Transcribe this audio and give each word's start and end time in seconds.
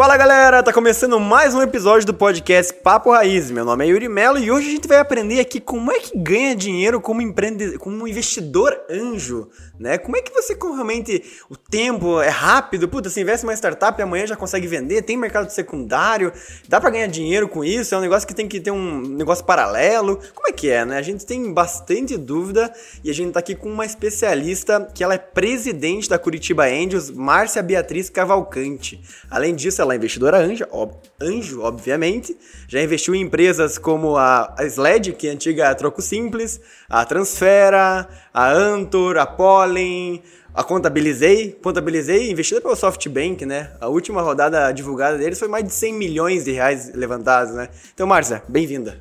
Fala 0.00 0.16
galera, 0.16 0.62
tá 0.62 0.72
começando 0.72 1.20
mais 1.20 1.54
um 1.54 1.60
episódio 1.60 2.06
do 2.06 2.14
podcast 2.14 2.72
Papo 2.72 3.10
Raiz. 3.10 3.50
Meu 3.50 3.66
nome 3.66 3.84
é 3.84 3.88
Yuri 3.88 4.08
Melo 4.08 4.38
e 4.38 4.50
hoje 4.50 4.68
a 4.68 4.70
gente 4.70 4.88
vai 4.88 4.96
aprender 4.96 5.40
aqui 5.40 5.60
como 5.60 5.92
é 5.92 6.00
que 6.00 6.16
ganha 6.16 6.56
dinheiro 6.56 7.02
como 7.02 7.20
empreendedor, 7.20 7.78
como 7.78 8.08
investidor 8.08 8.80
anjo, 8.88 9.50
né? 9.78 9.98
Como 9.98 10.16
é 10.16 10.22
que 10.22 10.32
você 10.32 10.56
realmente 10.58 11.22
o 11.50 11.54
tempo 11.54 12.18
é 12.18 12.30
rápido, 12.30 12.88
puta, 12.88 13.10
você 13.10 13.20
investe 13.20 13.44
em 13.44 13.48
uma 13.50 13.54
startup 13.54 14.00
e 14.00 14.02
amanhã 14.02 14.26
já 14.26 14.36
consegue 14.36 14.66
vender, 14.66 15.02
tem 15.02 15.18
mercado 15.18 15.50
secundário, 15.50 16.32
dá 16.66 16.80
para 16.80 16.88
ganhar 16.88 17.06
dinheiro 17.06 17.46
com 17.46 17.62
isso, 17.62 17.94
é 17.94 17.98
um 17.98 18.00
negócio 18.00 18.26
que 18.26 18.34
tem 18.34 18.48
que 18.48 18.58
ter 18.58 18.70
um 18.70 19.02
negócio 19.02 19.44
paralelo. 19.44 20.18
Como 20.34 20.48
é 20.48 20.52
que 20.52 20.70
é, 20.70 20.82
né? 20.82 20.96
A 20.96 21.02
gente 21.02 21.26
tem 21.26 21.52
bastante 21.52 22.16
dúvida 22.16 22.72
e 23.04 23.10
a 23.10 23.12
gente 23.12 23.32
tá 23.32 23.40
aqui 23.40 23.54
com 23.54 23.68
uma 23.68 23.84
especialista 23.84 24.88
que 24.94 25.04
ela 25.04 25.12
é 25.12 25.18
presidente 25.18 26.08
da 26.08 26.18
Curitiba 26.18 26.64
Angels, 26.64 27.10
Márcia 27.10 27.62
Beatriz 27.62 28.08
Cavalcante. 28.08 28.98
Além 29.30 29.54
disso, 29.54 29.82
ela 29.82 29.89
é 29.92 29.96
investidora 29.96 30.38
anjo, 30.38 30.66
ob, 30.70 30.94
anjo, 31.20 31.62
obviamente. 31.62 32.36
Já 32.68 32.82
investiu 32.82 33.14
em 33.14 33.22
empresas 33.22 33.78
como 33.78 34.16
a, 34.16 34.54
a 34.58 34.64
SLED, 34.64 35.12
que 35.12 35.26
é 35.26 35.30
a 35.30 35.34
antiga 35.34 35.74
Troco 35.74 36.00
Simples, 36.02 36.60
a 36.88 37.04
Transfera, 37.04 38.08
a 38.32 38.52
Antor, 38.52 39.18
a 39.18 39.26
Pollen, 39.26 40.22
a 40.54 40.64
Contabilizei. 40.64 41.58
Contabilizei, 41.62 42.30
investida 42.30 42.60
pelo 42.60 42.76
SoftBank, 42.76 43.44
né? 43.46 43.72
A 43.80 43.88
última 43.88 44.22
rodada 44.22 44.70
divulgada 44.72 45.18
deles 45.18 45.38
foi 45.38 45.48
mais 45.48 45.64
de 45.64 45.72
100 45.72 45.94
milhões 45.94 46.44
de 46.44 46.52
reais 46.52 46.92
levantados, 46.94 47.54
né? 47.54 47.68
Então, 47.94 48.06
Márcia, 48.06 48.42
bem-vinda. 48.48 49.00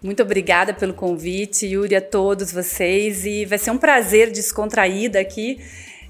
Muito 0.00 0.22
obrigada 0.22 0.72
pelo 0.72 0.94
convite, 0.94 1.66
Yuri, 1.66 1.96
a 1.96 2.00
todos 2.00 2.52
vocês. 2.52 3.26
E 3.26 3.44
vai 3.44 3.58
ser 3.58 3.72
um 3.72 3.78
prazer 3.78 4.30
descontraída 4.30 5.18
aqui 5.18 5.58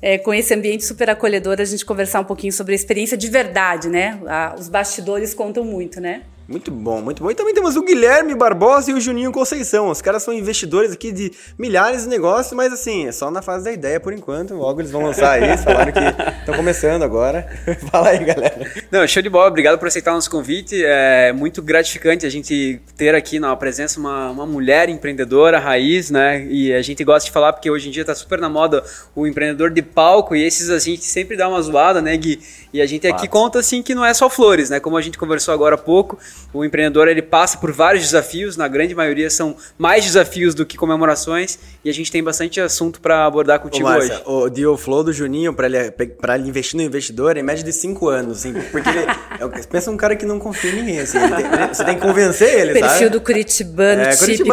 é, 0.01 0.19
com 0.19 0.33
esse 0.33 0.55
ambiente 0.55 0.85
super 0.85 1.11
acolhedor, 1.11 1.61
a 1.61 1.65
gente 1.65 1.85
conversar 1.85 2.21
um 2.21 2.25
pouquinho 2.25 2.53
sobre 2.53 2.73
a 2.73 2.77
experiência 2.77 3.17
de 3.17 3.29
verdade, 3.29 3.89
né? 3.89 4.21
Ah, 4.27 4.55
os 4.59 4.69
bastidores 4.69 5.35
contam 5.35 5.65
muito, 5.65 6.01
né? 6.01 6.23
Muito 6.49 6.71
bom, 6.71 7.03
muito 7.03 7.23
bom. 7.23 7.31
E 7.31 7.35
também 7.35 7.53
temos 7.53 7.77
o 7.77 7.83
Guilherme 7.83 8.35
Barbosa 8.35 8.91
e 8.91 8.95
o 8.95 9.01
Juninho 9.01 9.31
Conceição. 9.31 9.91
Os 9.91 10.01
caras 10.01 10.23
são 10.23 10.33
investidores 10.33 10.93
aqui 10.93 11.13
de 11.13 11.31
milhares 11.59 12.05
de 12.05 12.09
negócios, 12.09 12.55
mas 12.55 12.73
assim, 12.73 13.07
é 13.07 13.13
só 13.13 13.31
na 13.31 13.43
fase 13.43 13.67
da 13.67 13.71
ideia 13.71 14.01
por 14.01 14.15
enquanto. 14.15 14.55
Logo 14.55 14.81
eles 14.81 14.91
vão 14.91 15.03
lançar 15.03 15.43
isso, 15.43 15.65
falaram 15.65 15.93
que 15.93 16.01
estão 16.41 16.55
começando 16.55 17.03
agora. 17.03 17.47
Fala 17.93 18.09
aí, 18.09 18.25
galera. 18.25 18.67
Não, 18.91 19.07
show 19.07 19.23
de 19.23 19.29
bola. 19.29 19.49
Obrigado 19.49 19.79
por 19.79 19.89
aceitar 19.89 20.13
o 20.13 20.15
nosso 20.15 20.31
convite. 20.31 20.83
É 20.83 21.35
muito 21.35 21.61
gratificante 21.61 22.25
a 22.25 22.31
gente 22.31 22.81
ter 22.97 23.15
aqui 23.15 23.39
na 23.39 23.55
presença 23.55 24.01
uma, 24.01 24.31
uma 24.31 24.47
mulher 24.47 24.89
empreendedora, 24.89 25.59
raiz, 25.59 26.11
né? 26.11 26.47
E 26.47 26.73
a 26.73 26.81
gente 26.81 27.05
gosta 27.05 27.27
de 27.27 27.31
falar 27.31 27.53
porque 27.53 27.71
hoje 27.71 27.89
em 27.89 27.91
dia 27.91 28.05
está 28.05 28.15
super 28.15 28.41
na 28.41 28.49
moda 28.49 28.83
o 29.15 29.27
empreendedor 29.27 29.71
de 29.71 29.83
palco 29.83 30.35
e 30.35 30.43
esses 30.43 30.71
a 30.71 30.79
gente 30.79 31.05
sempre 31.05 31.37
dá 31.37 31.47
uma 31.47 31.61
zoada, 31.61 32.01
né, 32.01 32.17
Gui? 32.17 32.41
E 32.73 32.81
a 32.81 32.87
gente 32.87 33.07
aqui 33.07 33.29
conta 33.29 33.59
assim 33.59 33.83
que 33.83 33.95
não 33.95 34.05
é 34.05 34.15
só 34.15 34.31
flores, 34.31 34.71
né? 34.71 34.81
Como 34.81 34.97
a 34.97 35.03
gente 35.03 35.19
conversou 35.19 35.53
agora 35.53 35.75
há 35.75 35.79
pouco, 35.79 36.19
o 36.53 36.65
empreendedor 36.65 37.09
ele 37.09 37.23
passa 37.23 37.59
por 37.59 37.73
vários 37.73 38.05
desafios, 38.05 38.57
na 38.57 38.67
grande 38.69 38.95
maioria 38.95 39.29
são 39.29 39.57
mais 39.77 40.05
desafios 40.05 40.55
do 40.55 40.65
que 40.65 40.77
comemorações, 40.77 41.59
e 41.85 41.91
a 41.91 41.95
gente 41.95 42.11
tem 42.11 42.23
bastante 42.23 42.61
assunto 42.61 43.01
para 43.01 43.27
abordar 43.27 43.61
contigo 43.61 43.87
Ô, 43.87 43.91
Márcia, 43.91 44.15
hoje. 44.15 44.23
O 44.27 44.49
deal 44.49 44.77
flow 44.77 45.05
do 45.05 45.13
Juninho 45.13 45.53
para 45.53 45.67
ele, 45.67 45.77
ele 45.79 46.49
investir 46.49 46.77
no 46.77 46.83
investidor 46.83 47.37
é 47.37 47.41
em 47.41 47.43
média 47.43 47.63
de 47.63 47.73
5 47.73 48.09
anos, 48.09 48.39
assim, 48.39 48.55
porque 48.73 48.89
ele 48.89 49.01
é, 49.01 49.63
pensa 49.71 49.91
um 49.91 49.97
cara 49.97 50.17
que 50.17 50.25
não 50.25 50.39
confia 50.39 50.71
em 50.71 50.77
ninguém, 50.77 51.01
assim, 51.01 51.19
tem, 51.19 51.69
você 51.69 51.85
tem 51.85 51.95
que 51.97 52.01
convencer 52.01 52.61
ele, 52.61 52.73
Perfil 52.73 52.91
sabe? 52.91 53.11
do 53.11 53.21
curitibano 53.21 54.03
é, 54.03 54.11
típico. 54.11 54.49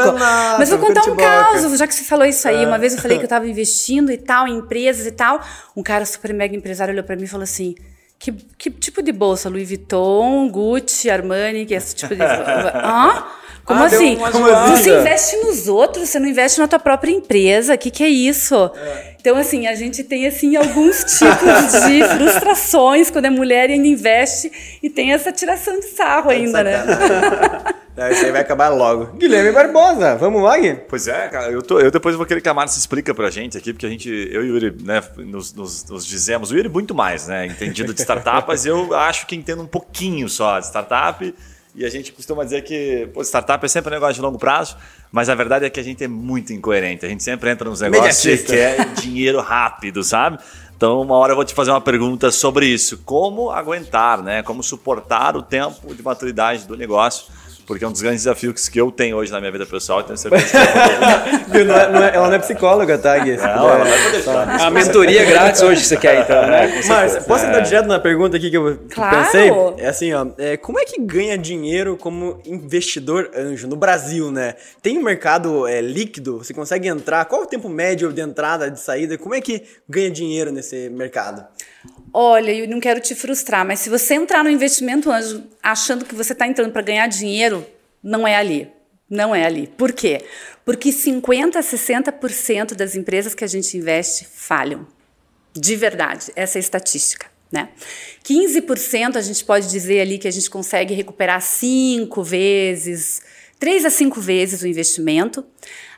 Mas 0.58 0.70
vou 0.70 0.80
contar 0.80 1.04
um 1.10 1.16
caso, 1.16 1.76
já 1.78 1.88
que 1.88 1.96
você 1.96 2.04
falou 2.04 2.26
isso 2.26 2.48
aí, 2.48 2.64
é. 2.64 2.68
uma 2.68 2.78
vez 2.78 2.94
eu 2.94 3.02
falei 3.02 3.18
que 3.18 3.24
eu 3.24 3.28
estava 3.28 3.48
investindo 3.50 4.12
e 4.12 4.18
tal, 4.18 4.48
em 4.48 4.58
empresas 4.58 5.06
e 5.06 5.12
tal, 5.12 5.42
um 5.76 5.84
cara 5.84 6.06
super 6.06 6.34
mega 6.34 6.56
empresário 6.56 6.92
olhou 6.92 7.04
para 7.04 7.16
mim 7.16 7.24
e 7.24 7.28
falou 7.28 7.44
assim, 7.44 7.76
que, 8.20 8.32
que 8.32 8.72
tipo 8.72 9.02
de 9.02 9.12
bolsa? 9.12 9.50
Louis 9.50 9.68
Vuitton, 9.68 10.50
Gucci, 10.50 11.10
Armani, 11.10 11.66
que 11.66 11.74
é 11.74 11.78
esse 11.78 11.96
tipo 11.96 12.16
de. 12.16 12.22
Hã? 12.24 13.26
Como 13.66 13.82
ah, 13.82 13.88
assim? 13.88 14.16
Como 14.16 14.46
você 14.70 15.00
investe 15.00 15.38
nos 15.38 15.68
outros, 15.68 16.08
você 16.08 16.20
não 16.20 16.28
investe 16.28 16.60
na 16.60 16.68
tua 16.68 16.78
própria 16.78 17.12
empresa. 17.12 17.74
O 17.74 17.78
que, 17.78 17.90
que 17.90 18.04
é 18.04 18.08
isso? 18.08 18.72
É. 18.76 19.16
Então, 19.20 19.38
assim, 19.38 19.66
a 19.66 19.74
gente 19.74 20.04
tem 20.04 20.28
assim 20.28 20.56
alguns 20.56 21.04
tipos 21.04 21.88
de 21.88 22.04
frustrações 22.16 23.10
quando 23.10 23.26
é 23.26 23.30
mulher 23.32 23.72
e 23.72 23.74
ainda 23.74 23.88
investe 23.88 24.78
e 24.84 24.90
tem 24.90 25.14
essa 25.14 25.32
tiração 25.32 25.80
de 25.80 25.88
sarro 25.88 26.30
ainda, 26.30 26.64
né? 26.64 26.84
Não, 27.98 28.12
isso 28.12 28.26
aí 28.26 28.32
vai 28.32 28.42
acabar 28.42 28.70
logo. 28.70 29.18
Guilherme 29.18 29.54
Barbosa, 29.54 30.18
vamos 30.18 30.44
lá, 30.44 30.58
Gui? 30.58 30.76
Pois 30.88 31.08
é, 31.08 31.30
cara, 31.30 31.50
eu, 31.50 31.62
tô, 31.62 31.80
eu 31.80 31.90
depois 31.90 32.14
vou 32.16 32.26
querer 32.26 32.42
que 32.42 32.50
a 32.50 32.54
Márcia 32.54 32.78
explica 32.78 33.16
pra 33.16 33.30
gente 33.30 33.58
aqui, 33.58 33.72
porque 33.72 33.86
a 33.86 33.90
gente, 33.90 34.10
eu 34.10 34.46
e 34.46 34.52
o 34.52 34.54
Yuri, 34.56 34.76
né, 34.84 35.02
nos, 35.18 35.54
nos, 35.54 35.86
nos 35.86 36.06
dizemos, 36.06 36.52
o 36.52 36.58
Yuri 36.58 36.68
muito 36.68 36.94
mais, 36.94 37.28
né, 37.28 37.48
entendido 37.48 37.94
de 37.94 38.02
startup, 38.02 38.46
mas 38.46 38.66
eu 38.66 38.94
acho 38.94 39.26
que 39.26 39.34
entendo 39.34 39.64
um 39.64 39.68
pouquinho 39.68 40.28
só 40.28 40.60
de 40.60 40.66
startup, 40.66 41.34
e 41.76 41.86
a 41.86 41.90
gente 41.90 42.12
costuma 42.12 42.44
dizer 42.44 42.64
que 42.64 43.10
pô, 43.14 43.22
startup 43.22 43.64
é 43.64 43.68
sempre 43.68 43.92
um 43.92 43.96
negócio 43.96 44.16
de 44.16 44.22
longo 44.22 44.40
prazo, 44.40 44.78
mas 45.12 45.30
a 45.30 45.36
verdade 45.36 45.66
é 45.66 45.70
que 45.70 45.80
a 45.80 45.84
gente 45.84 46.04
é 46.04 46.08
muito 46.08 46.54
incoerente, 46.54 47.06
a 47.06 47.10
gente 47.10 47.24
sempre 47.24 47.50
entra 47.50 47.70
nos 47.70 47.82
negócios 47.82 48.42
que 48.42 48.48
quer 48.48 48.94
dinheiro 48.96 49.42
rápido, 49.42 50.04
sabe? 50.04 50.40
Então, 50.76 51.02
uma 51.02 51.16
hora 51.16 51.32
eu 51.32 51.36
vou 51.36 51.46
te 51.46 51.54
fazer 51.54 51.72
uma 51.72 51.80
pergunta 51.80 52.32
sobre 52.32 52.66
isso. 52.66 52.98
Como 53.06 53.50
aguentar, 53.50 54.22
né? 54.22 54.44
Como 54.44 54.62
suportar 54.62 55.38
o 55.38 55.42
tempo 55.42 55.94
de 55.96 56.04
maturidade 56.04 56.66
do 56.66 56.76
negócio 56.76 57.28
porque 57.66 57.84
é 57.84 57.88
um 57.88 57.92
dos 57.92 58.02
grandes 58.02 58.24
desafios 58.24 58.70
que 58.70 58.80
eu 58.80 58.92
tenho 58.92 59.18
hoje 59.18 59.32
na 59.32 59.40
minha 59.40 59.52
vida 59.52 59.66
pessoal 59.66 60.04
tenho 60.04 60.18
certeza 60.18 60.46
que 61.52 61.64
não 61.64 61.76
é, 61.76 61.92
não 61.92 62.04
é, 62.04 62.16
ela 62.16 62.28
não 62.28 62.36
é 62.36 62.40
psicóloga, 62.40 62.98
tá, 62.98 63.18
Gui? 63.20 63.38
Não, 63.38 63.44
ela 63.46 63.84
vai 63.84 63.98
poder 63.98 64.12
deixar. 64.12 64.62
A 64.62 64.72
mentoria 64.72 65.26
grátis 65.26 65.62
hoje 65.62 65.84
você 65.84 65.98
quer, 65.98 66.22
então, 66.22 66.46
né? 66.48 66.82
Mas, 66.88 67.26
posso 67.26 67.46
entrar 67.46 67.60
é. 67.60 67.62
direto 67.62 67.88
na 67.88 68.00
pergunta 68.00 68.38
aqui 68.38 68.50
que 68.50 68.58
eu 68.58 68.80
claro. 68.90 69.18
pensei? 69.18 69.52
É 69.78 69.88
assim, 69.88 70.14
ó, 70.14 70.28
é, 70.38 70.58
como 70.58 70.80
é 70.80 70.86
que 70.86 71.02
ganha 71.02 71.38
dinheiro 71.38 71.98
como 71.98 72.40
investidor 72.46 73.32
anjo 73.36 73.68
no 73.68 73.76
Brasil, 73.76 74.32
né? 74.32 74.56
Tem 74.82 74.98
um 74.98 75.04
mercado 75.04 75.68
é, 75.68 75.82
líquido, 75.82 76.40
você 76.40 76.54
consegue 76.54 76.88
entrar, 76.88 77.26
qual 77.26 77.42
é 77.42 77.46
o 77.46 77.48
tempo 77.48 77.70
médio 77.70 78.12
de 78.14 78.22
entrada, 78.22 78.70
de 78.70 78.80
saída, 78.80 79.18
como 79.18 79.34
é 79.34 79.42
que 79.42 79.64
ganha 79.90 80.12
dinheiro 80.12 80.52
nesse 80.52 80.90
mercado? 80.90 81.46
Olha, 82.18 82.50
eu 82.54 82.66
não 82.66 82.80
quero 82.80 83.02
te 83.02 83.14
frustrar, 83.14 83.66
mas 83.68 83.82
se 83.82 83.90
você 83.90 84.14
entrar 84.14 84.42
no 84.42 84.50
investimento 84.50 85.12
anjo 85.12 85.44
achando 85.62 86.06
que 86.06 86.16
você 86.16 86.32
está 86.32 86.48
entrando 86.48 86.72
para 86.72 86.82
ganhar 86.82 87.08
dinheiro, 87.08 87.68
não 88.02 88.26
é 88.26 88.38
ali. 88.38 88.70
Não 89.10 89.36
é 89.36 89.46
ali. 89.46 89.68
Por 89.68 89.92
quê? 89.92 90.24
Porque 90.64 90.92
50% 90.92 91.58
a 91.58 91.60
60% 91.60 92.74
das 92.74 92.96
empresas 92.96 93.36
que 93.36 93.44
a 93.44 93.48
gente 93.48 93.76
investe 93.78 94.26
falham. 94.32 94.88
De 95.54 95.76
verdade, 95.76 96.32
essa 96.38 96.58
é 96.58 96.60
a 96.60 96.62
estatística. 96.62 97.28
Né? 97.52 97.68
15% 98.24 99.18
a 99.18 99.22
gente 99.22 99.44
pode 99.44 99.70
dizer 99.70 100.00
ali 100.00 100.18
que 100.18 100.28
a 100.30 100.32
gente 100.32 100.50
consegue 100.50 100.94
recuperar 100.94 101.42
cinco 101.42 102.24
vezes, 102.24 103.22
três 103.60 103.84
a 103.84 103.90
cinco 103.90 104.22
vezes 104.22 104.62
o 104.62 104.68
investimento. 104.68 105.46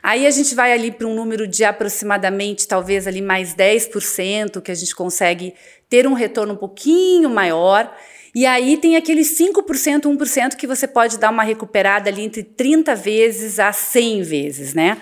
Aí 0.02 0.26
a 0.26 0.30
gente 0.30 0.54
vai 0.54 0.72
ali 0.72 0.90
para 0.90 1.06
um 1.06 1.14
número 1.14 1.46
de 1.46 1.64
aproximadamente, 1.64 2.68
talvez 2.68 3.06
ali 3.06 3.20
mais 3.20 3.54
10%, 3.54 4.60
que 4.60 4.70
a 4.70 4.74
gente 4.74 4.94
consegue 4.94 5.54
ter 5.88 6.06
um 6.06 6.12
retorno 6.12 6.54
um 6.54 6.56
pouquinho 6.56 7.28
maior. 7.28 7.94
E 8.34 8.46
aí 8.46 8.76
tem 8.76 8.96
aqueles 8.96 9.36
5%, 9.38 10.02
1% 10.02 10.56
que 10.56 10.66
você 10.66 10.86
pode 10.86 11.18
dar 11.18 11.30
uma 11.30 11.42
recuperada 11.42 12.08
ali 12.08 12.22
entre 12.22 12.42
30 12.42 12.94
vezes 12.94 13.58
a 13.58 13.72
100 13.72 14.22
vezes, 14.22 14.74
né? 14.74 14.98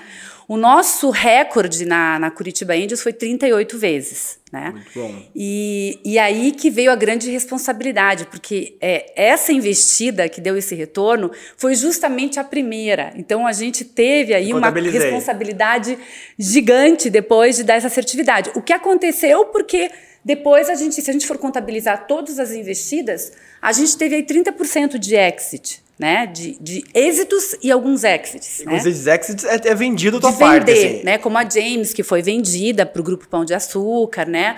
O 0.48 0.56
nosso 0.56 1.10
recorde 1.10 1.84
na, 1.84 2.18
na 2.18 2.30
Curitiba 2.30 2.74
Angels 2.74 3.02
foi 3.02 3.12
38 3.12 3.76
vezes, 3.78 4.38
né? 4.52 4.70
Muito 4.70 4.90
bom. 4.94 5.22
E, 5.34 5.98
e 6.04 6.18
aí 6.18 6.52
que 6.52 6.70
veio 6.70 6.92
a 6.92 6.94
grande 6.94 7.28
responsabilidade, 7.30 8.26
porque 8.26 8.76
é, 8.80 9.12
essa 9.16 9.52
investida 9.52 10.28
que 10.28 10.40
deu 10.40 10.56
esse 10.56 10.74
retorno 10.74 11.32
foi 11.56 11.75
justamente 11.75 12.38
a 12.38 12.44
primeira. 12.44 13.12
Então 13.16 13.44
a 13.44 13.52
gente 13.52 13.84
teve 13.84 14.34
aí 14.34 14.52
uma 14.52 14.70
responsabilidade 14.70 15.98
gigante 16.38 17.10
depois 17.10 17.56
de 17.56 17.64
dar 17.64 17.75
essa 17.75 17.88
assertividade. 17.88 18.50
O 18.54 18.62
que 18.62 18.72
aconteceu 18.72 19.46
porque 19.46 19.90
depois, 20.26 20.69
a 20.69 20.75
gente, 20.75 21.00
se 21.00 21.08
a 21.08 21.12
gente 21.12 21.25
for 21.25 21.38
contabilizar 21.38 22.08
todas 22.08 22.40
as 22.40 22.50
investidas, 22.50 23.32
a 23.62 23.70
gente 23.70 23.96
teve 23.96 24.16
aí 24.16 24.25
30% 24.25 24.99
de 24.99 25.14
exit, 25.14 25.81
né? 25.98 26.26
De, 26.26 26.56
de 26.60 26.84
êxitos 26.94 27.56
e 27.62 27.70
alguns 27.70 28.04
exits. 28.04 28.62
Né? 28.64 28.76
Esses 28.76 29.06
exits 29.06 29.44
é, 29.44 29.69
é 29.69 29.75
vendido 29.75 30.20
tua 30.20 30.32
de 30.32 30.38
parte. 30.38 30.66
Vender, 30.66 30.96
assim. 30.96 31.04
né? 31.04 31.19
Como 31.19 31.38
a 31.38 31.48
James, 31.48 31.93
que 31.93 32.02
foi 32.02 32.22
vendida 32.22 32.84
para 32.84 33.00
o 33.00 33.04
Grupo 33.04 33.26
Pão 33.28 33.44
de 33.44 33.54
Açúcar, 33.54 34.26
né? 34.26 34.56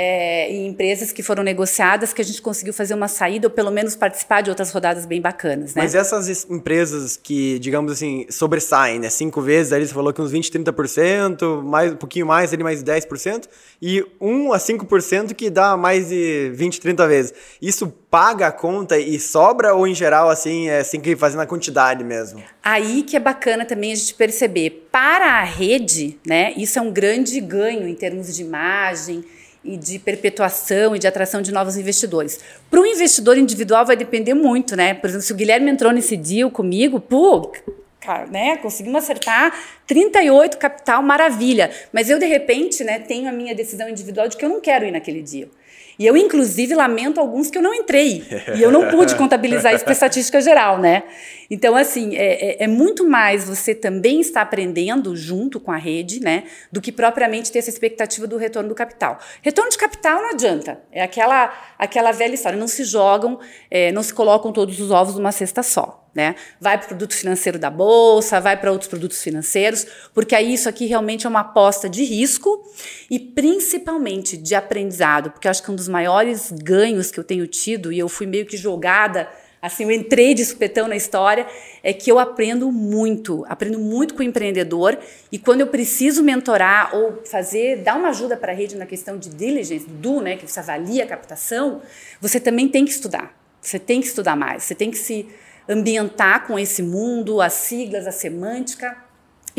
É, 0.00 0.48
em 0.48 0.68
empresas 0.68 1.10
que 1.10 1.24
foram 1.24 1.42
negociadas 1.42 2.12
que 2.12 2.22
a 2.22 2.24
gente 2.24 2.40
conseguiu 2.40 2.72
fazer 2.72 2.94
uma 2.94 3.08
saída 3.08 3.48
ou 3.48 3.50
pelo 3.50 3.72
menos 3.72 3.96
participar 3.96 4.42
de 4.42 4.48
outras 4.48 4.70
rodadas 4.70 5.04
bem 5.04 5.20
bacanas, 5.20 5.74
né? 5.74 5.82
Mas 5.82 5.92
essas 5.92 6.48
empresas 6.48 7.16
que, 7.16 7.58
digamos 7.58 7.90
assim, 7.90 8.24
sobressaem, 8.30 9.00
né? 9.00 9.10
Cinco 9.10 9.42
vezes, 9.42 9.72
ali 9.72 9.88
você 9.88 9.92
falou 9.92 10.12
que 10.12 10.22
uns 10.22 10.30
20, 10.30 10.52
30%, 10.52 11.64
mais, 11.64 11.92
um 11.92 11.96
pouquinho 11.96 12.26
mais, 12.26 12.52
ali 12.52 12.62
mais 12.62 12.84
10%, 12.84 13.48
e 13.82 14.06
1 14.20 14.52
a 14.52 14.58
5% 14.58 15.34
que 15.34 15.50
dá 15.50 15.76
mais 15.76 16.10
de 16.10 16.52
20, 16.54 16.80
30 16.80 17.08
vezes. 17.08 17.34
Isso 17.60 17.92
paga 18.08 18.46
a 18.46 18.52
conta 18.52 18.96
e 18.96 19.18
sobra 19.18 19.74
ou 19.74 19.84
em 19.84 19.96
geral, 19.96 20.30
assim, 20.30 20.68
é 20.68 20.78
assim 20.78 21.00
que 21.00 21.16
fazendo 21.16 21.40
a 21.40 21.46
quantidade 21.46 22.04
mesmo? 22.04 22.40
Aí 22.62 23.02
que 23.02 23.16
é 23.16 23.20
bacana 23.20 23.64
também 23.64 23.90
a 23.90 23.96
gente 23.96 24.14
perceber. 24.14 24.86
Para 24.92 25.40
a 25.40 25.44
rede, 25.44 26.20
né? 26.24 26.52
Isso 26.56 26.78
é 26.78 26.82
um 26.82 26.92
grande 26.92 27.40
ganho 27.40 27.88
em 27.88 27.94
termos 27.96 28.34
de 28.34 28.42
imagem, 28.42 29.24
e 29.68 29.76
de 29.76 29.98
perpetuação 29.98 30.96
e 30.96 30.98
de 30.98 31.06
atração 31.06 31.42
de 31.42 31.52
novos 31.52 31.76
investidores. 31.76 32.40
Para 32.70 32.80
o 32.80 32.86
investidor 32.86 33.36
individual 33.36 33.84
vai 33.84 33.96
depender 33.96 34.34
muito, 34.34 34.74
né? 34.74 34.94
Por 34.94 35.08
exemplo, 35.08 35.26
se 35.26 35.32
o 35.32 35.36
Guilherme 35.36 35.70
entrou 35.70 35.92
nesse 35.92 36.16
deal 36.16 36.50
comigo, 36.50 36.98
pô, 36.98 37.52
cara, 38.00 38.26
né? 38.26 38.56
Conseguimos 38.56 39.04
acertar 39.04 39.52
38 39.86 40.56
capital, 40.56 41.02
maravilha. 41.02 41.70
Mas 41.92 42.08
eu, 42.08 42.18
de 42.18 42.26
repente, 42.26 42.82
né, 42.82 42.98
tenho 42.98 43.28
a 43.28 43.32
minha 43.32 43.54
decisão 43.54 43.88
individual 43.88 44.28
de 44.28 44.36
que 44.36 44.44
eu 44.44 44.48
não 44.48 44.60
quero 44.60 44.86
ir 44.86 44.90
naquele 44.90 45.22
deal. 45.22 45.50
E 45.98 46.06
eu, 46.06 46.16
inclusive, 46.16 46.74
lamento 46.74 47.18
alguns 47.18 47.50
que 47.50 47.58
eu 47.58 47.62
não 47.62 47.74
entrei. 47.74 48.24
E 48.54 48.62
eu 48.62 48.70
não 48.70 48.88
pude 48.88 49.16
contabilizar 49.16 49.74
isso 49.74 49.82
para 49.82 49.92
estatística 49.92 50.40
geral, 50.40 50.78
né? 50.78 51.02
Então, 51.50 51.74
assim, 51.74 52.14
é, 52.14 52.62
é, 52.62 52.64
é, 52.64 52.66
muito 52.66 53.08
mais 53.08 53.44
você 53.48 53.74
também 53.74 54.20
estar 54.20 54.42
aprendendo 54.42 55.16
junto 55.16 55.58
com 55.58 55.72
a 55.72 55.78
rede, 55.78 56.20
né? 56.20 56.44
Do 56.70 56.80
que 56.80 56.92
propriamente 56.92 57.50
ter 57.50 57.60
essa 57.60 57.70
expectativa 57.70 58.26
do 58.26 58.36
retorno 58.36 58.68
do 58.68 58.74
capital. 58.74 59.18
Retorno 59.40 59.70
de 59.70 59.78
capital 59.78 60.20
não 60.20 60.30
adianta. 60.30 60.78
É 60.92 61.02
aquela, 61.02 61.52
aquela 61.78 62.12
velha 62.12 62.34
história. 62.34 62.58
Não 62.58 62.68
se 62.68 62.84
jogam, 62.84 63.40
é, 63.70 63.90
não 63.92 64.02
se 64.02 64.12
colocam 64.12 64.52
todos 64.52 64.78
os 64.78 64.90
ovos 64.90 65.14
numa 65.14 65.32
cesta 65.32 65.62
só. 65.62 66.04
Né? 66.14 66.34
Vai 66.60 66.76
para 66.76 66.86
o 66.86 66.88
produto 66.88 67.14
financeiro 67.14 67.58
da 67.58 67.70
bolsa, 67.70 68.40
vai 68.40 68.56
para 68.56 68.72
outros 68.72 68.88
produtos 68.88 69.22
financeiros, 69.22 69.86
porque 70.12 70.34
aí 70.34 70.52
isso 70.52 70.68
aqui 70.68 70.86
realmente 70.86 71.26
é 71.26 71.28
uma 71.30 71.40
aposta 71.40 71.88
de 71.88 72.02
risco 72.02 72.60
e 73.08 73.20
principalmente 73.20 74.36
de 74.36 74.54
aprendizado, 74.54 75.30
porque 75.30 75.46
eu 75.46 75.50
acho 75.50 75.62
que 75.62 75.70
um 75.70 75.76
dos 75.76 75.86
maiores 75.86 76.50
ganhos 76.50 77.12
que 77.12 77.20
eu 77.20 77.24
tenho 77.24 77.46
tido, 77.46 77.92
e 77.92 77.98
eu 78.00 78.08
fui 78.08 78.26
meio 78.26 78.46
que 78.46 78.56
jogada 78.56 79.28
assim, 79.60 79.84
eu 79.84 79.90
entrei 79.90 80.34
de 80.34 80.44
supetão 80.44 80.86
na 80.88 80.96
história, 80.96 81.46
é 81.82 81.92
que 81.92 82.10
eu 82.10 82.18
aprendo 82.18 82.70
muito, 82.70 83.44
aprendo 83.48 83.78
muito 83.78 84.14
com 84.14 84.20
o 84.20 84.22
empreendedor 84.22 84.98
e 85.30 85.38
quando 85.38 85.60
eu 85.60 85.66
preciso 85.66 86.22
mentorar 86.22 86.94
ou 86.94 87.22
fazer, 87.24 87.78
dar 87.78 87.96
uma 87.96 88.08
ajuda 88.08 88.36
para 88.36 88.52
a 88.52 88.54
rede 88.54 88.76
na 88.76 88.86
questão 88.86 89.18
de 89.18 89.28
diligence, 89.28 89.86
do, 89.86 90.20
né, 90.20 90.36
que 90.36 90.46
você 90.46 90.60
avalia 90.60 91.04
a 91.04 91.06
captação, 91.06 91.82
você 92.20 92.38
também 92.38 92.68
tem 92.68 92.84
que 92.84 92.90
estudar. 92.90 93.36
Você 93.60 93.78
tem 93.78 94.00
que 94.00 94.06
estudar 94.06 94.36
mais, 94.36 94.62
você 94.62 94.74
tem 94.74 94.90
que 94.90 94.96
se 94.96 95.28
ambientar 95.68 96.46
com 96.46 96.58
esse 96.58 96.82
mundo, 96.82 97.40
as 97.40 97.52
siglas, 97.52 98.06
a 98.06 98.12
semântica, 98.12 98.96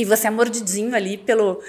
e 0.01 0.05
você 0.05 0.27
é 0.27 0.29
mordidinho 0.29 0.95
ali 0.95 1.17
pelo, 1.17 1.61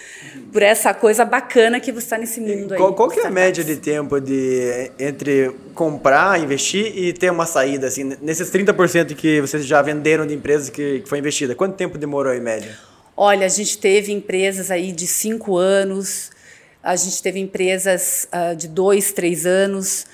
por 0.52 0.62
essa 0.62 0.94
coisa 0.94 1.24
bacana 1.24 1.80
que 1.80 1.90
você 1.90 2.06
está 2.06 2.18
nesse 2.18 2.40
mundo 2.40 2.74
qual, 2.76 2.90
aí. 2.90 2.96
Qual 2.96 3.08
que 3.08 3.20
é 3.20 3.26
a 3.26 3.30
média 3.30 3.64
de 3.64 3.76
tempo 3.76 4.20
de, 4.20 4.90
entre 4.98 5.50
comprar, 5.74 6.40
investir 6.40 6.96
e 6.96 7.12
ter 7.12 7.30
uma 7.30 7.46
saída? 7.46 7.86
Assim, 7.88 8.16
nesses 8.22 8.50
30% 8.50 9.14
que 9.14 9.40
vocês 9.40 9.66
já 9.66 9.82
venderam 9.82 10.26
de 10.26 10.34
empresas 10.34 10.70
que, 10.70 11.00
que 11.00 11.08
foi 11.08 11.18
investida, 11.18 11.54
quanto 11.54 11.74
tempo 11.76 11.98
demorou 11.98 12.32
em 12.32 12.40
média? 12.40 12.76
Olha, 13.16 13.44
a 13.44 13.50
gente 13.50 13.76
teve 13.78 14.12
empresas 14.12 14.70
aí 14.70 14.92
de 14.92 15.06
cinco 15.06 15.56
anos, 15.56 16.30
a 16.82 16.96
gente 16.96 17.22
teve 17.22 17.38
empresas 17.38 18.26
uh, 18.32 18.56
de 18.56 18.66
dois, 18.68 19.12
três 19.12 19.44
anos. 19.44 20.06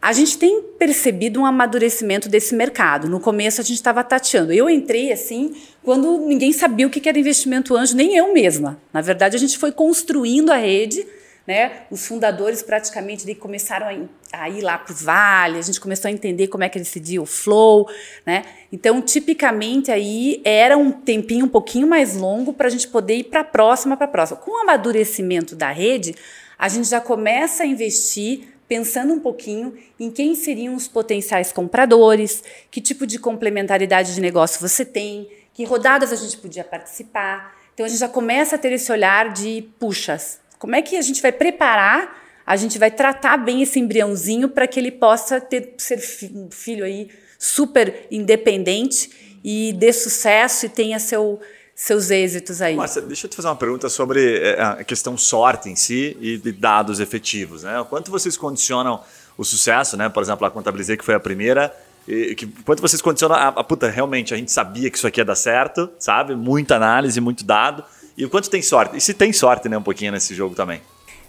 A 0.00 0.12
gente 0.12 0.38
tem 0.38 0.62
percebido 0.78 1.40
um 1.40 1.46
amadurecimento 1.46 2.28
desse 2.28 2.54
mercado. 2.54 3.08
No 3.08 3.20
começo 3.20 3.60
a 3.60 3.64
gente 3.64 3.76
estava 3.76 4.02
tateando. 4.04 4.52
Eu 4.52 4.68
entrei 4.70 5.12
assim 5.12 5.54
quando 5.84 6.18
ninguém 6.18 6.52
sabia 6.52 6.86
o 6.86 6.90
que 6.90 7.06
era 7.06 7.18
investimento 7.18 7.76
anjo, 7.76 7.94
nem 7.94 8.16
eu 8.16 8.32
mesma. 8.32 8.80
Na 8.92 9.02
verdade, 9.02 9.36
a 9.36 9.38
gente 9.38 9.58
foi 9.58 9.70
construindo 9.70 10.50
a 10.50 10.56
rede. 10.56 11.06
Né? 11.46 11.82
Os 11.90 12.06
fundadores 12.06 12.62
praticamente 12.62 13.32
começaram 13.34 14.08
a, 14.32 14.48
ir 14.48 14.62
lá 14.62 14.78
para 14.78 14.94
o 14.94 14.96
vale, 14.96 15.58
a 15.58 15.62
gente 15.62 15.78
começou 15.78 16.08
a 16.08 16.10
entender 16.10 16.48
como 16.48 16.64
é 16.64 16.70
que 16.70 16.78
decidia 16.78 17.20
o 17.20 17.26
flow, 17.26 17.86
né? 18.24 18.44
Então, 18.72 19.02
tipicamente 19.02 19.90
aí 19.90 20.40
era 20.42 20.74
um 20.74 20.90
tempinho 20.90 21.44
um 21.44 21.48
pouquinho 21.48 21.86
mais 21.86 22.16
longo 22.16 22.54
para 22.54 22.68
a 22.68 22.70
gente 22.70 22.88
poder 22.88 23.16
ir 23.16 23.24
para 23.24 23.40
a 23.40 23.44
próxima, 23.44 23.94
para 23.94 24.06
a 24.06 24.08
próxima. 24.08 24.38
Com 24.38 24.52
o 24.52 24.62
amadurecimento 24.62 25.54
da 25.54 25.70
rede, 25.70 26.14
a 26.58 26.66
gente 26.66 26.88
já 26.88 26.98
começa 26.98 27.62
a 27.62 27.66
investir 27.66 28.48
pensando 28.66 29.12
um 29.12 29.20
pouquinho 29.20 29.74
em 30.00 30.10
quem 30.10 30.34
seriam 30.34 30.74
os 30.74 30.88
potenciais 30.88 31.52
compradores, 31.52 32.42
que 32.70 32.80
tipo 32.80 33.06
de 33.06 33.18
complementaridade 33.18 34.14
de 34.14 34.20
negócio 34.22 34.66
você 34.66 34.82
tem, 34.82 35.28
que 35.54 35.64
rodadas 35.64 36.12
a 36.12 36.16
gente 36.16 36.36
podia 36.36 36.64
participar. 36.64 37.56
Então 37.72 37.86
a 37.86 37.88
gente 37.88 38.00
já 38.00 38.08
começa 38.08 38.56
a 38.56 38.58
ter 38.58 38.72
esse 38.72 38.90
olhar 38.92 39.32
de, 39.32 39.66
puxas, 39.78 40.40
como 40.58 40.74
é 40.74 40.82
que 40.82 40.96
a 40.96 41.02
gente 41.02 41.22
vai 41.22 41.32
preparar, 41.32 42.22
a 42.46 42.56
gente 42.56 42.78
vai 42.78 42.90
tratar 42.90 43.36
bem 43.36 43.62
esse 43.62 43.78
embriãozinho 43.78 44.48
para 44.48 44.66
que 44.66 44.78
ele 44.78 44.90
possa 44.90 45.40
ter 45.40 45.74
ser 45.78 45.98
um 46.34 46.50
filho 46.50 46.84
aí 46.84 47.08
super 47.38 48.06
independente 48.10 49.38
e 49.42 49.72
dê 49.72 49.92
sucesso 49.92 50.66
e 50.66 50.68
tenha 50.68 50.98
seu 50.98 51.40
seus 51.74 52.08
êxitos 52.10 52.62
aí. 52.62 52.76
Márcia, 52.76 53.02
deixa 53.02 53.26
eu 53.26 53.30
te 53.30 53.34
fazer 53.34 53.48
uma 53.48 53.56
pergunta 53.56 53.88
sobre 53.88 54.38
eh, 54.38 54.62
a 54.62 54.84
questão 54.84 55.18
sorte 55.18 55.68
em 55.68 55.74
si 55.74 56.16
e 56.20 56.38
de 56.38 56.52
dados 56.52 57.00
efetivos. 57.00 57.64
Né? 57.64 57.84
Quanto 57.90 58.12
vocês 58.12 58.36
condicionam 58.36 59.02
o 59.36 59.44
sucesso, 59.44 59.96
né? 59.96 60.08
por 60.08 60.22
exemplo, 60.22 60.46
a 60.46 60.50
Contabilizei, 60.52 60.96
que 60.96 61.04
foi 61.04 61.14
a 61.14 61.20
primeira, 61.20 61.74
e, 62.06 62.34
que, 62.34 62.46
quanto 62.46 62.80
vocês 62.80 63.00
condicionam 63.00 63.36
a, 63.36 63.48
a, 63.48 63.64
puta, 63.64 63.88
realmente 63.88 64.34
a 64.34 64.36
gente 64.36 64.52
sabia 64.52 64.90
que 64.90 64.96
isso 64.96 65.06
aqui 65.06 65.20
ia 65.20 65.24
dar 65.24 65.34
certo, 65.34 65.90
sabe? 65.98 66.34
Muita 66.34 66.76
análise, 66.76 67.20
muito 67.20 67.44
dado. 67.44 67.84
E 68.16 68.24
o 68.24 68.30
quanto 68.30 68.48
tem 68.48 68.62
sorte? 68.62 68.96
E 68.96 69.00
se 69.00 69.14
tem 69.14 69.32
sorte, 69.32 69.68
né, 69.68 69.76
um 69.76 69.82
pouquinho 69.82 70.12
nesse 70.12 70.34
jogo 70.34 70.54
também. 70.54 70.80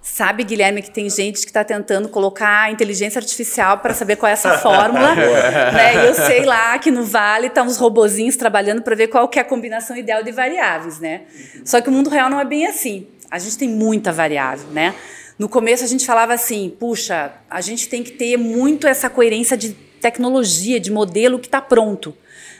Sabe, 0.01 0.43
Guilherme, 0.43 0.83
que 0.83 0.91
tem 0.91 1.09
gente 1.09 1.39
que 1.41 1.47
está 1.47 1.63
tentando 1.63 2.07
colocar 2.07 2.71
inteligência 2.71 3.17
artificial 3.17 3.79
para 3.79 3.91
saber 3.91 4.17
qual 4.17 4.29
é 4.29 4.33
essa 4.33 4.59
fórmula. 4.59 5.15
né? 5.73 6.07
Eu 6.07 6.13
sei 6.13 6.45
lá 6.45 6.77
que 6.77 6.91
no 6.91 7.03
Vale 7.03 7.47
estão 7.47 7.63
tá 7.63 7.69
uns 7.69 7.77
robozinhos 7.77 8.35
trabalhando 8.35 8.83
para 8.83 8.95
ver 8.95 9.07
qual 9.07 9.27
que 9.27 9.39
é 9.39 9.41
a 9.41 9.45
combinação 9.45 9.97
ideal 9.97 10.21
de 10.21 10.31
variáveis, 10.31 10.99
né? 10.99 11.23
Só 11.65 11.81
que 11.81 11.89
o 11.89 11.91
mundo 11.91 12.11
real 12.11 12.29
não 12.29 12.39
é 12.39 12.45
bem 12.45 12.67
assim. 12.67 13.07
A 13.31 13.39
gente 13.39 13.57
tem 13.57 13.67
muita 13.67 14.11
variável, 14.11 14.67
né? 14.69 14.93
No 15.39 15.49
começo 15.49 15.83
a 15.83 15.87
gente 15.87 16.05
falava 16.05 16.33
assim, 16.33 16.73
puxa, 16.79 17.33
a 17.49 17.59
gente 17.59 17.89
tem 17.89 18.03
que 18.03 18.11
ter 18.11 18.37
muito 18.37 18.85
essa 18.87 19.09
coerência 19.09 19.57
de 19.57 19.84
tecnologia, 20.05 20.79
de 20.79 20.91
modelo 20.91 21.39
que 21.39 21.47
está 21.47 21.59
pronto. 21.59 22.15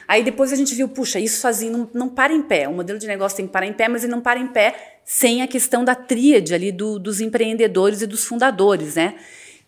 Aí 0.08 0.24
depois 0.24 0.52
a 0.52 0.56
gente 0.56 0.74
viu, 0.74 0.88
puxa, 0.90 1.20
isso 1.20 1.40
sozinho 1.40 1.78
não, 1.78 1.90
não 1.94 2.10
para 2.10 2.34
em 2.34 2.42
pé. 2.42 2.68
O 2.68 2.74
modelo 2.74 2.98
de 2.98 3.06
negócio 3.06 3.38
tem 3.38 3.46
que 3.46 3.54
parar 3.54 3.68
em 3.68 3.74
pé, 3.74 3.88
mas 3.88 4.04
ele 4.04 4.12
não 4.12 4.22
para 4.22 4.40
em 4.40 4.48
pé 4.48 4.98
sem 5.04 5.44
a 5.44 5.48
questão 5.48 5.86
da 5.86 5.94
tríade 5.94 6.56
ali 6.56 6.72
do, 6.72 6.98
dos 6.98 7.22
empreendedores 7.22 8.02
e 8.02 8.08
dos 8.08 8.26
fundadores, 8.26 8.96
né? 8.96 9.14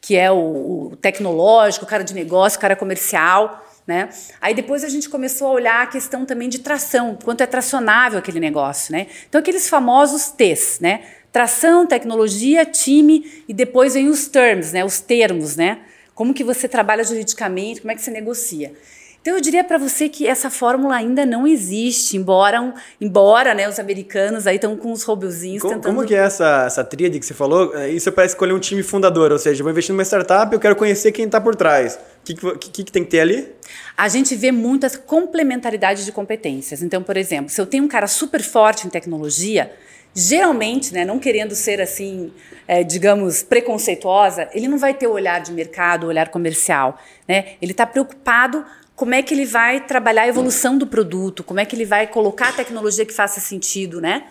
Que 0.01 0.15
é 0.15 0.31
o, 0.31 0.89
o 0.91 0.95
tecnológico, 0.95 1.85
o 1.85 1.88
cara 1.88 2.03
de 2.03 2.15
negócio, 2.15 2.57
o 2.57 2.62
cara 2.62 2.75
comercial. 2.75 3.63
Né? 3.85 4.09
Aí 4.41 4.53
depois 4.53 4.83
a 4.83 4.89
gente 4.89 5.07
começou 5.07 5.47
a 5.47 5.51
olhar 5.51 5.83
a 5.83 5.88
questão 5.88 6.25
também 6.25 6.50
de 6.50 6.60
tração, 6.60 7.17
quanto 7.24 7.41
é 7.41 7.46
tracionável 7.46 8.19
aquele 8.19 8.38
negócio, 8.38 8.91
né? 8.91 9.07
Então 9.29 9.39
aqueles 9.39 9.69
famosos 9.69 10.27
T's, 10.29 10.79
né? 10.81 11.05
Tração, 11.31 11.88
tecnologia, 11.88 12.65
time 12.65 13.43
e 13.48 13.53
depois 13.53 13.93
vem 13.93 14.10
os 14.10 14.27
terms, 14.27 14.74
né? 14.74 14.84
Os 14.84 15.00
termos, 15.00 15.55
né? 15.55 15.79
Como 16.17 16.33
que 16.33 16.43
você 16.43 16.67
trabalha 16.67 17.03
juridicamente, 17.03 17.79
como 17.79 17.91
é 17.91 17.95
que 17.95 18.01
você 18.01 18.09
negocia. 18.09 18.74
Então 19.21 19.36
eu 19.36 19.39
diria 19.41 19.63
para 19.63 19.77
você 19.77 20.09
que 20.09 20.25
essa 20.25 20.50
fórmula 20.50 20.95
ainda 20.95 21.27
não 21.27 21.45
existe, 21.45 22.17
embora, 22.17 22.74
embora 23.00 23.53
né, 23.53 23.69
os 23.69 23.77
americanos 23.77 24.47
aí 24.47 24.55
estão 24.55 24.75
com 24.75 24.91
os 24.91 25.03
robozinhos 25.03 25.62
como, 25.62 25.75
tentando... 25.75 25.93
Como 25.93 26.07
que 26.07 26.15
é 26.15 26.17
essa, 26.17 26.63
essa 26.65 26.83
tríade 26.83 27.19
que 27.19 27.25
você 27.25 27.36
falou? 27.36 27.77
É, 27.77 27.88
isso 27.88 28.09
é 28.09 28.12
para 28.12 28.25
escolher 28.25 28.53
um 28.53 28.59
time 28.59 28.81
fundador, 28.81 29.31
ou 29.31 29.38
seja, 29.38 29.62
eu 29.62 29.63
vou 29.63 29.71
investir 29.71 29.93
numa 29.93 30.03
startup, 30.03 30.51
eu 30.51 30.59
quero 30.59 30.75
conhecer 30.75 31.12
quem 31.12 31.25
está 31.25 31.39
por 31.39 31.55
trás. 31.55 31.95
O 31.95 32.00
que, 32.24 32.33
que, 32.33 32.83
que, 32.86 32.91
tem 32.91 33.03
que 33.03 33.12
ter 33.12 33.19
ali? 33.19 33.47
A 33.95 34.07
gente 34.07 34.36
vê 34.36 34.51
muitas 34.51 34.95
complementaridades 34.95 36.03
de 36.03 36.12
competências. 36.12 36.81
Então, 36.81 37.03
por 37.03 37.15
exemplo, 37.15 37.50
se 37.51 37.62
eu 37.62 37.67
tenho 37.67 37.83
um 37.83 37.88
cara 37.88 38.07
super 38.07 38.41
forte 38.41 38.88
em 38.88 38.89
tecnologia, 38.89 39.71
geralmente, 40.17 40.91
né, 40.95 41.05
não 41.05 41.19
querendo 41.19 41.53
ser 41.53 41.79
assim, 41.79 42.33
é, 42.67 42.83
digamos, 42.83 43.43
preconceituosa, 43.43 44.50
ele 44.51 44.67
não 44.67 44.79
vai 44.79 44.91
ter 44.91 45.05
o 45.05 45.12
olhar 45.12 45.39
de 45.39 45.51
mercado, 45.51 46.05
o 46.05 46.07
olhar 46.07 46.29
comercial. 46.29 47.00
Né? 47.27 47.53
Ele 47.62 47.71
está 47.71 47.86
preocupado 47.86 48.65
como 48.95 49.13
é 49.13 49.21
que 49.21 49.31
ele 49.31 49.45
vai 49.45 49.86
trabalhar 49.86 50.24
a 50.24 50.27
evolução 50.27 50.75
do 50.75 50.88
produto, 50.88 51.43
como 51.43 51.59
é 51.59 51.65
que 51.65 51.75
ele 51.75 51.86
vai 51.86 52.07
colocar 52.07 52.50
a 52.50 52.51
tecnologia 52.51 53.05
que 53.05 53.13
faça 53.13 53.39
sentido, 53.39 54.01
né? 54.01 54.24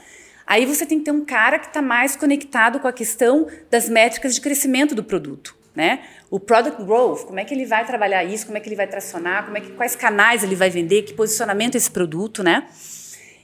Aí 0.44 0.66
você 0.66 0.84
tem 0.84 0.98
que 0.98 1.04
ter 1.04 1.12
um 1.12 1.24
cara 1.24 1.56
que 1.56 1.68
está 1.68 1.80
mais 1.80 2.16
conectado 2.16 2.80
com 2.80 2.88
a 2.88 2.92
questão 2.92 3.46
das 3.70 3.88
métricas 3.88 4.34
de 4.34 4.40
crescimento 4.40 4.92
do 4.92 5.04
produto, 5.04 5.56
né? 5.72 6.00
O 6.28 6.40
product 6.40 6.82
growth, 6.82 7.26
como 7.26 7.38
é 7.38 7.44
que 7.44 7.54
ele 7.54 7.64
vai 7.64 7.86
trabalhar 7.86 8.24
isso, 8.24 8.46
como 8.46 8.58
é 8.58 8.60
que 8.60 8.68
ele 8.68 8.74
vai 8.74 8.88
tracionar, 8.88 9.44
como 9.44 9.56
é 9.56 9.60
que, 9.60 9.70
quais 9.70 9.94
canais 9.94 10.42
ele 10.42 10.56
vai 10.56 10.68
vender, 10.68 11.02
que 11.02 11.14
posicionamento 11.14 11.76
esse 11.76 11.90
produto, 11.90 12.42
né? 12.42 12.66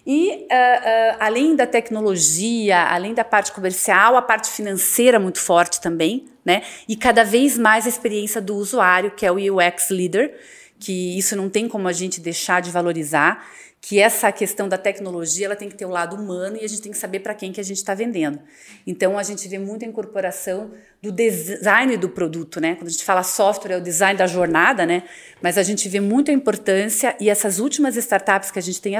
E 0.06 0.30
uh, 0.30 0.34
uh, 0.34 1.16
além 1.20 1.54
da 1.54 1.66
tecnologia, 1.66 2.88
além 2.88 3.14
da 3.14 3.24
parte 3.24 3.52
comercial, 3.52 4.16
a 4.16 4.22
parte 4.22 4.50
financeira 4.50 5.18
muito 5.20 5.38
forte 5.38 5.80
também, 5.80 6.24
né? 6.44 6.62
E 6.88 6.96
cada 6.96 7.22
vez 7.24 7.56
mais 7.56 7.86
a 7.86 7.88
experiência 7.88 8.40
do 8.40 8.56
usuário, 8.56 9.12
que 9.12 9.24
é 9.24 9.30
o 9.30 9.36
UX 9.36 9.90
Leader, 9.90 10.36
que 10.78 11.16
isso 11.16 11.36
não 11.36 11.48
tem 11.48 11.68
como 11.68 11.86
a 11.86 11.92
gente 11.92 12.20
deixar 12.20 12.60
de 12.60 12.70
valorizar 12.70 13.46
que 13.84 13.98
essa 13.98 14.30
questão 14.30 14.68
da 14.68 14.78
tecnologia 14.78 15.46
ela 15.46 15.56
tem 15.56 15.68
que 15.68 15.74
ter 15.74 15.84
o 15.84 15.88
lado 15.88 16.14
humano 16.14 16.56
e 16.56 16.64
a 16.64 16.68
gente 16.68 16.80
tem 16.80 16.92
que 16.92 16.96
saber 16.96 17.18
para 17.18 17.34
quem 17.34 17.50
que 17.50 17.60
a 17.60 17.64
gente 17.64 17.78
está 17.78 17.92
vendendo. 17.94 18.38
Então 18.86 19.18
a 19.18 19.24
gente 19.24 19.48
vê 19.48 19.58
muita 19.58 19.84
incorporação 19.84 20.70
do 21.02 21.10
design 21.10 21.96
do 21.96 22.08
produto, 22.08 22.60
né? 22.60 22.76
Quando 22.76 22.86
a 22.86 22.90
gente 22.92 23.04
fala 23.04 23.24
software 23.24 23.72
é 23.72 23.76
o 23.76 23.80
design 23.80 24.16
da 24.16 24.28
jornada, 24.28 24.86
né? 24.86 25.02
Mas 25.42 25.58
a 25.58 25.64
gente 25.64 25.88
vê 25.88 25.98
muita 25.98 26.30
importância 26.30 27.16
e 27.18 27.28
essas 27.28 27.58
últimas 27.58 27.96
startups 27.96 28.52
que 28.52 28.58
a 28.60 28.62
gente 28.62 28.80
tem 28.80 28.94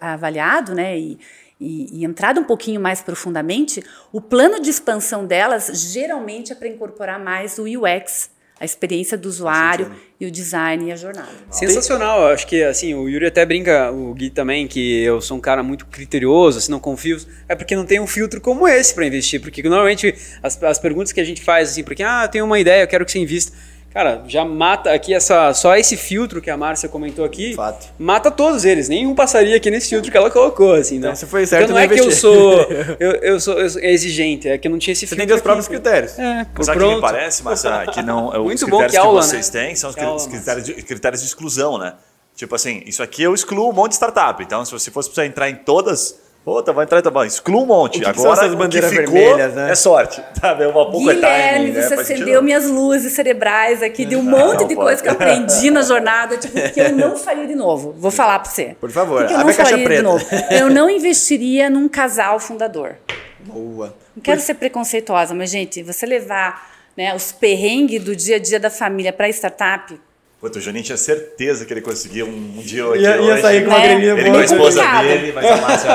avaliado, 0.00 0.74
né? 0.74 0.98
E, 0.98 1.18
e, 1.60 2.00
e 2.00 2.04
entrado 2.06 2.40
um 2.40 2.44
pouquinho 2.44 2.80
mais 2.80 3.02
profundamente, 3.02 3.84
o 4.10 4.20
plano 4.20 4.62
de 4.62 4.70
expansão 4.70 5.26
delas 5.26 5.66
geralmente 5.92 6.52
é 6.52 6.54
para 6.54 6.68
incorporar 6.68 7.22
mais 7.22 7.58
o 7.58 7.64
UX 7.64 8.30
a 8.62 8.64
experiência 8.64 9.18
do 9.18 9.28
usuário 9.28 9.90
e 10.20 10.24
o 10.24 10.30
design 10.30 10.86
e 10.86 10.92
a 10.92 10.94
jornada. 10.94 11.32
Sensacional, 11.50 12.28
acho 12.28 12.46
que 12.46 12.62
assim, 12.62 12.94
o 12.94 13.08
Yuri 13.08 13.26
até 13.26 13.44
brinca, 13.44 13.90
o 13.90 14.14
Gui 14.14 14.30
também, 14.30 14.68
que 14.68 15.02
eu 15.02 15.20
sou 15.20 15.36
um 15.36 15.40
cara 15.40 15.64
muito 15.64 15.84
criterioso, 15.86 16.58
assim, 16.58 16.70
não 16.70 16.78
confio, 16.78 17.18
é 17.48 17.56
porque 17.56 17.74
não 17.74 17.84
tem 17.84 17.98
um 17.98 18.06
filtro 18.06 18.40
como 18.40 18.68
esse 18.68 18.94
para 18.94 19.04
investir, 19.04 19.40
porque 19.40 19.64
normalmente 19.64 20.14
as, 20.40 20.62
as 20.62 20.78
perguntas 20.78 21.10
que 21.10 21.20
a 21.20 21.24
gente 21.24 21.42
faz, 21.42 21.70
assim, 21.70 21.82
porque, 21.82 22.04
ah, 22.04 22.22
eu 22.26 22.28
tenho 22.28 22.44
uma 22.44 22.60
ideia, 22.60 22.84
eu 22.84 22.86
quero 22.86 23.04
que 23.04 23.10
você 23.10 23.18
invista, 23.18 23.52
Cara, 23.92 24.24
já 24.26 24.44
mata 24.44 24.90
aqui 24.90 25.12
essa 25.12 25.52
só 25.52 25.76
esse 25.76 25.96
filtro 25.98 26.40
que 26.40 26.50
a 26.50 26.56
Márcia 26.56 26.88
comentou 26.88 27.24
aqui. 27.24 27.54
Fato. 27.54 27.88
Mata 27.98 28.30
todos 28.30 28.64
eles. 28.64 28.88
Nenhum 28.88 29.14
passaria 29.14 29.56
aqui 29.56 29.70
nesse 29.70 29.90
filtro 29.90 30.10
que 30.10 30.16
ela 30.16 30.30
colocou, 30.30 30.72
assim. 30.72 30.94
Né? 30.94 31.08
Então, 31.08 31.16
você 31.16 31.26
foi 31.26 31.46
certo 31.46 31.64
então, 31.64 31.76
não 31.76 31.82
é 31.82 31.86
que 31.86 32.00
eu 32.00 32.10
sou, 32.10 32.62
eu, 32.98 33.12
eu, 33.16 33.40
sou 33.40 33.60
eu 33.60 33.68
sou 33.68 33.82
exigente, 33.82 34.48
é 34.48 34.56
que 34.56 34.66
eu 34.66 34.70
não 34.72 34.78
tinha 34.78 34.92
esse 34.92 35.06
você 35.06 35.14
filtro. 35.14 35.24
Você 35.24 35.28
tem 35.28 35.36
os 35.36 35.42
próprios 35.42 35.68
critérios. 35.68 36.18
É, 36.18 36.46
por 36.54 36.64
Sabe 36.64 36.78
pronto. 36.78 36.90
que 36.90 36.96
me 36.96 37.00
parece, 37.02 37.42
Márcia, 37.42 37.86
que 37.92 38.02
não, 38.02 38.34
é 38.34 38.38
Muito 38.38 38.64
os 38.64 38.70
bom, 38.70 38.78
critérios 38.78 38.92
que, 38.92 38.96
aula, 38.96 39.20
que 39.20 39.26
vocês 39.26 39.50
né? 39.50 39.66
têm 39.66 39.76
são 39.76 39.90
os 39.90 39.96
que 39.96 40.02
aula, 40.02 40.28
critérios, 40.28 40.64
de, 40.64 40.74
critérios 40.74 41.20
de 41.20 41.26
exclusão, 41.26 41.76
né? 41.76 41.94
Tipo 42.34 42.54
assim, 42.54 42.82
isso 42.86 43.02
aqui 43.02 43.22
eu 43.22 43.34
excluo 43.34 43.68
um 43.68 43.74
monte 43.74 43.90
de 43.90 43.96
startup. 43.96 44.42
Então, 44.42 44.64
se 44.64 44.72
você 44.72 44.90
fosse 44.90 45.10
precisar 45.10 45.26
entrar 45.26 45.50
em 45.50 45.56
todas, 45.56 46.18
Puta, 46.44 46.72
vai 46.72 46.84
entrar 46.84 46.98
e 46.98 47.02
tá 47.02 47.10
bom. 47.10 47.24
Exclua 47.24 47.62
um 47.62 47.66
monte. 47.66 47.98
O 47.98 48.00
que 48.00 48.06
Agora, 48.08 48.14
que 48.14 48.20
são 48.20 48.32
essas 48.32 48.54
bandeiras 48.54 48.90
o 48.90 48.94
que 48.94 49.00
ficou 49.00 49.14
vermelhas, 49.14 49.54
né? 49.54 49.70
É 49.70 49.74
sorte. 49.74 50.22
Tá, 50.40 50.56
é 50.58 50.66
uma 50.66 50.90
pouco 50.90 50.98
Guilherme, 50.98 51.26
é 51.26 51.52
timing, 51.52 51.72
você 51.72 51.94
né? 51.94 52.02
acendeu 52.02 52.42
minhas 52.42 52.68
luzes 52.68 53.12
cerebrais 53.12 53.80
aqui, 53.80 54.04
de 54.04 54.16
um 54.16 54.22
monte 54.24 54.60
não 54.62 54.66
de 54.68 54.74
pode. 54.74 54.86
coisa 54.86 55.02
que 55.02 55.08
eu 55.08 55.12
aprendi 55.12 55.70
na 55.70 55.82
jornada, 55.82 56.36
tipo, 56.36 56.54
que 56.72 56.80
eu 56.80 56.92
não 56.96 57.14
faria 57.18 57.46
de 57.46 57.54
novo. 57.54 57.94
Vou 57.96 58.10
falar 58.10 58.40
pra 58.40 58.50
você. 58.50 58.76
Por 58.80 58.90
favor, 58.90 59.24
que 59.24 59.32
eu 59.32 59.36
abre 59.38 59.44
não 59.44 59.52
a 59.52 59.54
caixa 59.56 59.70
faria 59.70 59.84
preta. 59.84 60.02
de 60.02 60.08
novo. 60.08 60.24
Eu 60.50 60.68
não 60.68 60.90
investiria 60.90 61.70
num 61.70 61.88
casal 61.88 62.40
fundador. 62.40 62.96
Boa. 63.40 63.94
Não 64.16 64.22
quero 64.22 64.40
ser 64.40 64.54
preconceituosa, 64.54 65.32
mas, 65.34 65.48
gente, 65.48 65.80
você 65.82 66.04
levar 66.06 66.70
né, 66.96 67.14
os 67.14 67.30
perrengues 67.30 68.02
do 68.02 68.16
dia 68.16 68.36
a 68.36 68.38
dia 68.40 68.58
da 68.58 68.70
família 68.70 69.12
para 69.12 69.28
startup, 69.28 69.98
Puta, 70.42 70.58
o 70.58 70.60
Juninho 70.60 70.82
tinha 70.84 70.96
certeza 70.98 71.64
que 71.64 71.72
ele 71.72 71.80
conseguia 71.80 72.24
um, 72.26 72.28
um 72.58 72.62
dia 72.62 72.84
aqui 72.84 72.98
Ia, 72.98 73.16
ia 73.16 73.22
hoje. 73.34 73.42
sair 73.42 73.60
com 73.62 73.70
uma 73.70 73.78
né? 73.78 73.86
graninha 73.86 74.12
Ele 74.14 74.22
boa. 74.24 74.32
com 74.34 74.38
a 74.40 74.44
esposa 74.44 74.80
complicado. 74.82 75.06
dele, 75.06 75.32
mas 75.32 75.46
a 75.46 75.56
Márcia. 75.56 75.90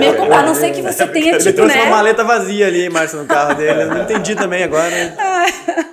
Mesmo, 0.00 0.32
a 0.32 0.42
não 0.42 0.54
ser 0.54 0.70
que 0.72 0.80
você 0.80 1.06
tenha, 1.08 1.28
Ele 1.34 1.38
tipo, 1.38 1.52
trouxe 1.56 1.76
né? 1.76 1.82
uma 1.82 1.90
maleta 1.96 2.24
vazia 2.24 2.66
ali, 2.68 2.88
Márcio, 2.88 3.18
no 3.18 3.26
carro 3.26 3.54
dele. 3.54 3.82
Eu 3.82 3.88
não 3.88 4.00
entendi 4.04 4.34
também 4.34 4.64
agora. 4.64 4.88
né? 4.88 5.14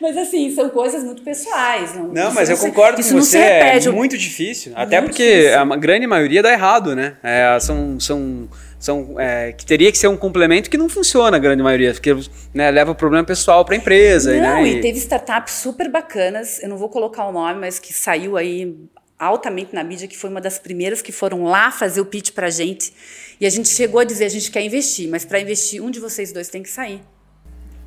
Mas 0.00 0.16
assim, 0.16 0.52
são 0.52 0.68
coisas 0.70 1.04
muito 1.04 1.22
pessoais. 1.22 1.94
Não, 1.94 2.08
Não, 2.08 2.26
isso 2.26 2.34
mas 2.34 2.50
eu 2.50 2.56
concordo 2.56 3.00
isso 3.00 3.10
com 3.10 3.16
não 3.16 3.22
você, 3.22 3.38
se 3.38 3.44
repete. 3.44 3.88
é 3.88 3.90
muito 3.92 4.16
difícil. 4.18 4.72
Até 4.74 5.00
Muito 5.00 5.10
porque 5.12 5.36
difícil. 5.42 5.58
a 5.72 5.76
grande 5.76 6.06
maioria 6.06 6.42
dá 6.42 6.50
errado, 6.52 6.96
né? 6.96 7.14
É, 7.22 7.58
são, 7.60 8.00
são, 8.00 8.48
são, 8.86 9.20
é, 9.20 9.52
que 9.52 9.66
teria 9.66 9.90
que 9.90 9.98
ser 9.98 10.08
um 10.08 10.16
complemento 10.16 10.70
que 10.70 10.78
não 10.78 10.88
funciona 10.88 11.36
a 11.36 11.40
grande 11.40 11.62
maioria, 11.62 11.92
porque 11.92 12.14
né, 12.54 12.70
leva 12.70 12.92
o 12.92 12.94
problema 12.94 13.24
pessoal 13.24 13.64
para 13.64 13.74
a 13.74 13.78
empresa. 13.78 14.32
Não, 14.34 14.62
né? 14.62 14.68
e 14.68 14.80
teve 14.80 14.98
startups 14.98 15.54
super 15.54 15.90
bacanas, 15.90 16.62
eu 16.62 16.68
não 16.68 16.76
vou 16.76 16.88
colocar 16.88 17.26
o 17.26 17.32
nome, 17.32 17.60
mas 17.60 17.78
que 17.78 17.92
saiu 17.92 18.36
aí 18.36 18.76
altamente 19.18 19.74
na 19.74 19.82
mídia, 19.82 20.06
que 20.06 20.16
foi 20.16 20.30
uma 20.30 20.40
das 20.40 20.58
primeiras 20.58 21.02
que 21.02 21.10
foram 21.10 21.44
lá 21.44 21.70
fazer 21.70 22.00
o 22.00 22.06
pitch 22.06 22.30
pra 22.30 22.48
gente. 22.48 22.92
E 23.40 23.46
a 23.46 23.50
gente 23.50 23.68
chegou 23.68 24.00
a 24.00 24.04
dizer, 24.04 24.26
a 24.26 24.28
gente 24.28 24.50
quer 24.50 24.62
investir, 24.62 25.08
mas 25.08 25.24
para 25.24 25.40
investir, 25.40 25.82
um 25.82 25.90
de 25.90 25.98
vocês 25.98 26.32
dois 26.32 26.48
tem 26.48 26.62
que 26.62 26.70
sair. 26.70 27.02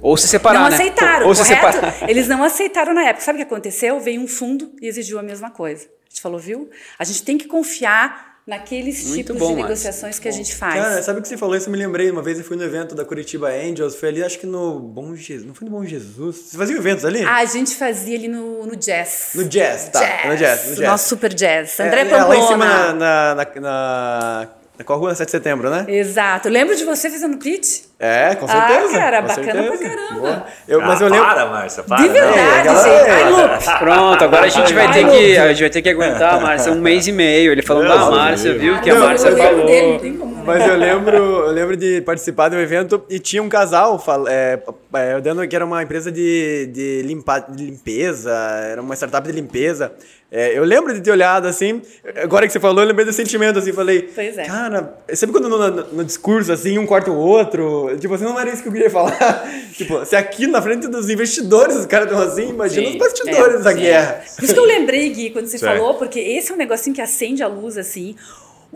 Ou 0.01 0.17
se 0.17 0.27
separar, 0.27 0.61
não 0.61 0.69
né? 0.69 0.75
aceitaram, 0.75 1.27
Ou 1.27 1.35
se 1.35 1.43
correto? 1.43 1.73
separar. 1.73 1.95
Eles 2.09 2.27
não 2.27 2.43
aceitaram 2.43 2.93
na 2.93 3.03
época. 3.03 3.23
Sabe 3.23 3.37
o 3.37 3.45
que 3.45 3.53
aconteceu? 3.53 3.99
Veio 3.99 4.21
um 4.21 4.27
fundo 4.27 4.71
e 4.81 4.87
exigiu 4.87 5.19
a 5.19 5.23
mesma 5.23 5.51
coisa. 5.51 5.85
A 5.85 6.09
gente 6.09 6.21
falou, 6.21 6.39
viu? 6.39 6.69
A 6.97 7.03
gente 7.03 7.23
tem 7.23 7.37
que 7.37 7.47
confiar 7.47 8.28
naqueles 8.49 9.05
Muito 9.05 9.33
tipos 9.33 9.37
bom, 9.37 9.55
de 9.55 9.61
negociações 9.61 10.17
que 10.17 10.27
a 10.27 10.31
gente 10.31 10.55
faz. 10.55 10.73
Cara, 10.73 11.01
sabe 11.03 11.19
o 11.19 11.21
que 11.21 11.27
você 11.27 11.37
falou? 11.37 11.55
Isso 11.55 11.67
eu 11.67 11.71
me 11.71 11.77
lembrei. 11.77 12.09
Uma 12.09 12.23
vez 12.23 12.39
eu 12.39 12.43
fui 12.43 12.57
no 12.57 12.63
evento 12.63 12.95
da 12.95 13.05
Curitiba 13.05 13.47
Angels. 13.49 13.95
Foi 13.95 14.09
ali, 14.09 14.23
acho 14.23 14.39
que 14.39 14.47
no 14.47 14.79
Bom 14.79 15.15
Jesus. 15.15 15.45
Não 15.45 15.53
foi 15.53 15.69
no 15.69 15.75
Bom 15.75 15.85
Jesus? 15.85 16.35
Vocês 16.35 16.55
faziam 16.55 16.77
eventos 16.79 17.05
ali? 17.05 17.23
a 17.23 17.45
gente 17.45 17.75
fazia 17.75 18.17
ali 18.17 18.27
no, 18.27 18.65
no 18.65 18.75
jazz. 18.75 19.29
No 19.35 19.45
jazz, 19.45 19.89
tá. 19.89 19.99
No 20.25 20.35
jazz, 20.35 20.69
no 20.69 20.75
jazz. 20.75 20.89
nosso 20.89 21.07
super 21.07 21.31
jazz. 21.31 21.79
André 21.79 22.01
é, 22.01 22.09
é, 22.09 22.23
lá 22.23 22.35
em 22.35 22.47
cima 22.47 22.65
Pamplona. 22.65 22.93
na, 22.93 23.35
na, 23.35 23.35
na, 23.35 23.61
na, 23.61 24.47
na 24.79 24.85
qual 24.85 24.97
rua? 24.97 25.13
7 25.13 25.25
de 25.27 25.31
setembro, 25.31 25.69
né? 25.69 25.85
Exato. 25.89 26.47
Lembro 26.47 26.73
de 26.75 26.85
você 26.85 27.09
fazendo 27.09 27.37
pitch? 27.37 27.81
É, 27.99 28.33
com 28.35 28.45
Ah, 28.45 28.49
certeza. 28.67 28.97
cara, 28.97 29.21
com 29.21 29.27
bacana 29.27 29.51
pra 29.63 29.77
certeza. 29.77 29.89
caramba. 29.95 30.19
Boa. 30.21 30.45
Eu, 30.67 30.81
mas 30.81 31.01
Ah, 31.01 31.03
eu 31.05 31.09
lembro. 31.11 31.27
Para, 31.27 31.45
Márcia, 31.47 31.83
para. 31.83 31.97
De 31.97 32.07
não. 32.07 32.13
verdade, 32.13 32.59
aquela- 32.69 32.83
gente. 32.83 33.09
Ai, 33.09 33.29
Lupe. 33.29 33.65
Pronto, 33.79 34.23
agora 34.23 34.45
a 34.45 34.49
gente 34.49 34.73
vai 34.73 34.85
Ai, 34.85 34.93
ter 34.93 35.09
que, 35.09 35.37
a 35.37 35.47
gente 35.49 35.59
vai 35.61 35.69
ter 35.69 35.81
que 35.81 35.89
aguentar, 35.89 36.39
Márcia, 36.41 36.71
um 36.71 36.79
mês 36.79 37.05
e 37.07 37.11
meio. 37.11 37.51
Ele 37.51 37.61
falando 37.61 37.89
da 37.89 38.09
Márcia, 38.09 38.53
viu? 38.57 38.79
Que 38.79 38.89
a 38.89 38.95
Não, 38.95 39.05
Márcia 39.05 39.35
falou. 39.35 39.65
dele, 39.65 39.91
não 39.91 39.99
tem 39.99 40.13
como, 40.17 40.28
né? 40.28 40.28
Mas 40.45 40.67
eu 40.67 40.75
lembro, 40.75 41.15
eu 41.17 41.51
lembro 41.51 41.75
de 41.77 42.01
participar 42.01 42.49
de 42.49 42.55
um 42.55 42.59
evento 42.59 43.03
e 43.09 43.19
tinha 43.19 43.41
um 43.43 43.49
casal 43.49 43.99
fal- 43.99 44.27
é, 44.27 44.61
é, 44.93 45.21
dando 45.21 45.47
que 45.47 45.55
era 45.55 45.65
uma 45.65 45.81
empresa 45.83 46.11
de, 46.11 46.67
de, 46.67 47.01
limpa, 47.03 47.39
de 47.39 47.65
limpeza, 47.65 48.31
era 48.31 48.81
uma 48.81 48.95
startup 48.95 49.25
de 49.27 49.33
limpeza. 49.33 49.91
É, 50.31 50.55
eu 50.55 50.63
lembro 50.63 50.93
de 50.93 51.01
ter 51.01 51.09
olhado 51.09 51.47
assim, 51.47 51.81
agora 52.21 52.45
que 52.45 52.53
você 52.53 52.59
falou, 52.59 52.83
eu 52.83 52.87
lembrei 52.87 53.03
desse 53.03 53.15
sentimento 53.17 53.57
assim, 53.57 53.73
falei, 53.73 54.11
Pois 54.13 54.37
é. 54.37 54.43
cara, 54.45 54.93
sempre 55.13 55.33
quando 55.33 55.49
no, 55.49 55.57
no- 55.57 55.87
no 55.93 56.05
discurso 56.05 56.51
assim, 56.51 56.77
um 56.77 56.85
corta 56.85 57.09
o 57.09 57.17
outro, 57.17 57.97
tipo 57.99 58.13
assim, 58.13 58.25
não 58.25 58.39
era 58.39 58.51
isso 58.51 58.61
que 58.61 58.67
eu 58.69 58.73
queria 58.73 58.91
falar. 58.91 59.17
tipo, 59.75 60.05
se 60.05 60.15
aqui 60.15 60.45
na 60.45 60.61
frente 60.61 60.87
dos 60.87 61.09
investidores 61.09 61.75
os 61.75 61.87
caras 61.87 62.11
estão 62.11 62.21
assim, 62.21 62.49
imagina 62.49 62.85
Sim. 62.87 62.91
os 62.93 62.97
bastidores 62.99 63.61
É, 63.61 63.63
da 63.63 63.71
sim. 63.71 63.79
guerra. 63.79 64.21
Por 64.35 64.43
isso 64.43 64.53
que 64.53 64.59
eu 64.59 64.65
lembrei, 64.65 65.09
Gui, 65.09 65.29
quando 65.31 65.47
você 65.47 65.57
Certo. 65.57 65.77
falou, 65.79 65.95
porque 65.95 66.19
esse 66.19 66.51
é 66.51 66.53
um 66.53 66.57
negocinho 66.57 66.95
que 66.95 67.01
acende 67.01 67.41
a 67.41 67.47
luz, 67.47 67.75
assim. 67.75 68.15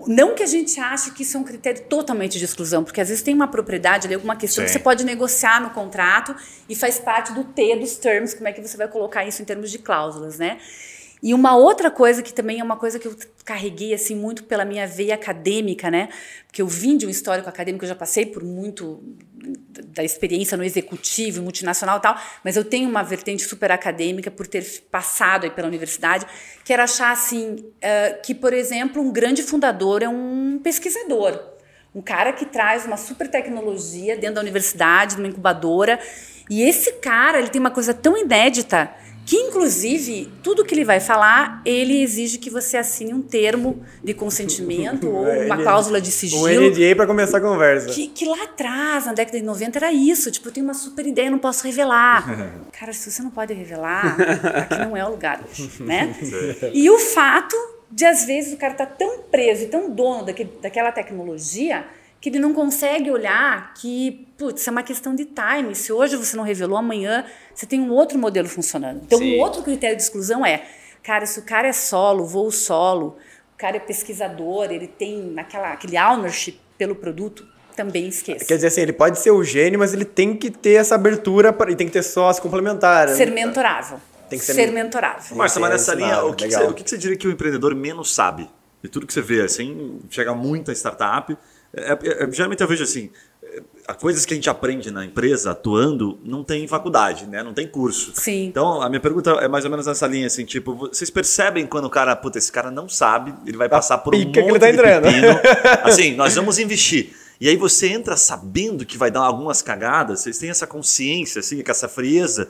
Não 0.07 0.33
que 0.33 0.41
a 0.41 0.47
gente 0.47 0.79
ache 0.79 1.11
que 1.11 1.21
isso 1.21 1.37
é 1.37 1.39
um 1.39 1.43
critério 1.43 1.83
totalmente 1.83 2.39
de 2.39 2.45
exclusão, 2.45 2.83
porque 2.83 2.99
às 2.99 3.09
vezes 3.09 3.23
tem 3.23 3.33
uma 3.33 3.47
propriedade 3.47 4.07
ali, 4.07 4.15
alguma 4.15 4.35
questão 4.35 4.63
que 4.63 4.69
Sim. 4.69 4.73
você 4.77 4.83
pode 4.83 5.03
negociar 5.03 5.61
no 5.61 5.69
contrato 5.69 6.35
e 6.67 6.75
faz 6.75 6.99
parte 6.99 7.31
do 7.31 7.43
T 7.43 7.75
dos 7.75 7.95
termos, 7.97 8.33
como 8.33 8.47
é 8.47 8.53
que 8.53 8.61
você 8.61 8.75
vai 8.75 8.87
colocar 8.87 9.23
isso 9.23 9.41
em 9.41 9.45
termos 9.45 9.69
de 9.69 9.77
cláusulas, 9.77 10.39
né? 10.39 10.57
E 11.23 11.33
uma 11.33 11.55
outra 11.55 11.89
coisa 11.89 12.21
que 12.21 12.33
também 12.33 12.59
é 12.59 12.63
uma 12.63 12.75
coisa 12.75 12.99
que 12.99 13.07
eu 13.07 13.15
carreguei 13.45 13.93
assim 13.93 14.13
muito 14.13 14.43
pela 14.43 14.65
minha 14.65 14.85
veia 14.85 15.15
acadêmica, 15.15 15.89
né? 15.89 16.09
Porque 16.45 16.61
eu 16.61 16.67
vim 16.67 16.97
de 16.97 17.07
um 17.07 17.09
histórico 17.09 17.47
acadêmico, 17.47 17.85
eu 17.85 17.89
já 17.89 17.95
passei 17.95 18.25
por 18.25 18.43
muito 18.43 19.01
da 19.95 20.03
experiência 20.03 20.57
no 20.57 20.65
executivo, 20.65 21.41
multinacional 21.41 21.97
e 21.97 22.01
tal, 22.01 22.19
mas 22.43 22.57
eu 22.57 22.65
tenho 22.65 22.89
uma 22.89 23.03
vertente 23.03 23.43
super 23.43 23.71
acadêmica 23.71 24.29
por 24.29 24.47
ter 24.47 24.65
passado 24.91 25.45
aí 25.45 25.49
pela 25.49 25.69
universidade, 25.69 26.25
que 26.61 26.73
era 26.73 26.83
achar 26.83 27.13
assim 27.13 27.71
eh, 27.81 28.19
que, 28.21 28.35
por 28.35 28.51
exemplo, 28.51 29.01
um 29.01 29.09
grande 29.09 29.43
fundador 29.43 30.03
é 30.03 30.09
um 30.09 30.59
pesquisador, 30.61 31.39
um 31.95 32.01
cara 32.01 32.33
que 32.33 32.45
traz 32.45 32.85
uma 32.85 32.97
super 32.97 33.29
tecnologia 33.29 34.17
dentro 34.17 34.35
da 34.35 34.41
universidade, 34.41 35.15
numa 35.15 35.29
incubadora, 35.29 35.97
e 36.49 36.63
esse 36.63 36.93
cara 36.93 37.39
ele 37.39 37.47
tem 37.47 37.61
uma 37.61 37.71
coisa 37.71 37.93
tão 37.93 38.17
inédita 38.17 38.93
que, 39.25 39.37
inclusive, 39.37 40.29
tudo 40.43 40.65
que 40.65 40.75
ele 40.75 40.83
vai 40.83 40.99
falar, 40.99 41.61
ele 41.65 42.01
exige 42.01 42.37
que 42.37 42.49
você 42.49 42.75
assine 42.77 43.13
um 43.13 43.21
termo 43.21 43.83
de 44.03 44.13
consentimento 44.13 45.07
ou 45.11 45.21
uma 45.23 45.55
Ele- 45.55 45.63
cláusula 45.63 46.01
de 46.01 46.09
Um 46.09 46.11
sigilo. 46.11 46.69
NDA 46.69 46.95
pra 46.95 47.07
começar 47.07 47.37
a 47.37 47.41
conversa. 47.41 47.87
Que, 47.89 48.07
que 48.07 48.25
lá 48.25 48.43
atrás, 48.43 49.05
na 49.05 49.13
década 49.13 49.39
de 49.39 49.45
90, 49.45 49.79
era 49.79 49.91
isso. 49.93 50.29
Tipo, 50.29 50.49
eu 50.49 50.51
tenho 50.51 50.65
uma 50.65 50.73
super 50.73 51.05
ideia, 51.07 51.31
não 51.31 51.39
posso 51.39 51.63
revelar. 51.65 52.25
Cara, 52.77 52.91
se 52.93 53.09
você 53.11 53.21
não 53.21 53.29
pode 53.31 53.53
revelar, 53.53 54.17
aqui 54.55 54.77
não 54.79 54.95
é 54.97 55.05
o 55.05 55.11
lugar, 55.11 55.41
né? 55.79 56.15
E 56.73 56.89
o 56.89 56.99
fato 56.99 57.55
de, 57.89 58.05
às 58.05 58.25
vezes, 58.25 58.53
o 58.53 58.57
cara 58.57 58.73
tá 58.73 58.85
tão 58.85 59.19
preso 59.31 59.63
e 59.63 59.67
tão 59.67 59.89
dono 59.89 60.25
daquele, 60.25 60.51
daquela 60.61 60.91
tecnologia 60.91 61.85
que 62.23 62.29
ele 62.29 62.39
não 62.39 62.53
consegue 62.53 63.11
olhar 63.11 63.73
que, 63.73 64.25
putz, 64.37 64.65
é 64.65 64.71
uma 64.71 64.81
questão 64.81 65.13
de 65.13 65.25
time. 65.25 65.75
Se 65.75 65.91
hoje 65.91 66.15
você 66.15 66.37
não 66.37 66.43
revelou, 66.45 66.77
amanhã 66.77 67.25
você 67.53 67.65
tem 67.65 67.81
um 67.81 67.91
outro 67.91 68.17
modelo 68.17 68.47
funcionando. 68.47 69.01
Então, 69.05 69.19
Sim. 69.19 69.35
um 69.35 69.41
outro 69.41 69.61
critério 69.61 69.97
de 69.97 70.03
exclusão 70.03 70.45
é, 70.45 70.65
cara, 71.03 71.25
se 71.25 71.37
o 71.37 71.41
cara 71.41 71.67
é 71.67 71.73
solo, 71.73 72.23
voo 72.25 72.49
solo, 72.49 73.17
o 73.53 73.57
cara 73.57 73.75
é 73.75 73.79
pesquisador, 73.81 74.71
ele 74.71 74.87
tem 74.87 75.33
aquela, 75.35 75.73
aquele 75.73 75.97
ownership 75.99 76.57
pelo 76.77 76.95
produto, 76.95 77.45
também 77.75 78.07
esqueça. 78.07 78.45
Quer 78.45 78.55
dizer 78.55 78.67
assim, 78.67 78.79
ele 78.81 78.93
pode 78.93 79.19
ser 79.19 79.31
o 79.31 79.43
gênio, 79.43 79.77
mas 79.77 79.93
ele 79.93 80.05
tem 80.05 80.33
que 80.33 80.49
ter 80.49 80.75
essa 80.75 80.95
abertura 80.95 81.51
pra- 81.51 81.69
e 81.71 81.75
tem 81.75 81.87
que 81.87 81.91
ter 81.93 82.03
sócio 82.03 82.41
complementar. 82.41 83.09
Ser 83.09 83.31
mentorável. 83.31 83.99
Tem 84.29 84.39
que 84.39 84.45
ser- 84.45 84.53
ser 84.53 84.71
mentorável. 84.71 85.35
Márcia, 85.35 85.59
mas 85.59 85.71
nessa 85.71 85.93
linha, 85.93 86.23
o 86.23 86.33
que, 86.33 86.47
que 86.47 86.53
você, 86.53 86.63
o 86.63 86.73
que 86.73 86.83
que 86.85 86.89
você 86.89 86.97
diria 86.97 87.17
que 87.17 87.27
o 87.27 87.31
empreendedor 87.31 87.75
menos 87.75 88.15
sabe? 88.15 88.49
de 88.81 88.89
tudo 88.89 89.07
que 89.07 89.13
você 89.13 89.21
vê, 89.21 89.41
assim, 89.41 89.99
chega 90.09 90.33
muita 90.35 90.73
startup. 90.73 91.37
É, 91.75 91.93
é, 91.93 92.23
é, 92.23 92.31
geralmente 92.31 92.61
eu 92.61 92.67
vejo 92.67 92.83
assim, 92.83 93.09
é, 93.41 93.93
coisas 93.93 94.25
que 94.25 94.33
a 94.33 94.35
gente 94.35 94.49
aprende 94.49 94.91
na 94.91 95.03
empresa 95.03 95.51
atuando 95.51 96.19
não 96.23 96.43
tem 96.43 96.67
faculdade, 96.67 97.25
né? 97.25 97.41
Não 97.41 97.53
tem 97.53 97.67
curso. 97.67 98.11
Sim. 98.15 98.45
Então, 98.45 98.81
a 98.81 98.87
minha 98.89 98.99
pergunta 98.99 99.31
é 99.31 99.47
mais 99.47 99.65
ou 99.65 99.71
menos 99.71 99.87
nessa 99.87 100.05
linha, 100.05 100.27
assim, 100.27 100.45
tipo, 100.45 100.75
vocês 100.75 101.09
percebem 101.09 101.65
quando 101.65 101.85
o 101.85 101.89
cara, 101.89 102.15
puta, 102.15 102.37
esse 102.37 102.51
cara 102.51 102.69
não 102.69 102.87
sabe, 102.87 103.33
ele 103.45 103.57
vai 103.57 103.67
passar 103.67 103.97
por 103.99 104.13
um 104.13 104.19
monte 104.19 104.31
que 104.31 104.39
ele 104.39 104.59
tá 104.59 104.67
de 104.67 104.73
entrando. 104.73 105.03
pepino. 105.03 105.39
Assim, 105.83 106.15
nós 106.15 106.35
vamos 106.35 106.59
investir. 106.59 107.15
E 107.41 107.49
aí 107.49 107.57
você 107.57 107.87
entra 107.87 108.15
sabendo 108.15 108.85
que 108.85 108.97
vai 108.97 109.11
dar 109.11 109.21
algumas 109.21 109.61
cagadas, 109.61 110.21
vocês 110.21 110.37
têm 110.37 110.49
essa 110.49 110.67
consciência, 110.67 111.39
assim, 111.39 111.61
com 111.61 111.71
essa 111.71 111.89
frieza, 111.89 112.47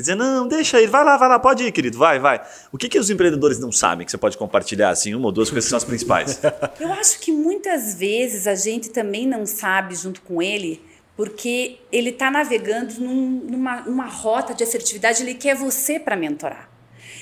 dizer, 0.00 0.16
não, 0.16 0.48
deixa 0.48 0.78
aí, 0.78 0.86
vai 0.86 1.04
lá, 1.04 1.16
vai 1.16 1.28
lá, 1.28 1.38
pode 1.38 1.62
ir, 1.62 1.70
querido, 1.70 1.96
vai, 1.96 2.18
vai. 2.18 2.40
O 2.72 2.78
que, 2.78 2.88
que 2.88 2.98
os 2.98 3.10
empreendedores 3.10 3.58
não 3.60 3.70
sabem 3.70 4.04
que 4.04 4.10
você 4.10 4.18
pode 4.18 4.36
compartilhar, 4.36 4.90
assim, 4.90 5.14
uma 5.14 5.26
ou 5.26 5.32
duas 5.32 5.50
coisas 5.50 5.68
são 5.68 5.76
as 5.76 5.84
principais? 5.84 6.40
Eu 6.80 6.92
acho 6.92 7.20
que 7.20 7.30
muitas 7.30 7.94
vezes 7.94 8.46
a 8.46 8.54
gente 8.54 8.90
também 8.90 9.26
não 9.26 9.46
sabe 9.46 9.94
junto 9.94 10.20
com 10.22 10.42
ele, 10.42 10.82
porque 11.16 11.78
ele 11.92 12.10
está 12.10 12.30
navegando 12.30 13.00
num, 13.00 13.40
numa, 13.48 13.80
numa 13.82 14.06
rota 14.06 14.52
de 14.52 14.64
assertividade, 14.64 15.22
ele 15.22 15.34
quer 15.34 15.54
você 15.54 16.00
para 16.00 16.16
mentorar. 16.16 16.68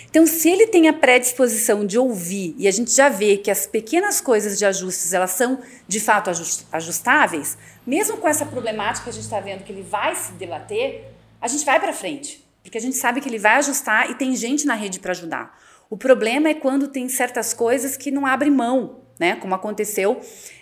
Então, 0.09 0.27
se 0.27 0.51
ele 0.51 0.67
tem 0.67 0.89
a 0.89 0.93
predisposição 0.93 1.87
de 1.87 1.99
ouvir 1.99 2.55
e 2.59 2.69
a 2.69 2.71
gente 2.71 2.91
já 2.91 3.09
vê 3.09 3.39
que 3.39 3.51
as 3.51 3.67
pequenas 3.67 4.21
coisas 4.21 4.59
de 4.59 4.65
ajustes 4.67 5.15
elas 5.15 5.31
são 5.31 5.61
de 5.89 5.99
fato 6.01 6.31
ajustáveis, 6.71 7.57
mesmo 7.87 8.19
com 8.19 8.29
essa 8.29 8.45
problemática 8.45 9.05
que 9.05 9.11
a 9.11 9.13
gente 9.13 9.25
está 9.25 9.41
vendo 9.41 9.65
que 9.65 9.73
ele 9.73 9.83
vai 9.83 10.15
se 10.15 10.33
debater, 10.33 11.15
a 11.41 11.49
gente 11.49 11.65
vai 11.65 11.81
para 11.81 11.95
frente, 11.95 12.42
porque 12.63 12.79
a 12.79 12.81
gente 12.81 12.97
sabe 12.97 13.21
que 13.21 13.29
ele 13.29 13.39
vai 13.39 13.57
ajustar 13.57 14.11
e 14.11 14.15
tem 14.15 14.35
gente 14.37 14.67
na 14.67 14.75
rede 14.75 15.01
para 15.01 15.13
ajudar. 15.13 15.59
O 15.91 15.97
problema 15.97 16.49
é 16.49 16.55
quando 16.55 16.89
tem 16.89 17.09
certas 17.09 17.53
coisas 17.53 17.97
que 17.97 18.11
não 18.11 18.25
abrem 18.25 18.51
mão, 18.51 19.01
né? 19.19 19.37
Como 19.37 19.55
aconteceu 19.55 20.21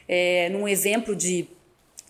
é, 0.09 0.49
num 0.49 0.67
exemplo 0.67 1.15
de 1.15 1.49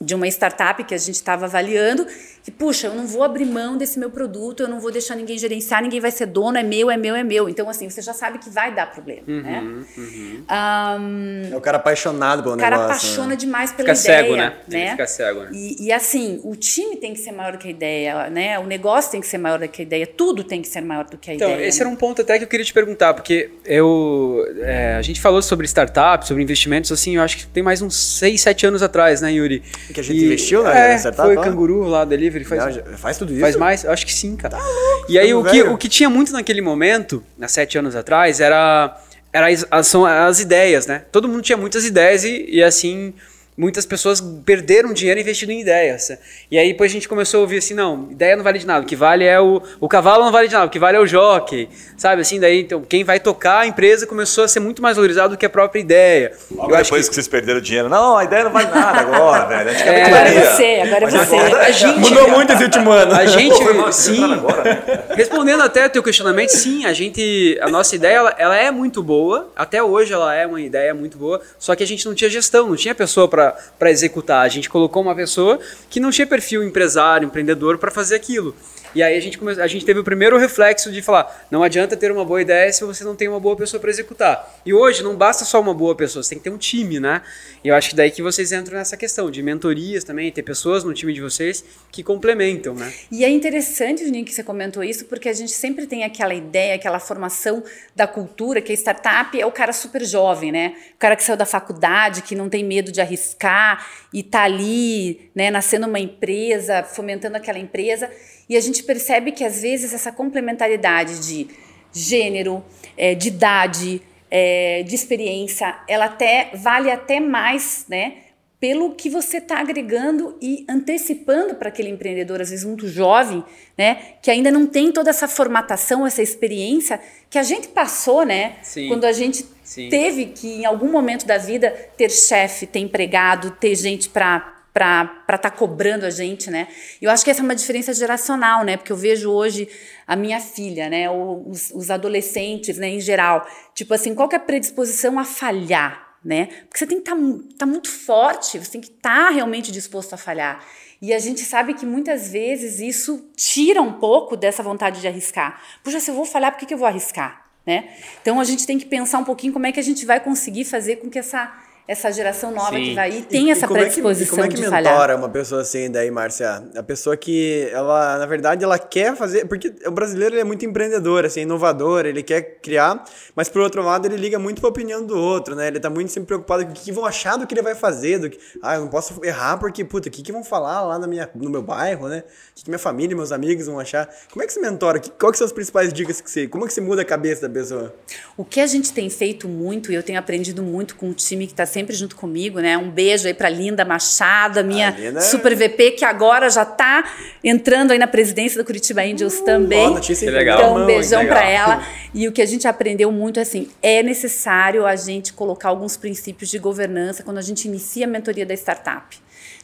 de 0.00 0.14
uma 0.14 0.26
startup 0.28 0.82
que 0.82 0.94
a 0.94 0.99
gente 0.99 1.16
estava 1.16 1.44
avaliando, 1.44 2.06
que, 2.50 2.57
puxa, 2.57 2.88
eu 2.88 2.95
não 2.95 3.07
vou 3.07 3.23
abrir 3.23 3.45
mão 3.45 3.76
desse 3.76 3.99
meu 3.99 4.11
produto, 4.11 4.62
eu 4.62 4.69
não 4.69 4.80
vou 4.80 4.90
deixar 4.90 5.14
ninguém 5.14 5.38
gerenciar, 5.38 5.83
ninguém 5.83 6.00
vai 6.00 6.11
ser 6.11 6.26
dono, 6.26 6.59
é 6.59 6.62
meu, 6.62 6.90
é 6.90 6.97
meu, 6.97 7.14
é 7.14 7.23
meu. 7.23 7.49
Então, 7.49 7.69
assim, 7.69 7.88
você 7.88 8.02
já 8.02 8.12
sabe 8.12 8.38
que 8.38 8.50
vai 8.50 8.75
dar 8.75 8.90
problema, 8.90 9.23
uhum, 9.26 9.42
né? 9.42 9.61
Uhum. 9.97 10.45
Um, 10.50 11.52
é 11.52 11.57
o 11.57 11.61
cara 11.61 11.76
apaixonado 11.76 12.42
pelo 12.42 12.57
negócio. 12.57 12.75
O 12.75 12.76
cara 12.76 12.83
negócio, 12.83 13.07
apaixona 13.09 13.30
né? 13.30 13.37
demais 13.37 13.73
pela 13.73 13.95
fica 13.95 14.12
ideia. 14.12 14.23
Cego, 14.23 14.37
né? 14.37 14.52
né? 14.69 14.90
Fica 14.90 15.07
cego, 15.07 15.40
né? 15.40 15.50
E, 15.52 15.87
e, 15.87 15.92
assim, 15.92 16.40
o 16.42 16.57
time 16.57 16.97
tem 16.97 17.14
que 17.14 17.21
ser 17.21 17.33
maior 17.33 17.52
do 17.52 17.59
que 17.59 17.69
a 17.69 17.71
ideia, 17.71 18.30
né? 18.30 18.59
O 18.59 18.66
negócio 18.66 19.12
tem 19.12 19.21
que 19.21 19.26
ser 19.26 19.38
maior 19.38 19.59
do 19.59 19.69
que 19.69 19.83
a 19.83 19.85
ideia, 19.85 20.07
tudo 20.07 20.42
tem 20.42 20.61
que 20.61 20.69
ser 20.69 20.80
maior 20.80 21.04
do 21.04 21.16
que 21.16 21.30
a 21.30 21.35
então, 21.35 21.49
ideia. 21.49 21.59
Então, 21.59 21.69
esse 21.69 21.78
né? 21.78 21.87
era 21.87 21.95
um 21.95 21.97
ponto 21.97 22.23
até 22.23 22.38
que 22.38 22.45
eu 22.45 22.49
queria 22.49 22.64
te 22.64 22.73
perguntar, 22.73 23.14
porque 23.14 23.50
eu, 23.64 24.45
é, 24.62 24.95
a 24.95 25.02
gente 25.02 25.21
falou 25.21 25.42
sobre 25.42 25.66
startups, 25.66 26.28
sobre 26.28 26.42
investimentos, 26.42 26.90
assim, 26.90 27.16
eu 27.16 27.23
acho 27.23 27.37
que 27.37 27.47
tem 27.47 27.62
mais 27.62 27.83
uns 27.83 27.97
6, 27.97 28.40
7 28.40 28.66
anos 28.66 28.83
atrás, 28.83 29.21
né, 29.21 29.33
Yuri? 29.33 29.62
Que 29.92 30.00
a 30.00 30.02
gente 30.02 30.19
e, 30.19 30.25
investiu, 30.25 30.62
né? 30.64 30.95
É, 30.95 31.12
foi 31.12 31.37
lá? 31.37 31.45
Canguru 31.45 31.85
lá, 31.85 32.04
Delivery. 32.04 32.39
Faz, 32.44 32.75
Já, 32.75 32.82
faz 32.97 33.18
tudo 33.18 33.32
isso? 33.32 33.40
Faz 33.40 33.56
mais? 33.56 33.85
Eu 33.85 33.92
acho 33.92 34.04
que 34.06 34.12
sim, 34.12 34.37
cara. 34.37 34.56
Tá 34.56 34.62
louco, 34.64 35.06
e 35.09 35.18
aí 35.18 35.32
o 35.35 35.44
que, 35.44 35.62
o 35.62 35.78
que 35.78 35.88
tinha 35.88 36.09
muito 36.09 36.32
naquele 36.32 36.61
momento, 36.61 37.23
há 37.40 37.49
sete 37.49 37.78
anos 37.78 37.97
atrás, 37.97 38.40
era, 38.40 38.97
era 39.32 39.49
as, 39.70 39.87
são 39.87 40.04
as 40.04 40.40
ideias, 40.40 40.87
né? 40.87 41.04
Todo 41.11 41.28
mundo 41.28 41.42
tinha 41.42 41.56
muitas 41.56 41.85
ideias 41.85 42.25
e, 42.25 42.47
e 42.49 42.62
assim 42.62 43.14
muitas 43.61 43.85
pessoas 43.85 44.23
perderam 44.23 44.90
dinheiro 44.90 45.21
investindo 45.21 45.50
em 45.50 45.61
ideias. 45.61 46.11
E 46.50 46.59
aí 46.59 46.69
depois 46.69 46.90
a 46.90 46.95
gente 46.95 47.07
começou 47.07 47.38
a 47.38 47.40
ouvir 47.43 47.59
assim, 47.59 47.75
não, 47.75 48.09
ideia 48.11 48.35
não 48.35 48.43
vale 48.43 48.59
de 48.59 48.67
nada, 48.67 48.83
o 48.83 48.88
que 48.88 48.97
vale 48.97 49.26
é 49.26 49.38
o, 49.38 49.61
o 49.79 49.87
cavalo 49.87 50.25
não 50.25 50.33
vale 50.33 50.49
de 50.49 50.55
nada, 50.55 50.64
o 50.64 50.71
que 50.71 50.79
vale 50.79 50.97
é 50.97 51.00
o 51.00 51.07
jockey, 51.07 51.69
sabe 51.95 52.23
assim, 52.23 52.40
daí 52.40 52.62
então 52.62 52.81
quem 52.81 53.05
vai 53.05 53.21
tocar 53.21 53.61
a 53.61 53.67
empresa 53.67 54.07
começou 54.07 54.45
a 54.45 54.49
ser 54.49 54.61
muito 54.61 54.81
mais 54.81 54.97
valorizado 54.97 55.35
do 55.35 55.38
que 55.38 55.45
a 55.45 55.50
própria 55.50 55.79
ideia. 55.79 56.33
Logo 56.50 56.75
Eu 56.75 56.83
depois 56.83 57.05
que... 57.05 57.11
que... 57.11 57.14
vocês 57.17 57.29
perderam 57.29 57.61
dinheiro, 57.61 57.90
não, 57.90 58.17
a 58.17 58.25
ideia 58.25 58.45
não 58.45 58.50
vale 58.50 58.71
nada 58.71 59.00
agora, 59.00 59.47
velho. 59.47 59.71
É, 59.90 60.02
agora 60.05 60.29
é 60.29 60.40
você, 60.40 60.64
agora 60.83 61.05
é 61.05 61.11
você. 61.11 61.37
A 61.37 61.71
gente, 61.71 61.99
Mudou 61.99 62.29
muito 62.31 62.52
esse 62.52 62.64
último 62.64 62.90
ano. 62.90 63.12
A 63.12 63.26
gente, 63.26 63.59
Pô, 63.59 63.93
sim, 63.93 64.33
agora, 64.33 65.05
respondendo 65.17 65.62
até 65.62 65.87
o 65.87 65.90
teu 65.90 66.02
questionamento, 66.02 66.50
sim, 66.50 66.85
a 66.85 66.93
gente, 66.93 67.59
a 67.61 67.69
nossa 67.69 67.95
ideia, 67.95 68.17
ela, 68.17 68.35
ela 68.38 68.57
é 68.57 68.71
muito 68.71 69.02
boa, 69.02 69.50
até 69.57 69.83
hoje 69.83 70.12
ela 70.12 70.35
é 70.35 70.47
uma 70.47 70.61
ideia 70.61 70.95
muito 70.95 71.19
boa, 71.19 71.40
só 71.59 71.75
que 71.75 71.83
a 71.83 71.87
gente 71.87 72.07
não 72.07 72.14
tinha 72.14 72.31
gestão, 72.31 72.69
não 72.69 72.76
tinha 72.76 72.95
pessoa 72.95 73.29
para 73.29 73.50
para 73.78 73.90
executar. 73.90 74.45
A 74.45 74.49
gente 74.49 74.69
colocou 74.69 75.02
uma 75.02 75.14
pessoa 75.14 75.59
que 75.88 76.00
não 76.00 76.11
tinha 76.11 76.26
perfil 76.26 76.62
empresário, 76.64 77.26
empreendedor 77.26 77.78
para 77.78 77.90
fazer 77.90 78.14
aquilo. 78.16 78.54
E 78.94 79.02
aí 79.02 79.16
a 79.16 79.20
gente, 79.20 79.38
a 79.61 79.66
gente 79.66 79.85
teve 79.85 80.00
o 80.00 80.04
primeiro 80.04 80.38
reflexo 80.38 80.90
de 80.90 81.02
falar: 81.02 81.47
não 81.50 81.62
adianta 81.62 81.97
ter 81.97 82.11
uma 82.11 82.25
boa 82.25 82.42
ideia 82.42 82.73
se 82.73 82.85
você 82.85 83.04
não 83.04 83.14
tem 83.14 83.28
uma 83.28 83.40
boa 83.40 83.56
pessoa 83.56 83.80
para 83.80 83.90
executar. 83.90 84.61
E 84.64 84.73
hoje 84.73 85.02
não 85.02 85.16
basta 85.16 85.44
só 85.44 85.61
uma 85.61 85.75
boa 85.75 85.94
pessoa, 85.94 86.23
você 86.23 86.30
tem 86.30 86.38
que 86.38 86.44
ter 86.44 86.50
um 86.50 86.59
time, 86.59 86.99
né? 87.00 87.23
E 87.62 87.68
eu 87.68 87.75
acho 87.75 87.90
que 87.90 87.97
daí 87.97 88.11
que 88.11 88.23
vocês 88.23 88.52
entram 88.52 88.78
nessa 88.78 88.97
questão 88.97 89.30
de 89.30 89.43
mentorias 89.43 90.04
também, 90.04 90.30
ter 90.32 90.43
pessoas 90.43 90.84
no 90.84 90.93
time 90.93 91.12
de 91.12 91.21
vocês 91.21 91.65
que 91.91 92.02
complementam, 92.02 92.75
né? 92.75 92.93
E 93.10 93.25
é 93.25 93.28
interessante, 93.28 94.04
Juninho, 94.04 94.25
que 94.25 94.32
você 94.32 94.43
comentou 94.43 94.82
isso, 94.82 95.04
porque 95.04 95.28
a 95.28 95.32
gente 95.32 95.52
sempre 95.52 95.86
tem 95.86 96.04
aquela 96.04 96.34
ideia, 96.34 96.75
aquela 96.75 96.99
formação 96.99 97.62
da 97.95 98.06
cultura, 98.06 98.60
que 98.60 98.73
a 98.73 98.75
startup 98.75 99.41
é 99.41 99.47
o 99.47 99.52
cara 99.52 99.73
super 99.73 100.04
jovem, 100.04 100.50
né? 100.50 100.75
O 100.95 100.99
cara 100.99 101.17
que 101.17 101.23
saiu 101.23 101.36
da 101.36 101.47
faculdade, 101.47 102.23
que 102.23 102.34
não 102.34 102.49
tem 102.49 102.65
medo 102.65 102.91
de 102.91 103.00
arriscar 103.00 103.86
e 104.12 104.23
tá 104.23 104.43
ali, 104.43 105.30
né, 105.34 105.50
nascendo 105.50 105.86
uma 105.86 105.99
empresa, 105.99 106.82
fomentando 106.82 107.36
aquela 107.36 107.58
empresa. 107.58 108.10
E 108.50 108.56
a 108.56 108.60
gente 108.60 108.82
percebe 108.82 109.30
que 109.30 109.45
às 109.45 109.63
vezes 109.63 109.95
essa 109.95 110.10
complementaridade 110.10 111.21
de 111.21 111.47
gênero, 111.93 112.65
é, 112.97 113.15
de 113.15 113.28
idade, 113.28 114.02
é, 114.28 114.82
de 114.82 114.93
experiência, 114.93 115.78
ela 115.86 116.06
até 116.06 116.50
vale 116.54 116.91
até 116.91 117.21
mais, 117.21 117.86
né? 117.89 118.15
Pelo 118.58 118.95
que 118.97 119.08
você 119.08 119.36
está 119.36 119.60
agregando 119.60 120.36
e 120.43 120.67
antecipando 120.69 121.54
para 121.54 121.69
aquele 121.69 121.91
empreendedor, 121.91 122.41
às 122.41 122.50
vezes 122.50 122.65
muito 122.65 122.89
jovem, 122.89 123.45
né? 123.78 124.15
Que 124.21 124.32
ainda 124.32 124.50
não 124.50 124.67
tem 124.67 124.91
toda 124.91 125.10
essa 125.10 125.28
formatação, 125.28 126.04
essa 126.04 126.21
experiência 126.21 127.00
que 127.30 127.39
a 127.39 127.45
gente 127.45 127.69
passou, 127.69 128.26
né? 128.26 128.56
Sim. 128.65 128.89
Quando 128.89 129.04
a 129.04 129.13
gente 129.13 129.47
Sim. 129.63 129.89
teve 129.89 130.26
que, 130.26 130.49
em 130.49 130.65
algum 130.67 130.91
momento 130.91 131.25
da 131.25 131.39
vida, 131.39 131.71
ter 131.97 132.10
chefe, 132.10 132.67
ter 132.67 132.80
empregado, 132.80 133.52
ter 133.52 133.76
gente 133.76 134.08
para 134.08 134.59
para 134.73 135.23
estar 135.23 135.39
tá 135.39 135.50
cobrando 135.50 136.06
a 136.06 136.11
gente, 136.11 136.50
né? 136.50 136.69
Eu 137.00 137.11
acho 137.11 137.25
que 137.25 137.30
essa 137.30 137.41
é 137.41 137.45
uma 137.45 137.54
diferença 137.54 137.93
geracional, 137.93 138.65
né? 138.65 138.76
Porque 138.76 138.93
eu 138.93 138.97
vejo 138.97 139.30
hoje 139.30 139.69
a 140.06 140.15
minha 140.15 140.41
filha, 140.41 140.89
né? 140.89 141.11
Os, 141.11 141.71
os 141.75 141.91
adolescentes, 141.91 142.78
né? 142.78 142.89
Em 142.89 143.00
geral, 143.00 143.47
tipo 143.75 143.93
assim, 143.93 144.15
qual 144.15 144.28
é 144.33 144.37
a 144.37 144.41
predisposição 144.41 145.19
a 145.19 145.25
falhar, 145.25 146.17
né? 146.25 146.47
Porque 146.69 146.78
você 146.78 146.87
tem 146.87 147.00
que 147.00 147.11
estar 147.11 147.17
tá, 147.17 147.45
tá 147.59 147.67
muito 147.67 147.91
forte, 147.91 148.59
você 148.59 148.71
tem 148.71 148.80
que 148.80 148.89
estar 148.89 149.26
tá 149.26 149.30
realmente 149.30 149.73
disposto 149.73 150.15
a 150.15 150.17
falhar. 150.17 150.65
E 151.02 151.15
a 151.15 151.19
gente 151.19 151.41
sabe 151.41 151.75
que 151.75 151.87
muitas 151.87 152.30
vezes 152.30 152.78
isso 152.78 153.30
tira 153.35 153.80
um 153.80 153.95
pouco 153.95 154.37
dessa 154.37 154.63
vontade 154.63 155.00
de 155.00 155.09
arriscar. 155.09 155.61
Puxa, 155.83 155.99
se 155.99 156.11
eu 156.11 156.15
vou 156.15 156.26
falhar, 156.26 156.52
por 156.52 156.59
que, 156.59 156.67
que 156.67 156.75
eu 156.75 156.78
vou 156.78 156.87
arriscar? 156.87 157.47
Né? 157.67 157.91
Então 158.21 158.39
a 158.39 158.45
gente 158.45 158.67
tem 158.67 158.78
que 158.78 158.87
pensar 158.87 159.19
um 159.19 159.25
pouquinho 159.25 159.52
como 159.52 159.67
é 159.67 159.73
que 159.73 159.80
a 159.80 159.83
gente 159.83 160.04
vai 160.04 160.21
conseguir 160.21 160.65
fazer 160.65 160.97
com 160.97 161.11
que 161.11 161.19
essa 161.19 161.52
essa 161.86 162.10
geração 162.12 162.52
nova 162.52 162.71
Sim. 162.71 162.84
que 162.84 162.95
vai 162.95 163.10
aí 163.10 163.23
tem 163.23 163.49
e, 163.49 163.50
essa 163.50 163.66
e 163.66 163.69
predisposição 163.69 164.45
é 164.45 164.49
que, 164.49 164.54
como 164.54 164.66
é 164.66 164.71
que 164.71 164.76
mentora 164.76 164.84
falhar. 164.84 165.19
uma 165.19 165.28
pessoa 165.28 165.62
assim 165.62 165.90
daí, 165.90 166.10
Márcia? 166.10 166.64
A 166.76 166.82
pessoa 166.82 167.16
que 167.16 167.69
ela, 167.73 168.19
na 168.19 168.26
verdade, 168.26 168.64
ela 168.64 168.78
quer 168.78 169.16
fazer, 169.16 169.47
porque 169.47 169.75
o 169.84 169.90
brasileiro 169.90 170.38
é 170.38 170.45
muito 170.45 170.64
empreendedor, 170.64 171.25
assim, 171.25 171.40
inovador, 171.40 172.06
ele 172.06 172.23
quer 172.23 172.60
criar, 172.60 173.04
mas 173.34 173.49
por 173.49 173.62
outro 173.62 173.82
lado 173.82 174.06
ele 174.06 174.16
liga 174.16 174.38
muito 174.38 174.60
para 174.60 174.69
a 174.69 174.71
opinião 174.71 175.04
do 175.04 175.19
outro, 175.19 175.54
né? 175.54 175.69
Ele 175.69 175.80
tá 175.80 175.90
muito 175.90 176.12
sempre 176.12 176.28
preocupado 176.28 176.64
com 176.66 176.73
o 176.73 176.75
que 176.75 176.93
vão 176.93 177.04
achar 177.04 177.36
do 177.36 177.47
que 177.47 177.54
ele 177.54 177.62
vai 177.62 177.75
fazer, 177.75 178.19
do 178.19 178.30
que, 178.30 178.38
ah, 178.62 178.76
eu 178.76 178.82
não 178.82 178.88
posso 178.88 179.21
errar 179.25 179.58
porque, 179.58 179.84
puta, 179.84 180.08
o 180.08 180.12
que, 180.12 180.23
que 180.23 180.32
vão 180.32 180.45
falar 180.45 180.82
lá 180.82 180.99
na 180.99 181.06
minha, 181.06 181.28
no 181.34 181.50
meu 181.50 181.62
bairro, 181.62 182.08
né? 182.08 182.19
O 182.19 182.54
que, 182.54 182.64
que 182.64 182.71
minha 182.71 182.78
família, 182.78 183.16
meus 183.16 183.32
amigos 183.32 183.66
vão 183.66 183.80
achar? 183.80 184.08
Como 184.30 184.43
é 184.43 184.47
que 184.47 184.52
você 184.52 184.60
mentora? 184.60 185.00
Qual 185.19 185.32
que 185.32 185.38
são 185.38 185.47
as 185.47 185.52
principais 185.52 185.93
dicas 185.93 186.21
que 186.21 186.30
você, 186.30 186.47
como 186.47 186.64
é 186.64 186.69
que 186.69 186.75
você 186.75 186.80
muda 186.80 187.02
a 187.02 187.04
cabeça 187.04 187.43
da 187.43 187.49
pessoa? 187.49 187.95
O 188.36 188.45
que 188.45 188.60
a 188.60 188.66
gente 188.66 188.93
tem 188.93 189.10
feito 189.10 189.49
muito, 189.49 189.90
e 189.90 189.95
eu 189.95 190.02
tenho 190.02 190.19
aprendido 190.19 190.62
muito 190.62 190.95
com 190.95 191.10
o 191.10 191.14
time 191.14 191.47
que 191.47 191.52
está 191.52 191.66
sempre 191.71 191.95
junto 191.95 192.17
comigo, 192.17 192.61
né? 192.61 192.76
Um 192.76 192.91
beijo 192.91 193.26
aí 193.26 193.35
para 193.35 193.49
Linda 193.49 193.85
Machado, 193.85 194.63
minha 194.65 194.91
Linda... 194.91 195.19
É 195.19 195.23
super 195.23 195.54
VP, 195.54 195.93
que 195.93 196.04
agora 196.04 196.50
já 196.50 196.63
está 196.63 197.04
entrando 197.43 197.93
aí 197.93 197.99
na 197.99 198.06
presidência 198.06 198.61
do 198.61 198.67
Curitiba 198.67 199.02
Angels 199.02 199.39
uh, 199.39 199.45
também. 199.45 199.87
Ó, 199.87 199.91
notícia 199.91 200.30
legal. 200.30 200.59
Então, 200.59 200.83
um 200.83 200.87
beijão 200.87 201.26
para 201.26 201.45
ela. 201.45 201.83
E 202.13 202.26
o 202.28 202.33
que 202.33 202.43
a 202.43 202.47
gente 202.47 202.67
aprendeu 202.67 203.11
muito 203.13 203.39
é 203.39 203.43
assim, 203.43 203.69
é 203.83 204.02
necessário 204.02 204.85
a 204.85 204.97
gente 204.97 205.33
colocar 205.33 205.69
alguns 205.69 205.97
princípios 205.97 206.50
de 206.50 206.59
governança 206.59 207.23
quando 207.23 207.39
a 207.39 207.43
gente 207.43 207.67
inicia 207.67 208.06
a 208.06 208.09
mentoria 208.09 208.45
da 208.45 208.54
startup. 208.54 209.17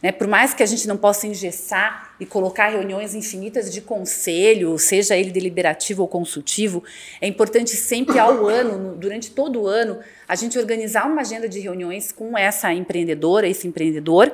Né? 0.07 0.13
Por 0.13 0.29
mais 0.29 0.55
que 0.55 0.63
a 0.63 0.67
gente 0.67 0.87
não 0.87 0.97
possa 0.97 1.27
engessar 1.27 2.15
e 2.21 2.25
colocar 2.25 2.69
reuniões 2.69 3.13
infinitas 3.13 3.73
de 3.73 3.81
conselho, 3.81 4.79
seja 4.79 5.17
ele 5.17 5.33
deliberativo 5.33 6.03
ou 6.03 6.07
consultivo, 6.07 6.85
é 7.21 7.27
importante 7.27 7.71
sempre 7.71 8.17
ao 8.17 8.47
ano, 8.47 8.95
durante 8.95 9.33
todo 9.33 9.63
o 9.63 9.67
ano, 9.67 9.99
a 10.29 10.37
gente 10.37 10.57
organizar 10.61 11.09
uma 11.09 11.23
agenda 11.23 11.49
de 11.49 11.59
reuniões 11.59 12.13
com 12.13 12.39
essa 12.39 12.73
empreendedora, 12.73 13.49
esse 13.49 13.67
empreendedor, 13.67 14.33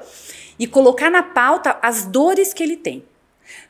e 0.59 0.67
colocar 0.67 1.11
na 1.11 1.23
pauta 1.23 1.79
as 1.81 2.05
dores 2.05 2.53
que 2.53 2.63
ele 2.63 2.77
tem. 2.77 3.03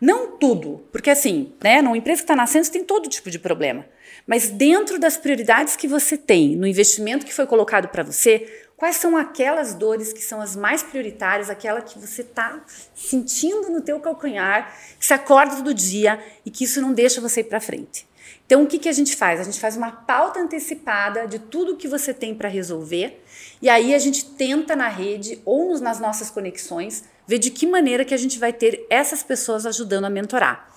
Não 0.00 0.36
tudo, 0.36 0.82
porque 0.90 1.08
assim, 1.08 1.52
né, 1.62 1.80
numa 1.80 1.96
empresa 1.96 2.18
que 2.18 2.24
está 2.24 2.34
nascendo, 2.34 2.64
você 2.64 2.72
tem 2.72 2.82
todo 2.82 3.08
tipo 3.08 3.30
de 3.30 3.38
problema. 3.38 3.86
Mas 4.26 4.48
dentro 4.48 4.98
das 4.98 5.16
prioridades 5.16 5.76
que 5.76 5.86
você 5.86 6.16
tem, 6.16 6.56
no 6.56 6.66
investimento 6.66 7.24
que 7.24 7.32
foi 7.32 7.46
colocado 7.46 7.88
para 7.88 8.02
você, 8.02 8.64
quais 8.82 8.96
são 8.96 9.16
aquelas 9.16 9.74
dores 9.74 10.12
que 10.12 10.20
são 10.20 10.40
as 10.40 10.56
mais 10.56 10.82
prioritárias, 10.82 11.48
aquela 11.48 11.80
que 11.80 11.96
você 12.00 12.22
está 12.22 12.60
sentindo 12.96 13.70
no 13.70 13.80
teu 13.80 14.00
calcanhar, 14.00 14.76
que 14.98 15.06
se 15.06 15.14
acorda 15.14 15.54
todo 15.54 15.72
dia 15.72 16.18
e 16.44 16.50
que 16.50 16.64
isso 16.64 16.80
não 16.80 16.92
deixa 16.92 17.20
você 17.20 17.42
ir 17.42 17.44
para 17.44 17.60
frente. 17.60 18.08
Então, 18.44 18.64
o 18.64 18.66
que, 18.66 18.80
que 18.80 18.88
a 18.88 18.92
gente 18.92 19.14
faz? 19.14 19.38
A 19.38 19.44
gente 19.44 19.60
faz 19.60 19.76
uma 19.76 19.92
pauta 19.92 20.40
antecipada 20.40 21.28
de 21.28 21.38
tudo 21.38 21.76
que 21.76 21.86
você 21.86 22.12
tem 22.12 22.34
para 22.34 22.48
resolver 22.48 23.22
e 23.62 23.68
aí 23.68 23.94
a 23.94 24.00
gente 24.00 24.24
tenta 24.30 24.74
na 24.74 24.88
rede 24.88 25.40
ou 25.44 25.78
nas 25.78 26.00
nossas 26.00 26.28
conexões 26.28 27.04
ver 27.24 27.38
de 27.38 27.52
que 27.52 27.68
maneira 27.68 28.04
que 28.04 28.14
a 28.14 28.18
gente 28.18 28.36
vai 28.36 28.52
ter 28.52 28.84
essas 28.90 29.22
pessoas 29.22 29.64
ajudando 29.64 30.06
a 30.06 30.10
mentorar 30.10 30.68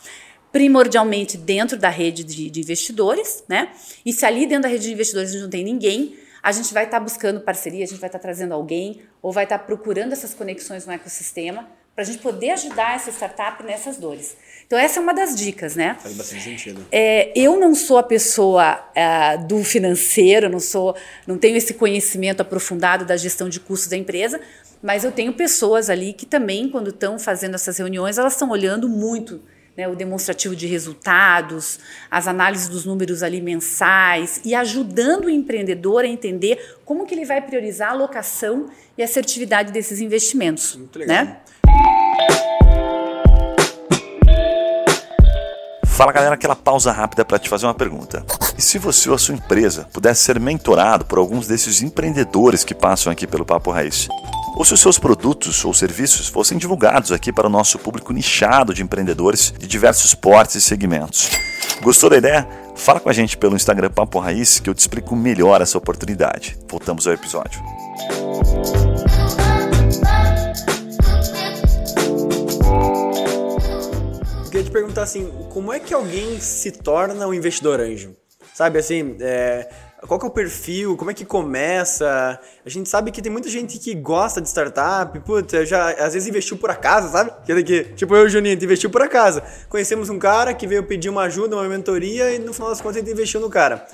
primordialmente 0.51 1.37
dentro 1.37 1.75
da 1.75 1.89
rede 1.89 2.23
de, 2.23 2.51
de, 2.51 2.61
investidores, 2.61 3.43
né? 3.45 3.71
E 4.05 4.13
se 4.13 4.25
ali 4.25 4.45
dentro 4.45 4.61
da 4.61 4.69
rede 4.69 4.85
de 4.85 4.93
investidores 4.93 5.31
a 5.31 5.33
gente 5.33 5.41
não 5.41 5.49
tem 5.49 5.65
ninguém, 5.65 6.15
a 6.45 6.51
gente 6.51 6.71
vai 6.75 6.83
estar 6.83 6.99
tá 6.99 7.03
buscando 7.03 7.41
parceria, 7.41 7.83
a 7.83 7.87
gente 7.87 7.99
vai 7.99 8.07
estar 8.07 8.19
tá 8.19 8.21
trazendo 8.21 8.53
alguém, 8.53 9.01
ou 9.19 9.31
vai 9.31 9.45
estar 9.45 9.57
tá 9.57 9.63
procurando 9.65 10.13
essas 10.13 10.31
conexões 10.31 10.85
no 10.85 10.93
ecossistema 10.93 11.67
para 11.95 12.03
a 12.03 12.05
gente 12.05 12.19
poder 12.19 12.51
ajudar 12.51 12.95
essa 12.95 13.09
startup 13.09 13.63
nessas 13.63 13.97
dores. 13.97 14.37
Então 14.67 14.77
essa 14.77 14.99
é 14.99 15.01
uma 15.01 15.11
das 15.11 15.35
dicas, 15.35 15.75
né? 15.75 15.97
Faz 15.99 16.13
bastante 16.13 16.43
sentido. 16.43 16.85
É, 16.91 17.31
eu 17.35 17.59
não 17.59 17.73
sou 17.73 17.97
a 17.97 18.03
pessoa 18.03 18.77
uh, 18.77 19.43
do 19.47 19.63
financeiro, 19.63 20.47
não 20.47 20.59
sou, 20.59 20.95
não 21.25 21.35
tenho 21.35 21.57
esse 21.57 21.73
conhecimento 21.73 22.41
aprofundado 22.41 23.05
da 23.05 23.17
gestão 23.17 23.49
de 23.49 23.59
custos 23.59 23.89
da 23.89 23.97
empresa, 23.97 24.39
mas 24.83 25.03
eu 25.03 25.11
tenho 25.11 25.33
pessoas 25.33 25.89
ali 25.89 26.13
que 26.13 26.27
também, 26.27 26.69
quando 26.69 26.91
estão 26.91 27.17
fazendo 27.17 27.55
essas 27.55 27.75
reuniões, 27.79 28.19
elas 28.19 28.33
estão 28.33 28.51
olhando 28.51 28.87
muito 28.87 29.41
né, 29.77 29.87
o 29.87 29.95
demonstrativo 29.95 30.55
de 30.55 30.67
resultados, 30.67 31.79
as 32.09 32.27
análises 32.27 32.69
dos 32.69 32.85
números 32.85 33.21
ali 33.21 33.41
mensais 33.41 34.41
e 34.45 34.55
ajudando 34.55 35.25
o 35.25 35.29
empreendedor 35.29 36.03
a 36.03 36.07
entender 36.07 36.77
como 36.85 37.05
que 37.05 37.13
ele 37.13 37.25
vai 37.25 37.41
priorizar 37.41 37.89
a 37.89 37.91
alocação 37.91 38.69
e 38.97 39.01
a 39.01 39.05
assertividade 39.05 39.71
desses 39.71 39.99
investimentos. 39.99 40.75
Muito 40.75 40.99
legal. 40.99 41.15
Né? 41.15 41.37
Fala 45.95 46.11
galera, 46.11 46.35
aquela 46.35 46.57
pausa 46.57 46.91
rápida 46.91 47.23
para 47.23 47.39
te 47.39 47.47
fazer 47.47 47.65
uma 47.65 47.73
pergunta. 47.73 48.25
E 48.57 48.61
se 48.61 48.77
você 48.77 49.07
ou 49.07 49.15
a 49.15 49.17
sua 49.17 49.33
empresa 49.33 49.87
pudesse 49.93 50.23
ser 50.23 50.37
mentorado 50.41 51.05
por 51.05 51.17
alguns 51.17 51.47
desses 51.47 51.81
empreendedores 51.81 52.65
que 52.65 52.75
passam 52.75 53.11
aqui 53.13 53.25
pelo 53.25 53.45
Papo 53.45 53.71
Raiz? 53.71 54.09
Ou 54.55 54.63
se 54.63 54.73
os 54.73 54.79
seus 54.79 54.97
produtos 54.97 55.65
ou 55.65 55.73
serviços 55.73 56.27
fossem 56.27 56.57
divulgados 56.57 57.11
aqui 57.11 57.31
para 57.31 57.47
o 57.47 57.49
nosso 57.49 57.77
público 57.77 58.13
nichado 58.13 58.73
de 58.73 58.81
empreendedores 58.81 59.53
de 59.57 59.67
diversos 59.67 60.15
portes 60.15 60.55
e 60.55 60.61
segmentos. 60.61 61.29
Gostou 61.81 62.09
da 62.09 62.17
ideia? 62.17 62.47
Fala 62.75 62.99
com 62.99 63.09
a 63.09 63.13
gente 63.13 63.37
pelo 63.37 63.55
Instagram 63.55 63.89
Papo 63.89 64.17
Raiz 64.17 64.59
que 64.59 64.69
eu 64.69 64.73
te 64.73 64.79
explico 64.79 65.15
melhor 65.15 65.61
essa 65.61 65.77
oportunidade. 65.77 66.57
Voltamos 66.69 67.05
ao 67.05 67.13
episódio. 67.13 67.61
Eu 74.43 74.49
queria 74.49 74.63
te 74.63 74.71
perguntar 74.71 75.03
assim, 75.03 75.29
como 75.49 75.73
é 75.73 75.79
que 75.81 75.93
alguém 75.93 76.39
se 76.39 76.71
torna 76.71 77.27
um 77.27 77.33
investidor 77.33 77.81
anjo? 77.81 78.15
Sabe 78.53 78.79
assim, 78.79 79.17
é, 79.19 79.69
qual 80.07 80.19
que 80.19 80.25
é 80.25 80.29
o 80.29 80.31
perfil? 80.31 80.95
Como 80.97 81.11
é 81.11 81.13
que 81.13 81.25
começa? 81.25 82.39
A 82.65 82.69
gente 82.69 82.89
sabe 82.89 83.11
que 83.11 83.21
tem 83.21 83.31
muita 83.31 83.49
gente 83.49 83.77
que 83.79 83.93
gosta 83.93 84.41
de 84.41 84.47
startup, 84.47 85.17
puta, 85.19 85.65
já 85.65 85.91
às 85.91 86.13
vezes 86.13 86.27
investiu 86.27 86.57
por 86.57 86.69
acaso, 86.69 87.11
sabe? 87.11 87.31
Que 87.45 87.83
tipo 87.95 88.15
eu 88.15 88.23
e 88.23 88.25
o 88.25 88.29
Juninho, 88.29 88.55
investiu 88.55 88.89
por 88.89 89.01
acaso. 89.01 89.41
Conhecemos 89.69 90.09
um 90.09 90.19
cara 90.19 90.53
que 90.53 90.67
veio 90.67 90.83
pedir 90.83 91.09
uma 91.09 91.23
ajuda, 91.23 91.55
uma 91.55 91.67
mentoria 91.67 92.33
e 92.33 92.39
no 92.39 92.53
final 92.53 92.69
das 92.69 92.81
contas 92.81 92.97
a 92.97 92.99
gente 92.99 93.11
investiu 93.11 93.39
no 93.39 93.49
cara. 93.49 93.85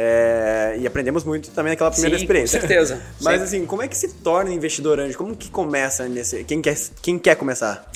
É, 0.00 0.76
e 0.78 0.86
aprendemos 0.86 1.24
muito 1.24 1.50
também 1.50 1.72
naquela 1.72 1.90
primeira 1.90 2.16
Sim, 2.16 2.22
experiência. 2.22 2.60
Com 2.60 2.68
certeza. 2.68 3.02
Mas 3.20 3.42
assim, 3.42 3.66
como 3.66 3.82
é 3.82 3.88
que 3.88 3.96
se 3.96 4.08
torna 4.14 4.52
investidor 4.52 5.00
anjo? 5.00 5.18
Como 5.18 5.34
que 5.34 5.50
começa 5.50 6.08
nesse. 6.08 6.44
Quem 6.44 6.62
quer, 6.62 6.76
quem 7.02 7.18
quer 7.18 7.34
começar? 7.34 7.90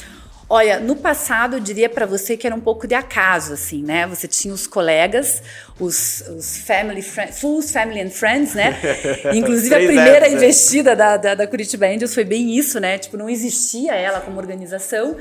Olha, 0.54 0.78
no 0.78 0.94
passado 0.96 1.56
eu 1.56 1.60
diria 1.60 1.88
para 1.88 2.04
você 2.04 2.36
que 2.36 2.46
era 2.46 2.54
um 2.54 2.60
pouco 2.60 2.86
de 2.86 2.94
acaso, 2.94 3.54
assim, 3.54 3.82
né? 3.82 4.06
Você 4.06 4.28
tinha 4.28 4.52
os 4.52 4.66
colegas, 4.66 5.42
os, 5.80 6.22
os 6.28 6.58
family 6.58 7.00
friends, 7.00 7.40
Fools, 7.40 7.72
Family 7.72 8.02
and 8.02 8.10
Friends, 8.10 8.52
né? 8.52 8.76
Inclusive 9.32 9.74
a 9.74 9.78
primeira 9.78 10.26
apps, 10.26 10.34
investida 10.34 10.94
da, 10.94 11.16
da, 11.16 11.34
da 11.34 11.46
Curitiba 11.46 11.86
Angels 11.86 12.12
foi 12.12 12.24
bem 12.24 12.54
isso, 12.54 12.78
né? 12.78 12.98
Tipo, 12.98 13.16
não 13.16 13.30
existia 13.30 13.94
ela 13.94 14.20
como 14.20 14.38
organização 14.38 15.16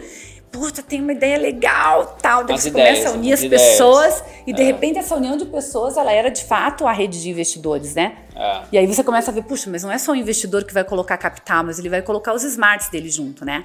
puta, 0.51 0.83
tem 0.83 1.01
uma 1.01 1.13
ideia 1.13 1.37
legal, 1.37 2.17
tal. 2.21 2.43
Daí 2.43 2.57
as 2.57 2.63
você 2.63 2.67
ideias, 2.67 2.99
começa 2.99 3.15
a 3.15 3.17
unir 3.17 3.31
as 3.31 3.45
pessoas 3.45 4.21
e 4.45 4.51
de 4.51 4.61
é. 4.61 4.65
repente 4.65 4.99
essa 4.99 5.15
união 5.15 5.37
de 5.37 5.45
pessoas, 5.45 5.95
ela 5.95 6.11
era 6.11 6.29
de 6.29 6.43
fato 6.43 6.85
a 6.85 6.91
rede 6.91 7.21
de 7.21 7.29
investidores, 7.29 7.95
né? 7.95 8.17
É. 8.35 8.61
E 8.73 8.77
aí 8.77 8.85
você 8.85 9.01
começa 9.01 9.31
a 9.31 9.33
ver, 9.33 9.43
puxa, 9.43 9.69
mas 9.69 9.81
não 9.81 9.89
é 9.89 9.97
só 9.97 10.11
o 10.11 10.15
investidor 10.15 10.65
que 10.65 10.73
vai 10.73 10.83
colocar 10.83 11.17
capital, 11.17 11.63
mas 11.63 11.79
ele 11.79 11.87
vai 11.87 12.01
colocar 12.01 12.33
os 12.33 12.43
smarts 12.43 12.89
dele 12.89 13.09
junto, 13.09 13.45
né? 13.45 13.63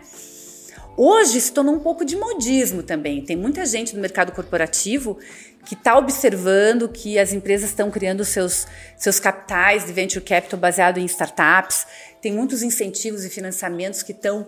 Hoje 0.96 1.40
se 1.42 1.52
tornou 1.52 1.74
um 1.74 1.78
pouco 1.78 2.06
de 2.06 2.16
modismo 2.16 2.82
também. 2.82 3.20
Tem 3.22 3.37
muita 3.37 3.66
gente 3.66 3.94
no 3.94 4.00
mercado 4.00 4.32
corporativo 4.32 5.18
que 5.66 5.74
está 5.74 5.98
observando 5.98 6.88
que 6.88 7.18
as 7.18 7.35
empresas 7.35 7.68
estão 7.68 7.90
criando 7.90 8.24
seus, 8.24 8.66
seus 8.96 9.20
capitais 9.20 9.85
de 9.85 9.92
venture 9.92 10.24
capital 10.24 10.59
baseado 10.59 10.98
em 10.98 11.04
startups. 11.04 11.87
Tem 12.22 12.32
muitos 12.32 12.62
incentivos 12.62 13.24
e 13.24 13.30
financiamentos 13.30 14.02
que 14.02 14.12
estão 14.12 14.46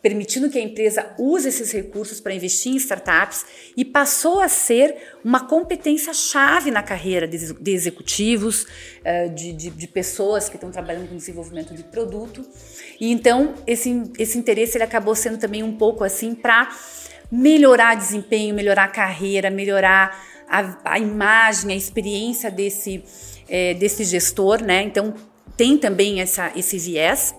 permitindo 0.00 0.48
que 0.48 0.58
a 0.58 0.62
empresa 0.62 1.14
use 1.18 1.48
esses 1.48 1.72
recursos 1.72 2.20
para 2.20 2.32
investir 2.32 2.72
em 2.72 2.76
startups 2.76 3.44
e 3.76 3.84
passou 3.84 4.40
a 4.40 4.48
ser 4.48 4.96
uma 5.24 5.46
competência 5.46 6.12
chave 6.14 6.70
na 6.70 6.82
carreira 6.82 7.26
de, 7.26 7.70
executivos, 7.72 8.66
eh, 9.04 9.28
de, 9.28 9.52
de, 9.52 9.70
de, 9.70 9.88
pessoas 9.88 10.48
que 10.48 10.54
estão 10.54 10.70
trabalhando 10.70 11.08
com 11.08 11.16
desenvolvimento 11.16 11.74
de 11.74 11.82
produto. 11.82 12.46
E 13.00 13.10
então 13.10 13.54
esse, 13.66 14.10
esse 14.18 14.38
interesse 14.38 14.76
ele 14.76 14.84
acabou 14.84 15.14
sendo 15.14 15.36
também 15.36 15.62
um 15.62 15.76
pouco 15.76 16.04
assim 16.04 16.34
para 16.34 16.70
melhorar 17.30 17.96
desempenho, 17.96 18.54
melhorar 18.54 18.84
a 18.84 18.88
carreira, 18.88 19.50
melhorar 19.50 20.24
a, 20.48 20.92
a 20.92 20.98
imagem, 20.98 21.72
a 21.72 21.76
experiência 21.76 22.50
desse, 22.50 23.02
é, 23.48 23.74
desse 23.74 24.04
gestor, 24.04 24.62
né? 24.62 24.82
Então 24.82 25.14
tem 25.56 25.76
também 25.76 26.20
essa, 26.20 26.52
esse 26.54 26.78
viés. 26.78 27.34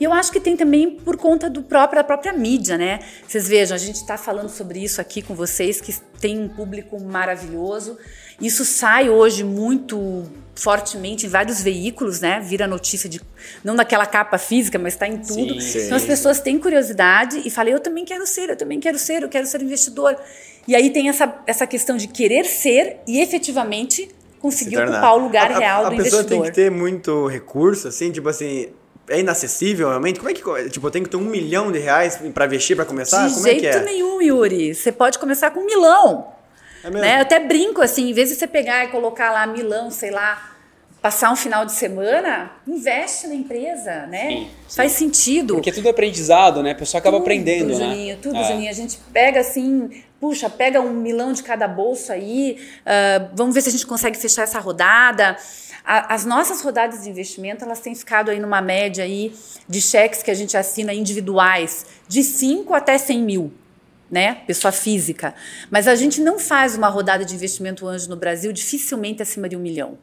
E 0.00 0.04
eu 0.04 0.12
acho 0.12 0.32
que 0.32 0.40
tem 0.40 0.56
também 0.56 0.90
por 0.90 1.16
conta 1.16 1.48
do 1.48 1.62
próprio, 1.62 2.00
da 2.00 2.04
própria 2.04 2.32
mídia, 2.32 2.76
né? 2.78 3.00
Vocês 3.26 3.48
vejam, 3.48 3.74
a 3.74 3.78
gente 3.78 3.96
está 3.96 4.16
falando 4.16 4.48
sobre 4.48 4.82
isso 4.82 5.00
aqui 5.00 5.22
com 5.22 5.34
vocês, 5.34 5.80
que 5.80 5.94
tem 6.20 6.38
um 6.38 6.48
público 6.48 7.00
maravilhoso. 7.00 7.98
Isso 8.40 8.64
sai 8.64 9.10
hoje 9.10 9.44
muito 9.44 10.24
fortemente 10.54 11.26
em 11.26 11.28
vários 11.28 11.62
veículos, 11.62 12.20
né? 12.20 12.40
Vira 12.40 12.66
notícia 12.66 13.08
de 13.08 13.20
não 13.62 13.74
naquela 13.74 14.06
capa 14.06 14.38
física, 14.38 14.78
mas 14.78 14.94
está 14.94 15.06
em 15.06 15.18
tudo. 15.18 15.60
Sim, 15.60 15.86
então 15.86 15.96
as 15.96 16.04
pessoas 16.04 16.40
têm 16.40 16.58
curiosidade 16.58 17.42
e 17.44 17.50
falam: 17.50 17.72
eu 17.72 17.80
também 17.80 18.04
quero 18.04 18.26
ser, 18.26 18.50
eu 18.50 18.56
também 18.56 18.80
quero 18.80 18.98
ser, 18.98 19.22
eu 19.22 19.28
quero 19.28 19.46
ser 19.46 19.62
investidor. 19.62 20.16
E 20.66 20.74
aí 20.74 20.90
tem 20.90 21.08
essa, 21.08 21.42
essa 21.46 21.66
questão 21.66 21.96
de 21.96 22.08
querer 22.08 22.44
ser 22.44 22.98
e 23.06 23.20
efetivamente 23.20 24.08
conseguir 24.38 24.78
ocupar 24.78 25.14
o 25.14 25.18
lugar 25.18 25.50
a, 25.52 25.58
real 25.58 25.86
a, 25.86 25.88
do 25.88 25.94
investidor. 25.94 26.20
A 26.20 26.24
pessoa 26.24 26.42
tem 26.42 26.50
que 26.50 26.54
ter 26.54 26.70
muito 26.70 27.26
recurso, 27.26 27.88
assim, 27.88 28.10
tipo 28.10 28.28
assim, 28.28 28.68
é 29.10 29.18
inacessível 29.18 29.88
realmente? 29.88 30.18
Como 30.18 30.30
é 30.30 30.34
que. 30.34 30.70
Tipo, 30.70 30.86
eu 30.86 30.90
tenho 30.90 31.04
que 31.04 31.10
ter 31.10 31.16
um 31.16 31.24
milhão 31.24 31.70
de 31.70 31.78
reais 31.78 32.20
para 32.32 32.46
investir 32.46 32.76
para 32.76 32.84
começar? 32.84 33.26
De 33.26 33.34
Como 33.34 33.46
jeito 33.46 33.66
é 33.66 33.70
que 33.70 33.76
é? 33.76 33.82
nenhum, 33.82 34.22
Yuri. 34.22 34.74
Você 34.74 34.92
pode 34.92 35.18
começar 35.18 35.50
com 35.50 35.60
um 35.60 35.66
milão. 35.66 36.28
É 36.82 36.88
mesmo? 36.88 37.00
Né? 37.00 37.16
Eu 37.16 37.22
até 37.22 37.40
brinco 37.40 37.82
assim, 37.82 38.08
em 38.08 38.12
vez 38.12 38.28
de 38.28 38.36
você 38.36 38.46
pegar 38.46 38.84
e 38.84 38.88
colocar 38.88 39.32
lá 39.32 39.46
milão, 39.46 39.90
sei 39.90 40.10
lá, 40.10 40.52
passar 41.02 41.32
um 41.32 41.36
final 41.36 41.66
de 41.66 41.72
semana, 41.72 42.52
investe 42.66 43.26
na 43.26 43.34
empresa, 43.34 44.06
né? 44.06 44.28
Sim, 44.28 44.50
sim. 44.68 44.76
Faz 44.76 44.92
sentido. 44.92 45.54
Porque 45.54 45.72
tudo 45.72 45.88
é 45.88 45.90
aprendizado, 45.90 46.62
né? 46.62 46.70
A 46.70 46.74
pessoa 46.76 47.00
acaba 47.00 47.16
tudo, 47.16 47.24
aprendendo, 47.24 47.74
Juninho, 47.74 48.14
né? 48.14 48.18
Tudo, 48.22 48.36
é. 48.36 48.44
Juninho. 48.44 48.70
A 48.70 48.74
gente 48.74 48.98
pega 49.12 49.40
assim, 49.40 49.90
puxa, 50.20 50.48
pega 50.48 50.80
um 50.80 50.92
milão 50.92 51.32
de 51.32 51.42
cada 51.42 51.66
bolso 51.66 52.12
aí, 52.12 52.58
uh, 52.82 53.30
vamos 53.34 53.54
ver 53.54 53.62
se 53.62 53.70
a 53.70 53.72
gente 53.72 53.86
consegue 53.86 54.16
fechar 54.16 54.42
essa 54.42 54.60
rodada 54.60 55.36
as 55.90 56.24
nossas 56.24 56.62
rodadas 56.62 57.02
de 57.02 57.10
investimento 57.10 57.64
elas 57.64 57.80
têm 57.80 57.96
ficado 57.96 58.30
aí 58.30 58.38
numa 58.38 58.62
média 58.62 59.02
aí 59.02 59.34
de 59.68 59.82
cheques 59.82 60.22
que 60.22 60.30
a 60.30 60.34
gente 60.34 60.56
assina 60.56 60.94
individuais 60.94 61.84
de 62.06 62.22
5 62.22 62.72
até 62.72 62.96
100 62.96 63.22
mil. 63.22 63.52
Né? 64.08 64.36
Pessoa 64.46 64.70
física. 64.70 65.34
Mas 65.68 65.88
a 65.88 65.94
gente 65.96 66.20
não 66.20 66.38
faz 66.38 66.76
uma 66.76 66.88
rodada 66.88 67.24
de 67.24 67.34
investimento 67.34 67.86
anjo 67.86 68.08
no 68.08 68.16
Brasil 68.16 68.52
dificilmente 68.52 69.20
acima 69.20 69.48
de 69.48 69.56
um 69.56 69.60
milhão. 69.60 69.98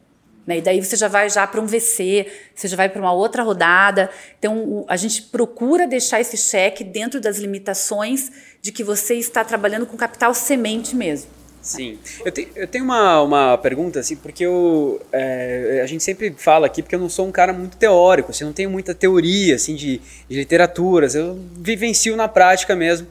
Né? 0.46 0.58
E 0.58 0.60
daí 0.60 0.82
você 0.82 0.96
já 0.96 1.08
vai 1.08 1.28
já 1.30 1.46
para 1.46 1.60
um 1.60 1.66
VC, 1.66 2.26
você 2.54 2.68
já 2.68 2.76
vai 2.76 2.88
para 2.90 3.00
uma 3.00 3.12
outra 3.12 3.42
rodada. 3.42 4.10
Então 4.38 4.84
a 4.88 4.96
gente 4.96 5.22
procura 5.22 5.86
deixar 5.86 6.20
esse 6.20 6.36
cheque 6.36 6.84
dentro 6.84 7.18
das 7.18 7.38
limitações 7.38 8.30
de 8.60 8.72
que 8.72 8.84
você 8.84 9.14
está 9.14 9.42
trabalhando 9.42 9.86
com 9.86 9.96
capital 9.96 10.34
semente 10.34 10.94
mesmo. 10.94 11.30
Sim. 11.60 11.98
Eu, 12.24 12.32
te, 12.32 12.48
eu 12.54 12.66
tenho 12.66 12.84
uma, 12.84 13.20
uma 13.22 13.58
pergunta, 13.58 14.00
assim, 14.00 14.16
porque 14.16 14.44
eu, 14.44 15.00
é, 15.12 15.80
a 15.82 15.86
gente 15.86 16.02
sempre 16.02 16.34
fala 16.36 16.66
aqui, 16.66 16.82
porque 16.82 16.94
eu 16.94 17.00
não 17.00 17.08
sou 17.08 17.26
um 17.26 17.32
cara 17.32 17.52
muito 17.52 17.76
teórico, 17.76 18.30
assim, 18.30 18.44
eu 18.44 18.48
não 18.48 18.54
tenho 18.54 18.70
muita 18.70 18.94
teoria, 18.94 19.54
assim, 19.54 19.74
de, 19.74 20.00
de 20.28 20.36
literaturas, 20.36 21.14
eu 21.14 21.38
vivencio 21.56 22.16
na 22.16 22.28
prática 22.28 22.74
mesmo. 22.74 23.06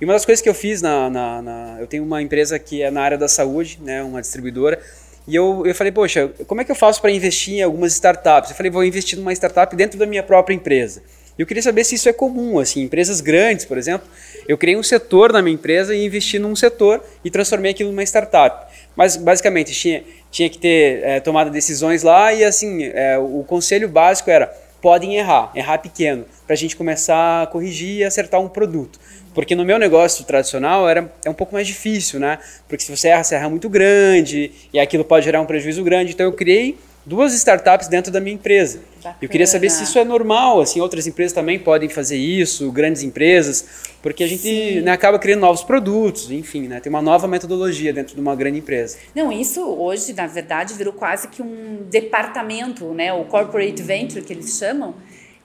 E 0.00 0.04
uma 0.04 0.14
das 0.14 0.24
coisas 0.24 0.42
que 0.42 0.48
eu 0.48 0.54
fiz 0.54 0.80
na, 0.80 1.10
na, 1.10 1.42
na, 1.42 1.76
Eu 1.78 1.86
tenho 1.86 2.02
uma 2.02 2.22
empresa 2.22 2.58
que 2.58 2.82
é 2.82 2.90
na 2.90 3.02
área 3.02 3.18
da 3.18 3.28
saúde, 3.28 3.78
né, 3.82 4.02
uma 4.02 4.20
distribuidora, 4.20 4.80
E 5.28 5.36
eu, 5.36 5.64
eu 5.66 5.74
falei, 5.74 5.92
poxa, 5.92 6.30
como 6.46 6.60
é 6.60 6.64
que 6.64 6.72
eu 6.72 6.76
faço 6.76 7.00
para 7.00 7.10
investir 7.10 7.54
em 7.54 7.62
algumas 7.62 7.92
startups? 7.92 8.50
Eu 8.50 8.56
falei, 8.56 8.72
vou 8.72 8.82
investir 8.82 9.18
numa 9.18 9.32
startup 9.32 9.76
dentro 9.76 9.98
da 9.98 10.06
minha 10.06 10.22
própria 10.22 10.54
empresa. 10.54 11.02
Eu 11.38 11.46
queria 11.46 11.62
saber 11.62 11.84
se 11.84 11.94
isso 11.94 12.08
é 12.08 12.12
comum, 12.12 12.58
assim, 12.58 12.82
empresas 12.82 13.20
grandes, 13.20 13.64
por 13.64 13.78
exemplo, 13.78 14.06
eu 14.46 14.58
criei 14.58 14.76
um 14.76 14.82
setor 14.82 15.32
na 15.32 15.40
minha 15.40 15.54
empresa 15.54 15.94
e 15.94 16.04
investi 16.04 16.38
num 16.38 16.54
setor 16.54 17.02
e 17.24 17.30
transformei 17.30 17.70
aquilo 17.70 17.90
numa 17.90 18.02
startup. 18.02 18.70
Mas 18.94 19.16
basicamente 19.16 19.72
tinha, 19.72 20.04
tinha 20.30 20.50
que 20.50 20.58
ter 20.58 21.02
é, 21.02 21.20
tomado 21.20 21.50
decisões 21.50 22.02
lá 22.02 22.32
e 22.32 22.44
assim, 22.44 22.84
é, 22.92 23.18
o 23.18 23.44
conselho 23.46 23.88
básico 23.88 24.30
era 24.30 24.52
podem 24.80 25.16
errar, 25.16 25.52
errar 25.54 25.78
pequeno, 25.78 26.24
para 26.46 26.54
a 26.54 26.56
gente 26.56 26.74
começar 26.74 27.42
a 27.42 27.46
corrigir 27.46 27.98
e 27.98 28.04
acertar 28.04 28.40
um 28.40 28.48
produto. 28.48 28.98
Porque 29.34 29.54
no 29.54 29.64
meu 29.64 29.78
negócio 29.78 30.24
tradicional 30.24 30.88
era, 30.88 31.12
é 31.24 31.30
um 31.30 31.34
pouco 31.34 31.52
mais 31.52 31.66
difícil, 31.66 32.18
né? 32.18 32.38
Porque 32.66 32.82
se 32.82 32.94
você 32.94 33.08
erra, 33.08 33.22
você 33.22 33.34
erra 33.34 33.48
muito 33.48 33.68
grande 33.68 34.50
e 34.72 34.80
aquilo 34.80 35.04
pode 35.04 35.24
gerar 35.24 35.40
um 35.40 35.46
prejuízo 35.46 35.84
grande. 35.84 36.12
Então 36.12 36.26
eu 36.26 36.32
criei 36.32 36.76
duas 37.04 37.34
startups 37.34 37.88
dentro 37.88 38.12
da 38.12 38.20
minha 38.20 38.34
empresa. 38.34 38.80
Bacana. 38.96 39.16
Eu 39.20 39.28
queria 39.28 39.46
saber 39.46 39.70
se 39.70 39.84
isso 39.84 39.98
é 39.98 40.04
normal, 40.04 40.60
assim, 40.60 40.80
outras 40.80 41.06
empresas 41.06 41.32
também 41.32 41.58
podem 41.58 41.88
fazer 41.88 42.16
isso, 42.16 42.70
grandes 42.70 43.02
empresas, 43.02 43.90
porque 44.02 44.22
a 44.22 44.26
gente 44.26 44.80
né, 44.82 44.92
acaba 44.92 45.18
criando 45.18 45.40
novos 45.40 45.62
produtos, 45.62 46.30
enfim, 46.30 46.68
né, 46.68 46.80
tem 46.80 46.90
uma 46.90 47.02
nova 47.02 47.26
metodologia 47.26 47.92
dentro 47.92 48.14
de 48.14 48.20
uma 48.20 48.36
grande 48.36 48.58
empresa. 48.58 48.98
Não, 49.14 49.32
isso 49.32 49.62
hoje, 49.62 50.12
na 50.12 50.26
verdade, 50.26 50.74
virou 50.74 50.92
quase 50.92 51.28
que 51.28 51.42
um 51.42 51.86
departamento, 51.90 52.92
né, 52.92 53.12
o 53.12 53.24
corporate 53.24 53.82
venture 53.82 54.22
que 54.22 54.32
eles 54.32 54.58
chamam, 54.58 54.94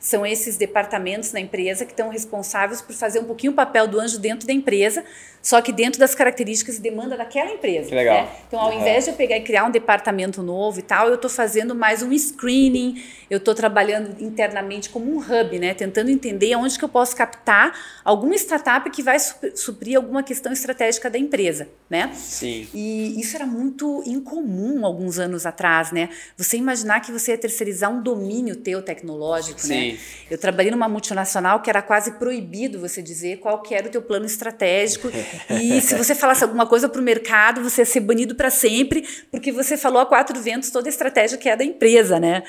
são 0.06 0.24
esses 0.24 0.56
departamentos 0.56 1.32
na 1.32 1.40
empresa 1.40 1.84
que 1.84 1.92
estão 1.92 2.10
responsáveis 2.10 2.80
por 2.80 2.94
fazer 2.94 3.20
um 3.20 3.24
pouquinho 3.24 3.54
o 3.54 3.56
papel 3.56 3.88
do 3.88 4.00
anjo 4.00 4.20
dentro 4.20 4.46
da 4.46 4.54
empresa, 4.54 5.04
só 5.46 5.62
que 5.62 5.72
dentro 5.72 6.00
das 6.00 6.16
características 6.16 6.78
e 6.78 6.82
demanda 6.82 7.16
daquela 7.16 7.52
empresa. 7.52 7.90
Que 7.90 7.94
legal. 7.94 8.24
Né? 8.24 8.30
Então, 8.48 8.60
ao 8.60 8.74
invés 8.74 9.04
de 9.04 9.12
eu 9.12 9.16
pegar 9.16 9.38
e 9.38 9.42
criar 9.42 9.66
um 9.66 9.70
departamento 9.70 10.42
novo 10.42 10.80
e 10.80 10.82
tal, 10.82 11.08
eu 11.08 11.14
estou 11.14 11.30
fazendo 11.30 11.76
mais 11.76 12.02
um 12.02 12.12
screening, 12.18 13.00
eu 13.30 13.38
estou 13.38 13.54
trabalhando 13.54 14.20
internamente 14.20 14.90
como 14.90 15.06
um 15.06 15.20
hub, 15.20 15.60
né? 15.60 15.76
tentando 15.76 16.10
entender 16.10 16.56
onde 16.56 16.76
que 16.80 16.84
eu 16.84 16.90
posso 16.90 17.16
captar 17.16 17.80
alguma 18.04 18.34
startup 18.34 18.90
que 18.90 19.04
vai 19.04 19.18
suprir 19.20 19.98
alguma 19.98 20.24
questão 20.24 20.52
estratégica 20.52 21.12
da 21.12 21.20
empresa. 21.20 21.70
Né? 21.88 22.12
Sim. 22.16 22.68
E 22.74 23.22
isso 23.22 23.36
era 23.36 23.46
muito 23.46 24.02
incomum 24.08 24.84
alguns 24.84 25.20
anos 25.20 25.46
atrás, 25.46 25.92
né? 25.92 26.10
Você 26.36 26.58
imaginar 26.58 27.00
que 27.02 27.12
você 27.12 27.34
ia 27.34 27.38
terceirizar 27.38 27.92
um 27.92 28.02
domínio 28.02 28.56
teu 28.56 28.82
tecnológico, 28.82 29.60
né? 29.68 29.76
Sim. 29.76 29.92
né? 29.92 30.00
Eu 30.32 30.40
trabalhei 30.40 30.72
numa 30.72 30.90
multinacional 30.90 31.62
que 31.62 31.70
era 31.70 31.84
quase 31.84 32.14
proibido 32.14 32.80
você 32.80 33.04
dizer 33.04 33.38
qual 33.38 33.62
que 33.62 33.76
era 33.76 33.88
o 33.88 33.92
teu 33.92 34.02
plano 34.02 34.26
estratégico. 34.26 35.12
e 35.50 35.82
se 35.82 35.96
você 35.96 36.14
falasse 36.16 36.44
alguma 36.44 36.66
coisa 36.66 36.88
para 36.90 37.02
o 37.02 37.04
mercado, 37.04 37.62
você 37.62 37.82
ia 37.82 37.86
ser 37.86 38.00
banido 38.00 38.36
para 38.36 38.50
sempre, 38.50 39.08
porque 39.32 39.52
você 39.52 39.78
falou 39.78 40.02
a 40.02 40.06
quatro 40.06 40.40
ventos 40.40 40.70
toda 40.70 40.88
a 40.88 40.92
estratégia 40.92 41.38
que 41.38 41.50
é 41.50 41.56
da 41.56 41.64
empresa, 41.64 42.20
né? 42.20 42.44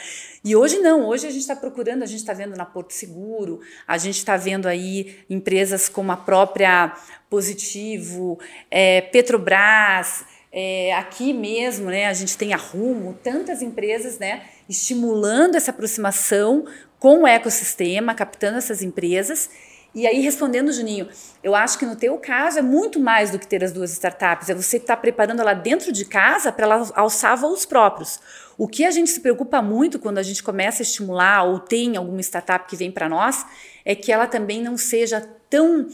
E 0.44 0.54
hoje 0.54 0.78
não, 0.78 1.06
hoje 1.06 1.26
a 1.26 1.30
gente 1.30 1.40
está 1.40 1.56
procurando, 1.56 2.02
a 2.02 2.06
gente 2.06 2.20
está 2.20 2.32
vendo 2.32 2.56
na 2.56 2.64
Porto 2.64 2.92
Seguro, 2.92 3.60
a 3.86 3.98
gente 3.98 4.18
está 4.18 4.36
vendo 4.36 4.66
aí 4.66 5.16
empresas 5.28 5.88
como 5.88 6.12
a 6.12 6.16
própria 6.16 6.94
Positivo, 7.28 8.38
é, 8.70 9.00
Petrobras, 9.00 10.24
é, 10.52 10.94
aqui 10.94 11.32
mesmo, 11.32 11.90
né, 11.90 12.06
a 12.06 12.12
gente 12.12 12.38
tem 12.38 12.54
a 12.54 12.56
Rumo, 12.56 13.18
tantas 13.22 13.60
empresas, 13.60 14.18
né, 14.18 14.44
estimulando 14.68 15.56
essa 15.56 15.70
aproximação 15.70 16.64
com 16.98 17.22
o 17.22 17.26
ecossistema, 17.26 18.14
captando 18.14 18.58
essas 18.58 18.82
empresas. 18.82 19.50
E 19.96 20.06
aí, 20.06 20.20
respondendo, 20.20 20.70
Juninho, 20.70 21.08
eu 21.42 21.54
acho 21.54 21.78
que 21.78 21.86
no 21.86 21.96
teu 21.96 22.18
caso 22.18 22.58
é 22.58 22.62
muito 22.62 23.00
mais 23.00 23.30
do 23.30 23.38
que 23.38 23.46
ter 23.46 23.64
as 23.64 23.72
duas 23.72 23.90
startups, 23.92 24.50
é 24.50 24.54
você 24.54 24.76
estar 24.76 24.94
tá 24.94 25.00
preparando 25.00 25.40
ela 25.40 25.54
dentro 25.54 25.90
de 25.90 26.04
casa 26.04 26.52
para 26.52 26.66
ela 26.66 26.86
alçar 26.94 27.34
voos 27.34 27.64
próprios. 27.64 28.20
O 28.58 28.68
que 28.68 28.84
a 28.84 28.90
gente 28.90 29.08
se 29.08 29.20
preocupa 29.20 29.62
muito 29.62 29.98
quando 29.98 30.18
a 30.18 30.22
gente 30.22 30.42
começa 30.42 30.82
a 30.82 30.84
estimular 30.84 31.44
ou 31.44 31.58
tem 31.58 31.96
alguma 31.96 32.20
startup 32.20 32.68
que 32.68 32.76
vem 32.76 32.92
para 32.92 33.08
nós 33.08 33.46
é 33.86 33.94
que 33.94 34.12
ela 34.12 34.26
também 34.26 34.62
não 34.62 34.76
seja 34.76 35.26
tão 35.48 35.88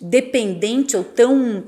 dependente 0.00 0.96
ou 0.96 1.04
tão 1.04 1.62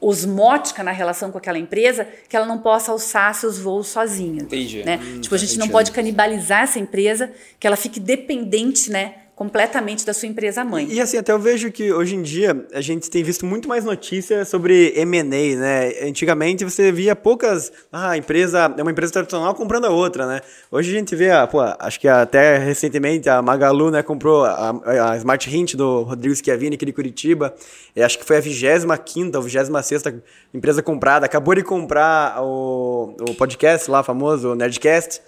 osmótica 0.00 0.84
na 0.84 0.92
relação 0.92 1.32
com 1.32 1.38
aquela 1.38 1.58
empresa 1.58 2.06
que 2.28 2.36
ela 2.36 2.46
não 2.46 2.58
possa 2.58 2.92
alçar 2.92 3.34
seus 3.34 3.58
voos 3.58 3.88
sozinha. 3.88 4.42
Entendi. 4.42 4.84
Né? 4.84 5.00
Hum, 5.02 5.20
tipo, 5.20 5.34
a 5.34 5.38
gente 5.38 5.58
não 5.58 5.68
pode 5.68 5.90
canibalizar 5.90 6.62
essa 6.62 6.78
empresa, 6.78 7.32
que 7.58 7.66
ela 7.66 7.76
fique 7.76 7.98
dependente, 7.98 8.88
né? 8.88 9.14
Completamente 9.38 10.04
da 10.04 10.12
sua 10.12 10.26
empresa 10.26 10.64
mãe. 10.64 10.88
E, 10.90 11.00
assim, 11.00 11.16
até 11.16 11.30
eu 11.30 11.38
vejo 11.38 11.70
que 11.70 11.92
hoje 11.92 12.16
em 12.16 12.22
dia 12.22 12.66
a 12.74 12.80
gente 12.80 13.08
tem 13.08 13.22
visto 13.22 13.46
muito 13.46 13.68
mais 13.68 13.84
notícias 13.84 14.48
sobre 14.48 14.92
M&A, 14.96 15.22
né? 15.56 15.92
Antigamente 16.02 16.64
você 16.64 16.90
via 16.90 17.14
poucas, 17.14 17.70
ah, 17.92 18.16
empresa, 18.16 18.74
é 18.76 18.82
uma 18.82 18.90
empresa 18.90 19.12
tradicional 19.12 19.54
comprando 19.54 19.84
a 19.84 19.90
outra, 19.90 20.26
né? 20.26 20.40
Hoje 20.72 20.90
a 20.90 20.98
gente 20.98 21.14
vê, 21.14 21.30
a, 21.30 21.46
pô, 21.46 21.60
acho 21.60 22.00
que 22.00 22.08
até 22.08 22.58
recentemente 22.58 23.30
a 23.30 23.40
Magalu, 23.40 23.92
né, 23.92 24.02
comprou 24.02 24.44
a, 24.44 25.12
a 25.12 25.16
Smart 25.18 25.56
Hint 25.56 25.76
do 25.76 26.02
Rodrigo 26.02 26.34
Schiavini 26.34 26.74
aqui 26.74 26.86
de 26.86 26.92
Curitiba. 26.92 27.54
E 27.94 28.02
acho 28.02 28.18
que 28.18 28.24
foi 28.24 28.38
a 28.38 28.42
25ª 28.42 29.36
ou 29.36 29.42
26 29.42 30.02
empresa 30.52 30.82
comprada, 30.82 31.26
acabou 31.26 31.54
de 31.54 31.62
comprar 31.62 32.42
o, 32.42 33.14
o 33.20 33.34
podcast 33.36 33.88
lá 33.88 34.02
famoso, 34.02 34.48
o 34.48 34.54
Nerdcast 34.56 35.20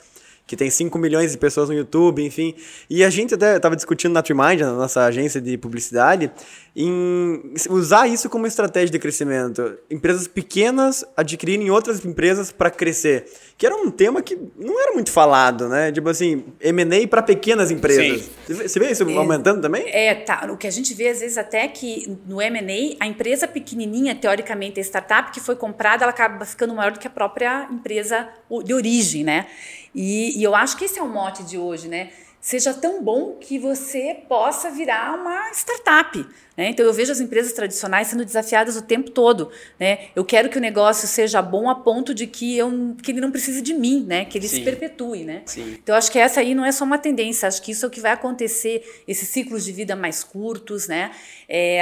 que 0.51 0.57
tem 0.57 0.69
5 0.69 0.99
milhões 0.99 1.31
de 1.31 1.39
pessoas 1.39 1.69
no 1.69 1.77
YouTube, 1.77 2.27
enfim. 2.27 2.57
E 2.91 3.05
a 3.05 3.09
gente 3.09 3.35
até 3.35 3.55
estava 3.55 3.77
discutindo 3.77 4.11
na 4.11 4.21
Trimind, 4.21 4.61
na 4.63 4.73
nossa 4.73 5.05
agência 5.05 5.41
de 5.41 5.57
publicidade, 5.57 6.29
em 6.75 7.55
usar 7.69 8.09
isso 8.09 8.29
como 8.29 8.49
estratégia 8.49 8.91
de 8.91 8.99
crescimento. 8.99 9.79
Empresas 9.89 10.27
pequenas 10.27 11.05
adquirirem 11.17 11.71
outras 11.71 12.05
empresas 12.05 12.51
para 12.51 12.69
crescer. 12.69 13.27
Que 13.57 13.65
era 13.65 13.77
um 13.77 13.93
tema 13.93 14.23
que 14.23 14.37
não 14.59 14.83
era 14.83 14.93
muito 14.93 15.13
falado, 15.13 15.69
né? 15.69 15.93
Tipo 15.93 16.09
assim, 16.09 16.43
M&A 16.61 17.07
para 17.07 17.23
pequenas 17.23 17.71
empresas. 17.71 18.29
Sim. 18.49 18.55
Você 18.55 18.81
vê 18.81 18.91
isso 18.91 19.09
é, 19.09 19.17
aumentando 19.17 19.61
também? 19.61 19.85
É, 19.87 20.17
tá. 20.17 20.49
O 20.51 20.57
que 20.57 20.67
a 20.67 20.71
gente 20.73 20.93
vê 20.95 21.11
às 21.11 21.21
vezes 21.21 21.39
até 21.39 21.69
que 21.69 22.19
no 22.27 22.43
M&A, 22.43 23.05
a 23.05 23.07
empresa 23.07 23.47
pequenininha, 23.47 24.17
teoricamente 24.17 24.81
a 24.81 24.83
startup 24.83 25.31
que 25.31 25.39
foi 25.39 25.55
comprada, 25.55 26.03
ela 26.03 26.11
acaba 26.11 26.45
ficando 26.45 26.75
maior 26.75 26.91
do 26.91 26.99
que 26.99 27.07
a 27.07 27.11
própria 27.11 27.69
empresa 27.71 28.29
de 28.65 28.75
origem, 28.75 29.23
né? 29.23 29.47
E, 29.95 30.39
e 30.39 30.43
eu 30.43 30.55
acho 30.55 30.77
que 30.77 30.85
esse 30.85 30.99
é 30.99 31.03
o 31.03 31.09
mote 31.09 31.43
de 31.45 31.59
hoje, 31.59 31.89
né? 31.89 32.11
seja 32.41 32.73
tão 32.73 33.03
bom 33.03 33.37
que 33.39 33.59
você 33.59 34.17
possa 34.27 34.71
virar 34.71 35.15
uma 35.15 35.51
startup. 35.53 36.27
Né? 36.57 36.71
Então, 36.71 36.87
eu 36.87 36.93
vejo 36.93 37.13
as 37.13 37.21
empresas 37.21 37.53
tradicionais 37.53 38.09
sendo 38.09 38.25
desafiadas 38.25 38.77
o 38.77 38.83
tempo 38.83 39.11
todo. 39.11 39.51
Né? 39.79 40.07
Eu 40.17 40.25
quero 40.25 40.49
que 40.49 40.57
o 40.57 40.61
negócio 40.61 41.07
seja 41.07 41.43
bom 41.43 41.69
a 41.69 41.75
ponto 41.75 42.15
de 42.15 42.27
que, 42.27 42.57
eu, 42.57 42.97
que 43.03 43.11
ele 43.11 43.21
não 43.21 43.31
precise 43.31 43.61
de 43.61 43.75
mim, 43.75 44.05
né? 44.07 44.25
que 44.25 44.39
ele 44.39 44.49
Sim. 44.49 44.57
se 44.57 44.63
perpetue. 44.63 45.25
Né? 45.25 45.43
Sim. 45.45 45.77
Então, 45.83 45.95
acho 45.95 46.11
que 46.11 46.19
essa 46.19 46.41
aí 46.41 46.55
não 46.55 46.65
é 46.65 46.73
só 46.73 46.85
uma 46.85 46.99
tendência, 46.99 47.47
acho 47.47 47.61
que 47.61 47.73
isso 47.73 47.85
é 47.85 47.89
o 47.89 47.91
que 47.91 48.01
vai 48.01 48.13
acontecer, 48.13 49.03
esses 49.07 49.29
ciclos 49.29 49.63
de 49.63 49.73
vida 49.73 49.95
mais 49.95 50.25
curtos, 50.25 50.89
né? 50.89 51.11
É, 51.47 51.81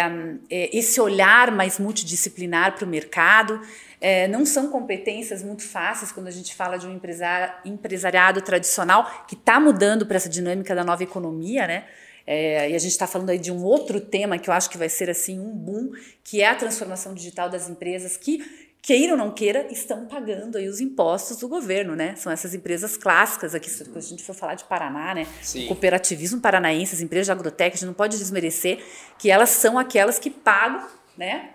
é, 0.50 0.76
esse 0.76 1.00
olhar 1.00 1.52
mais 1.52 1.78
multidisciplinar 1.78 2.74
para 2.74 2.84
o 2.84 2.88
mercado. 2.88 3.60
É, 4.00 4.28
não 4.28 4.46
são 4.46 4.70
competências 4.70 5.42
muito 5.42 5.62
fáceis 5.62 6.12
quando 6.12 6.28
a 6.28 6.30
gente 6.30 6.54
fala 6.54 6.76
de 6.76 6.86
um 6.86 7.00
empresariado 7.64 8.40
tradicional 8.42 9.24
que 9.26 9.34
está 9.34 9.58
mudando 9.58 10.06
para 10.06 10.16
essa 10.16 10.28
dinâmica 10.28 10.74
da 10.74 10.84
nova 10.84 11.02
economia, 11.02 11.66
né? 11.66 11.84
É, 12.26 12.70
e 12.70 12.74
a 12.74 12.78
gente 12.78 12.92
está 12.92 13.06
falando 13.06 13.30
aí 13.30 13.38
de 13.38 13.50
um 13.50 13.64
outro 13.64 14.00
tema 14.00 14.38
que 14.38 14.50
eu 14.50 14.54
acho 14.54 14.68
que 14.68 14.76
vai 14.76 14.88
ser 14.88 15.08
assim 15.08 15.40
um 15.40 15.50
boom, 15.50 15.92
que 16.22 16.42
é 16.42 16.46
a 16.46 16.54
transformação 16.54 17.14
digital 17.14 17.48
das 17.48 17.70
empresas 17.70 18.18
que 18.18 18.68
queira 18.82 19.12
ou 19.12 19.18
não 19.18 19.30
queira, 19.30 19.66
estão 19.70 20.06
pagando 20.06 20.56
aí 20.56 20.68
os 20.68 20.80
impostos 20.80 21.38
do 21.38 21.48
governo, 21.48 21.96
né? 21.96 22.14
São 22.16 22.30
essas 22.30 22.54
empresas 22.54 22.96
clássicas 22.96 23.54
aqui, 23.54 23.68
se 23.68 23.82
a 23.82 24.00
gente 24.00 24.22
for 24.22 24.34
falar 24.34 24.54
de 24.54 24.64
Paraná, 24.64 25.14
né? 25.14 25.26
Sim. 25.42 25.64
O 25.64 25.68
cooperativismo 25.68 26.40
paranaense, 26.40 26.94
as 26.94 27.00
empresas 27.00 27.26
de 27.26 27.32
agrotec, 27.32 27.74
a 27.74 27.76
gente 27.76 27.86
não 27.86 27.94
pode 27.94 28.18
desmerecer 28.18 28.78
que 29.18 29.30
elas 29.30 29.50
são 29.50 29.78
aquelas 29.78 30.18
que 30.18 30.30
pagam, 30.30 30.86
né? 31.16 31.50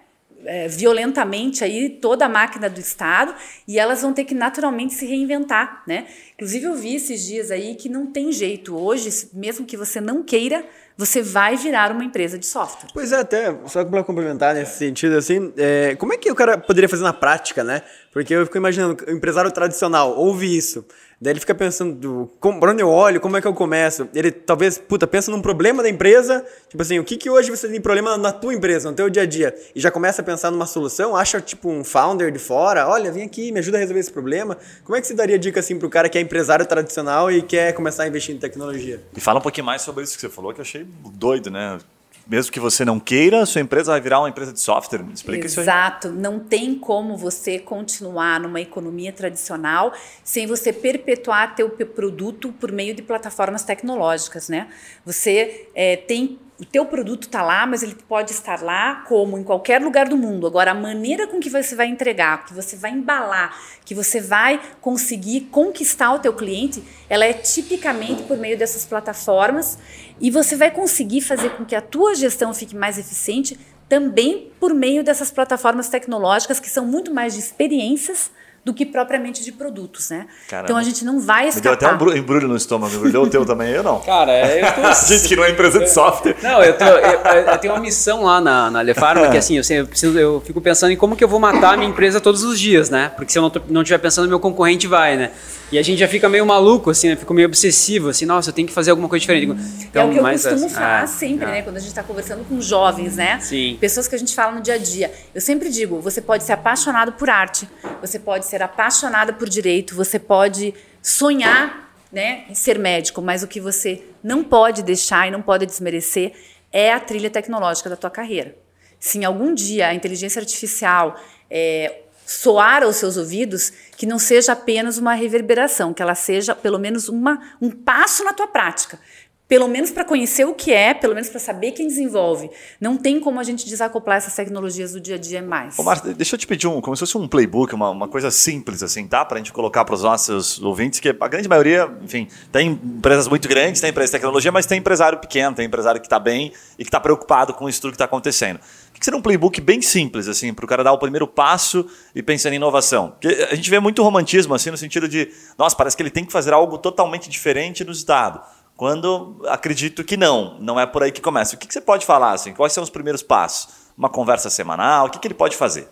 É, 0.46 0.68
violentamente 0.68 1.64
aí 1.64 1.90
toda 1.90 2.26
a 2.26 2.30
máquina 2.30 2.70
do 2.70 2.80
Estado 2.80 3.34
e 3.68 3.80
elas 3.80 4.02
vão 4.02 4.14
ter 4.14 4.26
que 4.26 4.34
naturalmente 4.34 4.94
se 4.94 5.06
reinventar, 5.06 5.84
né? 5.88 6.08
Inclusive 6.36 6.66
eu 6.66 6.76
vi 6.76 6.96
esses 6.96 7.26
dias 7.26 7.52
aí 7.52 7.76
que 7.76 7.90
não 7.90 8.08
tem 8.08 8.32
jeito 8.32 8.76
hoje, 8.76 9.10
mesmo 9.34 9.66
que 9.66 9.78
você 9.78 10.02
não 10.02 10.24
queira, 10.24 10.66
você 10.98 11.22
vai 11.22 11.56
virar 11.56 11.92
uma 11.92 12.04
empresa 12.04 12.38
de 12.38 12.46
software. 12.46 12.90
Pois 12.94 13.12
é, 13.12 13.18
até 13.18 13.56
só 13.68 13.84
para 13.84 14.04
complementar 14.04 14.54
nesse 14.54 14.78
sentido 14.78 15.18
assim, 15.18 15.52
é, 15.58 15.96
como 15.96 16.14
é 16.14 16.18
que 16.18 16.30
o 16.32 16.36
cara 16.36 16.58
poderia 16.58 16.88
fazer 16.88 17.04
na 17.04 17.14
prática, 17.14 17.64
né? 17.64 17.82
Porque 18.14 18.34
eu 18.34 18.46
fico 18.46 18.58
imaginando, 18.58 19.04
o 19.08 19.12
empresário 19.12 19.52
tradicional 19.52 20.16
ouve 20.16 20.56
isso, 20.56 20.86
Daí 21.24 21.32
ele 21.32 21.40
fica 21.40 21.56
pensando, 21.56 22.30
como, 22.38 22.60
pra 22.60 22.72
onde 22.72 22.84
eu 22.84 22.90
olho, 22.90 23.22
como 23.22 23.38
é 23.38 23.42
que 23.42 23.48
eu 23.48 23.54
começo? 23.54 24.10
Ele 24.14 24.30
talvez, 24.30 24.78
puta, 24.78 25.08
pensa 25.08 25.32
num 25.32 25.42
problema 25.42 25.82
da 25.82 25.88
empresa, 25.88 26.46
tipo 26.68 26.82
assim, 26.82 27.00
o 27.00 27.04
que 27.06 27.16
que 27.16 27.30
hoje 27.30 27.50
você 27.50 27.70
tem 27.70 27.80
problema 27.80 28.18
na 28.18 28.34
tua 28.34 28.54
empresa, 28.54 28.90
no 28.90 28.96
teu 28.96 29.10
dia 29.10 29.24
a 29.24 29.26
dia? 29.26 29.56
E 29.74 29.80
já 29.80 29.90
começa 29.90 30.22
a 30.22 30.26
pensar 30.26 30.52
numa 30.52 30.66
solução, 30.66 31.16
acha 31.16 31.40
tipo 31.40 31.70
um 31.70 31.82
founder 31.82 32.30
de 32.30 32.40
fora, 32.40 32.90
olha, 32.90 33.10
vem 33.10 33.24
aqui, 33.24 33.54
me 33.54 33.60
ajuda 33.60 33.78
a 33.78 33.80
resolver 33.80 34.02
esse 34.02 34.12
problema. 34.12 34.58
Como 34.84 34.98
é 34.98 35.00
que 35.00 35.08
você 35.08 35.14
daria 35.14 35.40
dica 35.40 35.62
assim 35.62 35.80
pro 35.80 35.90
cara 35.90 36.10
que 36.10 36.18
é 36.18 36.22
empresário 36.22 36.66
tradicional 36.66 37.32
e 37.32 37.42
quer 37.42 37.72
começar 37.72 38.04
a 38.04 38.08
investir 38.10 38.36
em 38.36 38.38
tecnologia? 38.38 39.02
E 39.16 39.22
fala 39.22 39.40
um 39.40 39.42
pouquinho 39.42 39.66
mais 39.66 39.82
sobre 39.82 40.04
isso 40.04 40.16
que 40.16 40.20
você 40.20 40.30
falou, 40.30 40.54
que 40.54 40.60
eu 40.60 40.64
achei 40.64 40.86
doido, 41.14 41.50
né? 41.50 41.80
Mesmo 42.26 42.52
que 42.52 42.60
você 42.60 42.86
não 42.86 43.00
queira, 43.00 43.46
sua 43.46 43.62
empresa 43.62 43.92
vai 43.92 44.02
virar 44.02 44.20
uma 44.20 44.30
empresa 44.30 44.54
de 44.54 44.60
software. 44.60 45.04
Explica 45.14 45.46
Exato. 45.46 45.52
isso. 45.52 45.62
Exato. 45.62 46.10
Não 46.10 46.40
tem 46.40 46.76
como 46.76 47.18
você 47.18 47.60
continuar 47.60 48.40
numa 48.40 48.62
economia 48.62 49.12
tradicional 49.12 49.94
sem 50.24 50.48
você 50.48 50.72
perpetuar 50.72 51.56
teu 51.56 51.70
produto 51.70 52.54
por 52.60 52.72
meio 52.72 52.94
de 52.94 53.02
plataformas 53.02 53.64
tecnológicas, 53.64 54.50
né? 54.50 54.68
Você 55.06 55.68
é, 55.76 55.98
tem 55.98 56.40
o 56.60 56.66
teu 56.66 56.86
produto 56.86 57.24
está 57.24 57.42
lá, 57.42 57.66
mas 57.66 57.84
ele 57.84 57.96
pode 58.08 58.32
estar 58.32 58.62
lá 58.62 59.04
como 59.08 59.38
em 59.38 59.44
qualquer 59.44 59.82
lugar 59.82 60.08
do 60.08 60.16
mundo. 60.16 60.46
Agora, 60.46 60.72
a 60.72 60.74
maneira 60.74 61.28
com 61.28 61.40
que 61.40 61.50
você 61.50 61.76
vai 61.76 61.88
entregar, 61.88 62.46
que 62.46 62.54
você 62.54 62.76
vai 62.76 62.92
embalar, 62.92 63.58
que 63.84 63.94
você 63.94 64.22
vai 64.22 64.62
conseguir 64.80 65.42
conquistar 65.52 66.14
o 66.14 66.20
teu 66.20 66.32
cliente, 66.32 66.84
ela 67.10 67.26
é 67.26 67.34
tipicamente 67.34 68.24
por 68.24 68.38
meio 68.38 68.58
dessas 68.58 68.86
plataformas 68.86 69.78
e 70.24 70.32
você 70.32 70.56
vai 70.56 70.72
conseguir 70.72 71.20
fazer 71.20 71.50
com 71.50 71.66
que 71.66 71.76
a 71.76 71.82
tua 71.82 72.16
gestão 72.16 72.54
fique 72.54 72.74
mais 72.74 72.98
eficiente 72.98 73.60
também 73.90 74.50
por 74.58 74.74
meio 74.74 75.04
dessas 75.04 75.30
plataformas 75.30 75.90
tecnológicas 75.90 76.62
que 76.62 76.70
são 76.70 76.86
muito 76.86 77.14
mais 77.14 77.34
de 77.34 77.42
experiências 77.42 78.32
do 78.64 78.74
que 78.74 78.86
propriamente 78.86 79.44
de 79.44 79.52
produtos, 79.52 80.10
né? 80.10 80.26
Caramba. 80.48 80.68
Então 80.68 80.78
a 80.78 80.84
gente 80.84 81.04
não 81.04 81.20
vai 81.20 81.50
escapar. 81.50 81.72
Me 81.72 81.78
deu 81.78 81.90
até 81.90 82.06
um 82.06 82.18
embrulho 82.18 82.48
no 82.48 82.56
estômago. 82.56 83.10
Deu 83.10 83.24
o 83.24 83.30
teu 83.30 83.46
também, 83.46 83.74
eu 83.74 83.84
não. 83.84 84.00
Cara, 84.08 84.32
eu 84.58 84.74
tô... 84.74 84.94
gente 85.06 85.28
que 85.28 85.36
não 85.36 85.44
é 85.44 85.52
empresa 85.52 85.80
de 85.80 85.90
software. 85.90 86.38
Não, 86.42 86.64
eu, 86.64 86.78
tô, 86.78 86.86
eu, 86.86 87.20
eu, 87.20 87.58
tenho 87.58 87.74
uma 87.74 87.82
missão 87.82 88.24
lá 88.24 88.40
na, 88.40 88.72
na 88.72 88.80
Lefarma, 88.80 89.30
que 89.30 89.38
assim, 89.38 89.58
eu, 89.58 89.64
eu, 89.78 89.86
preciso, 89.86 90.18
eu 90.18 90.40
fico 90.46 90.62
pensando 90.62 90.94
em 90.94 90.96
como 90.96 91.18
que 91.18 91.24
eu 91.26 91.28
vou 91.28 91.42
matar 91.42 91.74
a 91.74 91.78
minha 91.78 91.90
empresa 91.90 92.22
todos 92.22 92.46
os 92.46 92.58
dias, 92.58 92.90
né? 92.90 93.12
Porque 93.18 93.34
se 93.34 93.38
eu 93.38 93.42
não, 93.42 93.50
tô, 93.50 93.62
não 93.68 93.82
estiver 93.82 93.98
pensando, 93.98 94.30
meu 94.30 94.40
concorrente 94.40 94.88
vai, 94.88 95.18
né? 95.18 95.32
E 95.74 95.80
a 95.80 95.82
gente 95.82 95.98
já 95.98 96.08
fica 96.08 96.30
meio 96.30 96.46
maluco, 96.46 96.92
assim, 96.92 97.10
né? 97.10 97.16
Fico 97.16 97.34
meio 97.34 97.48
obsessivo, 97.48 98.10
assim, 98.10 98.28
nossa, 98.28 98.52
eu 98.52 98.54
tenho 98.54 98.68
que 98.68 98.74
fazer 98.74 98.92
alguma 98.92 99.10
coisa 99.10 99.22
diferente. 99.22 99.52
Então, 99.90 100.04
é 100.04 100.06
o 100.06 100.12
que 100.12 100.20
eu 100.20 100.24
costumo 100.24 100.66
assim, 100.66 100.70
falar 100.70 101.02
ah, 101.02 101.08
sempre, 101.08 101.46
ah. 101.46 101.50
né? 101.50 101.62
Quando 101.64 101.78
a 101.78 101.80
gente 101.80 101.90
está 101.90 102.04
conversando 102.04 102.46
com 102.48 102.62
jovens, 102.62 103.16
né? 103.16 103.40
Sim. 103.40 103.76
Pessoas 103.82 104.08
que 104.08 104.14
a 104.14 104.20
gente 104.20 104.36
fala 104.36 104.52
no 104.52 104.62
dia 104.62 104.76
a 104.76 104.78
dia. 104.78 105.12
Eu 105.34 105.42
sempre 105.42 105.72
digo, 105.72 106.00
você 106.00 106.22
pode 106.22 106.44
ser 106.44 106.54
apaixonado 106.54 107.14
por 107.14 107.28
arte, 107.28 107.68
você 108.00 108.20
pode 108.20 108.46
ser 108.46 108.62
apaixonada 108.62 109.34
por 109.34 109.50
direito, 109.50 109.96
você 109.96 110.20
pode 110.20 110.76
sonhar 111.02 111.92
né, 112.12 112.44
em 112.48 112.54
ser 112.54 112.78
médico, 112.78 113.20
mas 113.20 113.42
o 113.42 113.48
que 113.48 113.60
você 113.60 114.04
não 114.24 114.44
pode 114.44 114.84
deixar 114.84 115.28
e 115.28 115.32
não 115.32 115.42
pode 115.42 115.66
desmerecer 115.66 116.34
é 116.72 116.94
a 116.94 117.00
trilha 117.00 117.32
tecnológica 117.32 117.90
da 117.90 117.96
tua 117.96 118.12
carreira. 118.12 118.56
Se 119.00 119.18
em 119.18 119.26
algum 119.26 119.56
dia 119.56 119.88
a 119.88 119.94
inteligência 119.96 120.40
artificial 120.40 121.20
é, 121.50 122.03
soar 122.26 122.84
aos 122.84 122.96
seus 122.98 123.18
ouvidos, 123.18 123.72
que 123.98 124.06
não 124.06 124.20
seja 124.20 124.54
apenas 124.54 124.98
uma 124.98 125.14
reverberação, 125.14 125.94
que 125.94 126.02
ela 126.02 126.16
seja 126.16 126.56
pelo 126.56 126.80
menos 126.80 127.10
uma, 127.10 127.40
um 127.62 127.70
passo 127.70 128.24
na 128.24 128.34
tua 128.34 128.48
prática. 128.48 129.00
Pelo 129.46 129.68
menos 129.68 129.92
para 129.92 130.06
conhecer 130.06 130.46
o 130.46 130.56
que 130.56 130.72
é, 130.72 130.94
pelo 130.94 131.14
menos 131.14 131.30
para 131.30 131.40
saber 131.40 131.74
quem 131.74 131.88
desenvolve. 131.88 132.50
Não 132.80 132.98
tem 132.98 133.20
como 133.20 133.40
a 133.40 133.44
gente 133.44 133.68
desacoplar 133.68 134.18
essas 134.18 134.34
tecnologias 134.34 134.94
do 134.94 135.00
dia 135.00 135.16
a 135.16 135.18
dia 135.18 135.44
mais. 135.44 135.78
Ô 135.78 135.84
Marta, 135.84 136.12
deixa 136.14 136.36
eu 136.36 136.40
te 136.40 136.48
pedir 136.48 136.66
um, 136.66 136.82
como 136.82 136.96
se 136.96 137.02
fosse 137.02 137.18
um 137.18 137.28
playbook, 137.28 137.76
uma, 137.76 137.90
uma 137.92 138.08
coisa 138.08 138.32
simples 138.32 138.82
assim, 138.82 139.06
tá? 139.06 139.24
Para 139.24 139.36
a 139.36 139.40
gente 139.40 139.54
colocar 139.54 139.86
para 139.86 139.94
os 139.94 140.02
nossos 140.02 140.60
ouvintes, 140.62 141.00
que 141.00 141.10
a 141.10 141.28
grande 141.28 141.48
maioria, 141.48 141.92
enfim, 142.02 142.28
tem 142.52 142.70
empresas 142.70 143.28
muito 143.28 143.48
grandes, 143.48 143.80
tem 143.80 143.92
empresas 143.92 144.10
de 144.10 144.18
tecnologia, 144.18 144.52
mas 144.52 144.66
tem 144.66 144.80
empresário 144.80 145.20
pequeno, 145.20 145.56
tem 145.56 145.66
empresário 145.66 146.00
que 146.02 146.08
está 146.08 146.18
bem 146.18 146.52
e 146.80 146.84
que 146.84 146.90
está 146.90 147.00
preocupado 147.00 147.54
com 147.54 147.70
isso 147.70 147.82
tudo 147.82 147.92
que 147.92 147.96
está 147.96 148.06
acontecendo 148.06 148.60
que 149.04 149.06
seria 149.06 149.18
um 149.18 149.22
playbook 149.22 149.60
bem 149.60 149.82
simples, 149.82 150.30
assim, 150.30 150.54
para 150.54 150.64
o 150.64 150.68
cara 150.68 150.82
dar 150.82 150.94
o 150.94 150.98
primeiro 150.98 151.28
passo 151.28 151.86
e 152.16 152.24
pensar 152.24 152.54
em 152.54 152.56
inovação? 152.56 153.10
Porque 153.10 153.50
a 153.52 153.54
gente 153.54 153.70
vê 153.70 153.78
muito 153.78 154.02
romantismo, 154.02 154.56
assim, 154.56 154.72
no 154.72 154.78
sentido 154.78 155.10
de, 155.10 155.30
nossa, 155.58 155.76
parece 155.76 155.98
que 155.98 156.02
ele 156.02 156.10
tem 156.10 156.24
que 156.24 156.32
fazer 156.32 156.54
algo 156.54 156.78
totalmente 156.78 157.30
diferente 157.30 157.84
no 157.84 157.92
Estado. 157.92 158.42
Quando 158.78 159.44
acredito 159.50 160.06
que 160.06 160.16
não, 160.16 160.58
não 160.62 160.80
é 160.80 160.86
por 160.86 161.04
aí 161.04 161.12
que 161.12 161.20
começa. 161.20 161.54
O 161.54 161.60
que, 161.60 161.68
que 161.68 161.74
você 161.74 161.82
pode 161.82 162.06
falar, 162.06 162.32
assim? 162.32 162.54
Quais 162.54 162.72
são 162.72 162.82
os 162.82 162.90
primeiros 162.90 163.22
passos? 163.22 163.92
Uma 163.98 164.08
conversa 164.08 164.50
semanal? 164.50 165.08
O 165.08 165.10
que, 165.10 165.20
que 165.20 165.28
ele 165.28 165.36
pode 165.36 165.58
fazer? 165.58 165.86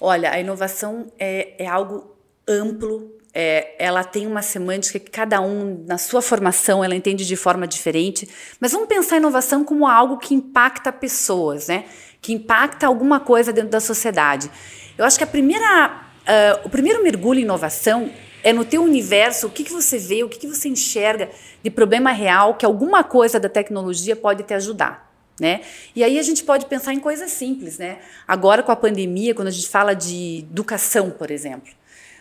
Olha, 0.00 0.30
a 0.30 0.40
inovação 0.40 1.12
é, 1.18 1.62
é 1.62 1.66
algo 1.66 2.16
amplo, 2.48 3.12
é, 3.34 3.74
ela 3.78 4.04
tem 4.04 4.26
uma 4.26 4.40
semântica 4.40 4.98
que 4.98 5.10
cada 5.10 5.38
um, 5.42 5.84
na 5.86 5.98
sua 5.98 6.22
formação, 6.22 6.82
ela 6.82 6.94
entende 6.94 7.26
de 7.26 7.36
forma 7.36 7.66
diferente. 7.68 8.26
Mas 8.58 8.72
vamos 8.72 8.88
pensar 8.88 9.16
a 9.16 9.18
inovação 9.18 9.64
como 9.64 9.86
algo 9.86 10.16
que 10.16 10.34
impacta 10.34 10.90
pessoas, 10.90 11.68
né? 11.68 11.84
Que 12.22 12.32
impacta 12.32 12.86
alguma 12.86 13.18
coisa 13.18 13.52
dentro 13.52 13.70
da 13.70 13.80
sociedade. 13.80 14.48
Eu 14.96 15.04
acho 15.04 15.18
que 15.18 15.24
a 15.24 15.26
primeira, 15.26 16.06
uh, 16.22 16.66
o 16.66 16.70
primeiro 16.70 17.02
mergulho 17.02 17.40
em 17.40 17.42
inovação 17.42 18.10
é 18.44 18.52
no 18.52 18.64
teu 18.64 18.82
universo, 18.82 19.48
o 19.48 19.50
que, 19.50 19.64
que 19.64 19.72
você 19.72 19.98
vê, 19.98 20.22
o 20.22 20.28
que, 20.28 20.38
que 20.38 20.46
você 20.46 20.68
enxerga 20.68 21.28
de 21.62 21.70
problema 21.70 22.12
real 22.12 22.54
que 22.54 22.64
alguma 22.64 23.02
coisa 23.02 23.40
da 23.40 23.48
tecnologia 23.48 24.14
pode 24.14 24.44
te 24.44 24.54
ajudar. 24.54 25.10
Né? 25.40 25.62
E 25.96 26.04
aí 26.04 26.18
a 26.18 26.22
gente 26.22 26.44
pode 26.44 26.66
pensar 26.66 26.92
em 26.92 27.00
coisas 27.00 27.32
simples, 27.32 27.78
né? 27.78 27.98
Agora 28.28 28.62
com 28.62 28.70
a 28.70 28.76
pandemia, 28.76 29.34
quando 29.34 29.48
a 29.48 29.52
gente 29.52 29.68
fala 29.68 29.94
de 29.94 30.46
educação, 30.50 31.10
por 31.10 31.30
exemplo, 31.30 31.72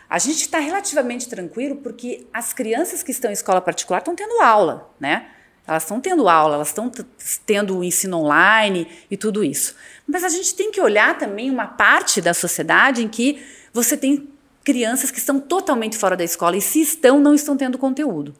a 0.09 0.17
gente 0.17 0.41
está 0.41 0.59
relativamente 0.59 1.29
tranquilo 1.29 1.75
porque 1.75 2.25
as 2.33 2.53
crianças 2.53 3.03
que 3.03 3.11
estão 3.11 3.29
em 3.29 3.33
escola 3.33 3.61
particular 3.61 3.99
estão 3.99 4.15
tendo 4.15 4.41
aula, 4.41 4.89
né? 4.99 5.27
Elas 5.67 5.83
estão 5.83 6.01
tendo 6.01 6.27
aula, 6.27 6.55
elas 6.55 6.69
estão 6.69 6.91
tendo 7.45 7.77
o 7.77 7.83
ensino 7.83 8.17
online 8.17 8.87
e 9.09 9.15
tudo 9.15 9.43
isso. 9.43 9.75
Mas 10.07 10.23
a 10.23 10.29
gente 10.29 10.55
tem 10.55 10.71
que 10.71 10.81
olhar 10.81 11.17
também 11.17 11.49
uma 11.49 11.67
parte 11.67 12.19
da 12.19 12.33
sociedade 12.33 13.03
em 13.03 13.07
que 13.07 13.41
você 13.73 13.95
tem 13.95 14.27
crianças 14.63 15.11
que 15.11 15.19
estão 15.19 15.39
totalmente 15.39 15.97
fora 15.97 16.17
da 16.17 16.23
escola 16.23 16.57
e 16.57 16.61
se 16.61 16.81
estão, 16.81 17.19
não 17.19 17.33
estão 17.33 17.55
tendo 17.55 17.77
conteúdo. 17.77 18.33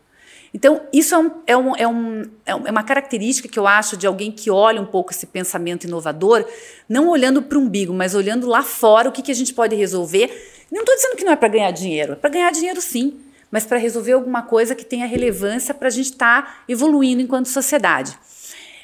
Então, 0.54 0.82
isso 0.92 1.16
é, 1.16 1.18
um, 1.18 1.32
é, 1.48 1.58
um, 1.58 1.76
é, 1.78 1.88
um, 1.88 2.22
é, 2.46 2.52
é 2.52 2.72
uma 2.72 2.84
característica 2.84 3.48
que 3.48 3.58
eu 3.58 3.66
acho 3.66 3.96
de 3.96 4.06
alguém 4.06 4.32
que 4.32 4.52
olha 4.52 4.82
um 4.82 4.86
pouco 4.86 5.12
esse 5.12 5.26
pensamento 5.26 5.86
inovador, 5.86 6.46
não 6.90 7.08
olhando 7.08 7.42
para 7.42 7.58
o 7.58 7.62
umbigo, 7.62 7.94
mas 7.94 8.14
olhando 8.14 8.48
lá 8.48 8.62
fora 8.62 9.08
o 9.08 9.12
que, 9.12 9.22
que 9.22 9.32
a 9.32 9.36
gente 9.36 9.54
pode 9.54 9.76
resolver. 9.76 10.66
Não 10.70 10.82
estou 10.82 10.96
dizendo 10.96 11.16
que 11.16 11.24
não 11.24 11.32
é 11.32 11.38
para 11.38 11.48
ganhar 11.48 11.72
dinheiro, 11.72 12.14
é 12.14 12.16
para 12.16 12.30
ganhar 12.30 12.52
dinheiro 12.52 12.82
sim 12.82 13.18
mas 13.52 13.66
para 13.66 13.78
resolver 13.78 14.14
alguma 14.14 14.42
coisa 14.42 14.74
que 14.74 14.86
tenha 14.86 15.06
relevância 15.06 15.74
para 15.74 15.90
a 15.90 15.92
gente 15.92 16.12
estar 16.12 16.44
tá 16.44 16.64
evoluindo 16.68 17.22
enquanto 17.22 17.48
sociedade. 17.48 18.18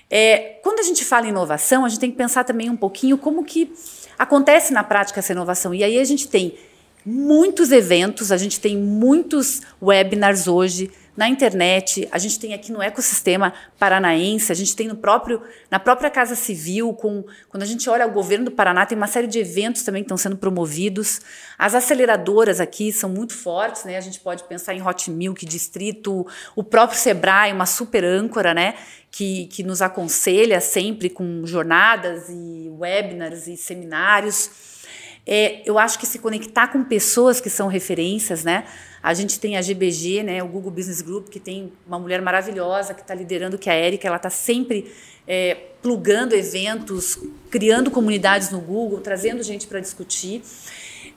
É, 0.10 0.60
quando 0.62 0.80
a 0.80 0.84
gente 0.84 1.04
fala 1.04 1.26
em 1.26 1.30
inovação, 1.30 1.86
a 1.86 1.90
gente 1.90 2.00
tem 2.00 2.12
que 2.12 2.18
pensar 2.18 2.44
também 2.44 2.70
um 2.70 2.78
pouquinho 2.78 3.18
como 3.18 3.44
que 3.44 3.74
acontece 4.20 4.74
na 4.74 4.84
prática 4.84 5.20
essa 5.20 5.32
inovação. 5.32 5.74
E 5.74 5.84
aí 5.84 6.00
a 6.00 6.04
gente 6.04 6.28
tem 6.28 6.58
muitos 7.06 7.72
eventos, 7.72 8.32
a 8.32 8.38
gente 8.38 8.60
tem 8.60 8.78
muitos 8.78 9.62
webinars 9.82 10.48
hoje, 10.48 10.92
na 11.18 11.28
internet, 11.28 12.08
a 12.12 12.20
gente 12.20 12.40
tem 12.40 12.54
aqui 12.54 12.72
no 12.72 12.80
ecossistema 12.80 13.52
paranaense, 13.80 14.52
a 14.52 14.56
gente 14.56 14.76
tem 14.76 14.88
no 14.88 14.96
próprio, 14.96 15.42
na 15.70 15.80
própria 15.80 16.12
Casa 16.12 16.36
Civil, 16.36 16.94
com, 16.94 17.26
quando 17.50 17.64
a 17.64 17.66
gente 17.66 17.90
olha 17.90 18.06
o 18.06 18.12
governo 18.12 18.46
do 18.46 18.52
Paraná, 18.52 18.86
tem 18.86 18.96
uma 18.96 19.08
série 19.08 19.26
de 19.26 19.40
eventos 19.40 19.82
também 19.82 20.04
que 20.04 20.06
estão 20.06 20.16
sendo 20.16 20.38
promovidos. 20.38 21.20
As 21.58 21.74
aceleradoras 21.74 22.60
aqui 22.60 22.92
são 22.92 23.10
muito 23.10 23.34
fortes, 23.34 23.84
né? 23.84 23.98
A 23.98 24.02
gente 24.02 24.20
pode 24.20 24.44
pensar 24.44 24.76
em 24.76 24.88
Hot 24.88 25.10
Milk 25.10 25.44
Distrito, 25.44 26.28
o 26.56 26.64
próprio 26.64 27.00
Sebrae, 27.00 27.52
uma 27.52 27.66
super 27.66 28.06
âncora, 28.06 28.54
né? 28.54 28.76
Que, 29.10 29.48
que 29.48 29.64
nos 29.64 29.82
aconselha 29.82 30.62
sempre 30.62 31.10
com 31.10 31.44
jornadas 31.48 32.30
e 32.30 32.70
webinars 32.78 33.48
e 33.48 33.58
seminários. 33.58 34.67
É, 35.28 35.62
eu 35.66 35.78
acho 35.78 36.00
que 36.00 36.06
se 36.06 36.20
conectar 36.20 36.68
com 36.68 36.84
pessoas 36.84 37.42
que 37.42 37.50
são 37.50 37.68
referências, 37.68 38.46
né? 38.46 38.64
A 39.04 39.14
gente 39.14 39.40
tem 39.40 39.58
a 39.58 39.62
GBG, 39.62 40.24
né, 40.24 40.42
o 40.42 40.48
Google 40.48 40.72
Business 40.72 41.02
Group, 41.02 41.30
que 41.30 41.40
tem 41.40 41.72
uma 41.86 42.00
mulher 42.00 42.22
maravilhosa 42.22 42.94
que 42.94 43.02
está 43.02 43.14
liderando, 43.14 43.58
que 43.58 43.70
é 43.70 43.74
a 43.74 43.76
Erika. 43.78 44.08
Ela 44.08 44.18
está 44.18 44.30
sempre 44.30 44.92
é, 45.28 45.56
plugando 45.82 46.34
eventos, 46.34 47.20
criando 47.50 47.92
comunidades 47.92 48.50
no 48.50 48.60
Google, 48.60 49.00
trazendo 49.02 49.44
gente 49.44 49.68
para 49.68 49.80
discutir. 49.80 50.42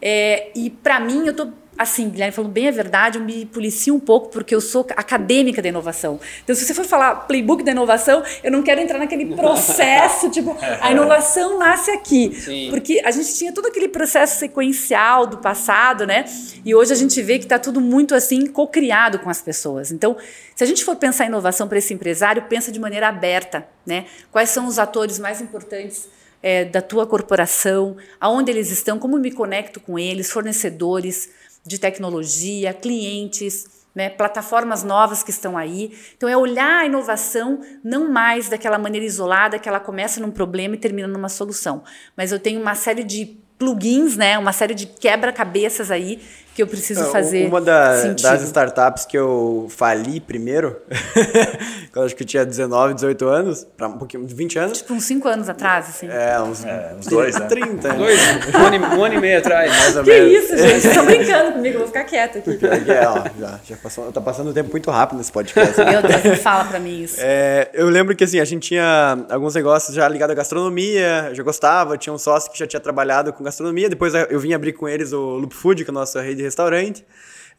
É, 0.02 0.50
e 0.54 0.70
para 0.70 0.98
mim, 0.98 1.24
eu 1.24 1.30
estou 1.30 1.52
assim, 1.80 2.10
Guilherme, 2.10 2.30
falando 2.30 2.52
bem 2.52 2.68
a 2.68 2.70
verdade, 2.70 3.18
eu 3.18 3.24
me 3.24 3.46
policio 3.46 3.94
um 3.94 3.98
pouco 3.98 4.28
porque 4.28 4.54
eu 4.54 4.60
sou 4.60 4.86
acadêmica 4.90 5.62
da 5.62 5.68
inovação. 5.70 6.20
Então, 6.44 6.54
se 6.54 6.66
você 6.66 6.74
for 6.74 6.84
falar 6.84 7.26
playbook 7.26 7.64
da 7.64 7.70
inovação, 7.70 8.22
eu 8.44 8.52
não 8.52 8.62
quero 8.62 8.82
entrar 8.82 8.98
naquele 8.98 9.24
processo, 9.34 10.30
tipo, 10.30 10.54
a 10.60 10.92
inovação 10.92 11.58
nasce 11.58 11.90
aqui. 11.90 12.34
Sim. 12.34 12.66
Porque 12.68 13.00
a 13.02 13.10
gente 13.10 13.34
tinha 13.34 13.50
todo 13.50 13.66
aquele 13.66 13.88
processo 13.88 14.38
sequencial 14.38 15.26
do 15.26 15.38
passado, 15.38 16.06
né? 16.06 16.26
E 16.62 16.74
hoje 16.74 16.92
a 16.92 16.96
gente 16.96 17.22
vê 17.22 17.38
que 17.38 17.46
está 17.46 17.58
tudo 17.58 17.80
muito 17.80 18.14
assim 18.14 18.44
co-criado 18.44 19.18
com 19.18 19.30
as 19.30 19.40
pessoas. 19.40 19.90
Então, 19.90 20.18
se 20.54 20.62
a 20.62 20.66
gente 20.66 20.84
for 20.84 20.96
pensar 20.96 21.24
em 21.24 21.28
inovação 21.28 21.66
para 21.66 21.78
esse 21.78 21.94
empresário, 21.94 22.42
pensa 22.42 22.70
de 22.70 22.78
maneira 22.78 23.08
aberta, 23.08 23.66
né? 23.86 24.04
Quais 24.30 24.50
são 24.50 24.66
os 24.66 24.78
atores 24.78 25.18
mais 25.18 25.40
importantes 25.40 26.06
é, 26.42 26.64
da 26.64 26.82
tua 26.82 27.06
corporação, 27.06 27.96
aonde 28.20 28.50
eles 28.50 28.70
estão, 28.70 28.98
como 28.98 29.18
me 29.18 29.30
conecto 29.30 29.80
com 29.80 29.98
eles, 29.98 30.30
fornecedores, 30.30 31.39
de 31.70 31.78
tecnologia, 31.78 32.74
clientes, 32.74 33.86
né, 33.94 34.08
plataformas 34.10 34.82
novas 34.82 35.22
que 35.22 35.30
estão 35.30 35.56
aí. 35.56 35.96
Então, 36.16 36.28
é 36.28 36.36
olhar 36.36 36.80
a 36.80 36.86
inovação 36.86 37.60
não 37.82 38.10
mais 38.10 38.48
daquela 38.48 38.76
maneira 38.76 39.06
isolada 39.06 39.56
que 39.56 39.68
ela 39.68 39.78
começa 39.78 40.20
num 40.20 40.32
problema 40.32 40.74
e 40.74 40.78
termina 40.78 41.06
numa 41.06 41.28
solução. 41.28 41.84
Mas 42.16 42.32
eu 42.32 42.40
tenho 42.40 42.60
uma 42.60 42.74
série 42.74 43.04
de 43.04 43.38
plugins, 43.56 44.16
né, 44.16 44.36
uma 44.36 44.52
série 44.52 44.74
de 44.74 44.86
quebra-cabeças 44.86 45.92
aí 45.92 46.20
que 46.60 46.64
eu 46.64 46.66
preciso 46.66 47.04
fazer 47.06 47.46
Uma 47.48 47.58
da- 47.60 48.12
das 48.12 48.42
startups 48.42 49.06
que 49.06 49.16
eu 49.16 49.66
fali 49.70 50.20
primeiro, 50.20 50.76
eu 51.96 52.02
acho 52.02 52.14
que 52.14 52.22
eu 52.22 52.26
tinha 52.26 52.44
19, 52.44 52.94
18 52.94 53.26
anos, 53.28 53.66
para 53.76 53.88
um 53.88 53.96
pouquinho, 53.98 54.26
20 54.26 54.58
anos. 54.58 54.78
Tipo, 54.78 54.92
uns 54.94 55.04
cinco 55.04 55.26
anos 55.28 55.48
atrás, 55.48 55.88
assim. 55.88 56.06
É, 56.08 56.38
uns, 56.40 56.62
uns 56.98 57.06
dois, 57.06 57.38
né? 57.38 57.46
30, 57.46 57.88
né? 57.88 57.94
Dois, 57.94 58.20
um 58.54 58.66
ano, 58.66 58.76
e- 58.76 58.78
um 58.98 59.04
ano 59.04 59.14
e 59.14 59.20
meio 59.20 59.38
atrás. 59.38 59.70
Mais 59.70 59.96
ou 59.96 60.04
Que 60.04 60.10
menos. 60.10 60.44
isso, 60.44 60.56
gente? 60.58 60.86
Estão 60.86 61.06
brincando 61.06 61.52
comigo, 61.52 61.74
eu 61.76 61.78
vou 61.80 61.88
ficar 61.88 62.04
quieta 62.04 62.38
aqui. 62.38 62.58
É, 62.90 63.08
ó, 63.08 63.24
já, 63.40 63.60
já 63.64 63.76
passou, 63.76 64.12
tá 64.12 64.20
passando 64.20 64.50
o 64.50 64.52
tempo 64.52 64.70
muito 64.70 64.90
rápido 64.90 65.16
nesse 65.18 65.32
podcast. 65.32 65.82
Meu 65.82 66.02
Deus, 66.02 66.24
não 66.24 66.36
fala 66.36 66.64
pra 66.64 66.78
mim 66.78 67.02
isso. 67.02 67.16
É, 67.18 67.70
eu 67.72 67.88
lembro 67.88 68.14
que 68.14 68.24
assim, 68.24 68.38
a 68.38 68.44
gente 68.44 68.68
tinha 68.68 69.24
alguns 69.30 69.54
negócios 69.54 69.94
já 69.94 70.06
ligados 70.08 70.32
à 70.32 70.36
gastronomia, 70.36 71.26
eu 71.30 71.34
já 71.34 71.42
gostava, 71.42 71.96
tinha 71.96 72.12
um 72.12 72.18
sócio 72.18 72.50
que 72.52 72.58
já 72.58 72.66
tinha 72.66 72.80
trabalhado 72.80 73.32
com 73.32 73.42
gastronomia, 73.42 73.88
depois 73.88 74.12
eu 74.14 74.38
vim 74.38 74.52
abrir 74.52 74.72
com 74.72 74.88
eles 74.88 75.12
o 75.12 75.20
Loop 75.36 75.54
Food, 75.54 75.84
que 75.84 75.90
é 75.90 75.92
a 75.92 75.94
nossa 75.94 76.20
rede 76.20 76.36
de 76.36 76.42
restaurante. 76.50 77.04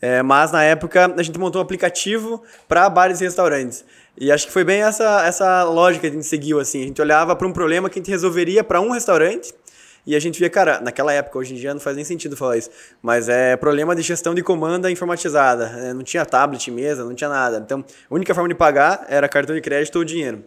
É, 0.02 0.24
mas 0.24 0.52
na 0.52 0.64
época 0.64 1.14
a 1.16 1.22
gente 1.22 1.38
montou 1.38 1.62
um 1.62 1.64
aplicativo 1.64 2.42
para 2.68 2.90
bares 2.90 3.22
e 3.22 3.24
restaurantes. 3.24 3.86
E 4.18 4.32
acho 4.32 4.48
que 4.48 4.52
foi 4.52 4.64
bem 4.64 4.82
essa, 4.82 5.26
essa 5.26 5.64
lógica 5.64 6.02
que 6.02 6.08
a 6.08 6.12
gente 6.12 6.26
seguiu 6.26 6.60
assim. 6.60 6.82
A 6.82 6.86
gente 6.88 7.02
olhava 7.02 7.36
para 7.36 7.48
um 7.48 7.54
problema 7.54 7.90
que 7.90 8.00
a 8.00 8.02
gente 8.02 8.10
resolveria 8.10 8.64
para 8.64 8.82
um 8.82 8.92
restaurante 8.92 9.54
e 10.06 10.16
a 10.16 10.20
gente 10.20 10.40
via, 10.40 10.50
cara, 10.50 10.82
naquela 10.82 11.14
época, 11.14 11.38
hoje 11.38 11.54
em 11.54 11.58
dia 11.58 11.74
não 11.74 11.80
faz 11.80 11.96
nem 11.96 12.04
sentido 12.04 12.36
falar 12.36 12.58
isso, 12.58 12.72
mas 13.02 13.30
é 13.30 13.56
problema 13.56 13.96
de 13.96 14.02
gestão 14.02 14.34
de 14.34 14.42
comanda 14.42 14.90
informatizada. 14.90 15.70
né? 15.70 15.94
Não 15.94 16.02
tinha 16.02 16.26
tablet, 16.26 16.72
mesa, 16.72 17.04
não 17.04 17.14
tinha 17.14 17.30
nada. 17.30 17.62
Então, 17.64 17.86
a 18.10 18.14
única 18.14 18.34
forma 18.34 18.50
de 18.50 18.56
pagar 18.56 19.06
era 19.08 19.30
cartão 19.30 19.56
de 19.56 19.62
crédito 19.62 19.98
ou 19.98 20.04
dinheiro. 20.04 20.44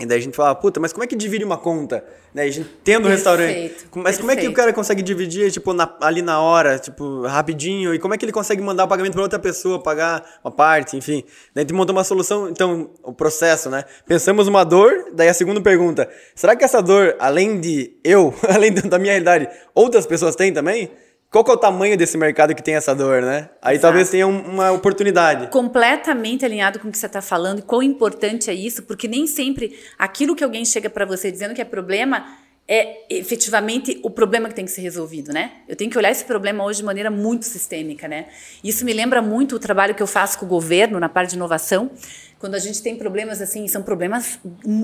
E 0.00 0.06
daí 0.06 0.18
a 0.18 0.20
gente 0.22 0.36
falava, 0.36 0.54
puta, 0.54 0.78
mas 0.78 0.92
como 0.92 1.02
é 1.02 1.08
que 1.08 1.16
divide 1.16 1.44
uma 1.44 1.56
conta? 1.58 2.04
Né? 2.32 2.42
A 2.44 2.50
gente 2.50 2.68
tendo 2.84 3.08
um 3.08 3.10
restaurante. 3.10 3.52
Perfeito, 3.52 3.88
Mas 3.96 4.16
como 4.16 4.30
é 4.30 4.36
que 4.36 4.42
o 4.42 4.44
perfeito. 4.44 4.56
cara 4.56 4.72
consegue 4.72 5.02
dividir, 5.02 5.50
tipo, 5.50 5.72
na- 5.72 5.92
ali 6.00 6.22
na 6.22 6.40
hora, 6.40 6.78
tipo, 6.78 7.22
rapidinho? 7.26 7.92
E 7.92 7.98
como 7.98 8.14
é 8.14 8.16
que 8.18 8.24
ele 8.24 8.30
consegue 8.30 8.62
mandar 8.62 8.84
o 8.84 8.88
pagamento 8.88 9.14
para 9.14 9.22
outra 9.22 9.40
pessoa, 9.40 9.82
pagar 9.82 10.24
uma 10.44 10.52
parte, 10.52 10.96
enfim? 10.96 11.24
Daí 11.52 11.62
a 11.62 11.66
gente 11.66 11.74
montou 11.74 11.96
uma 11.96 12.04
solução, 12.04 12.48
então, 12.48 12.90
o 13.02 13.12
processo, 13.12 13.68
né? 13.70 13.82
Pensamos 14.06 14.46
uma 14.46 14.62
dor, 14.62 14.92
daí 15.12 15.28
a 15.28 15.34
segunda 15.34 15.60
pergunta, 15.60 16.08
será 16.32 16.54
que 16.54 16.62
essa 16.64 16.80
dor, 16.80 17.16
além 17.18 17.58
de 17.58 17.96
eu, 18.04 18.32
além 18.48 18.72
da 18.72 18.98
minha 19.00 19.12
realidade, 19.14 19.48
outras 19.74 20.06
pessoas 20.06 20.36
têm 20.36 20.52
também? 20.52 20.92
Qual 21.30 21.44
que 21.44 21.50
é 21.50 21.54
o 21.54 21.58
tamanho 21.58 21.94
desse 21.96 22.16
mercado 22.16 22.54
que 22.54 22.62
tem 22.62 22.74
essa 22.74 22.94
dor, 22.94 23.20
né? 23.20 23.50
Aí 23.60 23.74
Exato. 23.76 23.82
talvez 23.82 24.08
tenha 24.08 24.26
um- 24.26 24.40
uma 24.50 24.72
oportunidade. 24.72 25.48
completamente 25.48 26.44
alinhado 26.44 26.78
com 26.78 26.88
o 26.88 26.90
que 26.92 26.96
você 26.96 27.04
está 27.06 27.20
falando 27.20 27.58
e 27.58 27.62
quão 27.62 27.82
importante 27.82 28.48
é 28.50 28.54
isso, 28.54 28.82
porque 28.84 29.06
nem 29.06 29.26
sempre 29.26 29.78
aquilo 29.98 30.34
que 30.34 30.42
alguém 30.42 30.64
chega 30.64 30.88
para 30.88 31.04
você 31.04 31.30
dizendo 31.30 31.54
que 31.54 31.60
é 31.60 31.64
problema 31.66 32.24
é 32.70 33.06
efetivamente 33.08 33.98
o 34.02 34.10
problema 34.10 34.46
que 34.48 34.54
tem 34.54 34.64
que 34.66 34.70
ser 34.70 34.82
resolvido, 34.82 35.32
né? 35.32 35.52
Eu 35.66 35.74
tenho 35.74 35.90
que 35.90 35.96
olhar 35.96 36.10
esse 36.10 36.24
problema 36.24 36.62
hoje 36.64 36.80
de 36.80 36.84
maneira 36.84 37.10
muito 37.10 37.46
sistêmica, 37.46 38.06
né? 38.06 38.26
Isso 38.62 38.84
me 38.84 38.92
lembra 38.92 39.22
muito 39.22 39.56
o 39.56 39.58
trabalho 39.58 39.94
que 39.94 40.02
eu 40.02 40.06
faço 40.06 40.38
com 40.38 40.44
o 40.44 40.48
governo 40.48 41.00
na 41.00 41.08
parte 41.08 41.30
de 41.30 41.36
inovação, 41.36 41.90
quando 42.38 42.54
a 42.54 42.58
gente 42.58 42.82
tem 42.82 42.94
problemas 42.96 43.40
assim, 43.40 43.66
são 43.68 43.82
problemas 43.82 44.38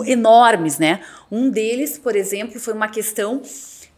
enormes, 0.07 0.78
né? 0.78 1.01
Um 1.30 1.51
deles, 1.51 1.99
por 1.99 2.16
exemplo, 2.16 2.59
foi 2.59 2.72
uma 2.72 2.88
questão 2.88 3.42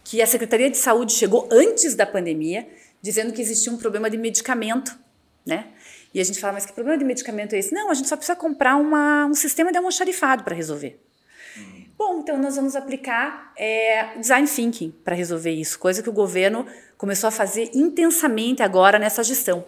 que 0.09 0.23
a 0.23 0.27
Secretaria 0.27 0.71
de 0.71 0.77
Saúde 0.77 1.13
chegou 1.13 1.49
antes 1.51 1.97
da 1.97 2.07
pandemia, 2.07 2.69
dizendo 3.03 3.33
que 3.33 3.43
existia 3.43 3.73
um 3.73 3.77
problema 3.77 4.09
de 4.09 4.17
medicamento, 4.17 4.97
né? 5.45 5.67
E 6.15 6.21
a 6.21 6.25
gente 6.25 6.39
fala, 6.39 6.53
mas 6.53 6.65
que 6.65 6.73
problema 6.73 6.97
de 6.97 7.05
medicamento 7.05 7.55
é 7.55 7.59
esse? 7.59 7.75
Não, 7.75 7.91
a 7.91 7.95
gente 7.95 8.09
só 8.09 8.17
precisa 8.17 8.37
comprar 8.37 8.77
uma, 8.77 9.27
um 9.27 9.35
sistema 9.35 9.73
de 9.73 9.79
almoxarifado 9.79 10.45
para 10.45 10.55
resolver. 10.55 11.01
Bom, 11.99 12.21
então 12.21 12.39
nós 12.39 12.55
vamos 12.55 12.77
aplicar 12.77 13.53
é, 13.57 14.17
design 14.17 14.47
thinking 14.47 14.95
para 15.05 15.17
resolver 15.17 15.51
isso, 15.51 15.77
coisa 15.77 16.01
que 16.01 16.09
o 16.09 16.13
governo 16.13 16.65
começou 16.97 17.27
a 17.27 17.33
fazer 17.33 17.73
intensamente 17.75 18.63
agora 18.63 19.01
nessa 19.01 19.25
gestão. 19.25 19.65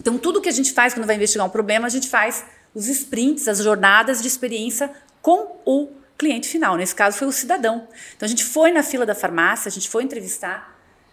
Então, 0.00 0.18
tudo 0.18 0.40
que 0.40 0.48
a 0.48 0.52
gente 0.52 0.72
faz 0.72 0.94
quando 0.94 1.06
vai 1.06 1.16
investigar 1.16 1.44
um 1.44 1.50
problema, 1.50 1.88
a 1.88 1.90
gente 1.90 2.08
faz 2.08 2.44
os 2.72 2.86
sprints, 2.86 3.48
as 3.48 3.58
jornadas 3.58 4.22
de 4.22 4.28
experiência 4.28 4.88
com 5.20 5.60
o 5.64 5.88
cliente 6.24 6.48
final. 6.48 6.76
Nesse 6.76 6.94
caso, 6.94 7.18
foi 7.18 7.28
o 7.28 7.32
cidadão. 7.32 7.86
Então, 8.16 8.24
a 8.24 8.28
gente 8.28 8.44
foi 8.44 8.72
na 8.72 8.82
fila 8.82 9.04
da 9.04 9.14
farmácia, 9.14 9.68
a 9.68 9.72
gente 9.72 9.88
foi 9.88 10.02
entrevistar 10.02 10.72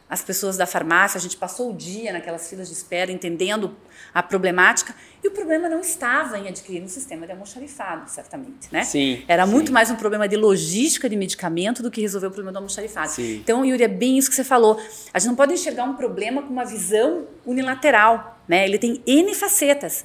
as 0.10 0.22
pessoas 0.22 0.58
da 0.58 0.66
farmácia, 0.66 1.18
a 1.18 1.22
gente 1.22 1.38
passou 1.38 1.72
o 1.72 1.74
dia 1.74 2.12
naquelas 2.12 2.50
filas 2.50 2.68
de 2.68 2.74
espera, 2.74 3.14
entendendo 3.14 3.78
a 4.14 4.22
problemática, 4.22 4.94
e 5.24 5.28
o 5.30 5.32
problema 5.32 5.70
não 5.70 5.80
estava 5.80 6.38
em 6.38 6.50
adquirir 6.50 6.84
um 6.84 6.88
sistema 6.88 7.26
de 7.26 7.32
almoxarifado, 7.32 8.10
certamente, 8.10 8.68
né? 8.72 8.84
Sim, 8.84 9.24
Era 9.26 9.46
sim. 9.46 9.52
muito 9.54 9.72
mais 9.72 9.90
um 9.90 9.96
problema 9.96 10.28
de 10.28 10.36
logística 10.36 11.10
de 11.10 11.16
medicamento 11.16 11.82
do 11.82 11.90
que 11.90 12.02
resolver 12.02 12.28
o 12.28 12.32
problema 12.32 12.52
do 12.52 12.58
almoxarifado. 12.58 13.10
Sim. 13.10 13.38
Então, 13.38 13.64
Yuri, 13.64 13.84
é 13.84 13.88
bem 13.88 14.18
isso 14.18 14.30
que 14.30 14.36
você 14.36 14.44
falou. 14.44 14.78
A 15.14 15.20
gente 15.20 15.30
não 15.30 15.36
pode 15.36 15.54
enxergar 15.54 15.86
um 15.86 15.94
problema 15.94 16.42
com 16.42 16.50
uma 16.50 16.66
visão 16.66 17.26
unilateral, 17.46 18.44
né? 18.50 18.66
Ele 18.66 18.78
tem 18.78 19.02
N 19.08 19.34
facetas. 19.34 20.04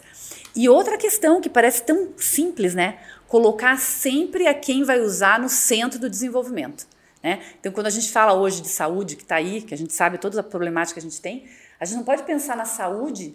E 0.55 0.69
outra 0.69 0.97
questão 0.97 1.41
que 1.41 1.51
parece 1.51 1.83
tão 1.83 2.13
simples, 2.17 2.75
né? 2.75 2.99
Colocar 3.29 3.79
sempre 3.79 4.47
a 4.47 4.55
quem 4.55 4.85
vai 4.85 5.01
usar 5.01 5.41
no 5.41 5.49
centro 5.49 5.99
do 5.99 6.09
desenvolvimento. 6.09 6.87
Né? 7.23 7.41
Então, 7.59 7.73
quando 7.73 7.87
a 7.87 7.91
gente 7.91 8.11
fala 8.11 8.33
hoje 8.35 8.63
de 8.63 8.69
saúde, 8.69 9.17
que 9.17 9.23
está 9.23 9.37
aí, 9.37 9.63
que 9.63 9.75
a 9.75 9.77
gente 9.77 9.93
sabe 9.93 10.19
toda 10.19 10.41
a 10.41 10.45
problemática 10.45 11.01
que 11.01 11.07
a 11.07 11.11
gente 11.11 11.21
tem, 11.21 11.47
a 11.81 11.85
gente 11.85 11.97
não 11.97 12.05
pode 12.05 12.23
pensar 12.23 12.57
na 12.57 12.65
saúde 12.65 13.35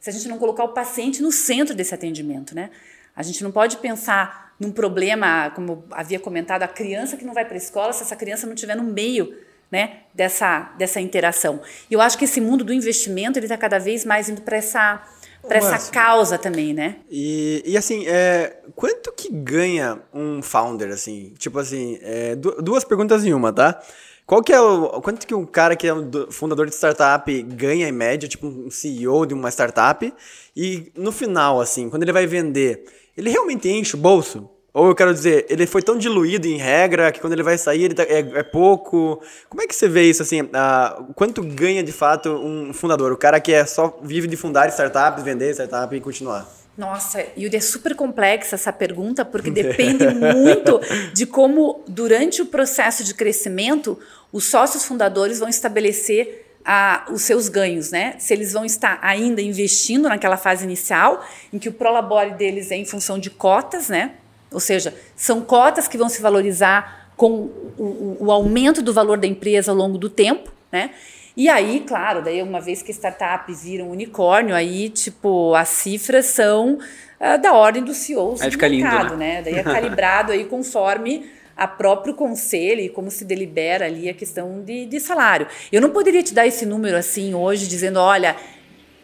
se 0.00 0.08
a 0.08 0.12
gente 0.12 0.28
não 0.28 0.38
colocar 0.38 0.64
o 0.64 0.68
paciente 0.68 1.22
no 1.22 1.32
centro 1.32 1.74
desse 1.74 1.94
atendimento. 1.94 2.54
Né? 2.54 2.70
A 3.14 3.22
gente 3.22 3.42
não 3.42 3.50
pode 3.50 3.78
pensar 3.78 4.54
num 4.58 4.70
problema, 4.70 5.50
como 5.54 5.72
eu 5.72 5.84
havia 5.90 6.20
comentado, 6.20 6.62
a 6.62 6.68
criança 6.68 7.16
que 7.16 7.24
não 7.24 7.32
vai 7.32 7.44
para 7.44 7.54
a 7.54 7.56
escola 7.56 7.92
se 7.92 8.02
essa 8.02 8.14
criança 8.14 8.46
não 8.46 8.54
estiver 8.54 8.76
no 8.76 8.84
meio 8.84 9.34
né, 9.70 10.00
dessa, 10.12 10.72
dessa 10.76 11.00
interação. 11.00 11.62
E 11.90 11.94
eu 11.94 12.00
acho 12.00 12.18
que 12.18 12.24
esse 12.24 12.40
mundo 12.40 12.64
do 12.64 12.72
investimento 12.72 13.38
ele 13.38 13.46
está 13.46 13.56
cada 13.56 13.78
vez 13.78 14.04
mais 14.04 14.28
indo 14.28 14.42
para 14.42 14.56
essa, 14.56 15.02
pra 15.48 15.58
essa 15.58 15.90
causa 15.90 16.38
também, 16.38 16.72
né? 16.74 16.96
E, 17.10 17.62
e 17.66 17.76
assim, 17.76 18.06
é, 18.06 18.58
quanto 18.76 19.12
que 19.12 19.30
ganha 19.32 20.00
um 20.12 20.40
founder, 20.42 20.90
assim? 20.90 21.32
Tipo 21.38 21.58
assim, 21.58 21.98
é, 22.02 22.34
du- 22.36 22.60
duas 22.62 22.84
perguntas 22.84 23.24
em 23.24 23.32
uma, 23.32 23.52
tá? 23.52 23.80
Qual 24.26 24.42
que 24.44 24.52
é 24.52 24.60
o. 24.60 25.00
Quanto 25.00 25.26
que 25.26 25.34
um 25.34 25.44
cara 25.44 25.74
que 25.74 25.88
é 25.88 25.92
um 25.92 26.08
do- 26.08 26.30
fundador 26.30 26.66
de 26.66 26.74
startup 26.74 27.42
ganha 27.42 27.88
em 27.88 27.92
média, 27.92 28.28
tipo 28.28 28.46
um 28.46 28.70
CEO 28.70 29.26
de 29.26 29.34
uma 29.34 29.50
startup? 29.50 30.12
E 30.56 30.92
no 30.96 31.10
final, 31.10 31.60
assim, 31.60 31.90
quando 31.90 32.04
ele 32.04 32.12
vai 32.12 32.26
vender, 32.26 32.84
ele 33.16 33.28
realmente 33.30 33.68
enche 33.68 33.96
o 33.96 33.98
bolso? 33.98 34.48
Ou 34.72 34.88
eu 34.88 34.94
quero 34.94 35.12
dizer, 35.12 35.46
ele 35.48 35.66
foi 35.66 35.82
tão 35.82 35.98
diluído 35.98 36.46
em 36.46 36.56
regra 36.56 37.10
que 37.10 37.20
quando 37.20 37.32
ele 37.32 37.42
vai 37.42 37.58
sair 37.58 37.84
ele 37.84 37.94
tá- 37.94 38.04
é, 38.04 38.18
é 38.20 38.42
pouco. 38.42 39.20
Como 39.48 39.62
é 39.62 39.66
que 39.66 39.74
você 39.74 39.88
vê 39.88 40.08
isso 40.08 40.22
assim? 40.22 40.48
ah, 40.52 41.02
quanto 41.16 41.42
ganha 41.42 41.82
de 41.82 41.92
fato 41.92 42.30
um 42.30 42.72
fundador? 42.72 43.10
O 43.12 43.16
cara 43.16 43.40
que 43.40 43.52
é 43.52 43.64
só 43.66 43.98
vive 44.02 44.28
de 44.28 44.36
fundar 44.36 44.68
startups, 44.68 45.24
vender 45.24 45.50
startup 45.52 45.94
e 45.94 46.00
continuar. 46.00 46.48
Nossa, 46.78 47.22
Yuri, 47.36 47.56
é 47.56 47.60
super 47.60 47.94
complexa 47.94 48.54
essa 48.54 48.72
pergunta, 48.72 49.24
porque 49.24 49.50
depende 49.52 50.06
muito 50.14 50.80
de 51.12 51.26
como, 51.26 51.82
durante 51.86 52.40
o 52.40 52.46
processo 52.46 53.02
de 53.04 53.12
crescimento, 53.12 53.98
os 54.32 54.44
sócios 54.44 54.84
fundadores 54.84 55.40
vão 55.40 55.48
estabelecer 55.48 56.46
ah, 56.64 57.06
os 57.10 57.22
seus 57.22 57.48
ganhos, 57.48 57.90
né? 57.90 58.14
Se 58.18 58.32
eles 58.32 58.52
vão 58.52 58.64
estar 58.64 58.98
ainda 59.02 59.42
investindo 59.42 60.08
naquela 60.08 60.36
fase 60.36 60.64
inicial, 60.64 61.24
em 61.52 61.58
que 61.58 61.68
o 61.68 61.72
prolabore 61.72 62.30
deles 62.34 62.70
é 62.70 62.76
em 62.76 62.84
função 62.84 63.18
de 63.18 63.30
cotas, 63.30 63.88
né? 63.88 64.12
Ou 64.52 64.60
seja, 64.60 64.94
são 65.16 65.40
cotas 65.42 65.86
que 65.88 65.96
vão 65.98 66.08
se 66.08 66.20
valorizar 66.20 67.12
com 67.16 67.30
o, 67.78 68.16
o- 68.20 68.26
o 68.26 68.30
aumento 68.32 68.82
do 68.82 68.92
valor 68.92 69.18
da 69.18 69.26
empresa 69.26 69.70
ao 69.70 69.76
longo 69.76 69.98
do 69.98 70.08
tempo, 70.08 70.50
né? 70.72 70.90
E 71.36 71.48
aí, 71.48 71.84
claro, 71.86 72.22
daí 72.22 72.42
uma 72.42 72.60
vez 72.60 72.82
que 72.82 72.90
startups 72.90 73.62
viram 73.62 73.88
unicórnio, 73.90 74.54
aí, 74.54 74.88
tipo, 74.88 75.54
as 75.54 75.68
cifras 75.68 76.26
são 76.26 76.78
ah, 77.20 77.36
da 77.36 77.52
ordem 77.54 77.84
dos 77.84 77.98
CEOs 77.98 78.40
Aí 78.42 78.48
do 78.48 78.52
fica 78.52 78.66
lindo, 78.68 78.82
mercado, 78.82 79.16
né? 79.16 79.36
né? 79.36 79.42
Daí 79.42 79.54
é 79.54 79.62
calibrado 79.62 80.32
aí 80.32 80.44
conforme 80.44 81.30
a 81.56 81.68
próprio 81.68 82.14
conselho 82.14 82.80
e 82.80 82.88
como 82.88 83.10
se 83.10 83.24
delibera 83.24 83.84
ali 83.86 84.08
a 84.08 84.14
questão 84.14 84.62
de, 84.64 84.86
de 84.86 84.98
salário. 84.98 85.46
Eu 85.70 85.80
não 85.80 85.90
poderia 85.90 86.22
te 86.22 86.34
dar 86.34 86.46
esse 86.46 86.66
número 86.66 86.96
assim 86.96 87.32
hoje, 87.34 87.68
dizendo, 87.68 88.00
olha, 88.00 88.34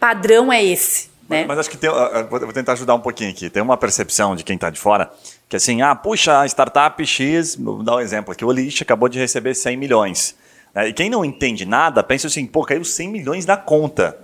padrão 0.01 0.53
é 0.53 0.63
esse, 0.65 1.09
né? 1.29 1.45
Mas 1.47 1.59
acho 1.59 1.71
que 1.71 1.77
tem, 1.77 1.89
ah, 1.91 2.11
ah, 2.15 2.23
vou 2.23 2.53
tentar 2.53 2.73
ajudar 2.73 2.95
um 2.95 3.01
pouquinho 3.01 3.31
aqui. 3.31 3.49
Tem 3.51 3.63
uma 3.63 3.77
percepção 3.77 4.35
de 4.35 4.43
quem 4.45 4.57
está 4.57 4.71
de 4.71 4.79
fora 4.81 5.11
que 5.49 5.57
assim, 5.57 5.81
ah, 5.83 5.95
puxa, 5.95 6.41
a 6.41 6.47
startup 6.47 7.05
X, 7.07 7.57
vou 7.57 7.83
dar 7.83 7.97
um 7.97 8.01
exemplo 8.01 8.33
aqui, 8.33 8.45
o 8.45 8.49
Olist 8.49 8.83
acabou 8.83 9.09
de 9.09 9.19
receber 9.19 9.55
100 9.55 9.77
milhões. 9.77 10.35
né? 10.75 10.89
E 10.89 10.93
quem 10.93 11.09
não 11.09 11.25
entende 11.25 11.65
nada, 11.65 12.03
pensa 12.03 12.27
assim, 12.27 12.47
pô, 12.47 12.65
caiu 12.65 12.85
100 12.85 13.09
milhões 13.09 13.47
da 13.47 13.57
conta. 13.57 14.19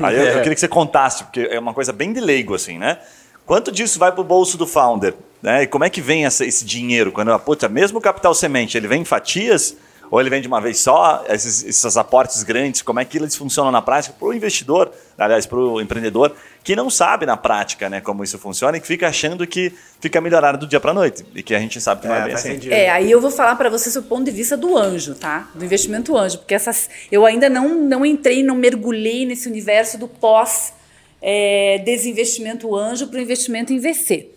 Aí 0.00 0.16
eu, 0.16 0.22
eu 0.24 0.38
queria 0.42 0.54
que 0.54 0.60
você 0.60 0.68
contasse, 0.68 1.24
porque 1.24 1.40
é 1.40 1.58
uma 1.58 1.72
coisa 1.72 1.92
bem 1.92 2.12
de 2.12 2.20
leigo, 2.20 2.54
assim, 2.54 2.76
né? 2.78 2.98
Quanto 3.46 3.70
disso 3.72 3.98
vai 3.98 4.12
para 4.12 4.20
o 4.20 4.24
bolso 4.24 4.58
do 4.58 4.66
founder? 4.66 5.14
Né? 5.40 5.62
E 5.62 5.66
como 5.66 5.84
é 5.84 5.88
que 5.90 6.00
vem 6.00 6.26
essa- 6.26 6.44
esse 6.44 6.64
dinheiro? 6.64 7.12
Quando, 7.12 7.36
puta, 7.38 7.68
mesmo 7.68 7.98
o 7.98 8.00
capital 8.02 8.34
semente, 8.34 8.76
ele 8.76 8.88
vem 8.88 9.02
em 9.02 9.04
fatias? 9.04 9.76
Ou 10.10 10.20
ele 10.20 10.30
vem 10.30 10.40
de 10.40 10.48
uma 10.48 10.60
vez 10.60 10.78
só, 10.78 11.24
esses, 11.28 11.62
esses 11.64 11.96
aportes 11.96 12.42
grandes, 12.42 12.80
como 12.82 12.98
é 12.98 13.04
que 13.04 13.18
eles 13.18 13.36
funcionam 13.36 13.70
na 13.70 13.82
prática 13.82 14.14
para 14.18 14.28
o 14.28 14.32
investidor, 14.32 14.90
aliás, 15.18 15.44
para 15.44 15.58
o 15.58 15.80
empreendedor, 15.80 16.34
que 16.64 16.74
não 16.74 16.88
sabe 16.88 17.26
na 17.26 17.36
prática 17.36 17.88
né, 17.90 18.00
como 18.00 18.24
isso 18.24 18.38
funciona 18.38 18.76
e 18.76 18.80
que 18.80 18.86
fica 18.86 19.08
achando 19.08 19.46
que 19.46 19.72
fica 20.00 20.20
melhorado 20.20 20.58
do 20.58 20.66
dia 20.66 20.80
para 20.80 20.94
noite 20.94 21.24
e 21.34 21.42
que 21.42 21.54
a 21.54 21.60
gente 21.60 21.80
sabe 21.80 22.02
que 22.02 22.08
não 22.08 22.14
é, 22.14 22.24
bem 22.24 22.34
assim. 22.34 22.52
Sentido. 22.52 22.72
É, 22.72 22.88
aí 22.88 23.10
eu 23.10 23.20
vou 23.20 23.30
falar 23.30 23.56
para 23.56 23.68
vocês 23.68 23.96
o 23.96 24.02
ponto 24.02 24.24
de 24.24 24.30
vista 24.30 24.56
do 24.56 24.76
anjo, 24.76 25.14
tá? 25.14 25.50
Do 25.54 25.64
investimento 25.64 26.16
anjo, 26.16 26.38
porque 26.38 26.54
essas, 26.54 26.88
eu 27.12 27.26
ainda 27.26 27.48
não, 27.48 27.74
não 27.74 28.04
entrei, 28.04 28.42
não 28.42 28.54
mergulhei 28.54 29.26
nesse 29.26 29.48
universo 29.48 29.98
do 29.98 30.08
pós 30.08 30.72
é, 31.20 31.82
desinvestimento 31.84 32.74
anjo 32.74 33.08
para 33.08 33.18
o 33.18 33.22
investimento 33.22 33.72
em 33.72 33.78
VC. 33.78 34.30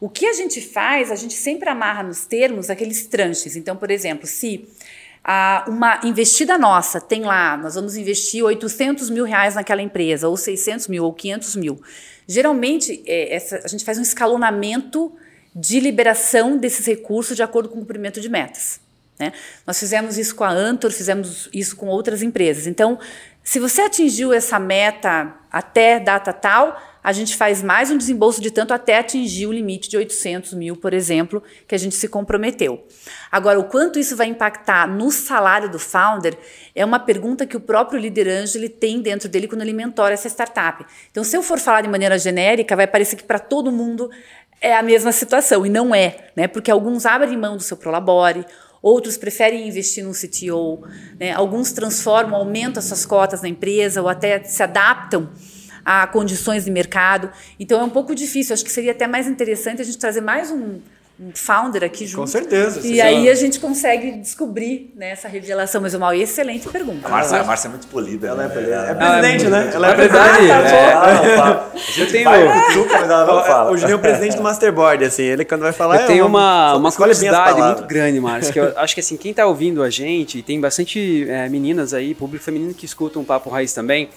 O 0.00 0.08
que 0.08 0.26
a 0.26 0.32
gente 0.32 0.60
faz, 0.60 1.10
a 1.10 1.14
gente 1.14 1.34
sempre 1.34 1.68
amarra 1.68 2.02
nos 2.02 2.26
termos 2.26 2.68
aqueles 2.68 3.06
tranches. 3.06 3.56
Então, 3.56 3.76
por 3.76 3.90
exemplo, 3.90 4.26
se 4.26 4.68
a, 5.24 5.64
uma 5.66 6.00
investida 6.04 6.58
nossa 6.58 7.00
tem 7.00 7.22
lá, 7.22 7.56
nós 7.56 7.74
vamos 7.74 7.96
investir 7.96 8.44
800 8.44 9.08
mil 9.08 9.24
reais 9.24 9.54
naquela 9.54 9.80
empresa, 9.80 10.28
ou 10.28 10.36
600 10.36 10.86
mil, 10.88 11.04
ou 11.04 11.12
500 11.14 11.56
mil. 11.56 11.82
Geralmente, 12.28 13.02
é, 13.06 13.34
essa, 13.34 13.62
a 13.64 13.68
gente 13.68 13.84
faz 13.84 13.98
um 13.98 14.02
escalonamento 14.02 15.10
de 15.56 15.80
liberação 15.80 16.58
desses 16.58 16.84
recursos 16.84 17.34
de 17.34 17.42
acordo 17.42 17.70
com 17.70 17.76
o 17.76 17.78
cumprimento 17.80 18.20
de 18.20 18.28
metas. 18.28 18.80
Né? 19.18 19.32
Nós 19.66 19.78
fizemos 19.78 20.18
isso 20.18 20.34
com 20.34 20.44
a 20.44 20.50
Antor, 20.50 20.90
fizemos 20.90 21.48
isso 21.52 21.76
com 21.76 21.86
outras 21.86 22.22
empresas. 22.22 22.66
Então, 22.66 22.98
se 23.42 23.58
você 23.58 23.82
atingiu 23.82 24.32
essa 24.32 24.58
meta 24.58 25.34
até 25.50 26.00
data 26.00 26.32
tal, 26.32 26.80
a 27.04 27.12
gente 27.12 27.36
faz 27.36 27.62
mais 27.62 27.90
um 27.90 27.98
desembolso 27.98 28.40
de 28.40 28.50
tanto 28.50 28.72
até 28.72 28.96
atingir 28.96 29.46
o 29.46 29.52
limite 29.52 29.90
de 29.90 29.96
800 29.98 30.54
mil, 30.54 30.74
por 30.74 30.94
exemplo, 30.94 31.42
que 31.68 31.74
a 31.74 31.78
gente 31.78 31.94
se 31.94 32.08
comprometeu. 32.08 32.82
Agora, 33.30 33.60
o 33.60 33.64
quanto 33.64 33.98
isso 33.98 34.16
vai 34.16 34.26
impactar 34.26 34.88
no 34.88 35.10
salário 35.10 35.68
do 35.68 35.78
founder 35.78 36.34
é 36.74 36.82
uma 36.82 36.98
pergunta 36.98 37.44
que 37.44 37.58
o 37.58 37.60
próprio 37.60 38.00
líder 38.00 38.26
anjo 38.26 38.56
ele 38.56 38.70
tem 38.70 39.02
dentro 39.02 39.28
dele 39.28 39.46
quando 39.46 39.60
ele 39.60 39.74
mentora 39.74 40.14
essa 40.14 40.28
startup. 40.30 40.82
Então, 41.10 41.22
se 41.22 41.36
eu 41.36 41.42
for 41.42 41.58
falar 41.58 41.82
de 41.82 41.88
maneira 41.88 42.18
genérica, 42.18 42.74
vai 42.74 42.86
parecer 42.86 43.16
que 43.16 43.24
para 43.24 43.38
todo 43.38 43.70
mundo 43.70 44.10
é 44.58 44.74
a 44.74 44.82
mesma 44.82 45.12
situação, 45.12 45.66
e 45.66 45.68
não 45.68 45.94
é, 45.94 46.30
né? 46.34 46.48
Porque 46.48 46.70
alguns 46.70 47.04
abrem 47.04 47.36
mão 47.36 47.58
do 47.58 47.62
seu 47.62 47.76
Prolabore, 47.76 48.46
outros 48.80 49.18
preferem 49.18 49.68
investir 49.68 50.02
num 50.02 50.12
CTO, 50.12 50.86
né? 51.20 51.32
alguns 51.32 51.70
transformam, 51.72 52.36
aumentam 52.36 52.78
as 52.78 52.86
suas 52.86 53.04
cotas 53.04 53.42
na 53.42 53.48
empresa 53.48 54.00
ou 54.00 54.08
até 54.08 54.42
se 54.42 54.62
adaptam 54.62 55.28
a 55.84 56.06
condições 56.06 56.64
de 56.64 56.70
mercado. 56.70 57.30
Então 57.58 57.80
é 57.80 57.84
um 57.84 57.90
pouco 57.90 58.14
difícil. 58.14 58.54
Acho 58.54 58.64
que 58.64 58.72
seria 58.72 58.92
até 58.92 59.06
mais 59.06 59.26
interessante 59.26 59.82
a 59.82 59.84
gente 59.84 59.98
trazer 59.98 60.20
mais 60.20 60.50
um, 60.50 60.80
founder 61.32 61.84
aqui 61.84 62.06
junto. 62.06 62.22
Com 62.22 62.26
certeza. 62.26 62.80
E 62.84 63.00
aí 63.00 63.28
a 63.28 63.34
gente 63.34 63.60
consegue 63.60 64.12
descobrir 64.12 64.92
né, 64.96 65.10
essa 65.10 65.28
revelação. 65.28 65.80
Mas 65.80 65.94
é 65.94 65.96
uma 65.96 66.16
excelente 66.16 66.68
pergunta. 66.68 67.06
A 67.06 67.10
Márcia, 67.10 67.40
a 67.40 67.44
Márcia 67.44 67.68
é 67.68 67.70
muito 67.70 67.86
polida. 67.86 68.28
Ela 68.28 68.44
é, 68.44 68.48
né? 68.48 68.54
polida. 68.54 68.74
é 68.74 68.94
presidente, 68.94 69.44
né? 69.46 69.70
Ela 69.72 69.90
é 69.90 69.94
verdade. 69.94 70.50
Ah, 70.50 71.70
É, 71.74 71.78
a 71.78 71.90
gente 71.92 72.12
tenho- 72.12 72.24
vai, 72.24 72.66
cutuca, 72.66 73.00
mas 73.00 73.10
ela 73.10 73.26
não 73.26 73.44
fala. 73.44 73.70
O 73.70 73.76
Juninho 73.76 73.94
é 73.94 73.96
o 73.96 74.00
presidente 74.00 74.36
do 74.36 74.42
Masterboard, 74.42 75.04
assim. 75.04 75.22
Ele 75.22 75.44
quando 75.44 75.60
vai 75.62 75.72
falar... 75.72 75.96
Eu 75.96 76.02
é 76.02 76.06
tenho 76.06 76.26
uma, 76.26 76.74
uma 76.74 76.88
as 76.88 76.96
curiosidade 76.96 77.60
muito 77.60 77.84
grande, 77.84 78.18
Márcio, 78.20 78.52
que 78.52 78.58
eu 78.58 78.72
acho 78.78 78.94
que 78.94 79.00
assim, 79.00 79.16
quem 79.16 79.32
tá 79.32 79.46
ouvindo 79.46 79.82
a 79.82 79.90
gente, 79.90 80.38
e 80.38 80.42
tem 80.42 80.60
bastante 80.60 81.28
é, 81.28 81.48
meninas 81.48 81.94
aí, 81.94 82.14
público 82.14 82.44
feminino 82.44 82.74
que 82.74 82.84
escutam 82.84 83.22
o 83.22 83.24
Papo 83.24 83.50
Raiz 83.50 83.72
também, 83.72 84.08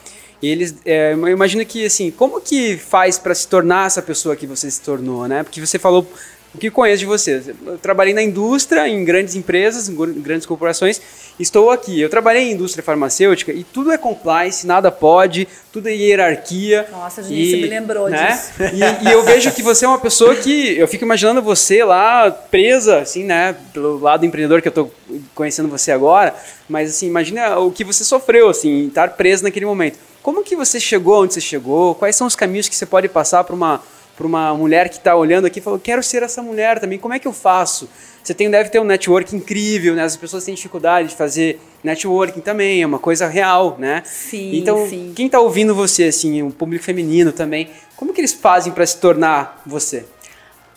e 0.41 0.49
eles, 0.49 0.75
é, 0.85 1.13
eu 1.13 1.27
imagino 1.29 1.65
que 1.65 1.85
assim, 1.85 2.11
como 2.11 2.39
que 2.39 2.77
faz 2.77 3.17
para 3.17 3.33
se 3.33 3.47
tornar 3.47 3.87
essa 3.87 4.01
pessoa 4.01 4.35
que 4.35 4.45
você 4.45 4.69
se 4.69 4.81
tornou, 4.81 5.27
né? 5.27 5.41
Porque 5.43 5.59
você 5.59 5.79
falou 5.79 6.07
o 6.55 6.57
que 6.57 6.71
conheço 6.71 6.99
de 6.99 7.05
você. 7.05 7.41
Eu 7.65 7.77
trabalhei 7.77 8.13
na 8.13 8.21
indústria, 8.23 8.87
em 8.87 9.03
grandes 9.05 9.35
empresas, 9.35 9.87
em 9.89 9.95
gr- 9.95 10.11
grandes 10.17 10.45
corporações. 10.45 10.99
Estou 11.39 11.69
aqui. 11.69 12.01
Eu 12.01 12.09
trabalhei 12.09 12.43
em 12.43 12.53
indústria 12.53 12.83
farmacêutica 12.83 13.51
e 13.51 13.63
tudo 13.63 13.91
é 13.91 13.97
compliance, 13.97 14.65
nada 14.65 14.91
pode, 14.91 15.47
tudo 15.71 15.87
é 15.87 15.93
hierarquia. 15.93 16.87
Nossa, 16.91 17.21
Juninho, 17.21 17.45
você 17.51 17.57
me 17.57 17.67
lembrou 17.67 18.09
disso. 18.09 18.51
E, 18.73 19.07
e 19.07 19.11
eu 19.11 19.23
vejo 19.23 19.51
que 19.51 19.61
você 19.61 19.85
é 19.85 19.87
uma 19.87 19.99
pessoa 19.99 20.35
que 20.35 20.75
eu 20.77 20.87
fico 20.87 21.03
imaginando 21.03 21.41
você 21.41 21.83
lá 21.83 22.31
presa, 22.31 22.99
assim, 23.01 23.23
né, 23.23 23.55
pelo 23.71 23.99
lado 23.99 24.25
empreendedor 24.25 24.61
que 24.61 24.67
eu 24.67 24.71
tô 24.71 24.89
conhecendo 25.35 25.69
você 25.69 25.91
agora, 25.91 26.33
mas 26.67 26.89
assim, 26.89 27.05
imagina 27.05 27.59
o 27.59 27.71
que 27.71 27.83
você 27.83 28.03
sofreu, 28.03 28.49
assim, 28.49 28.87
estar 28.87 29.09
preso 29.09 29.43
naquele 29.43 29.65
momento. 29.65 29.99
Como 30.23 30.43
que 30.43 30.55
você 30.55 30.79
chegou 30.79 31.21
onde 31.23 31.35
você 31.35 31.41
chegou? 31.41 31.93
Quais 31.93 32.15
são 32.15 32.25
os 32.25 32.35
caminhos 32.35 32.67
que 32.67 32.75
você 32.75 32.85
pode 32.85 33.07
passar 33.07 33.43
para 33.43 33.55
uma 33.55 33.81
para 34.17 34.25
uma 34.25 34.53
mulher 34.55 34.89
que 34.89 34.97
está 34.97 35.15
olhando 35.15 35.45
aqui 35.45 35.59
e 35.59 35.61
falou, 35.61 35.79
quero 35.79 36.01
ser 36.01 36.23
essa 36.23 36.41
mulher 36.41 36.79
também, 36.79 36.97
como 36.97 37.13
é 37.13 37.19
que 37.19 37.27
eu 37.27 37.33
faço? 37.33 37.87
Você 38.23 38.33
tem, 38.33 38.49
deve 38.49 38.69
ter 38.69 38.79
um 38.79 38.83
network 38.83 39.33
incrível, 39.35 39.95
né? 39.95 40.03
As 40.03 40.17
pessoas 40.17 40.43
têm 40.43 40.55
dificuldade 40.55 41.09
de 41.09 41.15
fazer 41.15 41.61
networking 41.83 42.41
também, 42.41 42.81
é 42.81 42.85
uma 42.85 42.99
coisa 42.99 43.27
real, 43.27 43.77
né? 43.79 44.01
Sim, 44.03 44.57
Então, 44.57 44.85
sim. 44.89 45.13
quem 45.15 45.27
está 45.27 45.39
ouvindo 45.39 45.73
você, 45.73 46.05
assim, 46.05 46.41
o 46.41 46.51
público 46.51 46.83
feminino 46.83 47.31
também, 47.31 47.69
como 47.95 48.11
que 48.11 48.19
eles 48.19 48.33
fazem 48.33 48.73
para 48.73 48.85
se 48.85 48.97
tornar 48.97 49.61
você? 49.65 50.03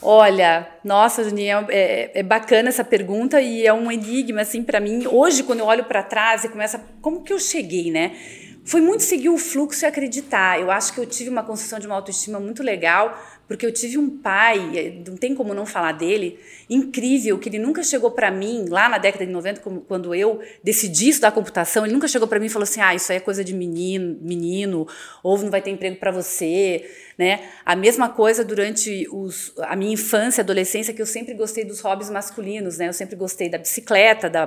Olha, 0.03 0.67
nossa, 0.85 1.25
Juninho, 1.25 1.67
é, 1.69 2.11
é 2.15 2.23
bacana 2.23 2.69
essa 2.69 2.85
pergunta 2.85 3.41
e 3.41 3.67
é 3.67 3.73
um 3.73 3.91
enigma, 3.91 4.43
assim, 4.43 4.63
para 4.63 4.79
mim. 4.79 5.07
Hoje, 5.07 5.43
quando 5.43 5.61
eu 5.61 5.67
olho 5.67 5.85
para 5.85 6.03
trás 6.03 6.45
e 6.45 6.49
começa, 6.49 6.81
como 7.03 7.23
que 7.23 7.33
eu 7.33 7.39
cheguei, 7.39 7.91
né? 7.91 8.13
Foi 8.65 8.81
muito 8.81 9.03
seguir 9.03 9.29
o 9.29 9.39
fluxo 9.39 9.85
e 9.85 9.87
acreditar. 9.87 10.61
Eu 10.61 10.71
acho 10.71 10.93
que 10.93 11.01
eu 11.01 11.07
tive 11.07 11.31
uma 11.31 11.43
construção 11.43 11.79
de 11.79 11.87
uma 11.87 11.97
autoestima 11.97 12.39
muito 12.39 12.63
legal, 12.63 13.19
porque 13.51 13.67
eu 13.67 13.73
tive 13.73 13.99
um 13.99 14.09
pai, 14.09 14.71
eh, 14.79 14.93
não 15.05 15.17
tem 15.17 15.35
como 15.35 15.53
não 15.53 15.67
falar 15.67 15.91
dele, 15.91 16.39
incrível, 16.71 17.37
que 17.37 17.49
ele 17.49 17.59
nunca 17.59 17.83
chegou 17.83 18.13
para 18.13 18.31
mim, 18.31 18.67
lá 18.69 18.89
na 18.89 18.97
década 18.97 19.27
de 19.27 19.33
90, 19.33 19.61
como- 19.61 19.81
quando 19.81 20.15
eu 20.15 20.39
decidi 20.63 21.09
estudar 21.09 21.33
computação, 21.33 21.85
ele 21.85 21.93
nunca 21.93 22.07
chegou 22.07 22.29
para 22.29 22.39
mim 22.39 22.47
e 22.47 22.49
falou 22.49 22.63
assim: 22.63 22.81
ah, 22.81 22.95
isso 22.95 23.11
aí 23.11 23.19
é 23.19 23.21
coisa 23.21 23.43
de 23.43 23.53
menino, 23.53 24.17
menino 24.23 24.87
ou 25.21 25.37
não 25.37 25.51
vai 25.51 25.61
ter 25.61 25.71
emprego 25.71 25.97
para 25.97 26.13
você. 26.13 26.89
Né? 27.19 27.41
A 27.67 27.77
mesma 27.77 28.09
coisa 28.09 28.43
durante 28.43 29.07
os, 29.13 29.53
a 29.59 29.77
minha 29.77 29.93
infância, 29.93 30.41
adolescência, 30.41 30.95
que 30.95 31.03
eu 31.03 31.07
sempre 31.07 31.35
gostei 31.35 31.67
dos 31.67 31.81
hobbies 31.81 32.09
masculinos, 32.09 32.79
né? 32.79 32.89
Eu 32.89 32.95
sempre 32.95 33.15
gostei 33.15 33.51
da 33.51 33.59
bicicleta, 33.59 34.31
da, 34.31 34.47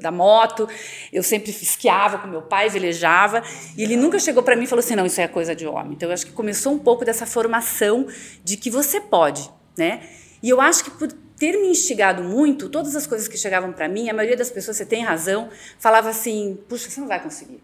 da, 0.00 0.10
moto, 0.10 0.66
eu 1.12 1.22
sempre 1.22 1.50
esquiava 1.50 2.16
com 2.16 2.26
meu 2.26 2.40
pai, 2.40 2.70
velejava, 2.70 3.42
e 3.76 3.82
ele 3.82 3.94
nunca 3.94 4.18
chegou 4.18 4.42
para 4.42 4.56
mim 4.56 4.64
e 4.64 4.66
falou 4.66 4.80
assim, 4.80 4.94
não, 4.94 5.04
isso 5.04 5.20
é 5.20 5.28
coisa 5.28 5.54
de 5.54 5.66
homem. 5.66 5.92
Então 5.92 6.08
eu 6.08 6.14
acho 6.14 6.24
que 6.24 6.32
começou 6.32 6.72
um 6.72 6.78
pouco 6.78 7.04
dessa 7.04 7.26
formação 7.26 8.06
de 8.44 8.56
que 8.56 8.70
você 8.70 9.00
pode, 9.00 9.50
né? 9.76 10.02
E 10.42 10.48
eu 10.48 10.60
acho 10.60 10.84
que 10.84 10.90
por 10.90 11.12
ter 11.38 11.52
me 11.52 11.68
instigado 11.68 12.22
muito, 12.22 12.68
todas 12.68 12.96
as 12.96 13.06
coisas 13.06 13.28
que 13.28 13.38
chegavam 13.38 13.72
para 13.72 13.88
mim, 13.88 14.08
a 14.08 14.14
maioria 14.14 14.36
das 14.36 14.50
pessoas, 14.50 14.76
você 14.76 14.84
tem 14.84 15.04
razão, 15.04 15.48
falava 15.78 16.08
assim, 16.08 16.58
puxa, 16.68 16.90
você 16.90 17.00
não 17.00 17.08
vai 17.08 17.22
conseguir. 17.22 17.62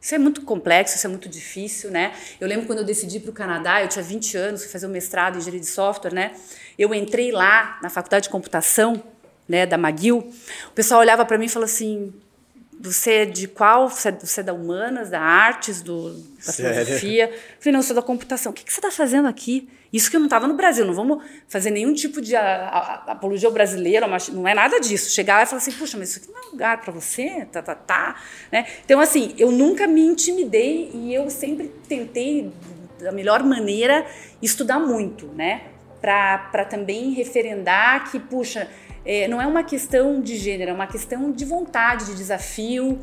Isso 0.00 0.14
é 0.14 0.18
muito 0.18 0.42
complexo, 0.42 0.96
isso 0.96 1.06
é 1.06 1.10
muito 1.10 1.28
difícil, 1.28 1.90
né? 1.90 2.12
Eu 2.40 2.46
lembro 2.46 2.66
quando 2.66 2.78
eu 2.78 2.84
decidi 2.84 3.18
para 3.18 3.30
o 3.30 3.32
Canadá, 3.32 3.82
eu 3.82 3.88
tinha 3.88 4.02
20 4.02 4.36
anos, 4.36 4.62
fui 4.62 4.70
fazer 4.70 4.86
um 4.86 4.90
mestrado 4.90 5.34
em 5.34 5.38
engenharia 5.38 5.60
de 5.60 5.66
software, 5.66 6.12
né? 6.12 6.32
Eu 6.78 6.94
entrei 6.94 7.32
lá 7.32 7.78
na 7.82 7.90
faculdade 7.90 8.24
de 8.24 8.30
computação, 8.30 9.02
né, 9.48 9.66
da 9.66 9.76
McGill. 9.76 10.18
O 10.68 10.72
pessoal 10.72 11.00
olhava 11.00 11.24
para 11.24 11.36
mim 11.38 11.46
e 11.46 11.48
falou 11.48 11.64
assim: 11.64 12.12
"Você 12.80 13.10
é 13.10 13.24
de 13.24 13.48
qual? 13.48 13.88
Você 13.88 14.08
é, 14.08 14.42
da 14.42 14.52
humanas, 14.52 15.10
da 15.10 15.20
artes, 15.20 15.82
do 15.82 16.12
da 16.12 16.52
Sério? 16.52 16.84
filosofia?" 16.84 17.30
Eu 17.30 17.38
falei: 17.58 17.72
"Não, 17.72 17.80
eu 17.80 17.84
sou 17.84 17.96
da 17.96 18.02
computação. 18.02 18.52
O 18.52 18.54
que 18.54 18.64
que 18.64 18.72
você 18.72 18.80
está 18.80 18.90
fazendo 18.90 19.28
aqui?" 19.28 19.68
Isso 19.92 20.10
que 20.10 20.16
eu 20.16 20.20
não 20.20 20.26
estava 20.26 20.46
no 20.46 20.54
Brasil, 20.54 20.84
não 20.84 20.92
vamos 20.92 21.22
fazer 21.48 21.70
nenhum 21.70 21.94
tipo 21.94 22.20
de 22.20 22.36
apologia 22.36 23.48
ao 23.48 23.52
brasileiro, 23.52 24.08
mas 24.08 24.28
não 24.28 24.46
é 24.46 24.52
nada 24.52 24.78
disso. 24.80 25.10
Chegar 25.10 25.36
lá 25.38 25.42
e 25.44 25.46
falar 25.46 25.58
assim, 25.58 25.72
puxa, 25.72 25.96
mas 25.96 26.10
isso 26.10 26.18
aqui 26.18 26.30
não 26.30 26.38
é 26.38 26.50
lugar 26.50 26.80
para 26.82 26.92
você, 26.92 27.46
tá, 27.50 27.62
tá, 27.62 27.74
tá. 27.74 28.16
Né? 28.52 28.66
Então, 28.84 29.00
assim, 29.00 29.34
eu 29.38 29.50
nunca 29.50 29.86
me 29.86 30.02
intimidei 30.02 30.90
e 30.92 31.14
eu 31.14 31.30
sempre 31.30 31.72
tentei, 31.88 32.52
da 33.00 33.12
melhor 33.12 33.42
maneira, 33.42 34.04
estudar 34.42 34.78
muito, 34.78 35.26
né? 35.28 35.62
Para 36.02 36.66
também 36.68 37.12
referendar 37.12 38.10
que, 38.10 38.20
puxa, 38.20 38.68
é, 39.04 39.28
não 39.28 39.40
é 39.40 39.46
uma 39.46 39.62
questão 39.62 40.20
de 40.20 40.36
gênero, 40.36 40.70
é 40.70 40.74
uma 40.74 40.86
questão 40.86 41.30
de 41.32 41.44
vontade, 41.44 42.06
de 42.06 42.14
desafio, 42.14 42.98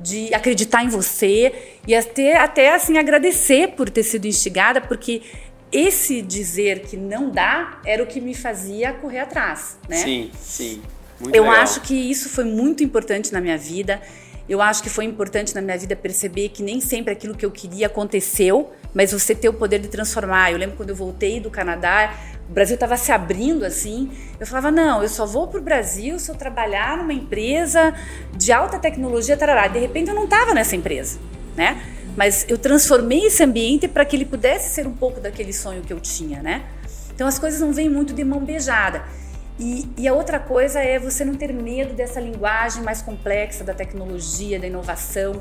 de 0.00 0.34
acreditar 0.34 0.84
em 0.84 0.88
você 0.88 1.52
e 1.86 1.94
até, 1.94 2.36
até 2.36 2.74
assim 2.74 2.98
agradecer 2.98 3.68
por 3.68 3.88
ter 3.88 4.02
sido 4.02 4.26
instigada, 4.26 4.80
porque 4.80 5.22
esse 5.70 6.20
dizer 6.20 6.80
que 6.80 6.96
não 6.96 7.30
dá 7.30 7.80
era 7.84 8.02
o 8.02 8.06
que 8.06 8.20
me 8.20 8.34
fazia 8.34 8.92
correr 8.92 9.20
atrás, 9.20 9.78
né? 9.88 9.96
Sim, 9.96 10.30
sim. 10.38 10.82
Muito 11.18 11.34
Eu 11.34 11.44
legal. 11.44 11.60
acho 11.60 11.80
que 11.80 11.94
isso 11.94 12.28
foi 12.28 12.44
muito 12.44 12.82
importante 12.82 13.32
na 13.32 13.40
minha 13.40 13.56
vida. 13.56 14.02
Eu 14.48 14.60
acho 14.60 14.82
que 14.82 14.90
foi 14.90 15.04
importante 15.04 15.54
na 15.54 15.62
minha 15.62 15.78
vida 15.78 15.94
perceber 15.94 16.48
que 16.48 16.62
nem 16.62 16.80
sempre 16.80 17.12
aquilo 17.12 17.34
que 17.34 17.46
eu 17.46 17.50
queria 17.50 17.86
aconteceu, 17.86 18.72
mas 18.92 19.12
você 19.12 19.34
ter 19.34 19.48
o 19.48 19.52
poder 19.52 19.78
de 19.78 19.88
transformar. 19.88 20.50
Eu 20.50 20.58
lembro 20.58 20.76
quando 20.76 20.90
eu 20.90 20.96
voltei 20.96 21.40
do 21.40 21.48
Canadá, 21.48 22.12
o 22.48 22.52
Brasil 22.52 22.74
estava 22.74 22.96
se 22.96 23.10
abrindo 23.12 23.64
assim. 23.64 24.10
Eu 24.38 24.46
falava: 24.46 24.70
não, 24.70 25.02
eu 25.02 25.08
só 25.08 25.24
vou 25.24 25.48
para 25.48 25.60
o 25.60 25.62
Brasil 25.62 26.18
se 26.18 26.30
eu 26.30 26.34
trabalhar 26.34 26.96
numa 26.98 27.12
empresa 27.12 27.94
de 28.36 28.52
alta 28.52 28.78
tecnologia, 28.78 29.36
tarará. 29.36 29.68
De 29.68 29.78
repente 29.78 30.08
eu 30.08 30.14
não 30.14 30.24
estava 30.24 30.54
nessa 30.54 30.76
empresa, 30.76 31.18
né? 31.56 31.82
Mas 32.16 32.44
eu 32.48 32.58
transformei 32.58 33.26
esse 33.26 33.42
ambiente 33.42 33.88
para 33.88 34.04
que 34.04 34.16
ele 34.16 34.26
pudesse 34.26 34.74
ser 34.74 34.86
um 34.86 34.92
pouco 34.92 35.18
daquele 35.18 35.52
sonho 35.52 35.82
que 35.82 35.92
eu 35.92 36.00
tinha, 36.00 36.42
né? 36.42 36.64
Então 37.14 37.26
as 37.26 37.38
coisas 37.38 37.60
não 37.60 37.72
vêm 37.72 37.88
muito 37.88 38.12
de 38.12 38.24
mão 38.24 38.40
beijada. 38.40 39.02
E, 39.58 39.88
e, 39.96 40.08
a 40.08 40.14
outra 40.14 40.38
coisa 40.40 40.80
é 40.80 40.98
você 40.98 41.24
não 41.24 41.34
ter 41.34 41.52
medo 41.52 41.94
dessa 41.94 42.18
linguagem 42.18 42.82
mais 42.82 43.02
complexa 43.02 43.62
da 43.62 43.74
tecnologia, 43.74 44.58
da 44.58 44.66
inovação. 44.66 45.40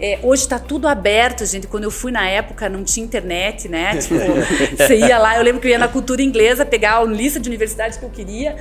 É, 0.00 0.20
hoje 0.22 0.42
está 0.42 0.58
tudo 0.58 0.86
aberto, 0.86 1.44
gente. 1.44 1.66
Quando 1.66 1.84
eu 1.84 1.90
fui 1.90 2.12
na 2.12 2.28
época, 2.28 2.68
não 2.68 2.84
tinha 2.84 3.04
internet, 3.04 3.68
né? 3.68 3.96
Tipo, 3.96 4.14
você 4.76 4.96
ia 4.96 5.18
lá, 5.18 5.36
eu 5.36 5.42
lembro 5.42 5.60
que 5.60 5.66
eu 5.66 5.72
ia 5.72 5.78
na 5.78 5.88
cultura 5.88 6.22
inglesa 6.22 6.64
pegar 6.64 6.98
a 6.98 7.04
lista 7.04 7.40
de 7.40 7.48
universidades 7.48 7.98
que 7.98 8.04
eu 8.04 8.10
queria. 8.10 8.56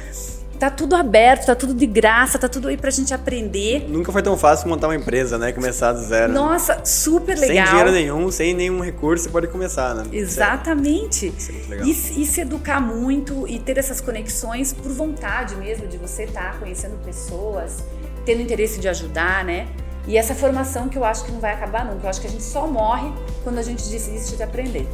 Tá 0.60 0.72
tudo 0.72 0.96
aberto, 0.96 1.46
tá 1.46 1.54
tudo 1.54 1.76
de 1.76 1.86
graça, 1.86 2.40
tá 2.40 2.50
tudo 2.50 2.68
aí 2.68 2.76
pra 2.76 2.90
gente 2.90 3.14
aprender. 3.14 3.86
Nunca 3.88 4.12
foi 4.12 4.24
tão 4.24 4.36
fácil 4.36 4.68
montar 4.68 4.88
uma 4.88 4.96
empresa, 4.96 5.38
né? 5.38 5.52
Começar 5.52 5.94
do 5.94 6.00
zero. 6.00 6.34
Nossa, 6.34 6.84
super 6.84 7.38
legal. 7.38 7.56
Sem 7.56 7.66
dinheiro 7.66 7.92
nenhum, 7.92 8.32
sem 8.32 8.54
nenhum 8.56 8.82
recurso, 8.82 9.26
você 9.26 9.30
pode 9.30 9.48
começar, 9.50 9.94
né? 9.94 10.06
Exatamente. 10.12 11.32
Isso 11.38 11.52
é 11.52 11.70
legal. 11.70 11.88
E, 11.88 11.92
e, 11.92 12.26
se 12.26 12.42
educar 12.42 12.82
muito 12.82 13.48
e 13.48 13.60
ter 13.60 13.78
essas 13.78 14.02
conexões 14.02 14.74
por 14.74 14.92
vontade 14.92 15.56
mesmo, 15.56 15.86
de 15.86 15.98
você 15.98 16.24
estar 16.24 16.54
tá 16.54 16.58
conhecendo 16.58 16.98
pessoas, 17.06 17.84
tendo 18.26 18.42
interesse 18.42 18.80
de 18.80 18.88
ajudar, 18.88 19.46
né? 19.46 19.68
E 20.08 20.18
essa 20.18 20.34
formação 20.34 20.88
que 20.88 20.98
eu 20.98 21.04
acho 21.04 21.26
que 21.26 21.32
não 21.32 21.40
vai 21.40 21.54
acabar 21.54 21.86
nunca. 21.86 22.06
Eu 22.06 22.10
acho 22.10 22.22
que 22.22 22.28
a 22.28 22.30
gente 22.30 22.44
só 22.44 22.66
morre 22.66 23.12
quando 23.44 23.58
a 23.58 23.64
gente 23.64 23.88
desiste 23.90 24.38
de 24.38 24.44
aprender. 24.44 24.88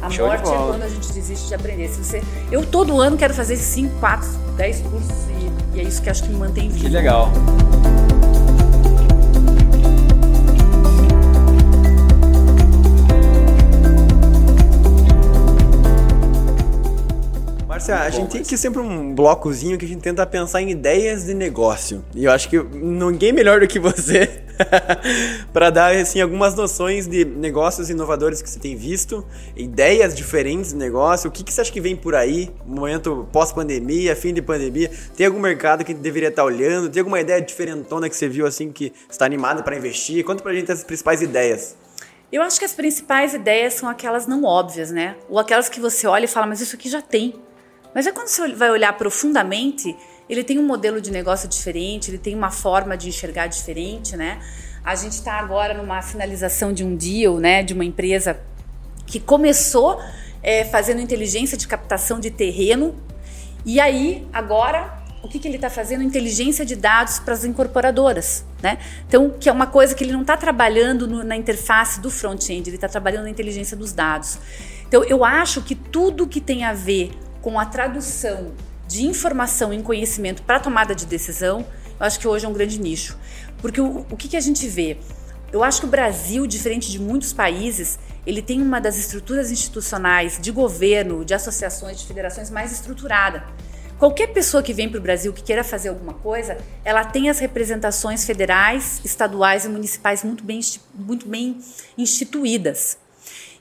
A 0.00 0.08
Show 0.08 0.28
morte 0.28 0.48
é 0.48 0.56
quando 0.56 0.82
a 0.82 0.88
gente 0.88 1.12
desiste 1.12 1.48
de 1.48 1.54
aprender. 1.54 1.88
Se 1.88 2.04
você, 2.04 2.22
eu 2.52 2.64
todo 2.64 3.00
ano 3.00 3.16
quero 3.16 3.34
fazer 3.34 3.56
5, 3.56 3.98
4, 3.98 4.28
10 4.56 4.80
cursos 4.82 5.10
e, 5.28 5.76
e, 5.76 5.80
é 5.80 5.82
isso 5.82 6.00
que 6.00 6.08
acho 6.08 6.22
que 6.22 6.28
me 6.28 6.36
mantém 6.36 6.68
vivo. 6.68 6.84
Que 6.84 6.88
legal. 6.88 7.32
Márcia, 17.88 18.00
a 18.00 18.10
gente 18.10 18.30
tem 18.30 18.40
aqui 18.42 18.56
sempre 18.56 18.80
um 18.80 19.14
blocozinho 19.14 19.78
que 19.78 19.84
a 19.84 19.88
gente 19.88 20.02
tenta 20.02 20.26
pensar 20.26 20.60
em 20.60 20.70
ideias 20.70 21.24
de 21.24 21.34
negócio. 21.34 22.04
E 22.14 22.24
eu 22.24 22.30
acho 22.30 22.48
que 22.48 22.58
ninguém 22.58 23.32
melhor 23.32 23.60
do 23.60 23.66
que 23.66 23.78
você 23.78 24.42
para 25.52 25.70
dar 25.70 25.94
assim 25.96 26.20
algumas 26.20 26.54
noções 26.54 27.06
de 27.06 27.24
negócios 27.24 27.88
inovadores 27.88 28.42
que 28.42 28.50
você 28.50 28.58
tem 28.58 28.76
visto, 28.76 29.24
ideias 29.56 30.14
diferentes 30.14 30.70
de 30.70 30.76
negócio, 30.76 31.28
o 31.28 31.32
que, 31.32 31.42
que 31.42 31.52
você 31.52 31.62
acha 31.62 31.72
que 31.72 31.80
vem 31.80 31.96
por 31.96 32.14
aí, 32.14 32.50
momento 32.66 33.26
pós-pandemia, 33.32 34.14
fim 34.14 34.34
de 34.34 34.42
pandemia, 34.42 34.90
tem 35.16 35.26
algum 35.26 35.40
mercado 35.40 35.84
que 35.84 35.94
deveria 35.94 36.28
estar 36.28 36.44
olhando, 36.44 36.90
tem 36.90 37.00
alguma 37.00 37.20
ideia 37.20 37.40
diferentona 37.40 38.08
que 38.08 38.16
você 38.16 38.28
viu 38.28 38.46
assim 38.46 38.70
que 38.70 38.92
está 39.08 39.24
animado 39.24 39.62
para 39.62 39.76
investir? 39.76 40.24
Conta 40.24 40.42
pra 40.42 40.52
gente 40.52 40.70
as 40.70 40.84
principais 40.84 41.22
ideias. 41.22 41.76
Eu 42.30 42.42
acho 42.42 42.58
que 42.58 42.64
as 42.66 42.74
principais 42.74 43.32
ideias 43.32 43.72
são 43.72 43.88
aquelas 43.88 44.26
não 44.26 44.44
óbvias, 44.44 44.90
né? 44.90 45.16
Ou 45.30 45.38
aquelas 45.38 45.70
que 45.70 45.80
você 45.80 46.06
olha 46.06 46.26
e 46.26 46.28
fala, 46.28 46.46
mas 46.46 46.60
isso 46.60 46.76
aqui 46.76 46.90
já 46.90 47.00
tem. 47.00 47.47
Mas 47.94 48.06
é 48.06 48.12
quando 48.12 48.28
você 48.28 48.54
vai 48.54 48.70
olhar 48.70 48.92
profundamente, 48.96 49.96
ele 50.28 50.44
tem 50.44 50.58
um 50.58 50.66
modelo 50.66 51.00
de 51.00 51.10
negócio 51.10 51.48
diferente, 51.48 52.10
ele 52.10 52.18
tem 52.18 52.34
uma 52.34 52.50
forma 52.50 52.96
de 52.96 53.08
enxergar 53.08 53.46
diferente, 53.46 54.16
né? 54.16 54.40
A 54.84 54.94
gente 54.94 55.12
está 55.12 55.34
agora 55.34 55.74
numa 55.74 56.00
finalização 56.02 56.72
de 56.72 56.84
um 56.84 56.94
deal, 56.96 57.38
né, 57.38 57.62
de 57.62 57.74
uma 57.74 57.84
empresa 57.84 58.38
que 59.06 59.18
começou 59.18 60.00
é, 60.42 60.64
fazendo 60.64 61.00
inteligência 61.00 61.58
de 61.58 61.66
captação 61.66 62.20
de 62.20 62.30
terreno 62.30 62.94
e 63.64 63.80
aí 63.80 64.26
agora 64.32 64.98
o 65.22 65.28
que, 65.28 65.38
que 65.38 65.48
ele 65.48 65.56
está 65.56 65.68
fazendo? 65.68 66.02
Inteligência 66.02 66.64
de 66.64 66.76
dados 66.76 67.18
para 67.18 67.34
as 67.34 67.44
incorporadoras, 67.44 68.44
né? 68.62 68.78
Então, 69.06 69.30
que 69.30 69.48
é 69.48 69.52
uma 69.52 69.66
coisa 69.66 69.94
que 69.94 70.04
ele 70.04 70.12
não 70.12 70.22
está 70.22 70.36
trabalhando 70.36 71.08
no, 71.08 71.24
na 71.24 71.36
interface 71.36 72.00
do 72.00 72.10
front-end, 72.10 72.68
ele 72.68 72.76
está 72.76 72.88
trabalhando 72.88 73.24
na 73.24 73.30
inteligência 73.30 73.76
dos 73.76 73.92
dados. 73.92 74.38
Então, 74.86 75.02
eu 75.04 75.24
acho 75.24 75.60
que 75.62 75.74
tudo 75.74 76.26
que 76.26 76.40
tem 76.40 76.64
a 76.64 76.72
ver 76.72 77.10
com 77.48 77.58
a 77.58 77.64
tradução 77.64 78.52
de 78.86 79.06
informação 79.06 79.72
em 79.72 79.80
conhecimento 79.80 80.42
para 80.42 80.60
tomada 80.60 80.94
de 80.94 81.06
decisão, 81.06 81.64
eu 81.98 82.04
acho 82.04 82.20
que 82.20 82.28
hoje 82.28 82.44
é 82.44 82.48
um 82.48 82.52
grande 82.52 82.78
nicho. 82.78 83.16
Porque 83.56 83.80
o, 83.80 84.04
o 84.10 84.16
que, 84.18 84.28
que 84.28 84.36
a 84.36 84.40
gente 84.40 84.68
vê? 84.68 84.98
Eu 85.50 85.64
acho 85.64 85.80
que 85.80 85.86
o 85.86 85.88
Brasil, 85.88 86.46
diferente 86.46 86.90
de 86.90 86.98
muitos 86.98 87.32
países, 87.32 87.98
ele 88.26 88.42
tem 88.42 88.60
uma 88.60 88.82
das 88.82 88.98
estruturas 88.98 89.50
institucionais 89.50 90.38
de 90.38 90.50
governo, 90.50 91.24
de 91.24 91.32
associações, 91.32 91.98
de 91.98 92.06
federações 92.06 92.50
mais 92.50 92.70
estruturada. 92.70 93.42
Qualquer 93.98 94.26
pessoa 94.26 94.62
que 94.62 94.74
vem 94.74 94.90
para 94.90 94.98
o 94.98 95.02
Brasil 95.02 95.32
que 95.32 95.42
queira 95.42 95.64
fazer 95.64 95.88
alguma 95.88 96.12
coisa, 96.12 96.58
ela 96.84 97.02
tem 97.02 97.30
as 97.30 97.38
representações 97.38 98.26
federais, 98.26 99.00
estaduais 99.02 99.64
e 99.64 99.70
municipais 99.70 100.22
muito 100.22 100.44
bem, 100.44 100.60
muito 100.94 101.26
bem 101.26 101.58
instituídas. 101.96 102.98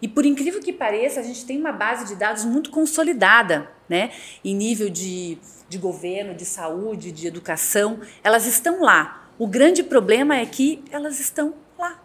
E 0.01 0.07
por 0.07 0.25
incrível 0.25 0.61
que 0.61 0.71
pareça, 0.71 1.19
a 1.19 1.23
gente 1.23 1.45
tem 1.45 1.59
uma 1.59 1.71
base 1.71 2.05
de 2.05 2.15
dados 2.15 2.45
muito 2.45 2.69
consolidada, 2.69 3.69
né? 3.89 4.11
Em 4.43 4.55
nível 4.55 4.89
de, 4.89 5.37
de 5.67 5.77
governo, 5.77 6.35
de 6.35 6.45
saúde, 6.45 7.11
de 7.11 7.27
educação, 7.27 7.99
elas 8.23 8.45
estão 8.45 8.81
lá. 8.81 9.29
O 9.39 9.47
grande 9.47 9.83
problema 9.83 10.35
é 10.35 10.45
que 10.45 10.83
elas 10.91 11.19
estão 11.19 11.53
lá. 11.77 12.03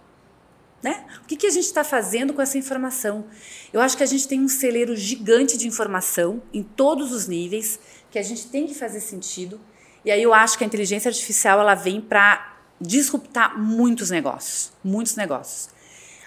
Né? 0.82 1.04
O 1.22 1.26
que, 1.26 1.36
que 1.36 1.46
a 1.46 1.50
gente 1.50 1.64
está 1.64 1.84
fazendo 1.84 2.34
com 2.34 2.42
essa 2.42 2.58
informação? 2.58 3.26
Eu 3.72 3.80
acho 3.80 3.96
que 3.96 4.02
a 4.02 4.06
gente 4.06 4.26
tem 4.26 4.40
um 4.40 4.48
celeiro 4.48 4.96
gigante 4.96 5.56
de 5.56 5.68
informação 5.68 6.42
em 6.52 6.62
todos 6.62 7.12
os 7.12 7.28
níveis, 7.28 7.78
que 8.10 8.18
a 8.18 8.22
gente 8.22 8.48
tem 8.48 8.66
que 8.66 8.74
fazer 8.74 9.00
sentido. 9.00 9.60
E 10.04 10.10
aí 10.10 10.22
eu 10.22 10.34
acho 10.34 10.58
que 10.58 10.64
a 10.64 10.66
inteligência 10.66 11.08
artificial 11.08 11.60
ela 11.60 11.74
vem 11.74 12.00
para 12.00 12.56
disruptar 12.80 13.56
muitos 13.56 14.10
negócios, 14.10 14.72
muitos 14.82 15.14
negócios. 15.14 15.71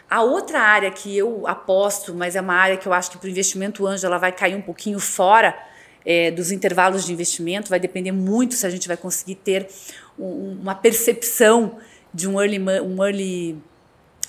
A 0.09 0.21
outra 0.21 0.59
área 0.59 0.91
que 0.91 1.15
eu 1.17 1.47
aposto, 1.47 2.13
mas 2.13 2.35
é 2.35 2.41
uma 2.41 2.53
área 2.53 2.77
que 2.77 2.87
eu 2.87 2.93
acho 2.93 3.11
que 3.11 3.17
para 3.17 3.27
o 3.27 3.29
investimento 3.29 3.87
anjo 3.87 4.05
ela 4.05 4.17
vai 4.17 4.31
cair 4.31 4.55
um 4.55 4.61
pouquinho 4.61 4.99
fora 4.99 5.57
é, 6.05 6.29
dos 6.29 6.51
intervalos 6.51 7.05
de 7.05 7.11
investimento, 7.11 7.69
vai 7.69 7.79
depender 7.79 8.11
muito 8.11 8.53
se 8.53 8.65
a 8.65 8.69
gente 8.69 8.87
vai 8.87 8.95
conseguir 8.95 9.35
ter 9.35 9.67
um, 10.17 10.59
uma 10.61 10.75
percepção 10.75 11.77
de 12.13 12.27
um 12.27 12.39
early, 12.39 12.59
um 12.59 13.03
early, 13.03 13.57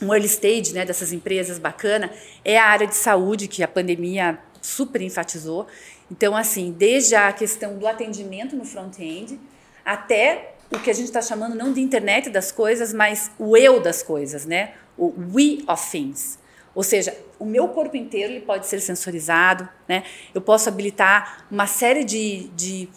um 0.01 0.13
early 0.13 0.27
stage 0.27 0.73
né, 0.73 0.85
dessas 0.85 1.13
empresas 1.13 1.59
bacana, 1.59 2.11
é 2.45 2.59
a 2.59 2.65
área 2.65 2.87
de 2.87 2.97
saúde, 2.97 3.47
que 3.47 3.63
a 3.63 3.69
pandemia 3.69 4.39
super 4.63 5.03
enfatizou. 5.03 5.67
Então, 6.11 6.35
assim, 6.35 6.75
desde 6.77 7.15
a 7.15 7.33
questão 7.33 7.79
do 7.79 7.87
atendimento 7.87 8.57
no 8.57 8.65
front-end 8.65 9.39
até 9.85 10.55
o 10.71 10.79
que 10.81 10.91
a 10.91 10.95
gente 10.95 11.07
está 11.07 11.23
chamando 11.23 11.55
não 11.55 11.73
de 11.73 11.81
internet 11.81 12.29
das 12.31 12.51
coisas, 12.51 12.93
mas 12.93 13.31
o 13.39 13.57
eu 13.57 13.81
das 13.81 14.03
coisas, 14.03 14.45
né? 14.45 14.73
O 14.97 15.13
we 15.35 15.65
of 15.69 15.91
things. 15.91 16.39
Ou 16.75 16.83
seja, 16.83 17.17
o 17.39 17.45
meu 17.45 17.69
corpo 17.69 17.97
inteiro 17.97 18.33
ele 18.33 18.43
pode 18.43 18.67
ser 18.67 18.81
sensorizado, 18.81 19.69
né? 19.89 20.05
Eu 20.35 20.41
posso 20.41 20.69
habilitar 20.69 21.47
uma 21.51 21.67
série 21.67 22.05
de, 22.05 22.49
de, 22.49 22.89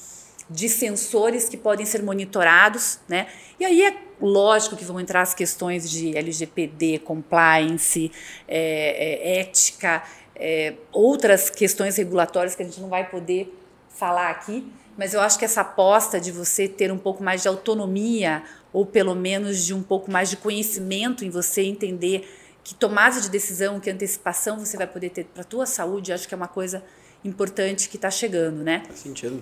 de 0.49 0.67
sensores 0.67 1.47
que 1.47 1.55
podem 1.55 1.85
ser 1.85 2.03
monitorados, 2.03 2.99
né? 3.07 3.27
E 3.59 3.65
aí 3.65 3.83
é 3.83 3.97
lógico 4.21 4.75
que 4.75 4.83
vão 4.83 4.99
entrar 4.99 5.21
as 5.21 5.33
questões 5.33 5.89
de 5.89 6.15
LGPD, 6.17 6.99
compliance, 6.99 8.11
é, 8.47 9.37
é, 9.37 9.39
ética, 9.39 10.03
é, 10.35 10.73
outras 10.91 11.49
questões 11.49 11.97
regulatórias 11.97 12.55
que 12.55 12.63
a 12.63 12.65
gente 12.65 12.79
não 12.81 12.89
vai 12.89 13.09
poder 13.09 13.53
falar 13.89 14.29
aqui, 14.29 14.65
mas 14.99 15.13
eu 15.13 15.21
acho 15.21 15.39
que 15.39 15.45
essa 15.45 15.61
aposta 15.61 16.19
de 16.19 16.29
você 16.29 16.67
ter 16.67 16.91
um 16.91 16.97
pouco 16.97 17.23
mais 17.23 17.41
de 17.41 17.47
autonomia 17.47 18.43
ou 18.73 18.85
pelo 18.85 19.15
menos 19.15 19.65
de 19.65 19.73
um 19.73 19.81
pouco 19.81 20.11
mais 20.11 20.29
de 20.29 20.35
conhecimento 20.35 21.23
em 21.23 21.29
você 21.29 21.61
entender 21.61 22.29
que 22.65 22.75
tomada 22.75 23.21
de 23.21 23.29
decisão, 23.29 23.79
que 23.79 23.89
antecipação 23.89 24.59
você 24.59 24.75
vai 24.75 24.85
poder 24.85 25.09
ter 25.11 25.23
para 25.23 25.41
a 25.41 25.45
tua 25.45 25.65
saúde, 25.65 26.11
acho 26.11 26.27
que 26.27 26.33
é 26.33 26.37
uma 26.37 26.49
coisa 26.49 26.83
importante 27.23 27.87
que 27.87 27.95
está 27.95 28.11
chegando, 28.11 28.61
né? 28.61 28.83
Faz 28.87 28.99
sentido. 28.99 29.41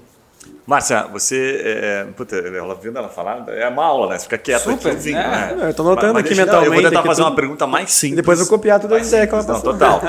Márcia, 0.67 1.07
você. 1.07 1.61
É, 1.63 2.03
puta, 2.15 2.35
ela 2.35 2.75
vendo 2.75 2.97
ela 2.97 3.07
falar, 3.07 3.47
é 3.47 3.67
uma 3.69 3.85
aula, 3.85 4.09
né? 4.09 4.17
Você 4.17 4.25
fica 4.25 4.37
quieto 4.37 4.63
Super, 4.63 4.91
aqui, 4.91 5.11
né? 5.13 5.55
né? 5.55 5.69
Eu 5.69 5.73
tô 5.73 5.83
notando 5.83 6.15
mas, 6.15 6.25
aqui 6.25 6.35
mas 6.35 6.39
mentalmente. 6.39 6.67
Eu 6.67 6.73
vou 6.73 6.91
tentar 6.91 7.03
fazer 7.03 7.21
tudo... 7.21 7.29
uma 7.29 7.35
pergunta 7.35 7.65
mais 7.65 7.91
simples. 7.91 8.17
Depois 8.17 8.39
eu 8.39 8.47
copiar 8.47 8.79
tudo 8.79 8.93
as 8.95 9.07
ideias 9.07 9.29
que 9.29 9.33
ela 9.33 9.43
passou. 9.45 9.71
Não, 9.71 9.79
total. 9.79 10.01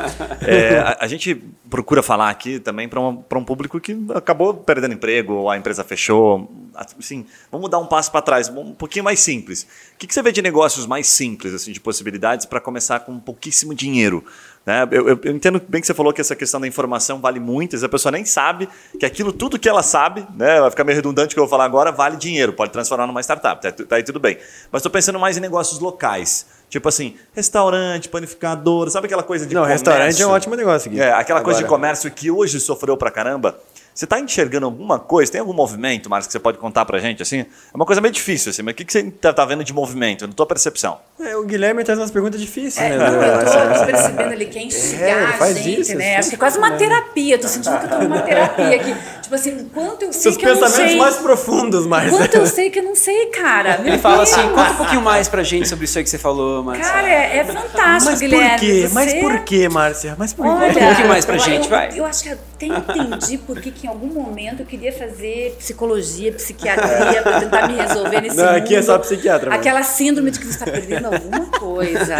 é, 0.42 0.78
a, 0.78 0.96
a, 1.00 1.06
gente 1.06 1.34
procura 1.70 2.02
falar 2.02 2.28
aqui 2.28 2.58
também 2.58 2.88
para 2.88 3.00
um, 3.00 3.22
um 3.32 3.44
público 3.44 3.78
que 3.78 3.96
acabou 4.14 4.52
perdendo 4.52 4.94
emprego, 4.94 5.34
ou 5.34 5.50
a 5.50 5.56
empresa 5.56 5.84
fechou. 5.84 6.50
Assim, 6.74 7.24
vamos 7.52 7.70
dar 7.70 7.78
um 7.78 7.86
passo 7.86 8.10
para 8.10 8.22
trás, 8.22 8.48
um 8.48 8.72
pouquinho 8.72 9.04
mais 9.04 9.20
simples. 9.20 9.62
O 9.94 9.98
que, 9.98 10.08
que 10.08 10.14
você 10.14 10.22
vê 10.22 10.32
de 10.32 10.42
negócios 10.42 10.86
mais 10.86 11.06
simples, 11.06 11.54
assim, 11.54 11.70
de 11.70 11.80
possibilidades 11.80 12.46
para 12.46 12.60
começar 12.60 13.00
com 13.00 13.18
pouquíssimo 13.18 13.74
dinheiro? 13.74 14.24
Né? 14.68 14.86
Eu, 14.90 15.08
eu, 15.08 15.20
eu, 15.24 15.32
entendo 15.34 15.58
bem 15.66 15.80
que 15.80 15.86
você 15.86 15.94
falou 15.94 16.12
que 16.12 16.20
essa 16.20 16.36
questão 16.36 16.60
da 16.60 16.68
informação 16.68 17.22
vale 17.22 17.40
muito, 17.40 17.82
a 17.82 17.88
pessoa 17.88 18.12
nem 18.12 18.26
sabe 18.26 18.68
que 19.00 19.06
aquilo, 19.06 19.32
tudo 19.32 19.58
que 19.58 19.66
ela 19.66 19.82
sabe, 19.82 20.26
né, 20.36 20.60
vai 20.60 20.68
ficar 20.68 20.84
meio 20.84 20.94
redundante 20.94 21.28
o 21.28 21.34
que 21.34 21.40
eu 21.40 21.44
vou 21.44 21.48
falar 21.48 21.64
agora, 21.64 21.90
vale 21.90 22.18
dinheiro, 22.18 22.52
pode 22.52 22.70
transformar 22.70 23.06
numa 23.06 23.22
startup, 23.22 23.62
tá, 23.62 23.72
tá 23.72 23.96
aí 23.96 24.02
tudo 24.02 24.20
bem. 24.20 24.36
Mas 24.70 24.80
estou 24.80 24.92
pensando 24.92 25.18
mais 25.18 25.38
em 25.38 25.40
negócios 25.40 25.80
locais. 25.80 26.44
Tipo 26.68 26.86
assim, 26.86 27.16
restaurante, 27.32 28.10
panificador, 28.10 28.90
sabe 28.90 29.06
aquela 29.06 29.22
coisa 29.22 29.46
de 29.46 29.54
Não, 29.54 29.62
comércio? 29.62 29.86
restaurante 29.86 30.22
é 30.22 30.26
um 30.26 30.30
ótimo 30.32 30.54
negócio 30.54 30.90
aqui. 30.90 31.00
É, 31.00 31.12
aquela 31.12 31.40
Agora. 31.40 31.44
coisa 31.44 31.62
de 31.62 31.66
comércio 31.66 32.10
que 32.10 32.30
hoje 32.30 32.60
sofreu 32.60 32.94
pra 32.94 33.10
caramba. 33.10 33.58
Você 33.94 34.04
está 34.04 34.20
enxergando 34.20 34.66
alguma 34.66 34.98
coisa? 34.98 35.32
Tem 35.32 35.40
algum 35.40 35.54
movimento, 35.54 36.10
Marcos, 36.10 36.26
que 36.26 36.32
você 36.32 36.38
pode 36.38 36.58
contar 36.58 36.84
pra 36.84 36.98
gente? 36.98 37.22
Assim, 37.22 37.38
é 37.38 37.46
uma 37.72 37.86
coisa 37.86 38.02
meio 38.02 38.12
difícil, 38.12 38.50
assim, 38.50 38.60
mas 38.60 38.72
o 38.72 38.76
que, 38.76 38.84
que 38.84 38.92
você 38.92 39.00
está 39.00 39.32
tá 39.32 39.46
vendo 39.46 39.64
de 39.64 39.72
movimento, 39.72 40.26
na 40.26 40.32
tua 40.34 40.44
percepção? 40.44 41.00
É, 41.20 41.36
o 41.36 41.42
Guilherme 41.44 41.82
traz 41.82 41.98
umas 41.98 42.12
perguntas 42.12 42.40
difíceis, 42.40 42.78
É, 42.92 42.96
né? 42.96 43.10
não, 43.10 43.22
eu 43.22 43.44
tô, 43.44 43.78
tô 43.80 43.86
percebendo 43.86 44.32
ali 44.32 44.46
que 44.46 44.56
é 44.58 44.62
instigar 44.62 45.22
ele 45.24 45.32
faz 45.32 45.56
a 45.56 45.60
gente, 45.60 45.80
isso, 45.80 45.94
né? 45.96 46.16
Acho 46.16 46.28
que 46.28 46.34
é 46.36 46.38
quase 46.38 46.58
uma 46.58 46.70
terapia. 46.72 47.36
Tô 47.38 47.48
sentindo 47.48 47.76
que 47.76 47.84
eu 47.86 47.90
tô 47.90 47.98
numa 47.98 48.20
terapia 48.20 48.76
aqui. 48.76 48.94
Tipo 49.22 49.34
assim, 49.34 49.68
quanto 49.74 50.04
eu 50.04 50.12
sei 50.12 50.22
Seus 50.22 50.36
que 50.36 50.46
eu 50.46 50.54
não 50.54 50.60
pensamentos 50.60 50.90
sei. 50.92 50.96
mais 51.00 51.16
profundos, 51.16 51.86
Márcia. 51.86 52.16
Quanto 52.16 52.34
eu 52.36 52.46
sei 52.46 52.70
que 52.70 52.78
eu 52.78 52.84
não 52.84 52.94
sei, 52.94 53.26
cara. 53.26 53.78
Meu 53.78 53.88
Ele 53.94 53.98
fala 53.98 54.18
Deus. 54.24 54.32
assim, 54.32 54.48
conta 54.50 54.70
um 54.70 54.76
pouquinho 54.76 55.02
mais 55.02 55.28
pra 55.28 55.42
gente 55.42 55.68
sobre 55.68 55.86
isso 55.86 55.98
aí 55.98 56.04
que 56.04 56.10
você 56.10 56.18
falou, 56.18 56.62
Márcia. 56.62 56.84
Cara, 56.92 57.10
é, 57.10 57.36
é 57.38 57.44
fantástico, 57.44 58.10
Mas 58.12 58.20
Guilherme. 58.20 58.50
por 58.50 58.58
quê? 58.60 58.82
Você... 58.88 58.94
Mas 58.94 59.14
por 59.14 59.38
quê, 59.40 59.68
Márcia? 59.68 60.14
Mas 60.16 60.32
por 60.32 60.44
quê? 60.44 60.50
Olha, 60.50 60.70
um 60.70 60.86
pouquinho 60.86 61.08
mais 61.08 61.24
pra 61.24 61.34
eu- 61.34 61.40
gente, 61.40 61.64
eu, 61.64 61.68
vai. 61.70 61.90
Eu 61.98 62.06
acho 62.06 62.22
que 62.22 62.28
até 62.30 62.66
entendi 62.66 63.38
por 63.38 63.60
que 63.60 63.86
em 63.86 63.90
algum 63.90 64.06
momento 64.06 64.60
eu 64.60 64.66
queria 64.66 64.92
fazer 64.92 65.54
psicologia, 65.58 66.32
psiquiatria, 66.32 67.22
pra 67.22 67.40
tentar 67.40 67.68
me 67.68 67.74
resolver 67.74 68.20
nesse 68.20 68.36
Não, 68.36 68.44
mundo. 68.46 68.56
aqui 68.56 68.74
é 68.76 68.82
só 68.82 68.96
psiquiatra. 68.98 69.52
Aquela 69.52 69.82
síndrome 69.82 70.30
de 70.30 70.38
que 70.38 70.46
você 70.46 70.52
está 70.52 70.64
perdendo 70.64 71.07
alguma 71.14 71.46
coisa. 71.58 72.16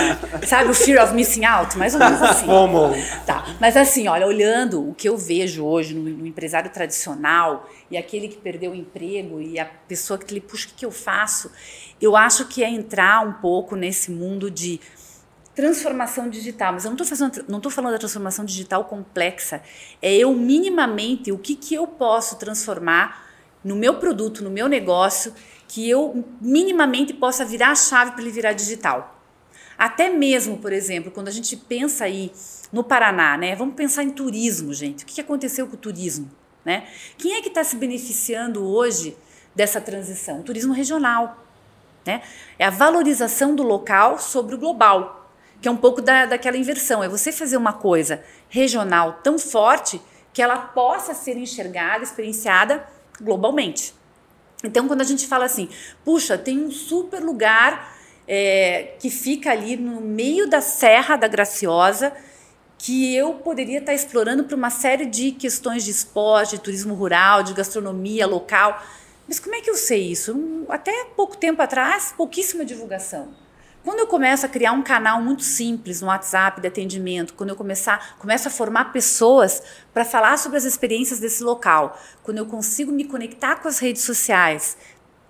Sabe 0.47 0.71
o 0.71 0.75
fear 0.75 1.05
of 1.05 1.15
missing 1.15 1.45
out? 1.45 1.77
Mais 1.77 1.95
ou 1.95 2.01
menos 2.01 2.23
assim. 2.23 2.47
Como? 2.47 2.91
Tá, 3.27 3.57
mas 3.61 3.77
assim, 3.77 4.09
olha, 4.09 4.27
olhando 4.27 4.89
o 4.89 4.95
que 4.95 5.09
eu 5.09 5.17
vejo 5.17 5.65
hoje 5.65 5.95
no, 5.95 6.03
no 6.03 6.27
empresário 6.27 6.71
tradicional 6.71 7.69
e 7.91 7.97
aquele 7.97 8.29
que 8.29 8.37
perdeu 8.37 8.73
o 8.73 8.75
emprego 8.75 9.41
e 9.41 9.59
a 9.59 9.65
pessoa 9.65 10.19
que 10.19 10.33
lhe 10.33 10.41
puxa, 10.41 10.67
o 10.67 10.69
que, 10.71 10.75
que 10.77 10.87
eu 10.87 10.91
faço? 10.91 11.51
Eu 12.01 12.17
acho 12.17 12.47
que 12.47 12.63
é 12.63 12.69
entrar 12.69 13.27
um 13.27 13.33
pouco 13.35 13.77
nesse 13.77 14.11
mundo 14.11 14.51
de 14.51 14.81
transformação 15.59 16.29
digital, 16.31 16.73
mas 16.73 16.85
eu 16.85 16.91
não 16.91 16.95
estou 16.95 17.07
fazendo, 17.07 17.45
não 17.49 17.59
tô 17.59 17.69
falando 17.69 17.91
da 17.91 17.99
transformação 17.99 18.45
digital 18.45 18.85
complexa. 18.85 19.61
É 20.01 20.15
eu 20.15 20.33
minimamente 20.33 21.33
o 21.33 21.39
que, 21.39 21.57
que 21.57 21.75
eu 21.75 21.85
posso 21.85 22.37
transformar 22.37 23.27
no 23.65 23.75
meu 23.75 23.95
produto, 23.95 24.45
no 24.45 24.51
meu 24.51 24.69
negócio, 24.69 25.35
que 25.69 25.89
eu 25.89 26.25
minimamente 26.41 27.13
possa 27.13 27.45
virar 27.45 27.71
a 27.71 27.75
chave 27.75 28.13
para 28.13 28.23
ele 28.23 28.33
virar 28.33 28.53
digital. 28.55 29.17
Até 29.77 30.09
mesmo, 30.09 30.57
por 30.59 30.73
exemplo, 30.73 31.13
quando 31.13 31.29
a 31.29 31.31
gente 31.31 31.55
pensa 31.57 32.05
aí 32.05 32.33
no 32.73 32.83
Paraná, 32.83 33.37
né? 33.37 33.55
Vamos 33.55 33.75
pensar 33.75 34.03
em 34.03 34.11
turismo, 34.11 34.75
gente. 34.75 35.05
O 35.05 35.07
que 35.07 35.21
aconteceu 35.21 35.69
com 35.69 35.75
o 35.75 35.79
turismo? 35.79 36.29
Né? 36.65 36.89
Quem 37.17 37.35
é 37.35 37.43
que 37.43 37.49
está 37.49 37.63
se 37.63 37.77
beneficiando 37.77 38.67
hoje 38.67 39.17
dessa 39.55 39.81
transição? 39.81 40.41
O 40.41 40.43
turismo 40.43 40.73
regional. 40.73 41.45
Né? 42.05 42.23
É 42.59 42.65
a 42.65 42.71
valorização 42.71 43.55
do 43.55 43.63
local 43.63 44.19
sobre 44.19 44.55
o 44.55 44.59
global, 44.59 45.31
que 45.61 45.69
é 45.69 45.71
um 45.71 45.77
pouco 45.77 46.03
da, 46.03 46.27
daquela 46.27 46.57
inversão. 46.57 47.05
É 47.05 47.09
você 47.09 47.31
fazer 47.31 47.57
uma 47.57 47.73
coisa 47.73 48.25
regional 48.49 49.21
tão 49.23 49.39
forte 49.39 50.01
que 50.33 50.43
ela 50.43 50.57
possa 50.57 51.15
ser 51.15 51.37
enxergada, 51.37 52.03
experienciada 52.03 52.87
globalmente. 53.21 53.95
Então, 54.63 54.89
quando 54.89 55.01
a 55.01 55.05
gente 55.05 55.27
fala 55.27 55.45
assim, 55.45 55.69
puxa, 56.05 56.37
tem 56.37 56.59
um 56.59 56.71
super 56.71 57.21
lugar 57.21 57.97
é, 58.27 58.95
que 58.99 59.09
fica 59.09 59.51
ali 59.51 59.77
no 59.77 60.01
meio 60.01 60.49
da 60.49 60.61
Serra 60.61 61.17
da 61.17 61.29
Graciosa, 61.29 62.13
que 62.77 63.15
eu 63.15 63.35
poderia 63.35 63.79
estar 63.79 63.95
explorando 63.95 64.45
para 64.45 64.57
uma 64.57 64.71
série 64.71 65.07
de 65.07 65.33
questões 65.33 65.85
de 65.85 65.91
esporte, 65.91 66.57
de 66.57 66.63
turismo 66.63 66.95
rural, 66.95 67.43
de 67.43 67.53
gastronomia 67.55 68.27
local. 68.27 68.83
Mas 69.27 69.39
como 69.41 69.55
é 69.55 69.61
que 69.61 69.71
eu 69.71 69.75
sei 69.75 70.11
isso? 70.11 70.33
Hum, 70.33 70.65
Até 70.69 70.93
pouco 71.17 71.37
tempo 71.37 71.61
atrás, 71.61 72.15
pouquíssima 72.17 72.65
divulgação. 72.65 73.29
Quando 73.89 74.01
eu 74.01 74.07
começo 74.07 74.45
a 74.45 74.51
criar 74.51 74.73
um 74.73 74.83
canal 74.83 75.23
muito 75.23 75.43
simples 75.43 76.03
no 76.03 76.09
WhatsApp 76.09 76.61
de 76.61 76.69
atendimento, 76.69 77.33
quando 77.33 77.49
eu 77.49 77.57
começar, 77.57 78.19
começo 78.19 78.47
a 78.47 78.51
formar 78.51 78.93
pessoas 78.93 79.63
para 79.95 80.05
falar 80.05 80.37
sobre 80.37 80.59
as 80.59 80.65
experiências 80.65 81.21
desse 81.21 81.43
local, 81.43 81.99
quando 82.23 82.37
eu 82.37 82.45
consigo 82.45 82.93
me 82.93 83.05
conectar 83.05 83.57
com 83.57 83.67
as 83.67 83.79
redes 83.79 84.03
sociais, 84.03 84.77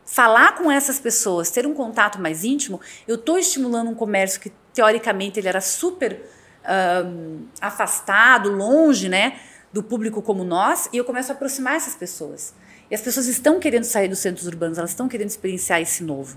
falar 0.04 0.56
com 0.56 0.68
essas 0.68 0.98
pessoas, 0.98 1.52
ter 1.52 1.68
um 1.68 1.72
contato 1.72 2.20
mais 2.20 2.42
íntimo, 2.42 2.80
eu 3.06 3.14
estou 3.14 3.38
estimulando 3.38 3.90
um 3.90 3.94
comércio 3.94 4.40
que 4.40 4.50
teoricamente 4.74 5.38
ele 5.38 5.46
era 5.46 5.60
super 5.60 6.20
ahn, 6.64 7.44
afastado, 7.60 8.50
longe, 8.50 9.08
né, 9.08 9.38
do 9.72 9.84
público 9.84 10.20
como 10.20 10.42
nós, 10.42 10.88
e 10.92 10.96
eu 10.96 11.04
começo 11.04 11.30
a 11.30 11.34
aproximar 11.36 11.76
essas 11.76 11.94
pessoas. 11.94 12.52
E 12.90 12.94
as 12.96 13.00
pessoas 13.00 13.28
estão 13.28 13.60
querendo 13.60 13.84
sair 13.84 14.08
dos 14.08 14.18
centros 14.18 14.48
urbanos, 14.48 14.78
elas 14.78 14.90
estão 14.90 15.06
querendo 15.06 15.28
experienciar 15.28 15.80
esse 15.80 16.02
novo. 16.02 16.36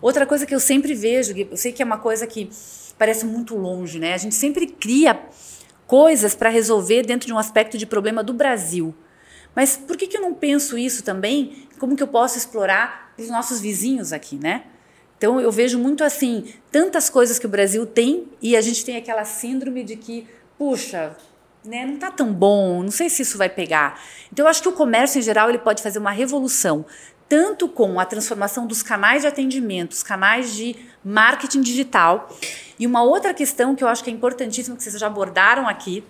Outra 0.00 0.26
coisa 0.26 0.46
que 0.46 0.54
eu 0.54 0.60
sempre 0.60 0.94
vejo, 0.94 1.34
eu 1.36 1.56
sei 1.56 1.72
que 1.72 1.82
é 1.82 1.84
uma 1.84 1.98
coisa 1.98 2.26
que 2.26 2.50
parece 2.98 3.24
muito 3.24 3.56
longe, 3.56 3.98
né? 3.98 4.14
A 4.14 4.18
gente 4.18 4.34
sempre 4.34 4.66
cria 4.66 5.20
coisas 5.86 6.34
para 6.34 6.50
resolver 6.50 7.02
dentro 7.04 7.26
de 7.26 7.32
um 7.32 7.38
aspecto 7.38 7.78
de 7.78 7.86
problema 7.86 8.22
do 8.22 8.32
Brasil. 8.32 8.94
Mas 9.54 9.76
por 9.76 9.96
que, 9.96 10.06
que 10.06 10.16
eu 10.16 10.20
não 10.20 10.34
penso 10.34 10.76
isso 10.76 11.02
também? 11.02 11.68
Como 11.78 11.96
que 11.96 12.02
eu 12.02 12.08
posso 12.08 12.36
explorar 12.36 13.12
os 13.18 13.28
nossos 13.28 13.60
vizinhos 13.60 14.12
aqui, 14.12 14.36
né? 14.36 14.64
Então 15.16 15.40
eu 15.40 15.50
vejo 15.50 15.78
muito 15.78 16.04
assim, 16.04 16.54
tantas 16.70 17.10
coisas 17.10 17.38
que 17.38 17.46
o 17.46 17.48
Brasil 17.48 17.84
tem 17.84 18.28
e 18.40 18.56
a 18.56 18.60
gente 18.60 18.84
tem 18.84 18.96
aquela 18.96 19.24
síndrome 19.24 19.82
de 19.82 19.96
que, 19.96 20.28
puxa, 20.56 21.16
né, 21.64 21.84
não 21.84 21.94
está 21.94 22.10
tão 22.10 22.32
bom, 22.32 22.82
não 22.84 22.90
sei 22.90 23.10
se 23.10 23.22
isso 23.22 23.36
vai 23.36 23.48
pegar. 23.48 24.00
Então 24.32 24.44
eu 24.44 24.48
acho 24.48 24.62
que 24.62 24.68
o 24.68 24.72
comércio 24.72 25.18
em 25.18 25.22
geral 25.22 25.48
ele 25.48 25.58
pode 25.58 25.82
fazer 25.82 25.98
uma 25.98 26.12
revolução, 26.12 26.86
tanto 27.28 27.68
com 27.68 28.00
a 28.00 28.04
transformação 28.04 28.66
dos 28.66 28.82
canais 28.82 29.22
de 29.22 29.28
atendimento, 29.28 29.92
os 29.92 30.02
canais 30.02 30.54
de 30.54 30.74
marketing 31.04 31.60
digital. 31.60 32.28
E 32.78 32.86
uma 32.86 33.02
outra 33.02 33.34
questão 33.34 33.74
que 33.74 33.84
eu 33.84 33.88
acho 33.88 34.02
que 34.02 34.10
é 34.10 34.12
importantíssima, 34.12 34.76
que 34.76 34.82
vocês 34.82 34.98
já 34.98 35.06
abordaram 35.06 35.68
aqui, 35.68 36.02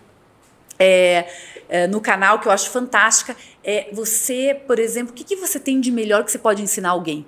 é, 0.78 1.28
é, 1.68 1.86
no 1.86 2.00
canal, 2.00 2.38
que 2.38 2.46
eu 2.46 2.52
acho 2.52 2.70
fantástica, 2.70 3.36
é 3.64 3.88
você, 3.92 4.60
por 4.66 4.78
exemplo, 4.78 5.12
o 5.12 5.14
que, 5.14 5.24
que 5.24 5.36
você 5.36 5.58
tem 5.58 5.80
de 5.80 5.90
melhor 5.90 6.24
que 6.24 6.30
você 6.30 6.38
pode 6.38 6.62
ensinar 6.62 6.90
alguém? 6.90 7.26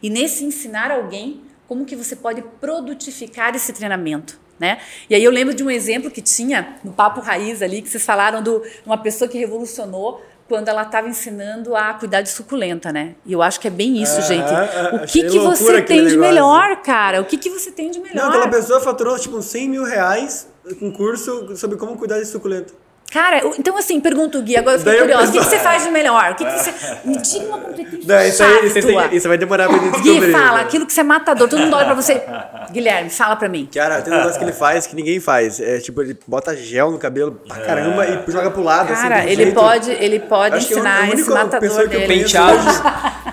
E 0.00 0.08
nesse 0.08 0.44
ensinar 0.44 0.92
alguém, 0.92 1.42
como 1.66 1.84
que 1.84 1.96
você 1.96 2.14
pode 2.14 2.42
produtificar 2.60 3.54
esse 3.56 3.72
treinamento? 3.72 4.40
Né? 4.58 4.80
E 5.08 5.14
aí 5.14 5.22
eu 5.22 5.30
lembro 5.30 5.54
de 5.54 5.62
um 5.62 5.70
exemplo 5.70 6.10
que 6.10 6.20
tinha 6.20 6.78
no 6.82 6.92
Papo 6.92 7.20
Raiz 7.20 7.62
ali, 7.62 7.80
que 7.80 7.88
vocês 7.88 8.04
falaram 8.04 8.42
de 8.42 8.50
uma 8.84 8.98
pessoa 8.98 9.28
que 9.28 9.38
revolucionou 9.38 10.20
quando 10.48 10.68
ela 10.68 10.82
estava 10.82 11.06
ensinando 11.08 11.76
a 11.76 11.92
cuidar 11.94 12.22
de 12.22 12.30
suculenta, 12.30 12.90
né? 12.90 13.14
E 13.26 13.32
eu 13.34 13.42
acho 13.42 13.60
que 13.60 13.68
é 13.68 13.70
bem 13.70 14.02
isso, 14.02 14.16
Ah, 14.18 14.22
gente. 14.22 14.48
ah, 14.50 15.00
o 15.02 15.06
que, 15.06 15.22
que 15.24 15.38
você 15.38 15.82
tem 15.82 15.98
de 16.06 16.16
negócio. 16.16 16.20
melhor, 16.20 16.76
cara? 16.82 17.20
O 17.20 17.24
que, 17.26 17.36
que 17.36 17.50
você 17.50 17.70
tem 17.70 17.90
de 17.90 18.00
melhor? 18.00 18.16
Não, 18.16 18.28
aquela 18.30 18.48
pessoa 18.48 18.80
faturou 18.80 19.18
tipo 19.18 19.36
uns 19.36 19.44
100 19.44 19.68
mil 19.68 19.84
reais 19.84 20.48
com 20.80 20.90
curso 20.90 21.54
sobre 21.56 21.76
como 21.76 21.96
cuidar 21.98 22.18
de 22.18 22.24
suculento. 22.26 22.74
Cara, 23.10 23.40
então 23.58 23.74
assim, 23.78 23.98
pergunto, 24.00 24.42
Gui, 24.42 24.54
agora 24.56 24.74
eu 24.76 24.80
fiquei 24.80 24.94
eu 24.94 25.00
curiosa. 25.00 25.28
O 25.28 25.32
que, 25.32 25.38
que 25.38 25.44
você 25.46 25.58
faz 25.58 25.82
de 25.82 25.90
melhor? 25.90 26.32
O 26.32 26.34
que, 26.34 26.44
que 26.44 26.52
você. 26.58 26.74
Me 27.06 27.16
diga 27.16 27.46
uma 27.46 27.58
competência 27.58 28.00
Não, 28.06 28.22
isso, 28.26 28.42
aí, 28.44 28.66
isso, 28.66 28.86
tem- 28.86 29.16
isso 29.16 29.28
vai 29.28 29.38
demorar 29.38 29.66
pra 29.66 29.78
gente 29.78 29.90
descobrir. 29.92 30.26
Gui, 30.26 30.32
fala, 30.32 30.58
né? 30.58 30.62
aquilo 30.64 30.84
que 30.86 30.92
você 30.92 31.00
é 31.00 31.04
matador, 31.04 31.48
todo 31.48 31.58
mundo 31.60 31.74
olha 31.74 31.86
pra 31.86 31.94
você. 31.94 32.22
Guilherme, 32.70 33.08
fala 33.08 33.34
pra 33.36 33.48
mim. 33.48 33.66
Cara, 33.74 34.02
tem 34.02 34.12
um 34.12 34.16
negócio 34.18 34.38
que 34.38 34.44
ele 34.44 34.52
faz 34.52 34.86
que 34.86 34.94
ninguém 34.94 35.20
faz. 35.20 35.58
É 35.58 35.78
tipo, 35.78 36.02
ele 36.02 36.18
bota 36.26 36.54
gel 36.54 36.90
no 36.90 36.98
cabelo 36.98 37.40
pra 37.48 37.56
caramba 37.56 38.04
e 38.06 38.30
joga 38.30 38.50
pro 38.50 38.62
lado. 38.62 38.92
assim, 38.92 39.02
Cara, 39.08 39.20
um 39.20 39.28
ele 39.28 39.36
jeito- 39.36 39.54
pode, 39.54 39.90
ele 39.90 40.20
pode 40.20 40.56
Acho 40.56 40.66
que 40.68 40.74
é 40.74 40.76
ensinar 40.76 41.00
única 41.04 41.20
esse 41.20 41.30
matador 41.30 41.88
dele. 41.88 42.06
Penteados. 42.06 42.82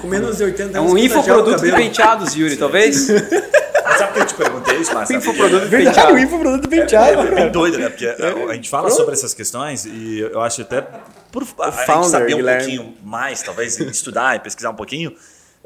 Com 0.02 0.08
menos 0.08 0.38
de 0.38 0.44
80 0.46 0.78
É 0.78 0.80
anos. 0.80 0.94
um 0.94 0.98
gel 0.98 1.04
no 1.10 1.20
infoproduto 1.20 1.50
de 1.64 1.70
cabelo. 1.72 1.78
penteados, 1.78 2.34
Yuri, 2.34 2.56
talvez? 2.56 3.08
Mas 3.86 3.98
sabe 3.98 4.14
que 4.14 4.20
eu 4.20 4.26
te 4.26 4.34
perguntei 4.34 4.78
isso, 4.78 4.94
Márcio? 4.94 5.18
Infoproduto 5.18 5.70
penteado. 5.70 6.14
o 6.14 6.18
infoproduto 6.20 6.68
penteado. 6.70 7.22
É 7.22 7.32
bem 7.36 7.52
doido, 7.52 7.78
né? 7.78 7.90
Porque 7.90 8.06
a, 8.06 8.52
a 8.52 8.54
gente 8.56 8.70
fala 8.70 8.90
sobre 8.90 9.14
essas 9.14 9.34
questões 9.34 9.86
e 9.86 10.20
eu 10.20 10.42
acho 10.42 10.62
até 10.62 10.82
por 11.32 11.44
a, 11.60 11.68
a 11.68 11.72
gente 11.72 11.86
founder, 11.86 12.10
saber 12.10 12.34
um 12.34 12.38
Guilherme. 12.38 12.78
pouquinho 12.78 12.98
mais, 13.04 13.42
talvez, 13.42 13.80
estudar 13.80 14.36
e 14.36 14.40
pesquisar 14.40 14.72
um 14.72 14.76
pouquinho. 14.76 15.16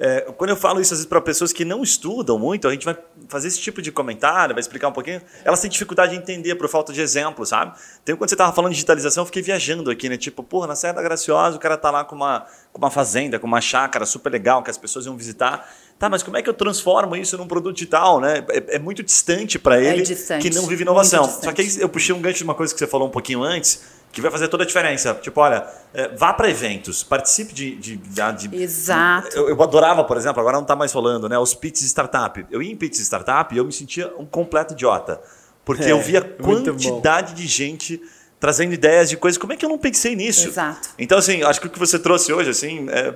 É, 0.02 0.22
quando 0.38 0.52
eu 0.52 0.56
falo 0.56 0.80
isso 0.80 0.94
às 0.94 1.00
vezes 1.00 1.10
para 1.10 1.20
pessoas 1.20 1.52
que 1.52 1.66
não 1.66 1.84
estudam 1.84 2.40
muito, 2.40 2.70
a 2.70 2.72
gente 2.72 2.86
vai 2.86 2.98
fazer 3.28 3.50
esse 3.50 3.60
tipo 3.60 3.82
de 3.82 3.92
comentário, 3.92 4.56
vai 4.56 4.62
explicar 4.62 4.88
um 4.88 4.94
pouquinho. 4.94 5.22
Elas 5.44 5.60
têm 5.60 5.70
dificuldade 5.70 6.14
de 6.14 6.18
entender 6.18 6.56
por 6.56 6.70
falta 6.70 6.94
de 6.94 7.02
exemplo, 7.02 7.46
sabe? 7.46 7.78
Então, 8.02 8.16
quando 8.16 8.30
você 8.30 8.36
tava 8.38 8.54
falando 8.54 8.72
de 8.72 8.76
digitalização, 8.76 9.24
eu 9.24 9.26
fiquei 9.26 9.42
viajando 9.42 9.92
aqui, 9.92 10.08
né? 10.08 10.16
Tipo, 10.16 10.42
porra, 10.42 10.68
na 10.68 10.76
Serra 10.76 10.94
da 10.94 11.02
Graciosa, 11.02 11.58
o 11.58 11.60
cara 11.60 11.76
tá 11.76 11.92
lá 11.92 12.06
com 12.06 12.16
uma, 12.16 12.46
com 12.72 12.78
uma 12.80 12.90
fazenda, 12.90 13.38
com 13.38 13.46
uma 13.46 13.60
chácara 13.60 14.06
super 14.06 14.32
legal 14.32 14.64
que 14.64 14.72
as 14.72 14.78
pessoas 14.78 15.06
iam 15.06 15.18
visitar. 15.18 15.70
Tá, 16.00 16.08
mas 16.08 16.24
como 16.24 16.38
é 16.38 16.42
que 16.42 16.50
eu 16.50 16.54
transformo 16.54 17.14
isso 17.18 17.38
num 17.38 17.46
produto 17.46 17.76
digital, 17.76 18.22
né? 18.22 18.46
É, 18.52 18.76
é 18.76 18.80
muito 18.80 19.04
distante 19.04 19.60
para 19.60 19.82
ele 19.82 20.04
distante, 20.04 20.50
que 20.50 20.56
não 20.56 20.66
vive 20.66 20.84
inovação. 20.84 21.26
Só 21.26 21.52
que 21.52 21.62
aí 21.62 21.78
eu 21.78 21.90
puxei 21.90 22.16
um 22.16 22.22
gancho 22.22 22.38
de 22.38 22.46
uma 22.46 22.56
coisa 22.56 22.74
que 22.74 22.80
você 22.80 22.88
falou 22.88 23.10
um 23.10 23.12
pouquinho 23.12 23.44
antes, 23.44 23.82
que 24.12 24.22
vai 24.22 24.32
fazer 24.32 24.48
toda 24.48 24.64
a 24.64 24.66
diferença. 24.66 25.14
Tipo, 25.22 25.40
olha, 25.42 25.66
é, 25.94 26.08
vá 26.16 26.34
para 26.34 26.50
eventos, 26.50 27.04
participe 27.04 27.54
de. 27.54 27.76
de, 27.76 27.98
de, 27.98 28.48
de- 28.48 28.62
Exato. 28.62 29.36
Eu, 29.38 29.50
eu 29.50 29.62
adorava, 29.64 30.04
por 30.04 30.18
exemplo, 30.18 30.40
agora 30.40 30.56
não 30.58 30.64
está 30.64 30.76
mais 30.76 30.92
rolando, 30.92 31.30
né? 31.30 31.38
Os 31.38 31.54
pits 31.54 31.82
de 31.82 31.88
startup. 31.88 32.46
Eu 32.50 32.62
ia 32.62 32.72
em 32.72 32.76
pits 32.76 32.98
de 33.00 33.06
startup 33.06 33.54
e 33.54 33.58
eu 33.58 33.66
me 33.66 33.72
sentia 33.72 34.12
um 34.18 34.26
completo 34.26 34.74
idiota. 34.74 35.22
Porque 35.64 35.84
É, 35.84 35.92
eu 35.92 36.02
via 36.02 36.22
quantidade 36.22 37.34
de 37.34 37.46
gente 37.46 38.02
trazendo 38.40 38.74
ideias 38.74 39.10
de 39.10 39.18
coisas. 39.18 39.38
Como 39.38 39.52
é 39.54 39.58
que 39.58 39.66
eu 39.66 39.70
não 39.70 39.78
pensei 39.78 40.16
nisso? 40.16 40.48
Exato. 40.48 40.90
Então, 40.98 41.18
assim, 41.18 41.44
acho 41.44 41.60
que 41.62 41.68
o 41.68 41.70
que 41.70 41.78
você 41.78 42.00
trouxe 42.00 42.32
hoje, 42.32 42.50
assim, 42.50 42.88
é, 42.90 43.14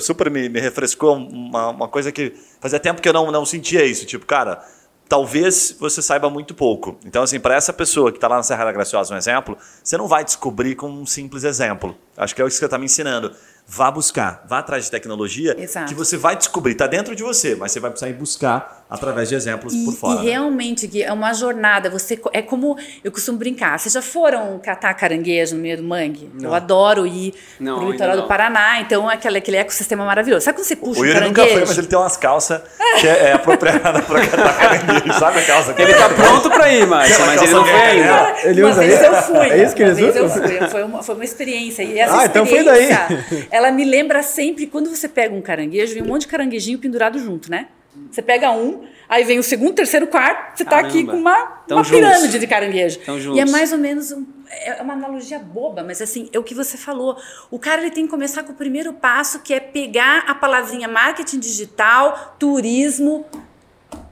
super 0.00 0.28
me, 0.30 0.48
me 0.48 0.60
refrescou 0.60 1.16
uma, 1.16 1.68
uma 1.68 1.88
coisa 1.88 2.10
que 2.10 2.34
fazia 2.60 2.80
tempo 2.80 3.00
que 3.00 3.08
eu 3.08 3.12
não, 3.12 3.30
não 3.30 3.46
sentia 3.46 3.84
isso. 3.86 4.04
Tipo, 4.04 4.26
cara, 4.26 4.62
talvez 5.08 5.76
você 5.78 6.00
saiba 6.00 6.28
muito 6.30 6.54
pouco. 6.54 6.96
Então, 7.04 7.22
assim, 7.22 7.38
para 7.38 7.54
essa 7.54 7.72
pessoa 7.72 8.10
que 8.10 8.18
está 8.18 8.28
lá 8.28 8.36
na 8.36 8.42
Serra 8.42 8.64
da 8.64 8.72
Graciosa, 8.72 9.14
um 9.14 9.16
exemplo, 9.16 9.56
você 9.82 9.96
não 9.96 10.08
vai 10.08 10.24
descobrir 10.24 10.74
com 10.74 10.88
um 10.88 11.06
simples 11.06 11.44
exemplo. 11.44 11.96
Acho 12.16 12.34
que 12.34 12.42
é 12.42 12.46
isso 12.46 12.56
que 12.56 12.60
você 12.60 12.64
está 12.64 12.78
me 12.78 12.86
ensinando. 12.86 13.32
Vá 13.66 13.90
buscar, 13.90 14.44
vá 14.48 14.58
atrás 14.58 14.84
de 14.84 14.90
tecnologia 14.90 15.56
Exato. 15.58 15.86
que 15.88 15.94
você 15.94 16.16
vai 16.16 16.36
descobrir, 16.36 16.72
está 16.72 16.86
dentro 16.86 17.16
de 17.16 17.22
você, 17.22 17.54
mas 17.56 17.72
você 17.72 17.80
vai 17.80 17.90
precisar 17.90 18.10
ir 18.10 18.14
buscar 18.14 18.84
através 18.90 19.28
de 19.30 19.34
exemplos 19.34 19.72
E, 19.74 19.84
por 19.84 19.94
fora. 19.94 20.20
e 20.20 20.24
né? 20.26 20.30
realmente, 20.32 20.86
Gui, 20.86 21.02
é 21.02 21.12
uma 21.12 21.32
jornada. 21.32 21.88
Você 21.90 22.20
é 22.32 22.42
como 22.42 22.76
eu 23.02 23.10
costumo 23.10 23.38
brincar. 23.38 23.76
Vocês 23.78 23.92
já 23.92 24.02
foram 24.02 24.60
catar 24.62 24.92
caranguejo 24.94 25.56
no 25.56 25.62
meio 25.62 25.78
do 25.78 25.82
mangue? 25.82 26.30
Eu 26.40 26.54
adoro 26.54 27.04
ir 27.06 27.34
Não, 27.58 27.74
pro 27.76 27.82
ainda 27.86 27.92
litoral 27.94 28.16
não. 28.16 28.22
do 28.22 28.28
Paraná. 28.28 28.80
Então, 28.80 29.10
é 29.10 29.14
aquele, 29.14 29.38
aquele 29.38 29.56
ecossistema 29.56 30.04
maravilhoso. 30.04 30.44
Sabe 30.44 30.58
quando 30.58 30.66
você 30.66 30.76
puxa 30.76 31.00
O 31.00 31.02
um 31.02 31.06
Yuri 31.06 31.20
nunca 31.20 31.42
caranguejo? 31.42 31.58
foi, 31.58 31.66
mas 31.66 31.78
ele 31.78 31.86
tem 31.88 31.98
umas 31.98 32.16
calças 32.16 32.60
que 33.00 33.08
é, 33.08 33.30
é 33.30 33.32
apropriada 33.32 34.02
para 34.02 34.26
catar 34.28 34.52
caranguejo. 34.58 35.18
Sabe 35.18 35.38
a 35.40 35.46
calça 35.46 35.74
que 35.74 35.82
Ele 35.82 35.94
tá 35.94 36.08
pronto 36.10 36.50
pra 36.50 36.72
ir, 36.72 36.86
Márcio, 36.86 37.26
mas 37.26 37.42
ele 37.42 37.52
não 37.52 37.64
foi 37.64 37.74
ainda. 37.74 38.36
Ele 38.44 38.62
uma 38.62 38.70
usa 38.70 38.80
vez 38.80 38.94
isso? 38.94 39.04
eu 39.04 39.22
fui. 39.22 39.46
É 39.50 39.64
isso 39.64 39.74
que 39.74 39.82
uma 39.82 39.90
eles 40.00 40.16
usam? 40.16 40.30
fui. 40.30 40.68
Foi 40.68 40.82
uma, 40.84 41.02
foi 41.02 41.14
uma 41.16 41.24
experiência. 41.24 41.82
E 41.82 41.98
essa 41.98 42.18
Ah, 42.20 42.26
então 42.26 42.46
foi 42.46 42.62
daí. 42.62 42.88
ela 43.54 43.70
me 43.70 43.84
lembra 43.84 44.20
sempre, 44.22 44.66
quando 44.66 44.90
você 44.90 45.08
pega 45.08 45.32
um 45.34 45.40
caranguejo, 45.40 45.94
vem 45.94 46.02
um 46.02 46.06
monte 46.06 46.22
de 46.22 46.26
caranguejinho 46.28 46.78
pendurado 46.78 47.18
junto, 47.18 47.48
né? 47.50 47.68
Você 48.10 48.20
pega 48.20 48.50
um, 48.50 48.82
aí 49.08 49.22
vem 49.22 49.38
o 49.38 49.42
segundo, 49.42 49.72
terceiro, 49.74 50.08
quarto, 50.08 50.58
você 50.58 50.64
tá 50.64 50.80
aqui 50.80 51.04
com 51.04 51.16
uma, 51.16 51.36
Tão 51.68 51.76
uma 51.76 51.84
juntos. 51.84 51.90
pirâmide 52.08 52.38
de 52.40 52.46
caranguejo. 52.48 52.98
Tão 53.06 53.16
E 53.36 53.38
é 53.38 53.44
mais 53.46 53.70
ou 53.70 53.78
menos 53.78 54.10
um- 54.10 54.26
é 54.50 54.82
uma 54.82 54.94
analogia 54.94 55.38
boba, 55.38 55.84
mas 55.84 56.02
assim, 56.02 56.28
é 56.32 56.38
o 56.38 56.42
que 56.42 56.54
você 56.54 56.76
falou. 56.76 57.16
O 57.52 57.58
cara 57.58 57.80
ele 57.82 57.92
tem 57.92 58.04
que 58.04 58.10
começar 58.10 58.42
com 58.42 58.50
o 58.52 58.56
primeiro 58.56 58.92
passo, 58.94 59.38
que 59.42 59.54
é 59.54 59.60
pegar 59.60 60.24
a 60.26 60.34
palavrinha 60.34 60.88
marketing 60.88 61.38
digital, 61.38 62.34
turismo, 62.36 63.24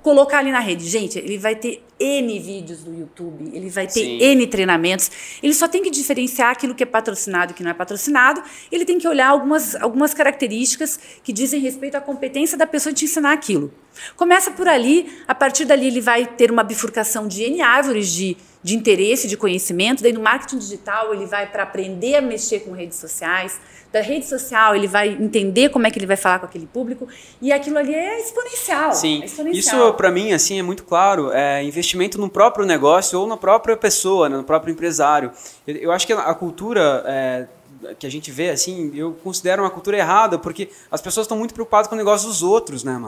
colocar 0.02 0.38
ali 0.38 0.50
na 0.50 0.60
rede. 0.60 0.88
Gente, 0.88 1.18
ele 1.18 1.38
vai 1.38 1.54
ter 1.54 1.82
N 1.98 2.38
vídeos 2.40 2.80
do 2.80 2.92
YouTube, 2.92 3.50
ele 3.54 3.70
vai 3.70 3.86
ter 3.86 4.00
Sim. 4.00 4.18
N 4.20 4.46
treinamentos. 4.46 5.10
Ele 5.42 5.54
só 5.54 5.68
tem 5.68 5.82
que 5.82 5.90
diferenciar 5.90 6.50
aquilo 6.50 6.74
que 6.74 6.82
é 6.82 6.86
patrocinado 6.86 7.52
e 7.52 7.54
que 7.54 7.62
não 7.62 7.70
é 7.70 7.74
patrocinado. 7.74 8.42
Ele 8.70 8.84
tem 8.84 8.98
que 8.98 9.06
olhar 9.06 9.28
algumas, 9.28 9.76
algumas 9.76 10.12
características 10.12 10.98
que 11.22 11.32
dizem 11.32 11.60
respeito 11.60 11.94
à 11.94 12.00
competência 12.00 12.58
da 12.58 12.66
pessoa 12.66 12.92
de 12.92 13.00
te 13.00 13.04
ensinar 13.04 13.32
aquilo. 13.32 13.72
Começa 14.16 14.50
por 14.50 14.66
ali, 14.66 15.22
a 15.28 15.34
partir 15.34 15.64
dali 15.64 15.86
ele 15.86 16.00
vai 16.00 16.26
ter 16.26 16.50
uma 16.50 16.64
bifurcação 16.64 17.28
de 17.28 17.44
N 17.44 17.60
árvores 17.60 18.08
de, 18.12 18.36
de 18.62 18.74
interesse, 18.74 19.28
de 19.28 19.36
conhecimento. 19.36 20.02
Daí 20.02 20.12
no 20.12 20.20
marketing 20.20 20.58
digital 20.58 21.14
ele 21.14 21.26
vai 21.26 21.46
para 21.46 21.62
aprender 21.62 22.16
a 22.16 22.22
mexer 22.22 22.60
com 22.60 22.72
redes 22.72 22.98
sociais. 22.98 23.60
Da 23.92 24.00
rede 24.00 24.26
social 24.26 24.74
ele 24.74 24.86
vai 24.86 25.08
entender 25.08 25.68
como 25.68 25.86
é 25.86 25.90
que 25.90 25.98
ele 25.98 26.06
vai 26.06 26.16
falar 26.16 26.38
com 26.38 26.46
aquele 26.46 26.66
público. 26.66 27.06
E 27.40 27.52
aquilo 27.52 27.78
ali 27.78 27.94
é 27.94 28.20
exponencial. 28.20 28.92
Sim, 28.92 29.22
é 29.22 29.26
exponencial. 29.26 29.88
isso 29.88 29.94
para 29.94 30.10
mim 30.10 30.32
assim 30.32 30.58
é 30.58 30.62
muito 30.62 30.84
claro, 30.84 31.30
é 31.32 31.62
investimento 31.62 32.18
no 32.18 32.28
próprio 32.28 32.64
negócio 32.64 33.20
ou 33.20 33.26
na 33.26 33.36
própria 33.36 33.76
pessoa, 33.76 34.28
né, 34.28 34.36
no 34.36 34.44
próprio 34.44 34.72
empresário. 34.72 35.30
Eu, 35.66 35.76
eu 35.76 35.92
acho 35.92 36.06
que 36.06 36.12
a 36.12 36.34
cultura 36.34 37.04
é, 37.06 37.46
que 37.98 38.06
a 38.06 38.10
gente 38.10 38.30
vê 38.30 38.50
assim, 38.50 38.92
eu 38.94 39.12
considero 39.22 39.62
uma 39.62 39.70
cultura 39.70 39.96
errada 39.96 40.38
porque 40.38 40.68
as 40.90 41.00
pessoas 41.00 41.24
estão 41.24 41.36
muito 41.36 41.54
preocupadas 41.54 41.88
com 41.88 41.94
o 41.94 41.98
negócio 41.98 42.28
dos 42.28 42.42
outros, 42.42 42.84
né? 42.84 43.00